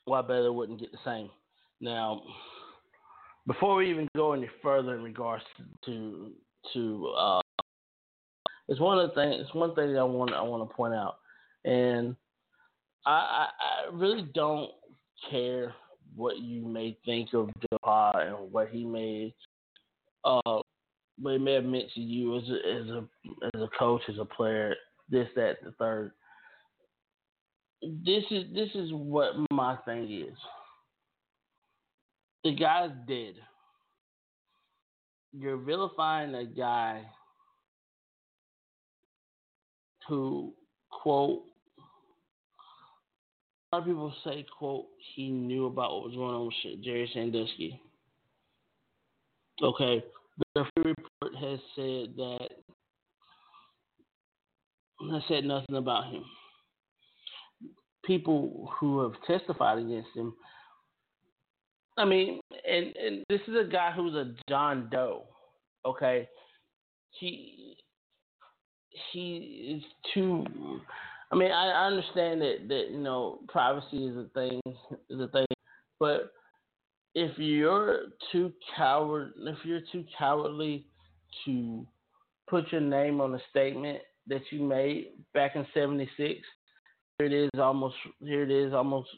why 0.06 0.22
Baylor 0.22 0.52
wouldn't 0.52 0.80
get 0.80 0.92
the 0.92 0.98
same. 1.04 1.30
Now, 1.80 2.22
before 3.46 3.76
we 3.76 3.90
even 3.90 4.08
go 4.16 4.32
any 4.32 4.48
further 4.62 4.94
in 4.94 5.02
regards 5.02 5.44
to 5.86 6.32
to 6.72 7.14
uh, 7.18 7.40
it's 8.68 8.80
one 8.80 8.98
of 8.98 9.08
the 9.08 9.14
things. 9.14 9.36
It's 9.40 9.54
one 9.54 9.74
thing 9.74 9.92
that 9.92 9.98
I 9.98 10.04
want 10.04 10.32
I 10.32 10.42
want 10.42 10.68
to 10.68 10.74
point 10.74 10.94
out, 10.94 11.16
and 11.64 12.16
I, 13.06 13.10
I, 13.10 13.48
I 13.48 13.94
really 13.94 14.28
don't 14.34 14.70
care 15.30 15.74
what 16.16 16.38
you 16.38 16.66
may 16.66 16.96
think 17.04 17.34
of 17.34 17.50
Joe 17.60 18.12
and 18.14 18.52
what 18.52 18.68
he 18.68 18.84
may 18.84 19.34
uh 20.24 20.60
what 21.20 21.32
he 21.32 21.38
may 21.38 21.54
have 21.54 21.64
meant 21.64 21.90
to 21.94 22.00
you 22.00 22.36
as 22.36 22.44
a, 22.48 22.54
as 22.54 22.88
a 22.88 23.04
as 23.54 23.62
a 23.62 23.68
coach, 23.78 24.02
as 24.08 24.18
a 24.18 24.24
player, 24.24 24.74
this, 25.08 25.28
that, 25.36 25.62
the 25.62 25.72
third. 25.72 26.12
This 27.82 28.24
is 28.30 28.44
this 28.54 28.70
is 28.74 28.90
what 28.92 29.32
my 29.50 29.76
thing 29.84 30.10
is. 30.10 30.36
The 32.42 32.54
guy's 32.54 32.90
dead. 33.06 33.34
You're 35.32 35.56
vilifying 35.56 36.34
a 36.34 36.44
guy 36.44 37.02
who 40.08 40.52
quote 40.90 41.42
lot 43.74 43.80
of 43.80 43.86
people 43.86 44.14
say 44.22 44.46
quote 44.56 44.86
he 45.14 45.30
knew 45.30 45.66
about 45.66 45.92
what 45.92 46.04
was 46.04 46.14
going 46.14 46.34
on 46.34 46.46
with 46.46 46.84
Jerry 46.84 47.10
Sandusky. 47.12 47.80
Okay, 49.62 50.04
the 50.54 50.64
report 50.76 51.34
has 51.40 51.58
said 51.74 52.14
that 52.16 52.48
has 55.10 55.22
said 55.28 55.44
nothing 55.44 55.76
about 55.76 56.12
him. 56.12 56.24
People 58.04 58.70
who 58.78 59.02
have 59.02 59.12
testified 59.26 59.78
against 59.78 60.10
him. 60.14 60.34
I 61.96 62.04
mean, 62.04 62.40
and 62.68 62.96
and 62.96 63.24
this 63.28 63.40
is 63.48 63.54
a 63.56 63.68
guy 63.70 63.90
who's 63.90 64.14
a 64.14 64.34
John 64.48 64.88
Doe. 64.90 65.24
Okay, 65.84 66.28
he 67.18 67.76
he 69.12 69.76
is 69.76 69.82
too. 70.12 70.44
I 71.32 71.36
mean, 71.36 71.50
I, 71.50 71.70
I 71.70 71.86
understand 71.86 72.40
that 72.42 72.68
that 72.68 72.90
you 72.90 72.98
know 72.98 73.40
privacy 73.48 74.06
is 74.06 74.16
a 74.16 74.28
thing 74.34 74.60
is 75.10 75.20
a 75.20 75.28
thing, 75.28 75.46
but 75.98 76.32
if 77.14 77.38
you're 77.38 78.06
too 78.32 78.52
coward, 78.76 79.32
if 79.38 79.58
you're 79.64 79.82
too 79.92 80.04
cowardly 80.18 80.86
to 81.44 81.86
put 82.48 82.70
your 82.72 82.80
name 82.80 83.20
on 83.20 83.34
a 83.34 83.40
statement 83.50 83.98
that 84.26 84.42
you 84.50 84.62
made 84.62 85.12
back 85.32 85.56
in 85.56 85.66
'76, 85.72 86.40
here 87.18 87.26
it 87.26 87.32
is 87.32 87.50
almost 87.58 87.96
here 88.20 88.42
it 88.42 88.50
is 88.50 88.72
almost 88.72 89.08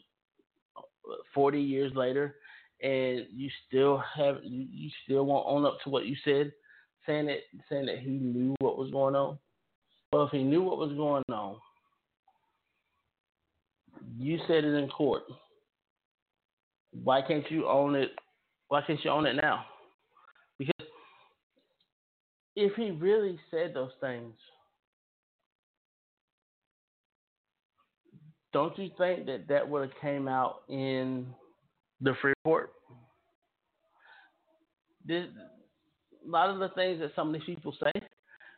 40 1.33 1.61
years 1.61 1.91
later, 1.95 2.35
and 2.81 3.25
you 3.33 3.49
still 3.67 4.01
have 4.15 4.37
you, 4.43 4.89
still 5.03 5.25
won't 5.25 5.47
own 5.47 5.65
up 5.65 5.77
to 5.83 5.89
what 5.89 6.05
you 6.05 6.15
said, 6.23 6.51
saying 7.05 7.27
that 7.27 7.39
saying 7.69 7.87
that 7.87 7.99
he 7.99 8.11
knew 8.11 8.55
what 8.59 8.77
was 8.77 8.91
going 8.91 9.15
on. 9.15 9.37
Well, 10.11 10.25
if 10.25 10.31
he 10.31 10.43
knew 10.43 10.61
what 10.61 10.77
was 10.77 10.93
going 10.93 11.23
on, 11.29 11.57
you 14.15 14.39
said 14.47 14.63
it 14.63 14.73
in 14.73 14.87
court. 14.89 15.23
Why 16.91 17.21
can't 17.21 17.49
you 17.51 17.67
own 17.67 17.95
it? 17.95 18.11
Why 18.69 18.81
can't 18.85 19.03
you 19.03 19.11
own 19.11 19.25
it 19.25 19.35
now? 19.35 19.65
Because 20.57 20.87
if 22.55 22.73
he 22.75 22.91
really 22.91 23.39
said 23.51 23.73
those 23.73 23.91
things, 24.01 24.33
don't 28.53 28.77
you 28.77 28.89
think 28.97 29.25
that 29.27 29.47
that 29.49 29.67
would 29.67 29.89
have 29.89 30.01
came 30.01 30.27
out 30.27 30.61
in 30.69 31.27
the 32.01 32.11
Freeh 32.11 32.33
report? 32.43 32.71
This, 35.05 35.27
a 36.25 36.29
lot 36.29 36.49
of 36.49 36.59
the 36.59 36.69
things 36.69 36.99
that 36.99 37.11
some 37.15 37.27
of 37.27 37.33
these 37.33 37.43
people 37.55 37.75
say 37.81 38.01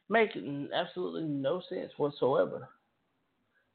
make 0.09 0.29
absolutely 0.73 1.23
no 1.23 1.61
sense 1.69 1.91
whatsoever. 1.97 2.69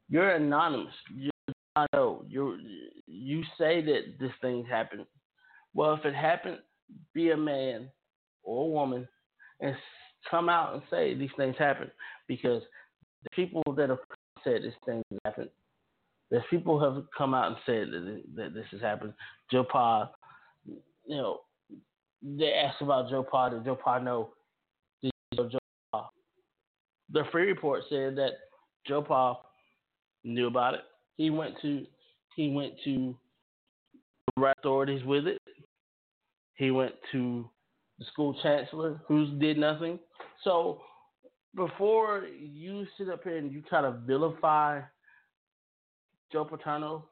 You're 0.09 0.31
anonymous. 0.31 0.95
You're 1.15 1.31
I 1.77 1.87
know 1.93 2.25
you 2.29 2.59
you 3.07 3.43
say 3.59 3.83
that 3.83 4.19
this 4.21 4.31
thing 4.41 4.65
happened. 4.65 5.07
Well, 5.75 5.95
if 5.95 6.05
it 6.05 6.15
happened, 6.15 6.59
be 7.13 7.31
a 7.31 7.37
man 7.37 7.89
or 8.45 8.65
a 8.65 8.69
woman 8.69 9.09
and 9.61 9.75
come 10.31 10.49
out 10.49 10.75
and 10.75 10.83
say 10.91 11.15
these 11.15 11.31
things 11.37 11.57
happen 11.59 11.91
because 12.29 12.63
the 13.25 13.31
people 13.35 13.63
that 13.77 13.89
have 13.89 13.99
said 14.45 14.63
this 14.63 14.75
thing 14.87 15.03
happened. 15.25 15.51
There's 16.31 16.45
people 16.51 16.81
have 16.81 17.05
come 17.17 17.35
out 17.35 17.49
and 17.49 17.57
said 17.67 17.91
that, 17.91 18.23
that 18.37 18.55
this 18.55 18.67
has 18.71 18.81
happened. 18.81 19.15
Joe 19.51 19.65
Pa, 19.65 20.11
you 20.67 21.17
know, 21.17 21.41
they 22.23 22.53
asked 22.53 22.83
about 22.83 23.11
Joe 23.11 23.23
Pa. 23.29 23.51
Did 23.51 23.65
Joe 23.65 23.77
Pa 23.77 23.99
know? 23.99 24.31
Did 25.03 25.13
Joe 25.37 25.59
Pa? 25.93 26.09
The 27.13 27.21
Freeh 27.33 27.47
report 27.47 27.83
said 27.89 28.17
that 28.17 28.33
Joe 28.87 29.03
Pa 29.03 29.39
knew 30.25 30.47
about 30.47 30.75
it. 30.75 30.81
He 31.17 31.31
went 31.31 31.55
to 31.63 31.87
he 32.37 32.51
went 32.51 32.75
to 32.85 33.17
the 34.35 34.43
right 34.43 34.57
authorities 34.59 35.05
with 35.05 35.27
it. 35.27 35.41
He 36.57 36.71
went 36.71 36.95
to 37.13 37.49
the 37.99 38.05
school 38.07 38.37
chancellor, 38.43 39.01
who 39.07 39.39
did 39.39 39.57
nothing. 39.57 39.99
So 40.43 40.81
before 41.55 42.27
you 42.27 42.87
sit 42.99 43.09
up 43.09 43.23
here 43.23 43.39
and 43.39 43.53
you 43.53 43.63
try 43.63 43.83
to 43.83 43.93
vilify 44.05 44.81
Joe 46.33 46.45
Paterno, 46.45 47.07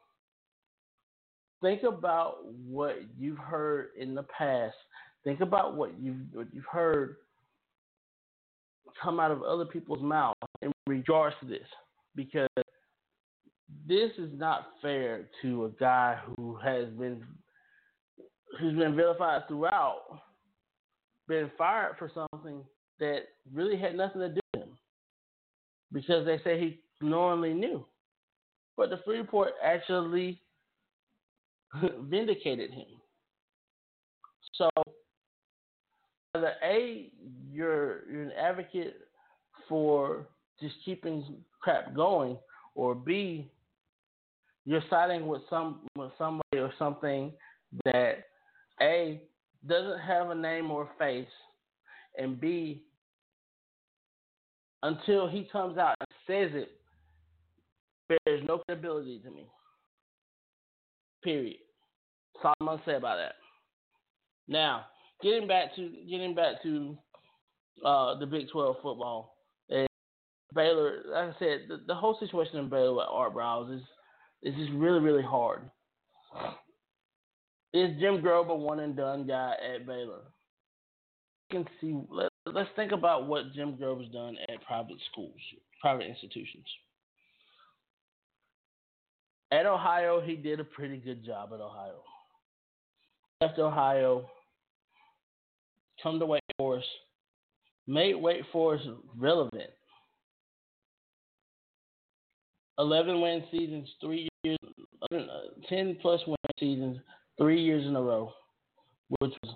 think 1.61 1.83
about 1.83 2.45
what 2.67 2.97
you've 3.17 3.37
heard 3.37 3.89
in 3.97 4.13
the 4.13 4.23
past. 4.23 4.75
Think 5.23 5.39
about 5.39 5.75
what 5.75 5.91
you've 6.01 6.17
what 6.33 6.47
you've 6.53 6.65
heard 6.69 7.15
come 9.01 9.19
out 9.19 9.31
of 9.31 9.41
other 9.41 9.65
people's 9.65 10.03
mouths 10.03 10.37
in 10.61 10.71
regards 10.85 11.35
to 11.39 11.47
this, 11.47 11.67
because 12.15 12.49
this 13.87 14.11
is 14.17 14.29
not 14.33 14.67
fair 14.81 15.27
to 15.41 15.65
a 15.65 15.69
guy 15.79 16.17
who 16.25 16.55
has 16.63 16.87
been 16.89 17.23
who's 18.59 18.77
been 18.77 18.95
vilified 18.95 19.47
throughout, 19.47 20.01
been 21.27 21.51
fired 21.57 21.95
for 21.97 22.11
something 22.13 22.63
that 22.99 23.19
really 23.51 23.77
had 23.77 23.95
nothing 23.95 24.21
to 24.21 24.29
do 24.29 24.39
with 24.53 24.63
him. 24.63 24.77
Because 25.91 26.25
they 26.25 26.39
say 26.43 26.59
he 26.59 27.05
normally 27.05 27.53
knew. 27.53 27.85
But 28.77 28.89
the 28.89 28.97
Freeh 28.97 29.19
report 29.19 29.53
actually 29.63 30.41
vindicated 32.01 32.71
him. 32.71 32.85
So 34.53 34.69
either 36.35 36.53
A, 36.63 37.11
you're 37.51 38.09
you're 38.09 38.23
an 38.23 38.31
advocate 38.31 38.95
for 39.67 40.27
just 40.61 40.75
keeping 40.85 41.25
crap 41.61 41.93
going, 41.95 42.37
or 42.75 42.93
B, 42.93 43.49
you're 44.65 44.83
siding 44.89 45.27
with 45.27 45.41
some 45.49 45.81
with 45.97 46.11
somebody 46.17 46.57
or 46.57 46.71
something 46.79 47.31
that 47.85 48.25
a 48.81 49.21
doesn't 49.67 49.99
have 49.99 50.29
a 50.29 50.35
name 50.35 50.71
or 50.71 50.89
face, 50.99 51.27
and 52.17 52.39
b 52.39 52.83
until 54.83 55.27
he 55.27 55.47
comes 55.51 55.77
out 55.77 55.95
and 55.99 56.07
says 56.27 56.51
it, 56.53 56.71
there's 58.25 58.43
no 58.45 58.57
credibility 58.59 59.19
to 59.19 59.31
me. 59.31 59.47
Period. 61.23 61.57
That's 62.35 62.45
all 62.45 62.53
I'm 62.59 62.67
gonna 62.67 62.81
say 62.85 62.95
about 62.95 63.17
that. 63.17 63.35
Now, 64.47 64.85
getting 65.21 65.47
back 65.47 65.75
to 65.75 65.89
getting 66.09 66.35
back 66.35 66.61
to 66.63 66.97
uh, 67.85 68.19
the 68.19 68.25
Big 68.25 68.49
Twelve 68.49 68.77
football. 68.81 69.33
Baylor, 70.53 71.01
like 71.07 71.35
I 71.35 71.39
said, 71.39 71.61
the, 71.67 71.81
the 71.87 71.95
whole 71.95 72.17
situation 72.19 72.57
in 72.57 72.69
Baylor 72.69 72.93
with 72.93 73.05
Art 73.09 73.33
Briles 73.33 73.75
is 73.75 73.81
this 74.43 74.53
is 74.55 74.69
really, 74.73 74.99
really 74.99 75.23
hard. 75.23 75.61
Is 77.73 77.97
Jim 77.99 78.21
Grobe 78.21 78.49
a 78.49 78.55
one 78.55 78.79
and 78.79 78.95
done 78.95 79.25
guy 79.25 79.53
at 79.73 79.87
Baylor? 79.87 80.21
Can 81.49 81.65
see. 81.79 81.99
Let, 82.09 82.29
let's 82.45 82.69
think 82.75 82.91
about 82.91 83.27
what 83.27 83.53
Jim 83.53 83.77
Grobe's 83.81 84.11
done 84.11 84.35
at 84.49 84.63
private 84.65 84.97
schools, 85.11 85.39
private 85.81 86.05
institutions. 86.05 86.65
At 89.51 89.65
Ohio, 89.65 90.21
he 90.21 90.35
did 90.35 90.59
a 90.59 90.63
pretty 90.63 90.97
good 90.97 91.25
job 91.25 91.51
at 91.53 91.61
Ohio. 91.61 92.01
Left 93.41 93.59
Ohio, 93.59 94.29
come 96.01 96.19
to 96.19 96.25
Wake 96.25 96.41
Forest, 96.57 96.87
made 97.87 98.15
Wake 98.15 98.43
Forest 98.51 98.85
relevant. 99.17 99.69
11 102.79 103.21
win 103.21 103.43
seasons, 103.51 103.87
three 104.01 104.27
years, 104.43 104.57
uh, 105.11 105.17
10 105.69 105.97
plus 106.01 106.21
win 106.27 106.35
seasons, 106.59 106.97
three 107.37 107.61
years 107.61 107.85
in 107.85 107.95
a 107.95 108.01
row, 108.01 108.31
which 109.19 109.33
was 109.43 109.55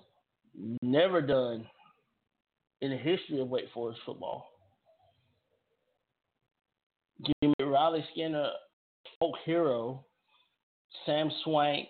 never 0.82 1.22
done 1.22 1.66
in 2.82 2.92
the 2.92 2.98
history 2.98 3.40
of 3.40 3.50
Wake 3.50 3.70
Forest 3.74 4.00
football. 4.06 4.48
Give 7.26 7.50
me 7.50 7.66
Riley 7.66 8.06
Skinner, 8.12 8.50
folk 9.20 9.36
hero, 9.46 10.06
Sam 11.06 11.32
Swank, 11.44 11.88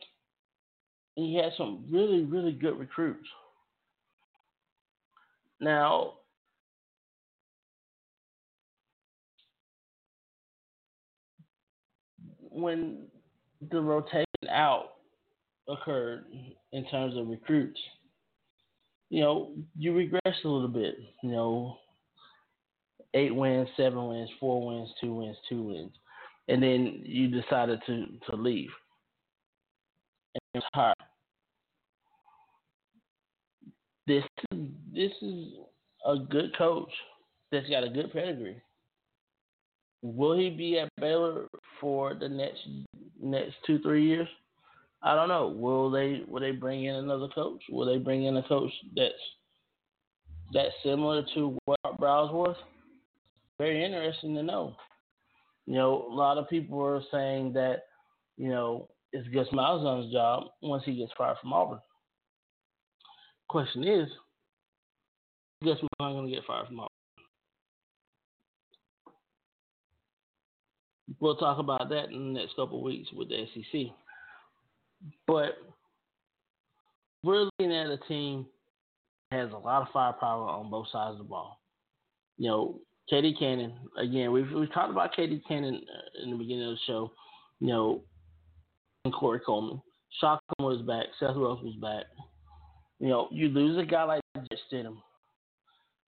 he 1.18 1.36
had 1.36 1.52
some 1.58 1.84
really, 1.92 2.24
really 2.24 2.52
good 2.52 2.78
recruits. 2.78 3.28
Now, 5.60 6.14
when 12.58 13.08
the 13.72 13.80
rotation 13.80 14.26
out 14.50 14.90
occurred 15.70 16.26
in 16.72 16.86
terms 16.90 17.16
of 17.18 17.28
recruits, 17.28 17.80
you 19.10 19.22
know, 19.22 19.52
you 19.78 19.92
regressed 19.92 20.44
a 20.44 20.50
little 20.50 20.68
bit. 20.68 20.96
You 21.24 21.32
know, 21.32 21.78
eight 23.14 23.34
wins, 23.34 23.70
seven 23.78 24.08
wins, 24.08 24.30
four 24.40 24.66
wins, 24.66 24.90
two 25.00 25.14
wins, 25.14 25.38
two 25.48 25.64
wins, 25.64 25.92
and 26.48 26.62
then 26.62 27.02
you 27.06 27.28
decided 27.30 27.80
to 27.86 28.06
to 28.30 28.36
leave 28.36 28.70
and 30.36 30.64
retire. 30.64 30.94
This 34.08 34.24
this 34.94 35.12
is 35.22 35.46
a 36.06 36.18
good 36.18 36.58
coach 36.58 36.92
that's 37.52 37.70
got 37.70 37.84
a 37.84 37.90
good 37.90 38.12
pedigree. 38.12 38.62
Will 40.16 40.38
he 40.38 40.50
be 40.50 40.80
at 40.80 40.90
Baylor 41.00 41.48
for 41.82 42.14
the 42.14 42.30
next 42.30 42.62
next 43.22 43.56
two 43.66 43.80
three 43.80 44.06
years? 44.06 44.28
I 45.04 45.16
don't 45.16 45.28
know. 45.28 45.50
Will 45.50 45.92
they 45.92 46.22
will 46.28 46.40
they 46.40 46.52
bring 46.52 46.86
in 46.86 46.96
another 46.96 47.28
coach? 47.36 47.62
Will 47.70 47.86
they 47.86 47.98
bring 47.98 48.24
in 48.24 48.38
a 48.38 48.44
coach 48.44 48.72
that's 48.96 49.14
that's 50.54 50.74
similar 50.84 51.26
to 51.36 51.58
what 51.66 51.80
Briles 52.00 52.32
was? 52.32 52.56
Very 53.58 53.84
interesting 53.84 54.36
to 54.36 54.44
know. 54.44 54.76
You 55.66 55.76
know, 55.76 56.08
a 56.10 56.14
lot 56.14 56.38
of 56.38 56.50
people 56.50 56.82
are 56.82 57.02
saying 57.12 57.52
that, 57.54 57.84
you 58.38 58.48
know, 58.48 58.88
it's 59.12 59.28
Gus 59.30 59.48
Malzahn's 59.52 60.14
job 60.14 60.46
once 60.62 60.84
he 60.86 60.96
gets 60.96 61.12
fired 61.18 61.38
from 61.42 61.52
Auburn. 61.52 61.80
Question 63.50 63.84
is, 63.84 64.08
Gus 65.64 65.80
Malzahn 66.00 66.14
going 66.14 66.30
to 66.30 66.34
get 66.34 66.46
fired 66.46 66.68
from 66.68 66.80
Auburn? 66.80 66.97
We'll 71.20 71.36
talk 71.36 71.60
about 71.60 71.90
that 71.90 72.12
in 72.12 72.34
the 72.34 72.40
next 72.40 72.56
couple 72.56 72.84
weeks 72.84 73.10
with 73.14 73.30
the 73.30 73.46
SEC. 73.54 73.82
But 75.26 75.58
we're 77.24 77.44
looking 77.44 77.74
at 77.74 77.88
a 77.88 77.98
team 78.08 78.46
that 79.32 79.40
has 79.40 79.52
a 79.52 79.58
lot 79.58 79.82
of 79.82 79.88
firepower 79.94 80.48
on 80.48 80.70
both 80.70 80.88
sides 80.92 81.14
of 81.14 81.20
the 81.20 81.24
ball. 81.24 81.60
You 82.38 82.50
know, 82.50 82.80
KD 83.12 83.40
Cannon, 83.40 83.74
again, 83.98 84.32
we've, 84.32 84.52
we've 84.52 84.72
talked 84.74 84.92
about 84.92 85.16
KD 85.16 85.42
Cannon 85.48 85.76
uh, 85.76 86.24
in 86.24 86.32
the 86.32 86.38
beginning 86.38 86.66
of 86.66 86.72
the 86.72 86.80
show, 86.86 87.12
you 87.60 87.68
know, 87.68 88.04
and 89.06 89.14
Corey 89.14 89.40
Coleman. 89.46 89.82
Shotgun 90.20 90.66
was 90.66 90.82
back. 90.82 91.06
Seth 91.20 91.30
Russell 91.30 91.64
was 91.64 91.76
back. 91.82 92.06
You 93.00 93.10
know, 93.10 93.28
you 93.32 93.50
lose 93.50 93.78
a 93.78 93.86
guy 93.86 94.04
like 94.04 94.22
Jarrett 94.36 94.60
Stidham, 94.72 94.98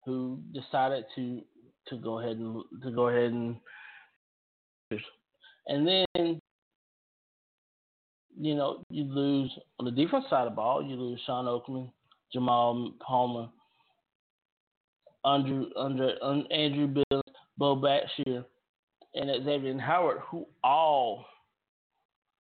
who 0.05 0.39
decided 0.53 1.05
to 1.15 1.41
to 1.87 1.97
go 1.97 2.19
ahead 2.19 2.37
and 2.37 2.63
to 2.83 2.91
go 2.91 3.09
ahead 3.09 3.31
and 3.31 3.57
and 5.67 5.87
then 5.87 6.39
you 8.39 8.55
know 8.55 8.83
you 8.89 9.03
lose 9.03 9.51
on 9.79 9.85
the 9.85 9.91
defense 9.91 10.25
side 10.29 10.47
of 10.47 10.51
the 10.51 10.55
ball. 10.55 10.83
You 10.83 10.95
lose 10.95 11.19
Shawn 11.25 11.45
Oakman, 11.45 11.91
Jamal 12.31 12.93
Palmer, 13.05 13.49
Andrew, 15.25 15.67
Andrew, 15.79 16.09
Andrew 16.51 16.87
Bill, 16.87 17.21
Beau 17.57 17.75
Blackshear, 17.75 18.45
and 19.15 19.45
Xavier 19.45 19.77
Howard, 19.79 20.19
who 20.29 20.45
all 20.63 21.25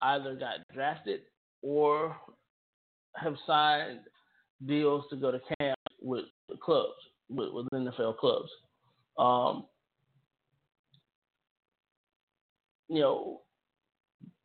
either 0.03 0.35
got 0.35 0.57
drafted 0.75 1.21
or 1.63 2.17
have 3.17 3.37
signed 3.47 4.01
deals 4.67 5.05
to 5.11 5.17
go 5.17 5.31
to 5.31 5.41
camp 5.59 5.79
with 6.01 6.25
the 6.49 6.57
clubs, 6.57 6.95
with, 7.29 7.53
with 7.53 7.67
NFL 7.73 8.19
clubs. 8.19 8.51
Um, 9.19 9.67
you 12.89 13.01
know, 13.01 13.41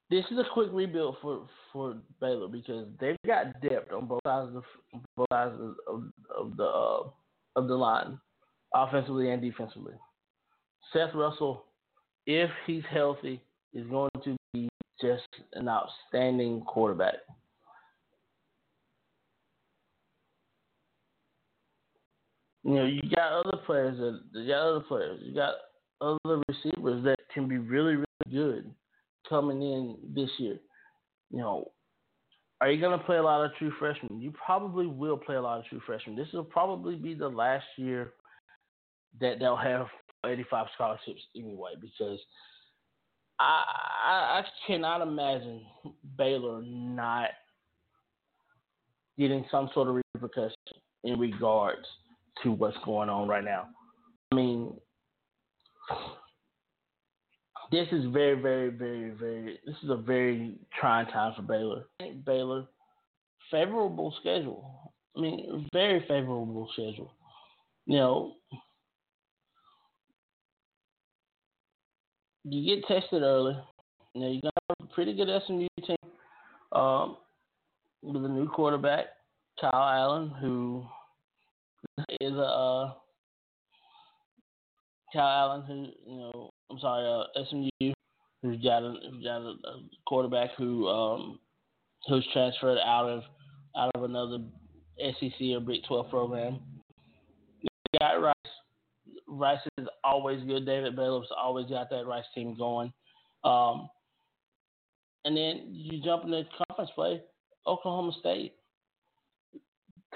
this 0.09 0.25
is 0.29 0.37
a 0.37 0.45
quick 0.53 0.69
rebuild 0.71 1.17
for 1.21 1.47
for 1.71 1.95
Baylor 2.19 2.47
because 2.47 2.87
they've 2.99 3.15
got 3.25 3.61
depth 3.61 3.93
on 3.93 4.07
both 4.07 4.19
sides 4.25 4.55
of 4.55 4.63
both 5.15 5.27
sides 5.31 5.55
of, 5.87 6.03
of, 6.37 6.57
the 6.57 6.63
uh, 6.63 7.03
of 7.55 7.67
the 7.67 7.75
line, 7.75 8.19
offensively 8.75 9.31
and 9.31 9.41
defensively. 9.41 9.93
Seth 10.91 11.15
Russell, 11.15 11.63
if 12.25 12.49
he's 12.67 12.83
healthy, 12.91 13.41
is 13.73 13.87
going 13.87 14.11
to 14.25 14.35
be 14.53 14.67
just 14.99 15.27
an 15.53 15.69
outstanding 15.69 16.61
quarterback. 16.61 17.15
You 22.63 22.75
know, 22.75 22.85
you 22.85 23.01
got 23.15 23.31
other 23.31 23.57
players 23.65 23.97
that 23.97 24.39
you 24.39 24.47
got 24.47 24.61
other 24.61 24.81
players, 24.81 25.19
you 25.23 25.33
got 25.33 25.55
other 26.01 26.41
receivers 26.47 27.03
that 27.03 27.17
can 27.33 27.47
be 27.47 27.57
really, 27.57 27.95
really 27.95 28.05
good 28.31 28.71
coming 29.27 29.61
in 29.61 29.97
this 30.13 30.29
year. 30.37 30.57
You 31.29 31.39
know, 31.39 31.71
are 32.59 32.69
you 32.69 32.81
going 32.81 32.97
to 32.97 33.05
play 33.05 33.17
a 33.17 33.23
lot 33.23 33.45
of 33.45 33.51
true 33.55 33.71
freshmen? 33.79 34.21
You 34.21 34.31
probably 34.31 34.85
will 34.85 35.17
play 35.17 35.35
a 35.35 35.41
lot 35.41 35.59
of 35.59 35.65
true 35.65 35.81
freshmen. 35.85 36.15
This 36.15 36.27
will 36.33 36.43
probably 36.43 36.95
be 36.95 37.13
the 37.13 37.27
last 37.29 37.65
year 37.77 38.13
that 39.19 39.39
they'll 39.39 39.55
have 39.55 39.87
85 40.25 40.67
scholarships 40.75 41.21
anyway, 41.35 41.71
because 41.79 42.19
I, 43.39 43.63
I, 44.05 44.39
I 44.39 44.43
cannot 44.67 45.01
imagine 45.01 45.61
Baylor 46.17 46.61
not 46.63 47.29
getting 49.17 49.45
some 49.49 49.69
sort 49.73 49.87
of 49.87 50.01
repercussion 50.13 50.55
in 51.03 51.19
regards 51.19 51.85
to 52.43 52.51
what's 52.51 52.77
going 52.85 53.09
on 53.09 53.27
right 53.27 53.43
now. 53.43 53.67
I 54.31 54.35
mean, 54.35 54.73
this 57.71 57.87
is 57.91 58.05
very, 58.11 58.39
very, 58.39 58.69
very, 58.69 59.11
very. 59.11 59.59
This 59.65 59.75
is 59.83 59.89
a 59.89 59.95
very 59.95 60.55
trying 60.77 61.07
time 61.07 61.33
for 61.35 61.41
Baylor. 61.41 61.85
Baylor, 62.25 62.65
favorable 63.49 64.13
schedule. 64.19 64.91
I 65.15 65.21
mean, 65.21 65.69
very 65.71 66.01
favorable 66.01 66.69
schedule. 66.73 67.13
You 67.85 67.97
know, 67.97 68.33
you 72.43 72.75
get 72.75 72.87
tested 72.87 73.23
early. 73.23 73.53
Now 73.53 73.61
you 74.13 74.21
know, 74.21 74.31
you 74.31 74.41
got 74.41 74.53
a 74.81 74.85
pretty 74.93 75.15
good 75.15 75.29
SMU 75.47 75.67
team 75.85 75.97
um, 76.73 77.17
with 78.01 78.23
a 78.25 78.27
new 78.27 78.47
quarterback, 78.49 79.05
Kyle 79.59 79.71
Allen, 79.73 80.31
who 80.41 80.85
is 82.19 82.33
a 82.33 82.41
uh, 82.41 82.93
Kyle 85.13 85.51
Allen, 85.51 85.63
who 85.65 86.11
you 86.11 86.19
know 86.19 86.50
I'm 86.71 86.79
sorry, 86.79 87.05
uh, 87.05 87.43
SMU, 87.49 87.93
who's 88.41 88.63
got 88.63 88.83
a, 88.83 88.95
who's 89.11 89.23
got 89.23 89.41
a, 89.41 89.49
a 89.49 89.81
quarterback 90.07 90.51
who 90.57 90.87
um, 90.87 91.39
who's 92.07 92.25
transferred 92.33 92.77
out 92.79 93.09
of 93.09 93.23
out 93.77 93.91
of 93.95 94.03
another 94.03 94.39
SEC 94.97 95.41
or 95.53 95.59
Big 95.59 95.83
12 95.87 96.09
program. 96.09 96.59
You 97.61 97.69
got 97.99 98.21
Rice. 98.21 98.35
Rice 99.27 99.59
is 99.77 99.87
always 100.03 100.43
good. 100.45 100.65
David 100.65 100.95
Bailiff's 100.95 101.29
always 101.37 101.67
got 101.67 101.89
that 101.89 102.05
Rice 102.05 102.25
team 102.35 102.55
going. 102.57 102.91
Um, 103.43 103.89
and 105.25 105.35
then 105.35 105.67
you 105.71 106.01
jump 106.03 106.23
into 106.25 106.43
conference 106.67 106.91
play, 106.95 107.21
Oklahoma 107.67 108.11
State. 108.19 108.55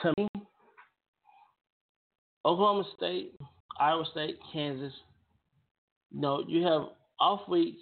To 0.03 0.13
me, 0.17 0.27
Oklahoma 2.43 2.83
State, 2.97 3.33
Iowa 3.79 4.03
State, 4.11 4.37
Kansas, 4.51 4.93
no, 6.15 6.43
you 6.47 6.63
have 6.65 6.83
off 7.19 7.41
week 7.49 7.75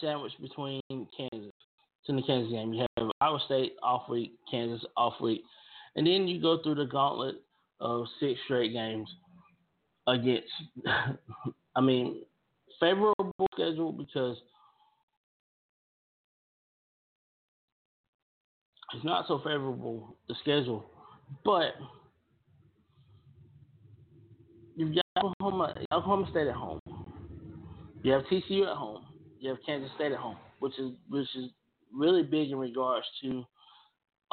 sandwiched 0.00 0.40
between 0.40 0.80
Kansas 0.90 1.52
to 2.06 2.12
the 2.12 2.22
Kansas 2.22 2.50
game. 2.50 2.72
You 2.72 2.86
have 2.98 3.10
Iowa 3.20 3.38
State 3.44 3.74
off 3.82 4.08
week, 4.08 4.32
Kansas 4.50 4.84
off 4.96 5.20
week, 5.20 5.42
and 5.94 6.06
then 6.06 6.26
you 6.26 6.40
go 6.40 6.62
through 6.62 6.76
the 6.76 6.86
gauntlet 6.86 7.36
of 7.80 8.06
six 8.18 8.40
straight 8.46 8.72
games 8.72 9.08
against. 10.06 10.48
I 11.76 11.80
mean, 11.80 12.22
favorable 12.80 13.32
schedule 13.54 13.92
because 13.92 14.38
it's 18.94 19.04
not 19.04 19.26
so 19.28 19.38
favorable 19.38 20.16
the 20.28 20.34
schedule, 20.40 20.84
but 21.44 21.74
you've 24.76 24.94
got 24.94 25.04
Oklahoma, 25.24 25.74
Oklahoma 25.92 26.26
State 26.30 26.48
at 26.48 26.54
home. 26.54 26.80
You 28.02 28.12
have 28.12 28.22
TCU 28.24 28.68
at 28.68 28.76
home. 28.76 29.04
You 29.38 29.50
have 29.50 29.58
Kansas 29.64 29.90
State 29.94 30.12
at 30.12 30.18
home, 30.18 30.36
which 30.58 30.78
is 30.78 30.92
which 31.08 31.28
is 31.36 31.50
really 31.92 32.22
big 32.22 32.50
in 32.50 32.58
regards 32.58 33.06
to 33.22 33.44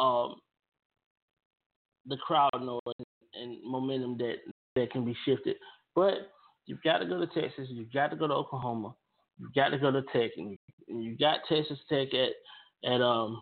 um, 0.02 0.36
the 2.08 2.18
crowd 2.18 2.50
noise 2.62 3.06
and 3.36 3.58
momentum 3.64 4.18
that 4.18 4.36
that 4.76 4.92
can 4.92 5.06
be 5.06 5.16
shifted. 5.26 5.56
But 5.96 6.32
you've 6.66 6.82
got 6.84 7.00
to 7.00 7.06
go 7.06 7.20
to 7.20 7.28
Texas. 7.28 7.68
You've 7.70 7.94
got 7.94 8.10
to 8.12 8.16
go 8.16 8.28
to 8.28 8.34
Oklahoma. 8.34 8.96
You've 9.40 9.54
got 9.54 9.70
to 9.70 9.78
go 9.78 9.92
to 9.92 10.02
Tech, 10.14 10.32
and, 10.38 10.58
you've 10.88 11.20
got 11.20 11.40
Texas 11.48 11.80
Tech 11.90 12.08
at 12.14 12.92
at 12.92 13.02
um. 13.02 13.42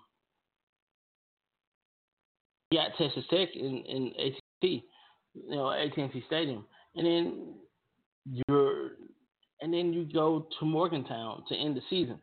You 2.71 2.79
got 2.79 2.97
Texas 2.97 3.23
Tech 3.29 3.49
in 3.55 3.83
in 3.87 4.07
AT&T, 4.19 4.83
you 5.33 5.55
know 5.55 5.71
AT&T 5.71 6.23
Stadium, 6.27 6.65
and 6.95 7.07
then 7.07 7.53
you're 8.47 8.66
and 9.61 9.73
then 9.73 9.93
you 9.93 10.07
go 10.11 10.47
to 10.59 10.65
Morgantown 10.65 11.43
to 11.49 11.55
end 11.55 11.75
the 11.75 11.81
season. 11.89 12.19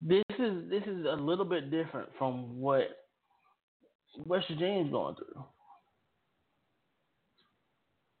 This 0.00 0.22
is 0.38 0.68
this 0.70 0.82
is 0.84 1.04
a 1.06 1.16
little 1.16 1.44
bit 1.44 1.70
different 1.70 2.08
from 2.18 2.60
what 2.60 2.88
West 4.24 4.46
Virginia's 4.48 4.90
going 4.90 5.16
through, 5.16 5.44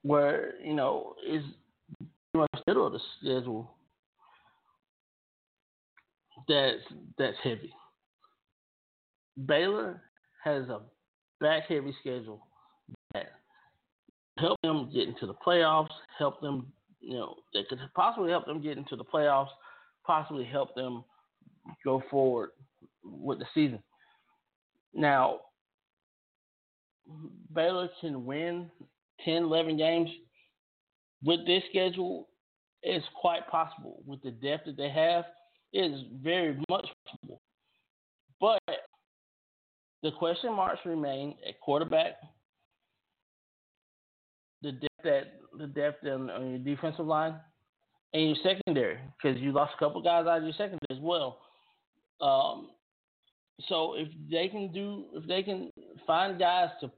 where 0.02 0.54
you 0.62 0.74
know 0.74 1.14
is 1.26 1.42
much 2.34 2.48
middle 2.66 2.86
of 2.86 2.92
the 2.92 3.00
schedule 3.20 3.70
that's 6.48 6.82
that's 7.16 7.36
heavy. 7.42 7.72
Baylor 9.46 10.02
has 10.42 10.68
a 10.68 10.80
back 11.40 11.64
heavy 11.68 11.94
schedule 12.00 12.46
that 13.14 13.26
help 14.38 14.58
them 14.62 14.90
get 14.92 15.08
into 15.08 15.26
the 15.26 15.34
playoffs, 15.34 15.88
help 16.18 16.40
them, 16.40 16.72
you 17.00 17.14
know, 17.14 17.36
that 17.54 17.68
could 17.68 17.78
possibly 17.94 18.30
help 18.30 18.46
them 18.46 18.62
get 18.62 18.78
into 18.78 18.96
the 18.96 19.04
playoffs, 19.04 19.48
possibly 20.06 20.44
help 20.44 20.74
them 20.74 21.04
go 21.84 22.02
forward 22.10 22.50
with 23.04 23.38
the 23.38 23.46
season. 23.54 23.82
Now, 24.94 25.40
Baylor 27.54 27.88
can 28.00 28.24
win 28.24 28.70
10, 29.24 29.44
11 29.44 29.76
games 29.76 30.10
with 31.24 31.46
this 31.46 31.62
schedule. 31.70 32.28
It's 32.82 33.06
quite 33.20 33.48
possible 33.48 34.02
with 34.06 34.22
the 34.22 34.30
depth 34.30 34.66
that 34.66 34.76
they 34.76 34.90
have. 34.90 35.24
It 35.72 35.92
is 35.92 36.02
very 36.22 36.56
much 36.70 36.86
possible. 37.06 37.40
But 38.40 38.60
the 40.02 40.12
question 40.12 40.54
marks 40.54 40.80
remain 40.84 41.34
at 41.46 41.60
quarterback, 41.60 42.12
the 44.62 44.72
depth 44.72 45.02
that 45.04 45.37
the 45.56 45.66
depth 45.66 46.04
on, 46.06 46.30
on 46.30 46.50
your 46.50 46.58
defensive 46.58 47.06
line, 47.06 47.34
and 48.14 48.26
your 48.26 48.36
secondary 48.42 48.98
because 49.16 49.40
you 49.40 49.52
lost 49.52 49.72
a 49.76 49.78
couple 49.78 50.02
guys 50.02 50.26
out 50.26 50.38
of 50.38 50.44
your 50.44 50.52
secondary 50.52 50.78
as 50.90 50.98
well. 51.00 51.38
Um, 52.20 52.70
so 53.68 53.94
if 53.96 54.08
they 54.30 54.48
can 54.48 54.72
do, 54.72 55.06
if 55.14 55.26
they 55.26 55.42
can 55.42 55.70
find 56.06 56.38
guys 56.38 56.70
to, 56.80 56.90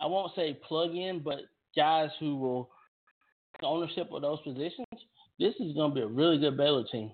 I 0.00 0.06
won't 0.06 0.32
say 0.34 0.58
plug 0.66 0.94
in, 0.94 1.20
but 1.24 1.40
guys 1.76 2.10
who 2.20 2.36
will 2.36 2.70
ownership 3.62 4.08
of 4.12 4.22
those 4.22 4.40
positions, 4.42 4.86
this 5.38 5.54
is 5.60 5.74
going 5.74 5.90
to 5.90 5.94
be 5.94 6.00
a 6.00 6.06
really 6.06 6.38
good 6.38 6.56
Baylor 6.56 6.84
team 6.90 7.12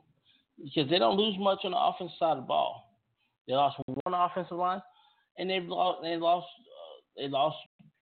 because 0.63 0.89
they 0.91 0.99
don't 0.99 1.17
lose 1.17 1.37
much 1.39 1.61
on 1.65 1.73
the 1.73 1.79
offensive 1.79 2.17
side 2.19 2.33
of 2.33 2.39
the 2.39 2.43
ball. 2.43 2.85
They 3.47 3.55
lost 3.55 3.79
one 3.87 4.15
offensive 4.15 4.57
line, 4.57 4.83
and 5.39 5.49
they've 5.49 5.65
lost. 5.65 6.01
They 6.03 6.17
lost. 6.17 6.47
Uh, 6.47 7.23
they 7.23 7.29
lost 7.29 7.57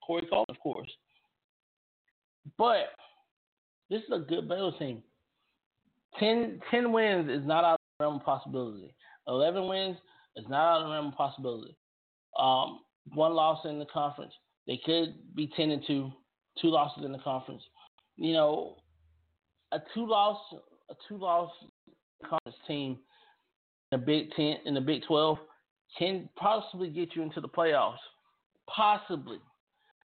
Corey 0.05 0.27
Coleman, 0.29 0.45
of 0.49 0.59
course. 0.59 0.89
But 2.57 2.89
this 3.89 4.01
is 4.01 4.09
a 4.13 4.19
good 4.19 4.47
Baylor 4.47 4.71
team. 4.77 5.01
10, 6.19 6.61
10 6.71 6.91
wins 6.91 7.29
is 7.29 7.45
not 7.45 7.63
out 7.63 7.73
of 7.73 7.79
the 7.99 8.05
realm 8.05 8.15
of 8.17 8.25
possibility. 8.25 8.93
11 9.27 9.67
wins 9.67 9.97
is 10.35 10.45
not 10.49 10.75
out 10.75 10.81
of 10.81 10.87
the 10.87 10.93
realm 10.93 11.07
of 11.07 11.15
possibility. 11.15 11.75
Um, 12.39 12.79
one 13.13 13.33
loss 13.33 13.65
in 13.65 13.79
the 13.79 13.85
conference. 13.85 14.33
They 14.67 14.79
could 14.85 15.15
be 15.35 15.51
10 15.55 15.71
and 15.71 15.83
2, 15.85 16.11
two 16.61 16.67
losses 16.67 17.05
in 17.05 17.11
the 17.11 17.19
conference. 17.19 17.63
You 18.17 18.33
know, 18.33 18.77
a 19.71 19.79
two 19.93 20.07
loss 20.07 20.37
a 20.89 20.93
two 21.07 21.17
loss 21.17 21.51
conference 22.21 22.57
team 22.67 22.97
in 23.91 23.99
the 23.99 24.05
Big 24.05 24.31
10 24.35 24.57
in 24.65 24.73
the 24.73 24.81
Big 24.81 25.03
12 25.07 25.37
can 25.97 26.29
possibly 26.37 26.89
get 26.89 27.15
you 27.15 27.21
into 27.21 27.41
the 27.41 27.47
playoffs. 27.47 27.97
Possibly. 28.67 29.39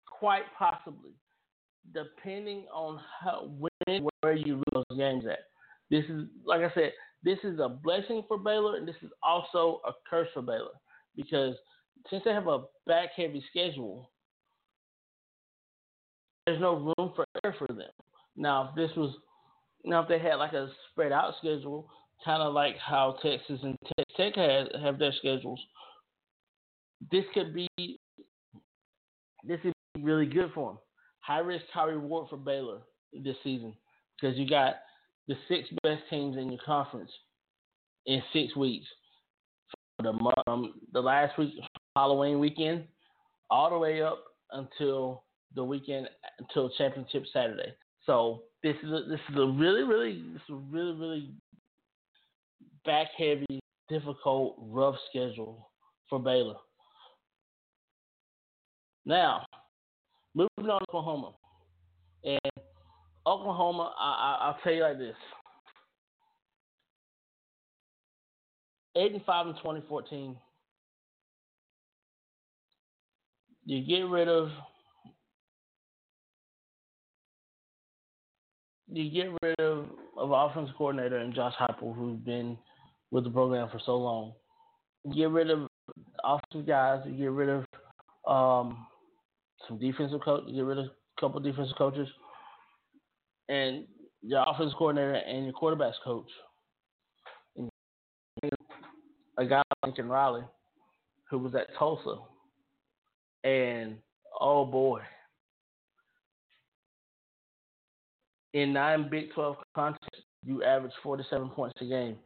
Quite 0.07 0.45
possibly. 0.59 1.13
Depending 1.93 2.67
on 2.73 3.01
how 3.21 3.51
when 3.59 4.07
where 4.21 4.35
you 4.35 4.57
lose 4.57 4.85
those 4.89 4.99
games 4.99 5.25
at. 5.27 5.41
This 5.91 6.05
is 6.09 6.27
like 6.45 6.61
I 6.61 6.73
said, 6.75 6.93
this 7.23 7.39
is 7.45 7.59
a 7.61 7.69
blessing 7.69 8.25
for 8.29 8.39
Baylor, 8.39 8.77
and 8.77 8.87
this 8.87 8.97
is 9.03 9.11
also 9.23 9.81
a 9.87 9.93
curse 10.09 10.29
for 10.33 10.43
Baylor 10.43 10.73
because 11.17 11.55
since 12.11 12.23
they 12.25 12.33
have 12.33 12.49
a 12.49 12.63
back 12.87 13.11
heavy 13.17 13.45
schedule, 13.51 14.11
there's 16.47 16.61
no 16.61 16.93
room 16.99 17.13
for 17.15 17.25
error 17.45 17.55
for 17.59 17.69
them. 17.69 17.91
Now, 18.37 18.71
if 18.71 18.75
this 18.75 18.97
was, 18.97 19.15
now 19.85 20.03
if 20.03 20.09
they 20.09 20.19
had 20.19 20.37
like 20.37 20.53
a 20.53 20.69
spread 20.91 21.13
out 21.13 21.35
schedule, 21.39 21.89
kind 22.25 22.43
of 22.43 22.55
like 22.55 22.77
how 22.79 23.17
Texas 23.23 23.61
and 23.63 23.77
Tech 24.17 24.35
have, 24.37 24.69
have 24.83 24.99
their 24.99 25.13
schedules, 25.19 25.61
this 27.11 27.25
could 27.35 27.55
be, 27.55 27.69
this 29.45 29.61
could 29.63 29.73
be 29.95 30.03
really 30.03 30.27
good 30.27 30.51
for 30.55 30.71
them. 30.71 30.79
High 31.23 31.39
risk, 31.39 31.65
high 31.73 31.85
reward 31.85 32.29
for 32.29 32.37
Baylor 32.37 32.79
this 33.13 33.37
season 33.43 33.75
because 34.21 34.37
you 34.37 34.49
got 34.49 34.77
the 35.29 35.35
six 35.49 35.69
best 35.83 36.03
teams 36.11 36.37
in 36.37 36.51
your 36.51 36.61
conference 36.65 37.11
in 38.07 38.23
six 38.33 38.57
weeks. 38.57 38.87
From 39.97 40.19
the 40.19 40.51
um, 40.51 40.75
the 40.93 41.01
last 41.01 41.39
week 41.39 41.55
Halloween 41.95 42.39
weekend, 42.39 42.85
all 43.51 43.71
the 43.71 43.79
way 43.79 44.03
up 44.03 44.25
until 44.51 45.25
the 45.55 45.63
weekend 45.63 46.09
until 46.39 46.71
championship 46.71 47.25
Saturday. 47.33 47.75
So 48.07 48.43
this 48.63 48.75
is 48.83 48.91
a, 48.91 49.05
this 49.09 49.21
is 49.31 49.37
a 49.37 49.47
really 49.47 49.83
really 49.83 50.23
this 50.33 50.43
is 50.43 50.51
a 50.51 50.55
really 50.55 50.93
really 50.93 51.31
back 52.85 53.09
heavy, 53.17 53.61
difficult, 53.89 54.57
rough 54.59 54.97
schedule 55.11 55.71
for 56.09 56.19
Baylor. 56.19 56.57
Now, 59.05 59.45
moving 60.63 60.79
to 60.79 60.85
Oklahoma, 60.89 61.33
and 62.25 62.65
Oklahoma, 63.27 63.93
I, 63.99 64.39
I, 64.41 64.47
will 64.49 64.57
tell 64.63 64.73
you 64.73 64.83
like 64.83 64.99
this: 64.99 65.17
eight 68.97 69.13
and 69.13 69.25
five 69.25 69.47
in 69.47 69.55
2014. 69.55 70.37
You 73.65 73.87
get 73.87 74.09
rid 74.09 74.29
of 74.29 74.49
you 78.89 79.11
get 79.11 79.31
rid 79.43 79.61
of 79.61 79.87
of 80.19 80.31
offensive 80.31 80.75
coordinator 80.77 81.19
and 81.19 81.35
Josh 81.35 81.55
Heupel, 81.59 81.95
who's 81.95 82.19
been 82.19 82.59
with 83.11 83.25
the 83.25 83.31
program 83.31 83.69
for 83.71 83.81
so 83.85 83.97
long. 83.97 84.33
You 85.05 85.15
get 85.15 85.31
rid 85.31 85.51
of 85.51 85.69
offensive 86.25 86.67
guys. 86.67 87.03
You 87.07 87.17
get 87.17 87.31
rid 87.31 87.49
of 87.49 87.65
um, 88.27 88.87
some 89.69 89.79
defensive 89.79 90.21
coach. 90.25 90.45
Get 90.47 90.65
rid 90.65 90.79
of 90.79 90.87
a 90.87 91.21
couple 91.21 91.41
defensive 91.41 91.77
coaches 91.77 92.09
and 93.49 93.85
your 94.23 94.45
offensive 94.47 94.77
coordinator 94.79 95.15
and 95.15 95.45
your 95.45 95.55
quarterbacks 95.55 95.95
coach. 96.05 96.31
And 97.57 97.71
a 99.39 99.45
guy 99.45 99.57
like 99.57 99.65
Lincoln 99.85 100.09
Riley, 100.09 100.43
who 101.31 101.39
was 101.39 101.55
at 101.55 101.69
Tulsa, 101.79 102.17
and 103.45 103.97
oh 104.41 104.65
boy, 104.65 105.01
in 108.55 108.73
nine 108.73 109.09
Big 109.11 109.33
12 109.35 109.57
contests, 109.75 110.23
you 110.45 110.63
average 110.65 110.93
47 111.03 111.49
points 111.51 111.75
a 111.81 111.85
game. 111.85 112.17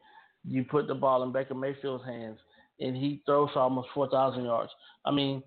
You 0.49 0.65
put 0.65 0.87
the 0.87 0.95
ball 0.95 1.23
in 1.23 1.33
Baker 1.33 1.55
Mayfield's 1.55 2.05
hands, 2.05 2.39
and 2.81 2.97
he 2.97 3.23
throws 3.27 3.51
almost 3.55 3.89
4,000 3.95 4.45
yards. 4.45 4.71
I 5.05 5.11
mean, 5.11 5.43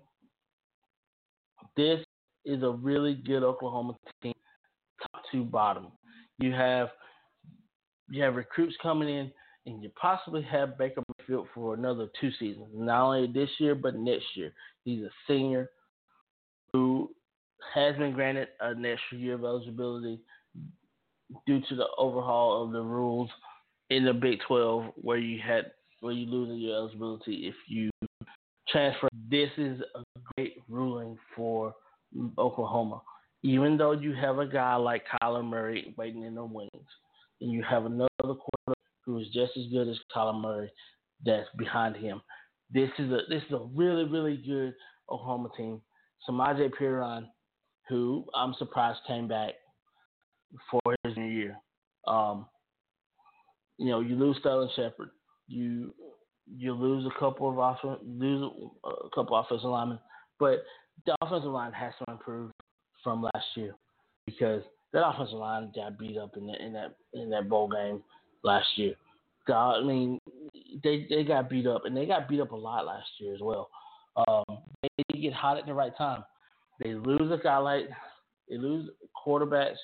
this 1.76 2.00
is 2.44 2.62
a 2.62 2.70
really 2.70 3.14
good 3.14 3.42
Oklahoma 3.42 3.96
team 4.22 4.34
top 5.02 5.22
to 5.32 5.44
bottom. 5.44 5.88
You 6.38 6.52
have 6.52 6.88
you 8.10 8.22
have 8.22 8.34
recruits 8.34 8.76
coming 8.82 9.08
in, 9.08 9.30
and 9.66 9.82
you 9.82 9.90
possibly 10.00 10.42
have 10.42 10.78
Baker 10.78 11.02
Mayfield 11.18 11.46
for 11.54 11.74
another 11.74 12.08
two 12.20 12.30
seasons. 12.38 12.66
Not 12.74 13.02
only 13.04 13.32
this 13.32 13.50
year, 13.58 13.74
but 13.74 13.94
next 13.94 14.24
year. 14.34 14.52
He's 14.84 15.04
a 15.04 15.10
senior 15.28 15.70
who 16.72 17.10
has 17.74 17.96
been 17.96 18.12
granted 18.12 18.48
an 18.60 18.84
extra 18.84 19.18
year 19.18 19.34
of 19.34 19.44
eligibility 19.44 20.20
due 21.46 21.60
to 21.68 21.76
the 21.76 21.86
overhaul 21.98 22.64
of 22.64 22.72
the 22.72 22.80
rules 22.80 23.30
in 23.90 24.04
the 24.04 24.12
Big 24.12 24.38
12, 24.46 24.92
where 24.96 25.18
you 25.18 25.40
had 25.40 25.72
where 26.00 26.14
you 26.14 26.26
lose 26.26 26.58
your 26.58 26.76
eligibility 26.76 27.46
if 27.46 27.54
you 27.68 27.89
transfer. 28.72 29.08
This 29.30 29.50
is 29.56 29.80
a 29.94 30.02
great 30.36 30.62
ruling 30.68 31.18
for 31.36 31.74
Oklahoma 32.38 33.02
even 33.42 33.76
though 33.76 33.92
you 33.92 34.12
have 34.14 34.38
a 34.38 34.46
guy 34.46 34.76
like 34.76 35.04
Kyler 35.22 35.44
Murray 35.44 35.94
waiting 35.96 36.24
in 36.24 36.34
the 36.34 36.44
wings, 36.44 36.70
and 37.40 37.50
you 37.50 37.62
have 37.62 37.86
another 37.86 38.08
quarterback 38.18 38.76
who 39.04 39.18
is 39.18 39.26
just 39.28 39.52
as 39.56 39.66
good 39.72 39.88
as 39.88 39.96
Kyler 40.14 40.40
Murray 40.40 40.70
that's 41.24 41.48
behind 41.56 41.96
him. 41.96 42.20
This 42.72 42.90
is 42.98 43.10
a 43.10 43.20
this 43.28 43.42
is 43.48 43.52
a 43.52 43.66
really 43.74 44.04
really 44.04 44.36
good 44.36 44.74
Oklahoma 45.10 45.48
team. 45.56 45.80
Samaje 46.28 46.70
Perine, 46.78 47.26
who 47.88 48.26
I'm 48.34 48.54
surprised 48.58 49.00
came 49.06 49.26
back 49.26 49.54
for 50.70 50.80
his 51.04 51.16
new 51.16 51.24
year. 51.24 51.56
Um, 52.06 52.46
you 53.78 53.88
know, 53.90 54.00
you 54.00 54.16
lose 54.16 54.36
Sterling 54.40 54.68
Shepard, 54.76 55.10
you 55.48 55.94
you 56.56 56.72
lose 56.72 57.06
a 57.06 57.18
couple 57.18 57.48
of 57.48 57.58
off- 57.58 58.00
lose 58.02 58.50
a 58.84 59.08
couple 59.14 59.36
offensive 59.36 59.70
linemen, 59.70 59.98
but 60.38 60.64
the 61.06 61.16
offensive 61.22 61.50
line 61.50 61.72
has 61.72 61.92
to 61.98 62.12
improve 62.12 62.50
from 63.02 63.22
last 63.22 63.46
year 63.56 63.74
because 64.26 64.62
that 64.92 65.06
offensive 65.06 65.38
line 65.38 65.72
got 65.74 65.98
beat 65.98 66.18
up 66.18 66.36
in, 66.36 66.46
the, 66.46 66.64
in 66.64 66.72
that 66.72 66.96
in 67.12 67.30
that 67.30 67.48
bowl 67.48 67.68
game 67.68 68.02
last 68.42 68.66
year. 68.76 68.94
I 69.48 69.82
mean, 69.82 70.20
they 70.84 71.06
they 71.08 71.24
got 71.24 71.50
beat 71.50 71.66
up 71.66 71.84
and 71.84 71.96
they 71.96 72.06
got 72.06 72.28
beat 72.28 72.40
up 72.40 72.52
a 72.52 72.56
lot 72.56 72.86
last 72.86 73.08
year 73.18 73.34
as 73.34 73.40
well. 73.40 73.68
Um, 74.28 74.44
they 74.82 75.18
get 75.18 75.32
hot 75.32 75.58
at 75.58 75.66
the 75.66 75.74
right 75.74 75.96
time. 75.96 76.24
They 76.82 76.94
lose 76.94 77.32
a 77.32 77.42
guy 77.42 77.58
like 77.58 77.88
they 78.48 78.56
lose 78.56 78.90
quarterbacks, 79.26 79.76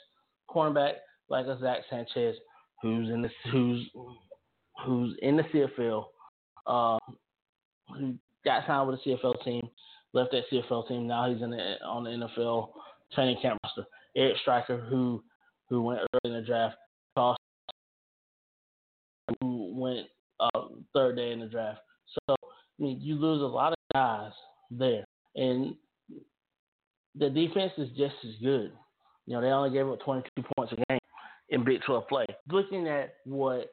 cornerback 0.51 0.95
like 1.29 1.47
a 1.47 1.59
Zach 1.61 1.81
Sanchez, 1.91 2.37
who's 2.83 3.09
in 3.11 3.23
the 3.23 3.31
who's 3.51 3.89
who's 4.85 5.17
in 5.23 5.37
the 5.37 5.43
CFL, 5.45 6.05
um, 6.67 6.99
who 7.97 8.15
got 8.45 8.67
signed 8.67 8.89
with 8.89 9.01
the 9.05 9.11
CFL 9.13 9.45
team, 9.45 9.69
left 10.13 10.33
that 10.33 10.45
CFL 10.53 10.89
team. 10.89 11.07
Now 11.07 11.31
he's 11.33 11.43
in 11.43 11.51
the, 11.51 11.77
on 11.85 12.05
the 12.05 12.11
NFL 12.11 12.71
training 13.15 13.39
camp 13.41 13.59
roster. 13.65 13.85
Eric 14.17 14.37
Striker, 14.43 14.79
who 14.79 15.23
who 15.69 15.83
went 15.83 16.01
early 16.01 16.35
in 16.35 16.41
the 16.41 16.47
draft, 16.47 16.77
Charles, 17.17 17.37
who 19.41 19.73
went 19.75 20.07
uh, 20.41 20.61
third 20.95 21.17
day 21.17 21.33
in 21.33 21.41
the 21.41 21.47
draft. 21.47 21.81
So 22.15 22.35
I 22.35 22.83
mean, 22.83 23.01
you 23.01 23.17
lose 23.17 23.43
a 23.43 23.47
lot 23.47 23.73
of 23.73 23.79
guys 23.93 24.33
there, 24.71 25.05
and 25.35 25.75
the 27.19 27.31
defense 27.31 27.73
is 27.79 27.89
just 27.91 28.15
as 28.25 28.35
good. 28.43 28.73
You 29.27 29.35
know, 29.35 29.41
they 29.41 29.49
only 29.49 29.71
gave 29.71 29.89
up 29.89 30.01
22 30.01 30.45
points 30.57 30.73
a 30.73 30.77
game 30.89 31.01
in 31.49 31.65
Big 31.65 31.81
12 31.87 32.09
play. 32.09 32.27
Looking 32.51 32.89
at 32.89 33.15
what, 33.25 33.73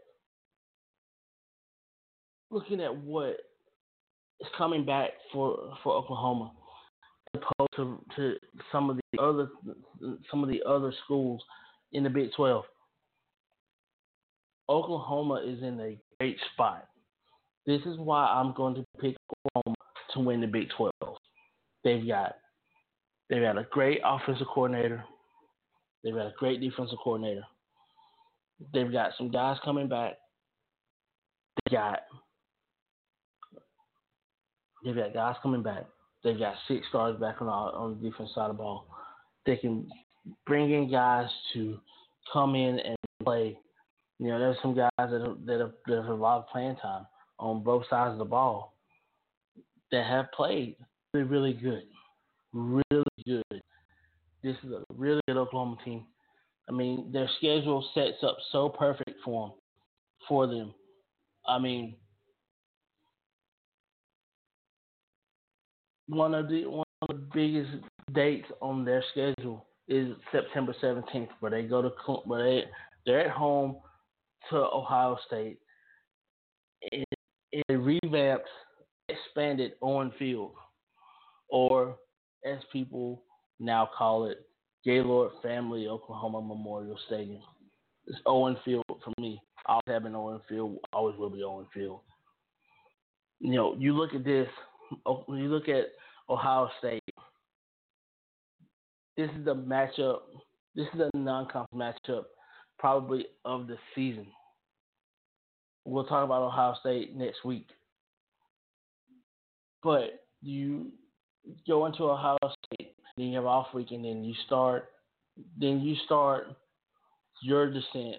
looking 2.53 2.81
at 2.81 2.95
what 2.95 3.37
is 4.39 4.47
coming 4.57 4.85
back 4.85 5.11
for 5.31 5.73
for 5.83 5.93
Oklahoma, 5.93 6.51
opposed 7.33 7.73
to, 7.75 7.99
to 8.15 8.35
some 8.71 8.89
of 8.89 8.97
the 8.97 9.21
other 9.21 9.49
some 10.29 10.43
of 10.43 10.49
the 10.49 10.61
other 10.67 10.93
schools 11.03 11.41
in 11.91 12.03
the 12.03 12.09
Big 12.09 12.29
12. 12.35 12.63
Oklahoma 14.69 15.41
is 15.45 15.61
in 15.61 15.79
a 15.79 15.99
great 16.19 16.37
spot. 16.53 16.87
This 17.65 17.81
is 17.85 17.97
why 17.97 18.25
I'm 18.25 18.53
going 18.53 18.75
to 18.75 18.83
pick 18.99 19.15
Oklahoma 19.55 19.75
to 20.13 20.19
win 20.19 20.41
the 20.41 20.47
Big 20.47 20.67
12. 20.77 20.91
They've 21.83 22.07
got 22.07 22.35
they've 23.29 23.41
got 23.41 23.57
a 23.57 23.67
great 23.71 23.99
offensive 24.03 24.47
coordinator. 24.47 25.03
They've 26.03 26.13
got 26.13 26.27
a 26.27 26.33
great 26.37 26.61
defensive 26.61 26.97
coordinator. 27.03 27.43
They've 28.73 28.91
got 28.91 29.11
some 29.17 29.31
guys 29.31 29.57
coming 29.63 29.87
back. 29.87 30.13
They 31.65 31.75
got 31.75 31.99
they've 34.83 34.95
got 34.95 35.13
guys 35.13 35.35
coming 35.41 35.63
back. 35.63 35.85
They've 36.23 36.39
got 36.39 36.55
six 36.67 36.87
stars 36.89 37.19
back 37.19 37.41
on 37.41 37.47
the 37.47 37.53
on 37.53 38.01
the 38.01 38.09
defense 38.09 38.31
side 38.33 38.49
of 38.49 38.57
the 38.57 38.63
ball. 38.63 38.87
They 39.45 39.57
can 39.57 39.89
bring 40.45 40.71
in 40.71 40.89
guys 40.89 41.27
to 41.53 41.77
come 42.31 42.55
in 42.55 42.79
and 42.79 42.95
play. 43.23 43.57
You 44.19 44.27
know, 44.27 44.39
there's 44.39 44.57
some 44.61 44.75
guys 44.75 44.89
that 44.97 45.21
have, 45.21 45.45
that 45.45 45.59
have, 45.59 45.73
that 45.87 45.95
have 45.95 46.05
a 46.05 46.13
lot 46.13 46.39
of 46.39 46.47
playing 46.47 46.77
time 46.77 47.05
on 47.39 47.63
both 47.63 47.83
sides 47.89 48.13
of 48.13 48.19
the 48.19 48.25
ball 48.25 48.73
that 49.91 50.05
have 50.05 50.31
played 50.31 50.75
really, 51.13 51.27
really 51.27 51.53
good, 51.53 51.83
really 52.53 53.03
good. 53.25 53.61
This 54.43 54.55
is 54.63 54.71
a 54.71 54.83
really 54.93 55.21
good 55.27 55.37
Oklahoma 55.37 55.77
team. 55.83 56.05
I 56.69 56.71
mean, 56.71 57.11
their 57.11 57.29
schedule 57.37 57.85
sets 57.93 58.23
up 58.23 58.37
so 58.51 58.69
perfect 58.69 59.19
for 59.25 59.47
them. 59.49 59.57
For 60.29 60.47
them, 60.47 60.73
I 61.45 61.59
mean, 61.59 61.95
one 66.07 66.33
of 66.33 66.49
the 66.49 66.65
one 66.65 66.85
of 67.01 67.07
the 67.09 67.23
biggest 67.33 67.71
dates 68.13 68.47
on 68.61 68.85
their 68.85 69.03
schedule 69.11 69.65
is 69.87 70.15
September 70.31 70.75
17th, 70.81 71.29
where 71.39 71.51
they 71.51 71.63
go 71.63 71.81
to 71.81 71.89
where 72.25 72.43
they 72.43 72.63
they're 73.05 73.25
at 73.25 73.31
home 73.31 73.77
to 74.49 74.57
Ohio 74.57 75.17
State. 75.27 75.59
It, 76.81 77.07
it 77.51 77.75
revamped, 77.75 78.47
expanded 79.09 79.73
Owen 79.81 80.11
Field, 80.17 80.53
or 81.49 81.97
as 82.45 82.59
people 82.71 83.23
now 83.59 83.89
call 83.97 84.25
it, 84.25 84.45
Gaylord 84.83 85.31
Family 85.41 85.87
Oklahoma 85.87 86.41
Memorial 86.41 86.97
Stadium. 87.07 87.41
It's 88.07 88.19
Owen 88.25 88.57
Field 88.65 88.83
for 88.87 89.13
me. 89.19 89.41
Always 89.65 89.83
have 89.87 90.03
been 90.03 90.15
Owen 90.15 90.41
Field. 90.49 90.77
Always 90.91 91.17
will 91.17 91.29
be 91.29 91.43
Owen 91.43 91.67
Field. 91.73 92.01
You 93.39 93.53
know, 93.53 93.75
you 93.77 93.93
look 93.93 94.13
at 94.13 94.25
this. 94.25 94.47
When 95.25 95.39
you 95.39 95.49
look 95.49 95.69
at 95.69 95.87
Ohio 96.29 96.69
State. 96.79 97.03
This 99.17 99.29
is 99.37 99.45
the 99.45 99.55
matchup. 99.55 100.19
This 100.75 100.87
is 100.93 101.01
a 101.01 101.17
non-conference 101.17 101.99
matchup, 102.09 102.23
probably 102.79 103.27
of 103.45 103.67
the 103.67 103.77
season. 103.93 104.27
We'll 105.85 106.05
talk 106.05 106.23
about 106.23 106.41
Ohio 106.41 106.75
State 106.79 107.15
next 107.15 107.43
week. 107.45 107.67
But 109.83 110.25
you 110.41 110.91
go 111.67 111.85
into 111.85 112.03
Ohio 112.03 112.37
State, 112.41 112.95
then 113.17 113.27
you 113.27 113.35
have 113.35 113.45
off 113.45 113.67
week, 113.73 113.91
and 113.91 114.03
then 114.03 114.23
you 114.23 114.33
start, 114.45 114.89
then 115.59 115.81
you 115.81 115.95
start 116.05 116.47
your 117.43 117.69
descent 117.71 118.15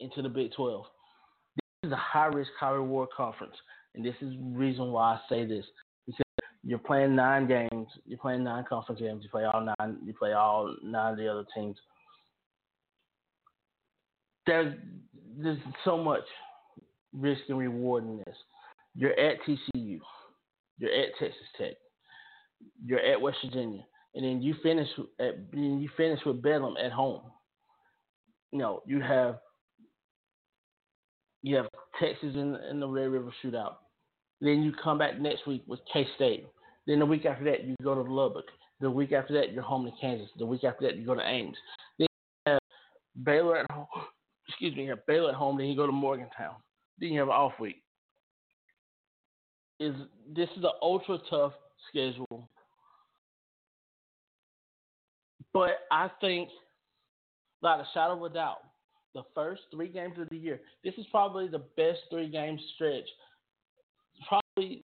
into 0.00 0.20
the 0.20 0.28
Big 0.28 0.52
12. 0.54 0.84
This 1.56 1.88
is 1.88 1.92
a 1.92 1.96
high 1.96 2.26
risk, 2.26 2.50
high 2.58 2.72
reward 2.72 3.08
conference, 3.16 3.54
and 3.94 4.04
this 4.04 4.16
is 4.20 4.34
the 4.34 4.58
reason 4.58 4.90
why 4.90 5.14
I 5.14 5.20
say 5.28 5.46
this 5.46 5.64
you're 6.64 6.78
playing 6.78 7.14
nine 7.14 7.46
games, 7.46 7.88
you're 8.06 8.18
playing 8.18 8.44
nine 8.44 8.64
conference 8.68 9.00
games, 9.00 9.22
you 9.22 9.28
play 9.28 9.44
all 9.44 9.60
nine, 9.78 9.98
you 10.04 10.14
play 10.14 10.32
all 10.32 10.74
nine 10.82 11.12
of 11.12 11.18
the 11.18 11.28
other 11.28 11.44
teams. 11.54 11.76
There's 14.46 14.74
there's 15.36 15.58
so 15.84 15.98
much 15.98 16.22
risk 17.12 17.42
and 17.48 17.58
reward 17.58 18.04
in 18.04 18.18
this. 18.18 18.36
You're 18.94 19.18
at 19.18 19.36
TCU, 19.46 20.00
you're 20.78 20.92
at 20.92 21.08
Texas 21.18 21.42
Tech, 21.58 21.74
you're 22.84 23.00
at 23.00 23.20
West 23.20 23.38
Virginia, 23.44 23.84
and 24.14 24.24
then 24.24 24.42
you 24.42 24.54
finish 24.62 24.88
at 25.20 25.34
you 25.52 25.88
finish 25.96 26.20
with 26.24 26.42
Bedlam 26.42 26.76
at 26.82 26.92
home. 26.92 27.22
You 28.52 28.58
know, 28.58 28.82
you 28.86 29.00
have 29.00 29.38
you 31.42 31.56
have 31.56 31.66
Texas 32.00 32.34
in, 32.34 32.56
in 32.70 32.80
the 32.80 32.88
Red 32.88 33.10
River 33.10 33.32
Shootout. 33.42 33.74
Then 34.40 34.62
you 34.62 34.72
come 34.82 34.98
back 34.98 35.20
next 35.20 35.46
week 35.46 35.62
with 35.66 35.80
K 35.92 36.06
State. 36.16 36.46
Then 36.86 36.98
the 36.98 37.06
week 37.06 37.24
after 37.24 37.44
that, 37.44 37.64
you 37.64 37.74
go 37.82 37.94
to 37.94 38.02
Lubbock. 38.02 38.44
The 38.80 38.90
week 38.90 39.12
after 39.12 39.32
that, 39.34 39.52
you're 39.52 39.62
home 39.62 39.84
to 39.86 39.92
Kansas. 40.00 40.28
The 40.38 40.46
week 40.46 40.64
after 40.64 40.86
that, 40.86 40.96
you 40.96 41.06
go 41.06 41.14
to 41.14 41.26
Ames. 41.26 41.56
Then 41.98 42.06
you 42.46 42.52
have 42.52 42.60
Baylor 43.24 43.58
at 43.58 43.70
home. 43.70 43.86
Excuse 44.48 44.76
me, 44.76 44.84
you 44.84 44.90
have 44.90 45.06
Baylor 45.06 45.30
at 45.30 45.36
home. 45.36 45.56
Then 45.56 45.66
you 45.68 45.76
go 45.76 45.86
to 45.86 45.92
Morgantown. 45.92 46.56
Then 46.98 47.10
you 47.10 47.20
have 47.20 47.28
an 47.28 47.34
off 47.34 47.52
week. 47.58 47.76
Is 49.80 49.94
this 50.34 50.48
is 50.56 50.62
an 50.62 50.70
ultra 50.82 51.18
tough 51.28 51.52
schedule, 51.88 52.48
but 55.52 55.70
I 55.90 56.10
think, 56.20 56.48
without 57.60 57.80
a 57.80 57.86
shadow 57.92 58.14
of 58.14 58.30
a 58.30 58.34
doubt, 58.34 58.58
the 59.14 59.22
first 59.34 59.62
three 59.72 59.88
games 59.88 60.18
of 60.18 60.28
the 60.28 60.36
year, 60.36 60.60
this 60.84 60.94
is 60.98 61.06
probably 61.10 61.48
the 61.48 61.62
best 61.76 62.00
three 62.10 62.28
game 62.28 62.58
stretch. 62.74 63.08
Probably 64.28 64.84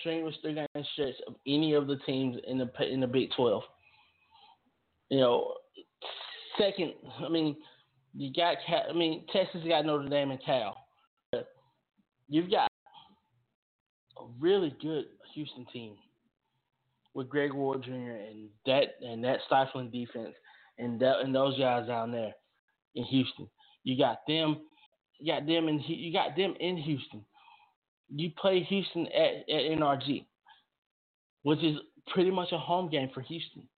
strenuous 0.00 0.34
three 0.42 0.54
game 0.54 0.66
stretch 0.92 1.14
of 1.26 1.34
any 1.46 1.74
of 1.74 1.86
the 1.86 1.96
teams 2.06 2.36
in 2.46 2.58
the 2.58 2.70
in 2.82 3.00
the 3.00 3.06
Big 3.06 3.30
Twelve. 3.36 3.62
You 5.10 5.20
know, 5.20 5.54
second, 6.58 6.92
I 7.24 7.28
mean, 7.28 7.56
you 8.14 8.32
got 8.32 8.56
I 8.88 8.92
mean 8.92 9.24
Texas 9.32 9.60
got 9.66 9.86
Notre 9.86 10.08
Dame 10.08 10.30
and 10.30 10.44
Cal. 10.44 10.76
You've 12.28 12.50
got 12.50 12.68
a 14.18 14.24
really 14.38 14.74
good 14.82 15.06
Houston 15.34 15.64
team 15.72 15.94
with 17.14 17.28
Greg 17.28 17.52
Ward 17.52 17.82
Jr. 17.84 17.90
and 17.92 18.48
that 18.66 18.96
and 19.00 19.24
that 19.24 19.38
stifling 19.46 19.90
defense 19.90 20.34
and 20.78 21.00
that 21.00 21.20
and 21.20 21.34
those 21.34 21.58
guys 21.58 21.86
down 21.86 22.12
there 22.12 22.32
in 22.94 23.04
Houston. 23.04 23.48
You 23.84 23.96
got 23.96 24.18
them. 24.26 24.58
You 25.18 25.32
got 25.32 25.46
them 25.46 25.68
in. 25.68 25.82
You 25.86 26.12
got 26.12 26.36
them 26.36 26.54
in 26.60 26.76
Houston. 26.76 27.24
You 28.14 28.30
play 28.38 28.62
Houston 28.62 29.06
at, 29.08 29.48
at 29.48 29.78
NRG, 29.78 30.24
which 31.42 31.62
is 31.62 31.76
pretty 32.12 32.30
much 32.30 32.52
a 32.52 32.58
home 32.58 32.88
game 32.90 33.10
for 33.12 33.20
Houston. 33.22 33.68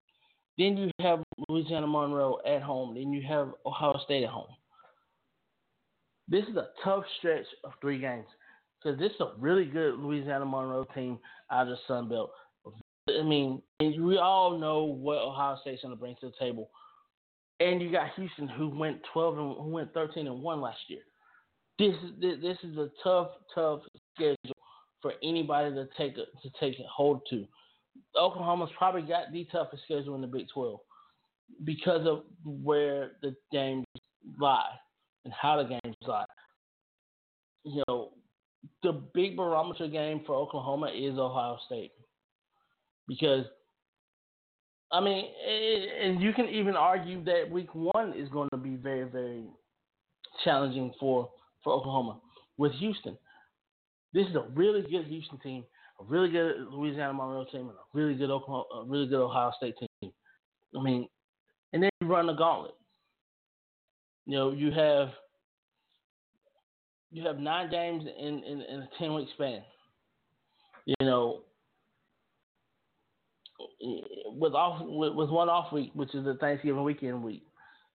Then 0.59 0.77
you 0.77 0.91
have 1.01 1.23
Louisiana 1.49 1.87
Monroe 1.87 2.39
at 2.47 2.63
home. 2.63 2.95
Then 2.95 3.13
you 3.13 3.23
have 3.27 3.53
Ohio 3.65 3.99
State 4.05 4.25
at 4.25 4.31
home. 4.31 4.49
This 6.29 6.45
is 6.45 6.57
a 6.57 6.69
tough 6.85 7.05
stretch 7.19 7.47
of 7.65 7.73
three 7.81 7.99
games 7.99 8.27
because 8.83 8.99
this 8.99 9.11
is 9.13 9.21
a 9.21 9.33
really 9.39 9.65
good 9.65 9.99
Louisiana 9.99 10.45
Monroe 10.45 10.87
team 10.95 11.19
out 11.51 11.63
of 11.63 11.69
the 11.71 11.77
Sun 11.89 12.09
Belt. 12.09 12.31
I 13.09 13.23
mean, 13.23 13.63
we 13.81 14.19
all 14.19 14.59
know 14.59 14.85
what 14.85 15.19
Ohio 15.19 15.57
State's 15.61 15.83
going 15.83 15.95
to 15.95 15.99
bring 15.99 16.15
to 16.21 16.27
the 16.27 16.33
table, 16.39 16.71
and 17.59 17.83
you 17.83 17.91
got 17.91 18.15
Houston 18.15 18.47
who 18.47 18.69
went 18.69 19.01
twelve 19.13 19.39
and 19.39 19.57
who 19.57 19.71
went 19.71 19.93
thirteen 19.93 20.27
and 20.29 20.43
one 20.43 20.61
last 20.61 20.79
year. 20.89 21.01
This 21.79 21.95
is 22.05 22.41
this 22.43 22.59
is 22.63 22.77
a 22.77 22.91
tough, 23.03 23.29
tough 23.55 23.81
schedule 24.21 24.57
for 25.03 25.13
anybody 25.23 25.75
to 25.75 25.89
take 25.97 26.13
a, 26.13 26.25
to 26.43 26.51
take 26.59 26.77
hold 26.87 27.23
to. 27.31 27.47
Oklahoma's 28.19 28.71
probably 28.77 29.03
got 29.03 29.33
the 29.33 29.47
toughest 29.51 29.83
schedule 29.85 30.15
in 30.15 30.21
the 30.21 30.27
Big 30.27 30.47
Twelve 30.53 30.81
because 31.65 32.07
of 32.07 32.23
where 32.45 33.13
the 33.23 33.35
games 33.53 33.87
lie 34.39 34.71
and 35.25 35.33
how 35.33 35.57
the 35.63 35.69
games 35.69 35.97
lie. 36.07 36.25
You 37.65 37.83
know, 37.89 38.11
the 38.83 38.93
big 39.15 39.37
barometer 39.37 39.89
game 39.89 40.23
for 40.27 40.35
Oklahoma 40.35 40.91
is 40.95 41.19
Ohio 41.19 41.59
State 41.67 41.93
because 43.09 43.45
I 44.93 45.01
mean, 45.01 45.27
and 46.03 46.21
you 46.21 46.33
can 46.33 46.49
even 46.49 46.75
argue 46.75 47.23
that 47.25 47.49
Week 47.51 47.75
One 47.75 48.13
is 48.15 48.29
going 48.29 48.49
to 48.51 48.57
be 48.57 48.77
very, 48.77 49.09
very 49.09 49.45
challenging 50.45 50.93
for 50.99 51.31
for 51.63 51.73
Oklahoma 51.73 52.21
with 52.57 52.73
Houston. 52.73 53.17
This 54.13 54.27
is 54.27 54.35
a 54.35 54.47
really 54.55 54.83
good 54.83 55.07
Houston 55.07 55.39
team, 55.39 55.65
a 56.01 56.05
really 56.05 56.31
good 56.31 56.67
Louisiana 56.71 57.13
Monroe 57.13 57.45
team, 57.45 57.69
and 57.69 57.71
a 57.71 57.85
really 57.95 58.15
good 58.15 58.31
Oklahoma, 58.31 58.65
a 58.75 58.85
really 58.85 59.07
good 59.07 59.23
Ohio 59.23 59.53
State 59.57 59.75
team. 59.79 60.13
I 60.77 60.83
mean, 60.83 61.09
and 61.73 61.83
then 61.83 61.91
you 62.01 62.07
run 62.07 62.27
the 62.27 62.33
gauntlet. 62.33 62.75
You 64.27 64.37
know, 64.37 64.53
you 64.53 64.71
have 64.73 65.11
you 67.13 67.27
have 67.27 67.39
nine 67.39 67.71
games 67.71 68.05
in, 68.19 68.43
in, 68.45 68.63
in 68.63 68.81
a 68.81 68.89
ten 68.99 69.15
week 69.15 69.29
span. 69.35 69.63
You 70.87 70.95
know, 71.03 71.43
with 74.27 74.55
off 74.55 74.83
with, 74.85 75.15
with 75.15 75.31
one 75.31 75.49
off 75.49 75.73
week, 75.73 75.91
which 75.95 76.15
is 76.15 76.25
the 76.25 76.35
Thanksgiving 76.35 76.83
weekend 76.83 77.23
week, 77.23 77.45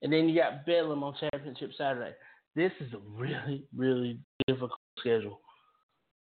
and 0.02 0.14
then 0.14 0.30
you 0.30 0.40
got 0.40 0.66
Bedlam 0.66 1.04
on 1.04 1.16
Championship 1.20 1.72
Saturday. 1.78 2.14
This 2.56 2.72
is 2.80 2.94
a 2.94 3.00
really 3.18 3.66
really 3.76 4.20
difficult 4.48 4.80
schedule. 5.00 5.42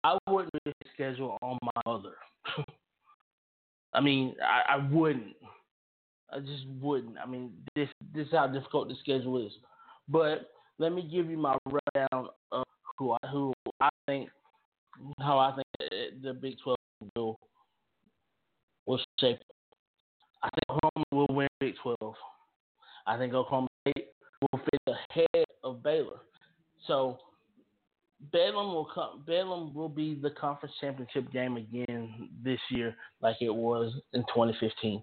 I 0.04 0.18
wouldn't 0.28 0.52
schedule 0.92 1.38
on 1.42 1.58
my 1.62 1.82
mother. 1.86 2.12
I 3.94 4.00
mean, 4.00 4.34
I, 4.42 4.74
I 4.74 4.88
wouldn't. 4.92 5.34
I 6.30 6.40
just 6.40 6.66
wouldn't. 6.80 7.16
I 7.18 7.26
mean, 7.26 7.52
this 7.74 7.88
this 8.14 8.26
is 8.26 8.32
how 8.32 8.46
difficult 8.48 8.88
the 8.88 8.96
schedule 9.00 9.44
is. 9.44 9.52
But 10.08 10.50
let 10.78 10.92
me 10.92 11.02
give 11.02 11.30
you 11.30 11.38
my 11.38 11.56
rundown 11.64 12.28
of 12.52 12.64
who 12.98 13.12
I 13.12 13.26
who 13.28 13.52
I 13.80 13.88
think 14.06 14.28
how 15.20 15.38
I 15.38 15.54
think 15.54 16.22
the 16.22 16.34
Big 16.34 16.56
Twelve 16.62 16.78
will 17.16 17.38
will 18.86 19.00
shape. 19.20 19.38
I 20.42 20.50
think 20.50 20.64
Oklahoma 20.70 21.04
will 21.12 21.36
win 21.36 21.48
Big 21.60 21.74
Twelve. 21.82 22.14
I 23.06 23.16
think 23.16 23.32
Oklahoma 23.32 23.68
State 23.82 24.08
will 24.40 24.60
fit 24.60 24.96
ahead 25.10 25.46
of 25.62 25.82
Baylor. 25.82 26.20
So 26.86 27.18
Bedlam 28.32 28.74
will 28.74 28.88
come. 28.94 29.22
Bedlam 29.26 29.74
will 29.74 29.88
be 29.88 30.14
the 30.14 30.30
conference 30.30 30.74
championship 30.80 31.30
game 31.32 31.56
again 31.56 32.28
this 32.42 32.60
year, 32.70 32.94
like 33.20 33.36
it 33.40 33.54
was 33.54 33.92
in 34.12 34.22
2015. 34.22 35.02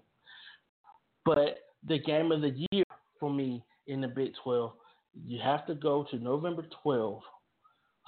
But 1.24 1.58
the 1.86 1.98
game 1.98 2.32
of 2.32 2.40
the 2.40 2.66
year 2.70 2.84
for 3.20 3.30
me 3.30 3.64
in 3.86 4.00
the 4.00 4.08
Big 4.08 4.32
12, 4.42 4.72
you 5.26 5.40
have 5.42 5.66
to 5.66 5.74
go 5.74 6.06
to 6.10 6.16
November 6.16 6.64
12. 6.82 7.20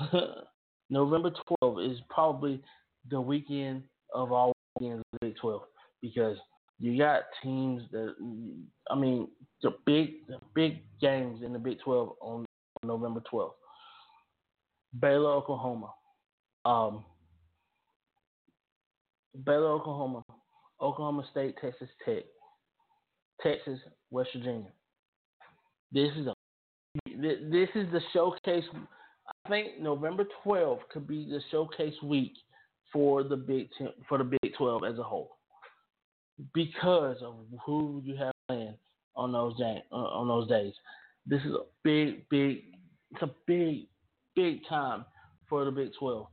November 0.91 1.33
12 1.61 1.81
is 1.81 1.99
probably 2.09 2.63
the 3.11 3.21
weekend 3.21 3.83
of 4.15 4.33
all 4.33 4.53
weekends 4.81 5.01
of 5.01 5.19
the 5.21 5.27
Big 5.29 5.37
12 5.37 5.63
because 6.03 6.37
you 6.79 6.99
got 6.99 7.23
teams 7.43 7.83
that 7.93 8.15
I 8.91 8.95
mean 8.95 9.29
the 9.63 9.75
big 9.87 10.27
the 10.29 10.39
big 10.55 10.83
games 11.01 11.43
in 11.43 11.53
the 11.53 11.59
Big 11.59 11.81
12 11.81 12.13
on 12.21 12.45
November 12.85 13.23
12th. 13.33 13.53
Baylor, 15.01 15.31
Oklahoma. 15.31 15.91
Um, 16.65 17.05
Baylor, 19.45 19.73
Oklahoma. 19.73 20.23
Oklahoma 20.81 21.25
State, 21.31 21.57
Texas 21.61 21.89
Tech. 22.05 22.25
Texas, 23.43 23.79
West 24.11 24.31
Virginia. 24.35 24.71
This 25.93 26.11
is 26.17 26.27
a 26.27 26.35
this 27.17 27.69
is 27.75 27.91
the 27.93 28.01
showcase. 28.13 28.65
I 29.45 29.49
think 29.49 29.81
November 29.81 30.25
12th 30.45 30.81
could 30.93 31.07
be 31.07 31.25
the 31.29 31.41
showcase 31.51 31.95
week 32.03 32.33
for 32.93 33.23
the 33.23 33.37
Big 33.37 33.69
Ten, 33.77 33.89
for 34.09 34.19
the 34.19 34.25
Big 34.25 34.55
12 34.57 34.85
as 34.85 34.99
a 34.99 35.03
whole, 35.03 35.37
because 36.53 37.17
of 37.23 37.35
who 37.65 38.01
you 38.05 38.17
have 38.17 38.35
playing 38.49 38.75
on 39.17 39.33
those 39.33 39.57
day, 39.57 39.83
on 39.91 40.29
those 40.29 40.49
days. 40.49 40.73
This 41.27 41.41
is 41.43 41.53
a 41.53 41.65
big, 41.83 42.29
big, 42.29 42.65
it's 43.13 43.23
a 43.23 43.31
big, 43.47 43.87
big 44.35 44.67
time 44.69 45.05
for 45.49 45.65
the 45.65 45.71
Big 45.71 45.91
12. 45.99 46.27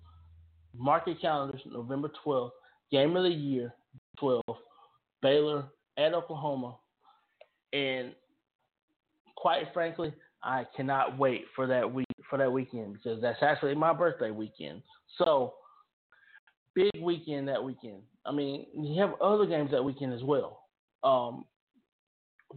Mark 0.77 1.03
your 1.05 1.15
calendars, 1.15 1.61
November 1.65 2.09
12th, 2.25 2.51
game 2.91 3.15
of 3.15 3.23
the 3.23 3.29
year, 3.29 3.73
12, 4.19 4.41
Baylor 5.21 5.65
at 5.97 6.13
Oklahoma, 6.13 6.77
and 7.73 8.13
quite 9.35 9.63
frankly, 9.73 10.13
I 10.43 10.65
cannot 10.75 11.17
wait 11.17 11.45
for 11.55 11.67
that 11.67 11.91
week 11.91 12.07
for 12.29 12.37
that 12.37 12.51
weekend 12.51 12.93
because 12.93 13.21
that's 13.21 13.43
actually 13.43 13.75
my 13.75 13.93
birthday 13.93 14.31
weekend. 14.31 14.81
So 15.17 15.53
big 16.73 16.89
weekend 17.01 17.47
that 17.47 17.63
weekend. 17.63 18.01
I 18.25 18.31
mean, 18.31 18.65
you 18.75 18.99
have 19.01 19.13
other 19.21 19.45
games 19.45 19.71
that 19.71 19.83
weekend 19.83 20.13
as 20.13 20.23
well. 20.23 20.63
Um, 21.03 21.45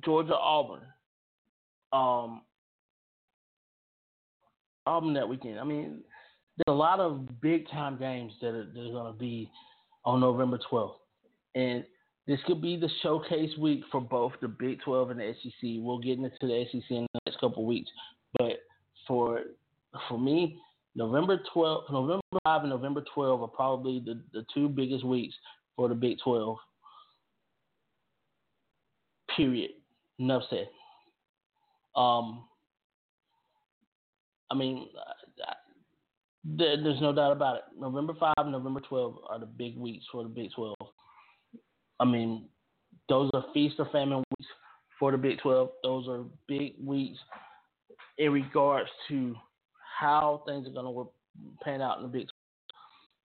Georgia 0.05 0.35
Auburn. 0.35 0.83
Um, 1.93 2.43
Auburn 4.86 5.15
that 5.15 5.28
weekend. 5.28 5.59
I 5.59 5.65
mean, 5.65 6.01
there's 6.56 6.74
a 6.74 6.78
lot 6.78 7.01
of 7.01 7.40
big 7.40 7.69
time 7.70 7.98
games 7.98 8.32
that 8.40 8.48
are, 8.48 8.66
that 8.66 8.81
are 8.81 8.93
going 8.93 9.12
to 9.12 9.19
be 9.19 9.51
on 10.05 10.20
November 10.20 10.59
12th. 10.70 10.94
And 11.55 11.85
this 12.27 12.39
could 12.47 12.62
be 12.62 12.77
the 12.77 12.89
showcase 13.02 13.51
week 13.59 13.82
for 13.90 14.01
both 14.01 14.32
the 14.40 14.48
Big 14.48 14.81
12 14.82 15.11
and 15.11 15.20
the 15.20 15.35
SEC. 15.43 15.52
We'll 15.62 15.98
get 15.98 16.19
into 16.19 16.31
the 16.40 16.65
SEC 16.70 16.90
in 16.90 17.06
the 17.12 17.20
next 17.27 17.40
couple 17.40 17.66
weeks, 17.66 17.90
but 18.39 18.61
for 19.06 19.40
for 20.09 20.19
me, 20.19 20.59
November 20.97 21.40
12th, 21.55 21.93
November 21.93 22.23
5 22.44 22.62
and 22.62 22.70
November 22.70 23.05
12 23.15 23.43
are 23.43 23.48
probably 23.48 24.02
the, 24.05 24.20
the 24.32 24.44
two 24.52 24.69
biggest 24.69 25.05
weeks 25.05 25.35
for 25.77 25.89
the 25.89 25.94
Big 25.94 26.19
12. 26.24 26.56
Period. 29.36 29.70
Enough 30.19 30.43
said. 30.51 30.69
Um, 31.97 32.44
I 34.51 34.55
mean, 34.55 34.89
there's 36.45 37.01
no 37.01 37.12
doubt 37.12 37.33
about 37.33 37.57
it. 37.57 37.62
November 37.79 38.15
5 38.15 38.47
November 38.47 38.81
12 38.81 39.19
are 39.29 39.39
the 39.39 39.47
big 39.47 39.77
weeks 39.79 40.05
for 40.12 40.23
the 40.23 40.29
Big 40.29 40.51
12. 40.55 40.75
I 42.01 42.05
mean, 42.05 42.49
those 43.09 43.31
are 43.35 43.45
feast 43.55 43.77
or 43.79 43.89
famine 43.91 44.19
weeks 44.19 44.51
for 44.99 45.11
the 45.11 45.19
Big 45.19 45.39
12. 45.41 45.71
Those 45.83 46.09
are 46.09 46.25
big 46.47 46.75
weeks 46.83 47.19
in 48.19 48.33
regards 48.33 48.91
to 49.09 49.35
how 49.99 50.43
things 50.47 50.69
are 50.69 50.73
going 50.73 50.87
to 50.87 51.11
pan 51.62 51.81
out 51.81 51.99
in 51.99 52.03
the 52.05 52.09
Big 52.09 52.29
12. 52.29 52.31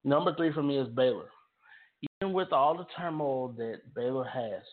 Number 0.05 0.33
three 0.35 0.53
for 0.53 0.63
me 0.63 0.77
is 0.77 0.87
Baylor. 0.87 1.29
Even 2.21 2.33
with 2.33 2.53
all 2.53 2.77
the 2.77 2.85
turmoil 2.97 3.49
that 3.57 3.81
Baylor 3.93 4.23
has, 4.23 4.63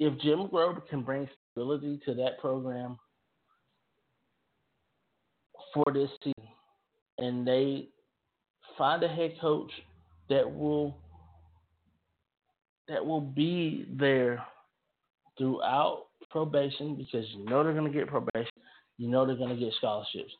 if 0.00 0.18
Jim 0.20 0.48
Grobe 0.48 0.86
can 0.88 1.02
bring 1.02 1.28
stability 1.52 2.00
to 2.06 2.14
that 2.14 2.38
program 2.40 2.98
for 5.74 5.84
this 5.92 6.10
season, 6.22 6.50
and 7.18 7.46
they 7.46 7.88
find 8.76 9.02
a 9.02 9.08
head 9.08 9.34
coach 9.40 9.70
that 10.28 10.50
will 10.50 10.96
that 12.88 13.04
will 13.04 13.20
be 13.20 13.86
there 13.98 14.44
throughout 15.38 16.06
probation 16.30 16.96
because 16.96 17.26
you 17.34 17.44
know 17.44 17.62
they're 17.62 17.74
going 17.74 17.90
to 17.90 17.98
get 17.98 18.08
probation, 18.08 18.52
you 18.98 19.08
know 19.08 19.26
they're 19.26 19.36
going 19.36 19.54
to 19.54 19.62
get 19.62 19.72
scholarships 19.78 20.32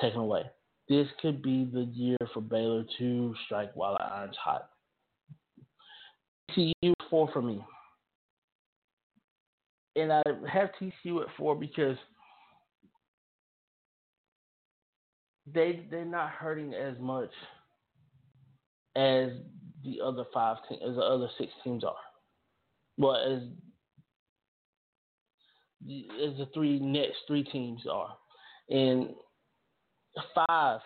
taken 0.00 0.20
away. 0.20 0.42
This 0.88 1.06
could 1.20 1.42
be 1.42 1.68
the 1.72 1.88
year 1.92 2.18
for 2.32 2.40
Baylor 2.40 2.84
to 2.98 3.34
strike 3.46 3.70
while 3.74 3.96
the 3.98 4.04
iron's 4.04 4.36
hot. 4.36 4.68
TCU 6.50 6.92
four 7.08 7.28
for 7.32 7.42
me, 7.42 7.64
and 9.96 10.12
I 10.12 10.22
have 10.52 10.70
TCU 10.80 11.22
at 11.22 11.28
four 11.36 11.56
because 11.56 11.96
they 15.52 15.86
they're 15.90 16.04
not 16.04 16.30
hurting 16.30 16.74
as 16.74 16.98
much 16.98 17.30
as 18.96 19.30
the 19.84 20.00
other 20.02 20.24
five 20.32 20.56
teams, 20.68 20.82
as 20.88 20.96
the 20.96 21.02
other 21.02 21.28
six 21.38 21.52
teams 21.62 21.84
are. 21.84 21.94
Well, 22.96 23.16
as 23.16 23.42
the, 25.86 26.06
as 26.24 26.38
the 26.38 26.48
three 26.54 26.78
next 26.78 27.18
three 27.26 27.44
teams 27.44 27.82
are, 27.90 28.16
and 28.70 29.10
five 30.34 30.80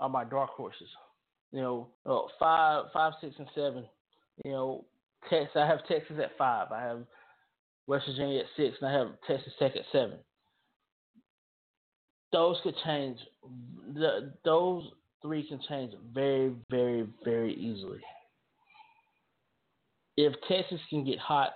are 0.00 0.08
my 0.08 0.24
dark 0.24 0.50
horses. 0.50 0.88
You 1.52 1.60
know, 1.60 1.88
uh, 2.06 2.22
five, 2.38 2.86
five, 2.92 3.12
six, 3.20 3.34
and 3.38 3.48
seven 3.54 3.84
You 4.44 4.52
know, 4.52 4.84
Texas. 5.30 5.52
I 5.54 5.66
have 5.66 5.86
Texas 5.86 6.16
at 6.22 6.36
five. 6.36 6.72
I 6.72 6.82
have 6.82 7.00
West 7.86 8.06
Virginia 8.06 8.40
at 8.40 8.46
six, 8.56 8.76
and 8.80 8.90
I 8.90 8.92
have 8.92 9.08
Texas 9.26 9.52
Tech 9.58 9.76
at 9.76 9.84
seven. 9.92 10.18
Those 12.32 12.56
could 12.62 12.74
change. 12.84 13.18
The, 13.94 14.32
those 14.44 14.84
three 15.20 15.46
can 15.46 15.60
change 15.68 15.92
very, 16.12 16.52
very, 16.70 17.06
very 17.24 17.54
easily. 17.54 18.00
If 20.16 20.34
Texas 20.48 20.80
can 20.90 21.04
get 21.04 21.18
hot, 21.18 21.52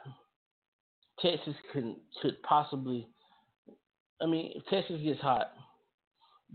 Texas 1.21 1.55
can 1.73 1.97
could 2.21 2.43
possibly. 2.43 3.09
I 4.21 4.27
mean, 4.27 4.53
if 4.55 4.65
Texas 4.67 5.01
gets 5.03 5.21
hot, 5.21 5.53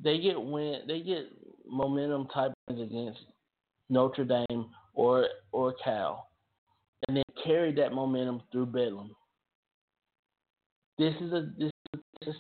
they 0.01 0.19
get 0.19 0.41
win. 0.41 0.81
They 0.87 1.01
get 1.01 1.25
momentum 1.65 2.27
type 2.27 2.51
wins 2.67 2.81
against 2.81 3.19
Notre 3.89 4.25
Dame 4.25 4.67
or 4.93 5.27
or 5.51 5.73
Cal, 5.83 6.27
and 7.07 7.17
then 7.17 7.23
carry 7.43 7.73
that 7.75 7.93
momentum 7.93 8.41
through 8.51 8.67
Bedlam. 8.67 9.15
This 10.97 11.13
is 11.21 11.33
a 11.33 11.49
this 11.57 11.70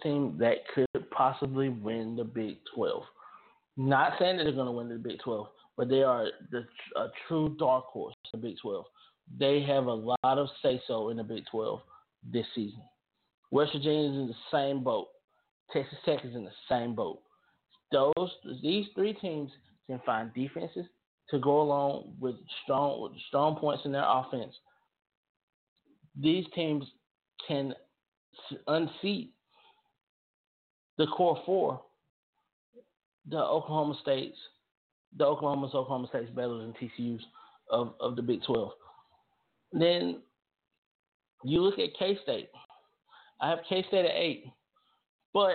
team 0.03 0.37
that 0.39 0.57
could 0.73 1.09
possibly 1.11 1.69
win 1.69 2.15
the 2.15 2.23
Big 2.23 2.57
Twelve. 2.75 3.03
Not 3.77 4.13
saying 4.19 4.37
that 4.37 4.43
they're 4.43 4.53
going 4.53 4.67
to 4.67 4.71
win 4.71 4.89
the 4.89 4.95
Big 4.95 5.19
Twelve, 5.19 5.47
but 5.77 5.89
they 5.89 6.03
are 6.03 6.27
the, 6.51 6.65
a 6.95 7.07
true 7.27 7.55
dark 7.57 7.85
horse 7.85 8.13
in 8.33 8.39
the 8.39 8.47
Big 8.47 8.57
Twelve. 8.61 8.85
They 9.39 9.61
have 9.63 9.85
a 9.85 9.93
lot 9.93 10.17
of 10.23 10.47
say 10.61 10.81
so 10.87 11.09
in 11.09 11.17
the 11.17 11.23
Big 11.23 11.43
Twelve 11.49 11.81
this 12.31 12.45
season. 12.53 12.81
West 13.51 13.73
Virginia 13.73 14.09
is 14.09 14.17
in 14.17 14.27
the 14.27 14.33
same 14.51 14.83
boat. 14.83 15.07
Texas 15.73 15.97
Tech 16.05 16.23
is 16.25 16.35
in 16.35 16.43
the 16.43 16.51
same 16.69 16.95
boat. 16.95 17.21
Those 17.91 18.31
these 18.61 18.85
three 18.95 19.13
teams 19.13 19.51
can 19.87 19.99
find 20.05 20.33
defenses 20.33 20.85
to 21.29 21.39
go 21.39 21.61
along 21.61 22.13
with 22.19 22.35
strong 22.63 23.01
with 23.01 23.13
strong 23.27 23.55
points 23.55 23.83
in 23.85 23.91
their 23.91 24.05
offense. 24.05 24.53
These 26.19 26.45
teams 26.53 26.85
can 27.47 27.73
unseat 28.67 29.33
the 31.01 31.07
core 31.07 31.41
four, 31.47 31.81
the 33.27 33.39
Oklahoma 33.39 33.95
States, 34.03 34.37
the 35.17 35.25
Oklahoma's 35.25 35.73
Oklahoma 35.73 36.07
State's 36.09 36.29
Baylor's 36.29 36.63
and 36.63 36.75
TCU's 36.75 37.23
of, 37.71 37.93
of 37.99 38.15
the 38.15 38.21
Big 38.21 38.43
Twelve. 38.45 38.73
Then 39.73 40.21
you 41.43 41.61
look 41.61 41.79
at 41.79 41.97
K 41.97 42.19
State. 42.21 42.49
I 43.41 43.49
have 43.49 43.59
K 43.67 43.83
State 43.87 44.05
at 44.05 44.11
eight, 44.15 44.45
but 45.33 45.53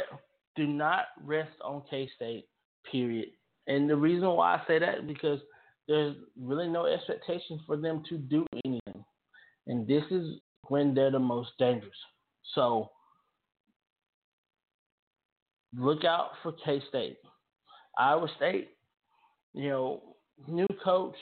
do 0.56 0.66
not 0.66 1.04
rest 1.24 1.52
on 1.64 1.82
K 1.88 2.10
State. 2.16 2.48
Period. 2.90 3.28
And 3.68 3.88
the 3.88 3.96
reason 3.96 4.28
why 4.30 4.54
I 4.54 4.62
say 4.66 4.80
that 4.80 4.98
is 4.98 5.04
because 5.06 5.38
there's 5.86 6.16
really 6.40 6.68
no 6.68 6.86
expectation 6.86 7.60
for 7.66 7.76
them 7.76 8.02
to 8.08 8.18
do 8.18 8.44
anything, 8.64 9.04
and 9.68 9.86
this 9.86 10.02
is 10.10 10.40
when 10.68 10.92
they're 10.92 11.12
the 11.12 11.20
most 11.20 11.50
dangerous. 11.60 11.94
So 12.56 12.90
look 15.76 16.04
out 16.04 16.30
for 16.42 16.52
K 16.64 16.80
State, 16.88 17.18
Iowa 17.98 18.28
State. 18.36 18.70
You 19.54 19.68
know, 19.70 20.02
new 20.48 20.66
coach, 20.84 21.14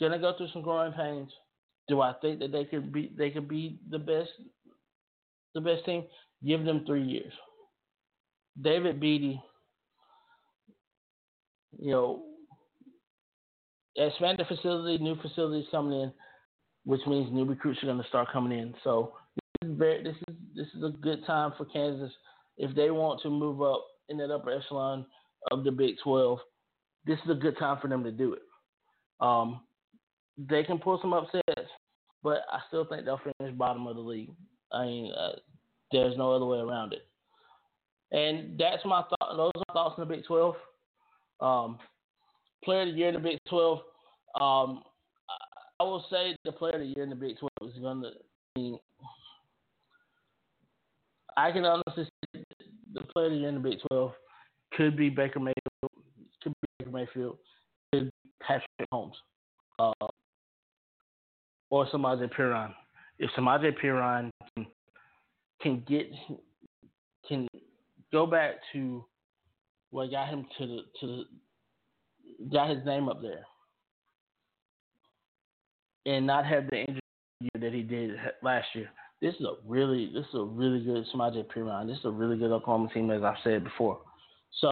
gonna 0.00 0.18
go 0.18 0.34
through 0.36 0.48
some 0.52 0.62
growing 0.62 0.92
pains. 0.92 1.30
Do 1.88 2.00
I 2.00 2.12
think 2.20 2.40
that 2.40 2.52
they 2.52 2.64
could 2.64 2.92
be 2.92 3.12
they 3.16 3.30
could 3.30 3.48
be 3.48 3.78
the 3.90 3.98
best 3.98 4.30
the 5.54 5.60
best 5.60 5.84
team? 5.84 6.04
Give 6.46 6.64
them 6.64 6.84
three 6.86 7.02
years. 7.02 7.32
David 8.60 9.00
Beaty, 9.00 9.40
you 11.78 11.90
know, 11.90 12.24
expanded 13.96 14.46
facility, 14.46 15.02
new 15.02 15.16
facilities 15.20 15.66
coming 15.70 16.00
in, 16.00 16.12
which 16.84 17.00
means 17.06 17.32
new 17.32 17.44
recruits 17.44 17.82
are 17.82 17.86
to 17.86 18.08
start 18.08 18.28
coming 18.32 18.56
in. 18.56 18.74
So 18.84 19.14
this 19.62 19.70
is 19.70 19.76
very 19.78 20.02
this 20.04 20.16
is 20.28 20.36
this 20.54 20.66
is 20.76 20.84
a 20.84 20.90
good 20.90 21.24
time 21.26 21.52
for 21.56 21.64
Kansas 21.64 22.12
if 22.58 22.74
they 22.74 22.90
want 22.90 23.22
to 23.22 23.30
move 23.30 23.62
up 23.62 23.84
in 24.08 24.18
that 24.18 24.32
upper 24.32 24.50
echelon 24.50 25.06
of 25.50 25.64
the 25.64 25.70
Big 25.70 25.94
Twelve. 26.02 26.38
This 27.06 27.18
is 27.24 27.30
a 27.30 27.34
good 27.34 27.56
time 27.58 27.78
for 27.80 27.88
them 27.88 28.04
to 28.04 28.12
do 28.12 28.34
it. 28.34 28.42
Um, 29.20 29.60
they 30.36 30.62
can 30.62 30.78
pull 30.78 30.98
some 31.00 31.12
upsets, 31.12 31.70
but 32.22 32.42
I 32.52 32.60
still 32.68 32.84
think 32.84 33.04
they'll 33.04 33.20
finish 33.38 33.54
bottom 33.56 33.86
of 33.86 33.96
the 33.96 34.02
league. 34.02 34.30
I 34.72 34.84
mean, 34.84 35.12
uh, 35.12 35.32
there's 35.90 36.16
no 36.18 36.32
other 36.32 36.44
way 36.44 36.58
around 36.58 36.92
it. 36.92 37.06
And 38.10 38.58
that's 38.58 38.84
my 38.84 39.02
thought. 39.02 39.36
Those 39.36 39.52
are 39.54 39.64
my 39.68 39.74
thoughts 39.74 39.94
in 39.98 40.08
the 40.08 40.14
Big 40.14 40.24
Twelve. 40.26 40.56
Um, 41.40 41.78
player 42.64 42.82
of 42.82 42.88
the 42.88 42.94
year 42.94 43.08
in 43.08 43.14
the 43.14 43.20
Big 43.20 43.38
Twelve. 43.48 43.78
Um, 44.40 44.82
I 45.80 45.84
will 45.84 46.04
say 46.10 46.36
the 46.44 46.52
player 46.52 46.74
of 46.74 46.80
the 46.80 46.86
year 46.86 47.04
in 47.04 47.10
the 47.10 47.16
Big 47.16 47.38
Twelve 47.38 47.72
is 47.72 47.80
going 47.80 48.02
to. 48.02 48.10
Mean, 48.56 48.78
I 51.36 51.52
can 51.52 51.64
honestly 51.64 52.08
the 52.98 53.12
player 53.12 53.26
of 53.26 53.32
in 53.32 53.54
the 53.54 53.60
Big 53.60 53.78
Twelve 53.88 54.12
could 54.74 54.96
be 54.96 55.08
Baker 55.08 55.40
Mayfield. 55.40 55.92
Could 56.42 56.52
be 56.60 56.68
Baker 56.78 56.90
Mayfield. 56.90 57.38
Could 57.92 58.04
be 58.04 58.30
Patrick 58.40 58.70
Mahomes, 58.92 59.12
Uh, 59.78 60.06
or 61.70 61.86
Samaje 61.86 62.30
Perine. 62.32 62.74
If 63.18 63.30
Samaje 63.32 63.72
Perine 63.82 64.30
can, 64.54 64.66
can 65.60 65.84
get 65.88 66.10
can 67.26 67.46
go 68.12 68.26
back 68.26 68.56
to 68.72 69.04
what 69.90 70.10
got 70.10 70.28
him 70.28 70.46
to 70.58 70.66
the 70.66 70.78
to 71.00 71.06
the 71.06 71.24
got 72.52 72.70
his 72.70 72.84
name 72.84 73.08
up 73.08 73.20
there 73.20 73.44
and 76.06 76.26
not 76.26 76.46
have 76.46 76.68
the 76.70 76.78
injury 76.78 77.00
that 77.60 77.72
he 77.72 77.82
did 77.82 78.12
last 78.42 78.66
year. 78.74 78.90
This 79.20 79.34
is 79.34 79.40
a 79.40 79.54
really 79.66 80.10
this 80.14 80.24
is 80.26 80.34
a 80.34 80.44
really 80.44 80.84
good 80.84 81.04
Samaje 81.12 81.44
Perine. 81.46 81.88
This 81.88 81.98
is 81.98 82.04
a 82.04 82.10
really 82.10 82.36
good 82.36 82.52
Oklahoma 82.52 82.88
team 82.94 83.10
as 83.10 83.22
I've 83.22 83.34
said 83.42 83.64
before. 83.64 83.98
So 84.60 84.70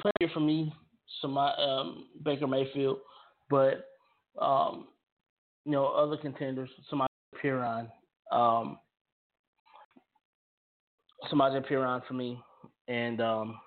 player 0.00 0.30
for 0.32 0.40
me, 0.40 0.72
some 1.20 1.36
um, 1.36 2.06
Baker 2.24 2.46
Mayfield, 2.46 2.98
but 3.50 3.88
um, 4.40 4.88
you 5.66 5.72
know 5.72 5.86
other 5.86 6.16
contenders, 6.16 6.70
Samaje 6.90 7.06
Perine, 7.42 7.88
um, 8.32 8.78
Samaje 11.30 11.62
Perine 11.70 12.06
for 12.06 12.14
me, 12.14 12.40
and 12.88 13.20
um, 13.20 13.58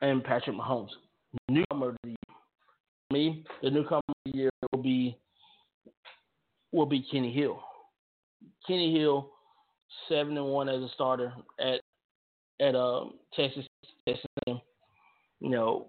and 0.00 0.24
Patrick 0.24 0.56
Mahomes. 0.56 0.88
Newcomer 1.50 1.90
of 1.90 1.96
the 2.02 2.08
year. 2.10 2.16
Me, 3.10 3.44
the 3.62 3.70
newcomer 3.70 4.00
of 4.08 4.14
the 4.24 4.38
year 4.38 4.50
will 4.72 4.82
be 4.82 5.18
will 6.72 6.86
be 6.86 7.04
Kenny 7.10 7.32
Hill. 7.32 7.60
Kenny 8.66 8.92
Hill, 8.96 9.30
seven 10.08 10.36
and 10.36 10.46
one 10.46 10.68
as 10.68 10.82
a 10.82 10.88
starter 10.94 11.32
at 11.60 11.80
at 12.60 12.74
um, 12.74 13.14
Texas 13.34 13.66
Texas. 14.06 14.26
You 14.46 14.60
know, 15.50 15.88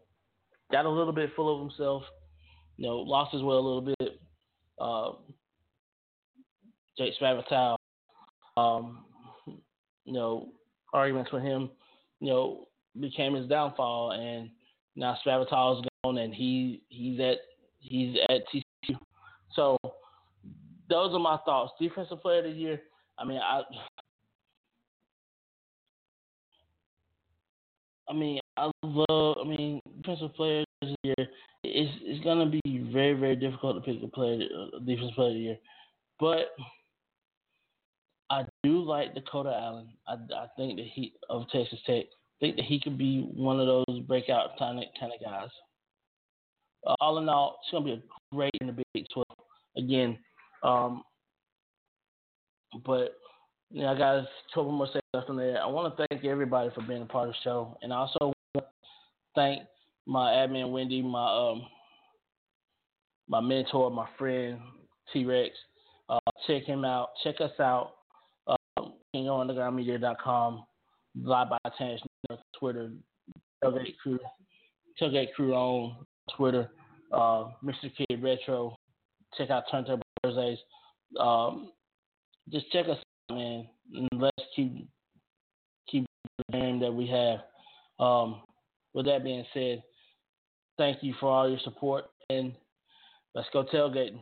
got 0.72 0.86
a 0.86 0.90
little 0.90 1.14
bit 1.14 1.32
full 1.36 1.54
of 1.54 1.62
himself. 1.62 2.04
You 2.78 2.88
know, 2.88 2.98
lost 2.98 3.34
his 3.34 3.44
way 3.44 3.56
a 3.56 3.60
little 3.60 3.82
bit. 3.82 4.22
Uh, 4.80 5.12
Jake 6.98 7.14
Spavital, 7.20 7.76
um, 8.58 9.06
you 10.06 10.14
know, 10.14 10.50
arguments 10.94 11.32
with 11.32 11.44
him, 11.44 11.70
you 12.20 12.30
know, 12.30 12.68
became 13.00 13.34
his 13.34 13.48
downfall, 13.48 14.12
and 14.12 14.50
now 14.96 15.18
Spavital 15.26 15.80
is 15.80 15.88
gone, 16.04 16.18
and 16.18 16.34
he 16.34 16.82
he's 16.90 17.20
at 17.20 17.38
he's 17.80 18.16
at 18.30 18.42
TCU. 18.54 18.98
So 19.54 19.78
those 20.90 21.14
are 21.14 21.20
my 21.20 21.38
thoughts. 21.46 21.74
Defensive 21.80 22.22
player 22.22 22.40
of 22.40 22.46
the 22.46 22.52
year. 22.52 22.82
I 23.18 23.26
mean, 23.26 23.40
I. 23.40 23.62
I 28.10 28.14
mean, 28.14 28.40
I 28.58 28.72
love. 28.84 29.38
I 29.44 29.48
mean, 29.48 29.80
defensive 30.02 30.34
player 30.36 30.64
of 30.82 30.90
the 30.90 30.96
year. 31.04 31.28
It's 31.64 31.92
it's 32.02 32.24
gonna 32.24 32.50
be 32.50 32.90
very 32.92 33.14
very 33.14 33.36
difficult 33.36 33.76
to 33.76 33.82
pick 33.82 34.02
a 34.02 34.08
player, 34.08 34.48
uh, 34.58 34.80
defensive 34.80 35.16
player 35.16 35.28
of 35.28 35.34
the 35.34 35.40
year, 35.40 35.58
but 36.20 36.56
I 38.30 38.46
do 38.64 38.82
like 38.82 39.14
Dakota 39.14 39.50
Allen. 39.50 39.90
I, 40.08 40.14
I 40.14 40.48
think 40.56 40.78
that 40.78 40.86
he 40.86 41.14
of 41.30 41.50
Texas 41.52 41.80
Tech. 41.86 42.06
I 42.06 42.40
think 42.40 42.56
that 42.56 42.66
he 42.66 42.80
could 42.80 42.98
be 42.98 43.22
one 43.36 43.60
of 43.60 43.68
those 43.68 44.00
breakout 44.08 44.58
kind 44.58 44.80
of 44.80 44.86
kind 45.00 45.12
of 45.14 45.22
guys. 45.22 45.50
Uh, 46.88 46.96
all 47.02 47.18
in 47.18 47.28
all, 47.28 47.60
it's 47.62 47.72
gonna 47.72 47.86
be 47.86 47.92
a 47.92 48.36
great 48.36 48.54
in 48.62 48.68
the 48.68 48.84
Big 48.94 49.06
Twelve. 49.14 49.26
Again, 49.78 50.18
um, 50.64 51.04
but 52.86 53.18
yeah, 53.72 53.92
I 53.92 53.98
got 53.98 54.16
a 54.16 54.28
couple 54.54 54.72
more 54.72 54.88
seconds 54.88 55.04
left 55.14 55.30
on 55.30 55.38
there. 55.38 55.62
I 55.62 55.68
want 55.68 55.96
to 55.96 56.08
thank 56.10 56.26
everybody 56.26 56.70
for 56.74 56.82
being 56.82 57.02
a 57.02 57.06
part 57.06 57.30
of 57.30 57.34
the 57.34 57.40
show, 57.44 57.78
and 57.82 57.94
I 57.94 57.98
also 57.98 58.18
want 58.22 58.36
to 58.56 58.64
thank 59.36 59.64
my 60.06 60.32
admin 60.32 60.72
Wendy, 60.72 61.02
my 61.02 61.52
um, 61.52 61.64
my 63.28 63.40
mentor, 63.40 63.92
my 63.92 64.08
friend 64.18 64.60
T 65.14 65.26
Rex. 65.26 65.52
Uh, 66.10 66.20
check 66.48 66.64
him 66.64 66.84
out. 66.84 67.10
Check 67.24 67.36
us 67.40 67.52
out. 67.60 67.92
Can 68.48 68.58
Um, 68.78 68.94
KingOfUndergroundMedia.com. 69.16 70.64
Live 71.24 71.50
by 71.50 71.58
Terrence 71.78 72.02
Twitter. 72.58 72.92
Tailgate 73.64 73.98
Crew. 74.02 74.20
Tailgate 75.00 75.34
Crew 75.34 75.54
on 75.54 75.96
Twitter, 76.36 76.70
uh, 77.12 77.50
Mr. 77.64 77.92
Kid 77.96 78.22
Retro. 78.22 78.76
Check 79.38 79.50
out 79.50 79.64
Turntable 79.72 80.04
Thursdays. 80.30 80.60
Um, 81.20 81.72
just 82.52 82.72
check 82.72 82.88
us 82.88 82.98
out, 83.32 83.38
man. 83.38 83.68
And 83.94 84.22
let's 84.22 84.48
keep 84.56 84.88
keep 85.90 86.06
the 86.38 86.58
game 86.58 86.80
that 86.80 86.92
we 86.92 87.08
have. 87.08 87.40
Um, 88.04 88.42
with 88.94 89.06
that 89.06 89.24
being 89.24 89.46
said, 89.54 89.84
thank 90.78 91.04
you 91.04 91.14
for 91.20 91.30
all 91.30 91.50
your 91.50 91.60
support 91.64 92.06
and 92.30 92.54
let's 93.36 93.48
go 93.54 93.64
tailgating. 93.64 94.20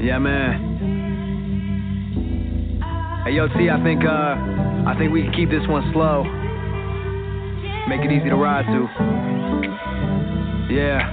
Yeah, 0.00 0.18
man. 0.18 0.71
Hey, 3.24 3.34
yo, 3.34 3.46
T, 3.46 3.70
I 3.70 3.80
think, 3.84 4.04
uh, 4.04 4.34
I 4.84 4.96
think 4.98 5.12
we 5.12 5.22
can 5.22 5.32
keep 5.32 5.48
this 5.48 5.64
one 5.68 5.88
slow. 5.92 6.24
Make 7.86 8.00
it 8.00 8.10
easy 8.10 8.28
to 8.28 8.34
ride 8.34 8.66
to. 8.66 8.88
Yeah. 10.74 11.06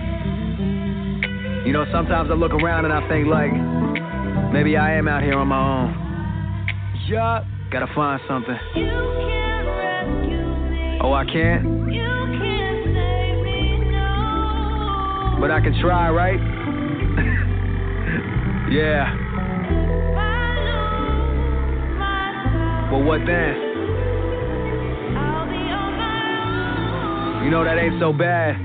You 1.68 1.72
know, 1.72 1.86
sometimes 1.91 2.31
I 2.31 2.34
look 2.34 2.52
around 2.52 2.86
and 2.86 2.94
I 2.95 3.07
think, 3.07 3.27
like, 3.27 3.53
maybe 4.52 4.76
I 4.76 4.95
am 4.95 5.07
out 5.07 5.22
here 5.22 5.38
on 5.38 5.49
my 5.49 5.60
own. 5.60 5.94
Yeah. 7.07 7.44
Gotta 7.72 7.86
find 7.94 8.19
something. 8.27 8.57
Oh, 11.03 11.14
I 11.14 11.26
can't? 11.26 11.64
But 15.40 15.52
I 15.52 15.61
can 15.61 15.80
try, 15.80 16.10
right? 16.10 16.40
yeah. 18.72 19.28
Well, 22.91 23.03
what 23.03 23.21
then? 23.25 23.53
You 27.45 27.51
know 27.51 27.63
that 27.63 27.77
ain't 27.77 27.99
so 28.01 28.11
bad. 28.11 28.57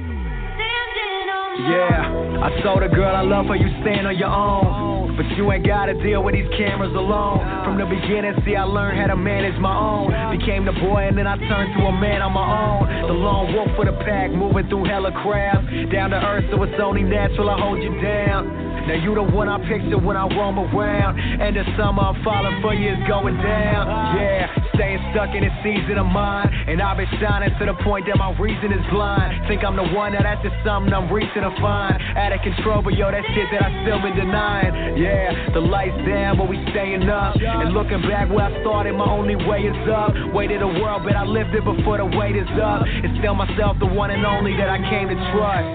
Yeah, 1.54 2.42
I 2.42 2.50
told 2.62 2.82
a 2.82 2.88
girl 2.88 3.14
I 3.14 3.22
love 3.22 3.46
her, 3.46 3.56
you 3.56 3.68
stand 3.80 4.06
on 4.06 4.16
your 4.18 4.32
own. 4.32 5.16
But 5.16 5.30
you 5.38 5.46
ain't 5.52 5.64
gotta 5.64 5.94
deal 6.02 6.24
with 6.24 6.34
these 6.34 6.48
cameras 6.58 6.90
alone. 6.90 7.38
From 7.62 7.78
the 7.78 7.86
beginning, 7.86 8.34
see, 8.44 8.56
I 8.56 8.64
learned 8.64 8.98
how 8.98 9.06
to 9.06 9.16
manage 9.16 9.54
my 9.60 9.70
own. 9.70 10.10
Became 10.36 10.64
the 10.64 10.72
boy, 10.72 11.06
and 11.06 11.16
then 11.16 11.28
I 11.28 11.38
turned 11.38 11.78
to 11.78 11.86
a 11.86 11.92
man 11.94 12.20
on 12.20 12.32
my 12.34 12.42
own. 12.42 13.06
The 13.06 13.14
lone 13.14 13.54
wolf 13.54 13.70
for 13.76 13.84
the 13.86 13.94
pack, 14.02 14.32
moving 14.32 14.66
through 14.66 14.90
hella 14.90 15.12
crowds. 15.22 15.70
Down 15.92 16.10
to 16.10 16.18
earth, 16.18 16.50
so 16.50 16.60
it's 16.64 16.74
only 16.82 17.04
natural 17.04 17.48
I 17.48 17.60
hold 17.60 17.78
you 17.78 17.94
down. 18.02 18.73
Now 18.86 19.00
you 19.00 19.14
the 19.14 19.24
one 19.24 19.48
I 19.48 19.56
picture 19.64 19.96
when 19.96 20.16
I 20.16 20.28
roam 20.28 20.60
around. 20.60 21.18
And 21.18 21.56
the 21.56 21.64
summer 21.76 22.02
I'm 22.02 22.22
falling 22.22 22.60
for 22.60 22.74
you 22.74 22.92
is 22.92 23.00
going 23.08 23.36
down. 23.40 23.88
Yeah, 24.20 24.52
staying 24.76 25.00
stuck 25.12 25.32
in 25.32 25.40
this 25.40 25.56
season 25.64 25.96
of 25.96 26.06
mine. 26.06 26.52
And 26.68 26.80
I've 26.80 27.00
been 27.00 27.08
shining 27.16 27.48
to 27.58 27.64
the 27.64 27.76
point 27.80 28.04
that 28.06 28.20
my 28.20 28.36
reason 28.36 28.72
is 28.72 28.84
blind. 28.92 29.48
Think 29.48 29.64
I'm 29.64 29.76
the 29.76 29.88
one, 29.96 30.12
now 30.12 30.22
that's 30.22 30.44
just 30.44 30.56
something 30.64 30.92
I'm 30.92 31.08
reaching 31.08 31.40
to 31.40 31.54
find. 31.64 31.96
Out 31.96 32.36
of 32.36 32.40
control, 32.44 32.84
but 32.84 32.92
yo, 32.92 33.08
that 33.10 33.24
shit 33.32 33.48
that 33.56 33.64
I 33.64 33.70
still 33.88 34.00
been 34.04 34.16
denying. 34.20 35.00
Yeah, 35.00 35.52
the 35.56 35.64
lights 35.64 35.96
down, 36.04 36.36
but 36.36 36.48
we 36.48 36.60
staying 36.76 37.08
up. 37.08 37.40
And 37.40 37.72
looking 37.72 38.04
back 38.04 38.28
where 38.28 38.52
I 38.52 38.60
started, 38.60 38.92
my 38.92 39.08
only 39.08 39.36
way 39.48 39.64
is 39.64 39.80
up. 39.88 40.12
Weight 40.36 40.52
of 40.52 40.60
the 40.60 40.72
world, 40.80 41.08
but 41.08 41.16
I 41.16 41.24
lived 41.24 41.56
it 41.56 41.64
before 41.64 41.98
the 41.98 42.06
weight 42.06 42.36
is 42.36 42.48
up. 42.60 42.84
It's 42.84 43.16
still 43.18 43.34
myself, 43.34 43.80
the 43.80 43.88
one 43.88 44.10
and 44.12 44.24
only 44.24 44.52
that 44.60 44.68
I 44.68 44.76
came 44.92 45.08
to 45.08 45.18
trust. 45.32 45.68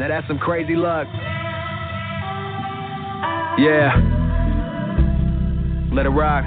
Now 0.00 0.08
that's 0.08 0.26
some 0.28 0.38
crazy 0.38 0.76
luck. 0.76 1.08
Yeah. 3.58 3.96
Let 5.92 6.04
it 6.04 6.10
rock. 6.10 6.44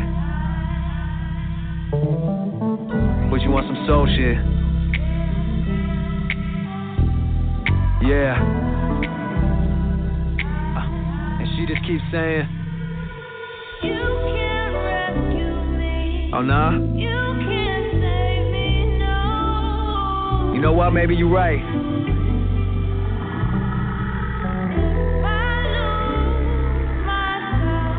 But 3.31 3.41
you 3.41 3.49
want 3.49 3.65
some 3.67 3.83
soul 3.87 4.05
shit? 4.05 4.37
Yeah. 8.07 8.35
Uh, 10.77 11.41
and 11.41 11.47
she 11.55 11.65
just 11.65 11.83
keeps 11.87 12.03
saying, 12.11 12.47
Oh, 16.31 16.43
nah? 16.43 16.73
You 20.53 20.61
know 20.61 20.73
what? 20.73 20.91
Maybe 20.91 21.15
you're 21.15 21.27
right. 21.27 21.59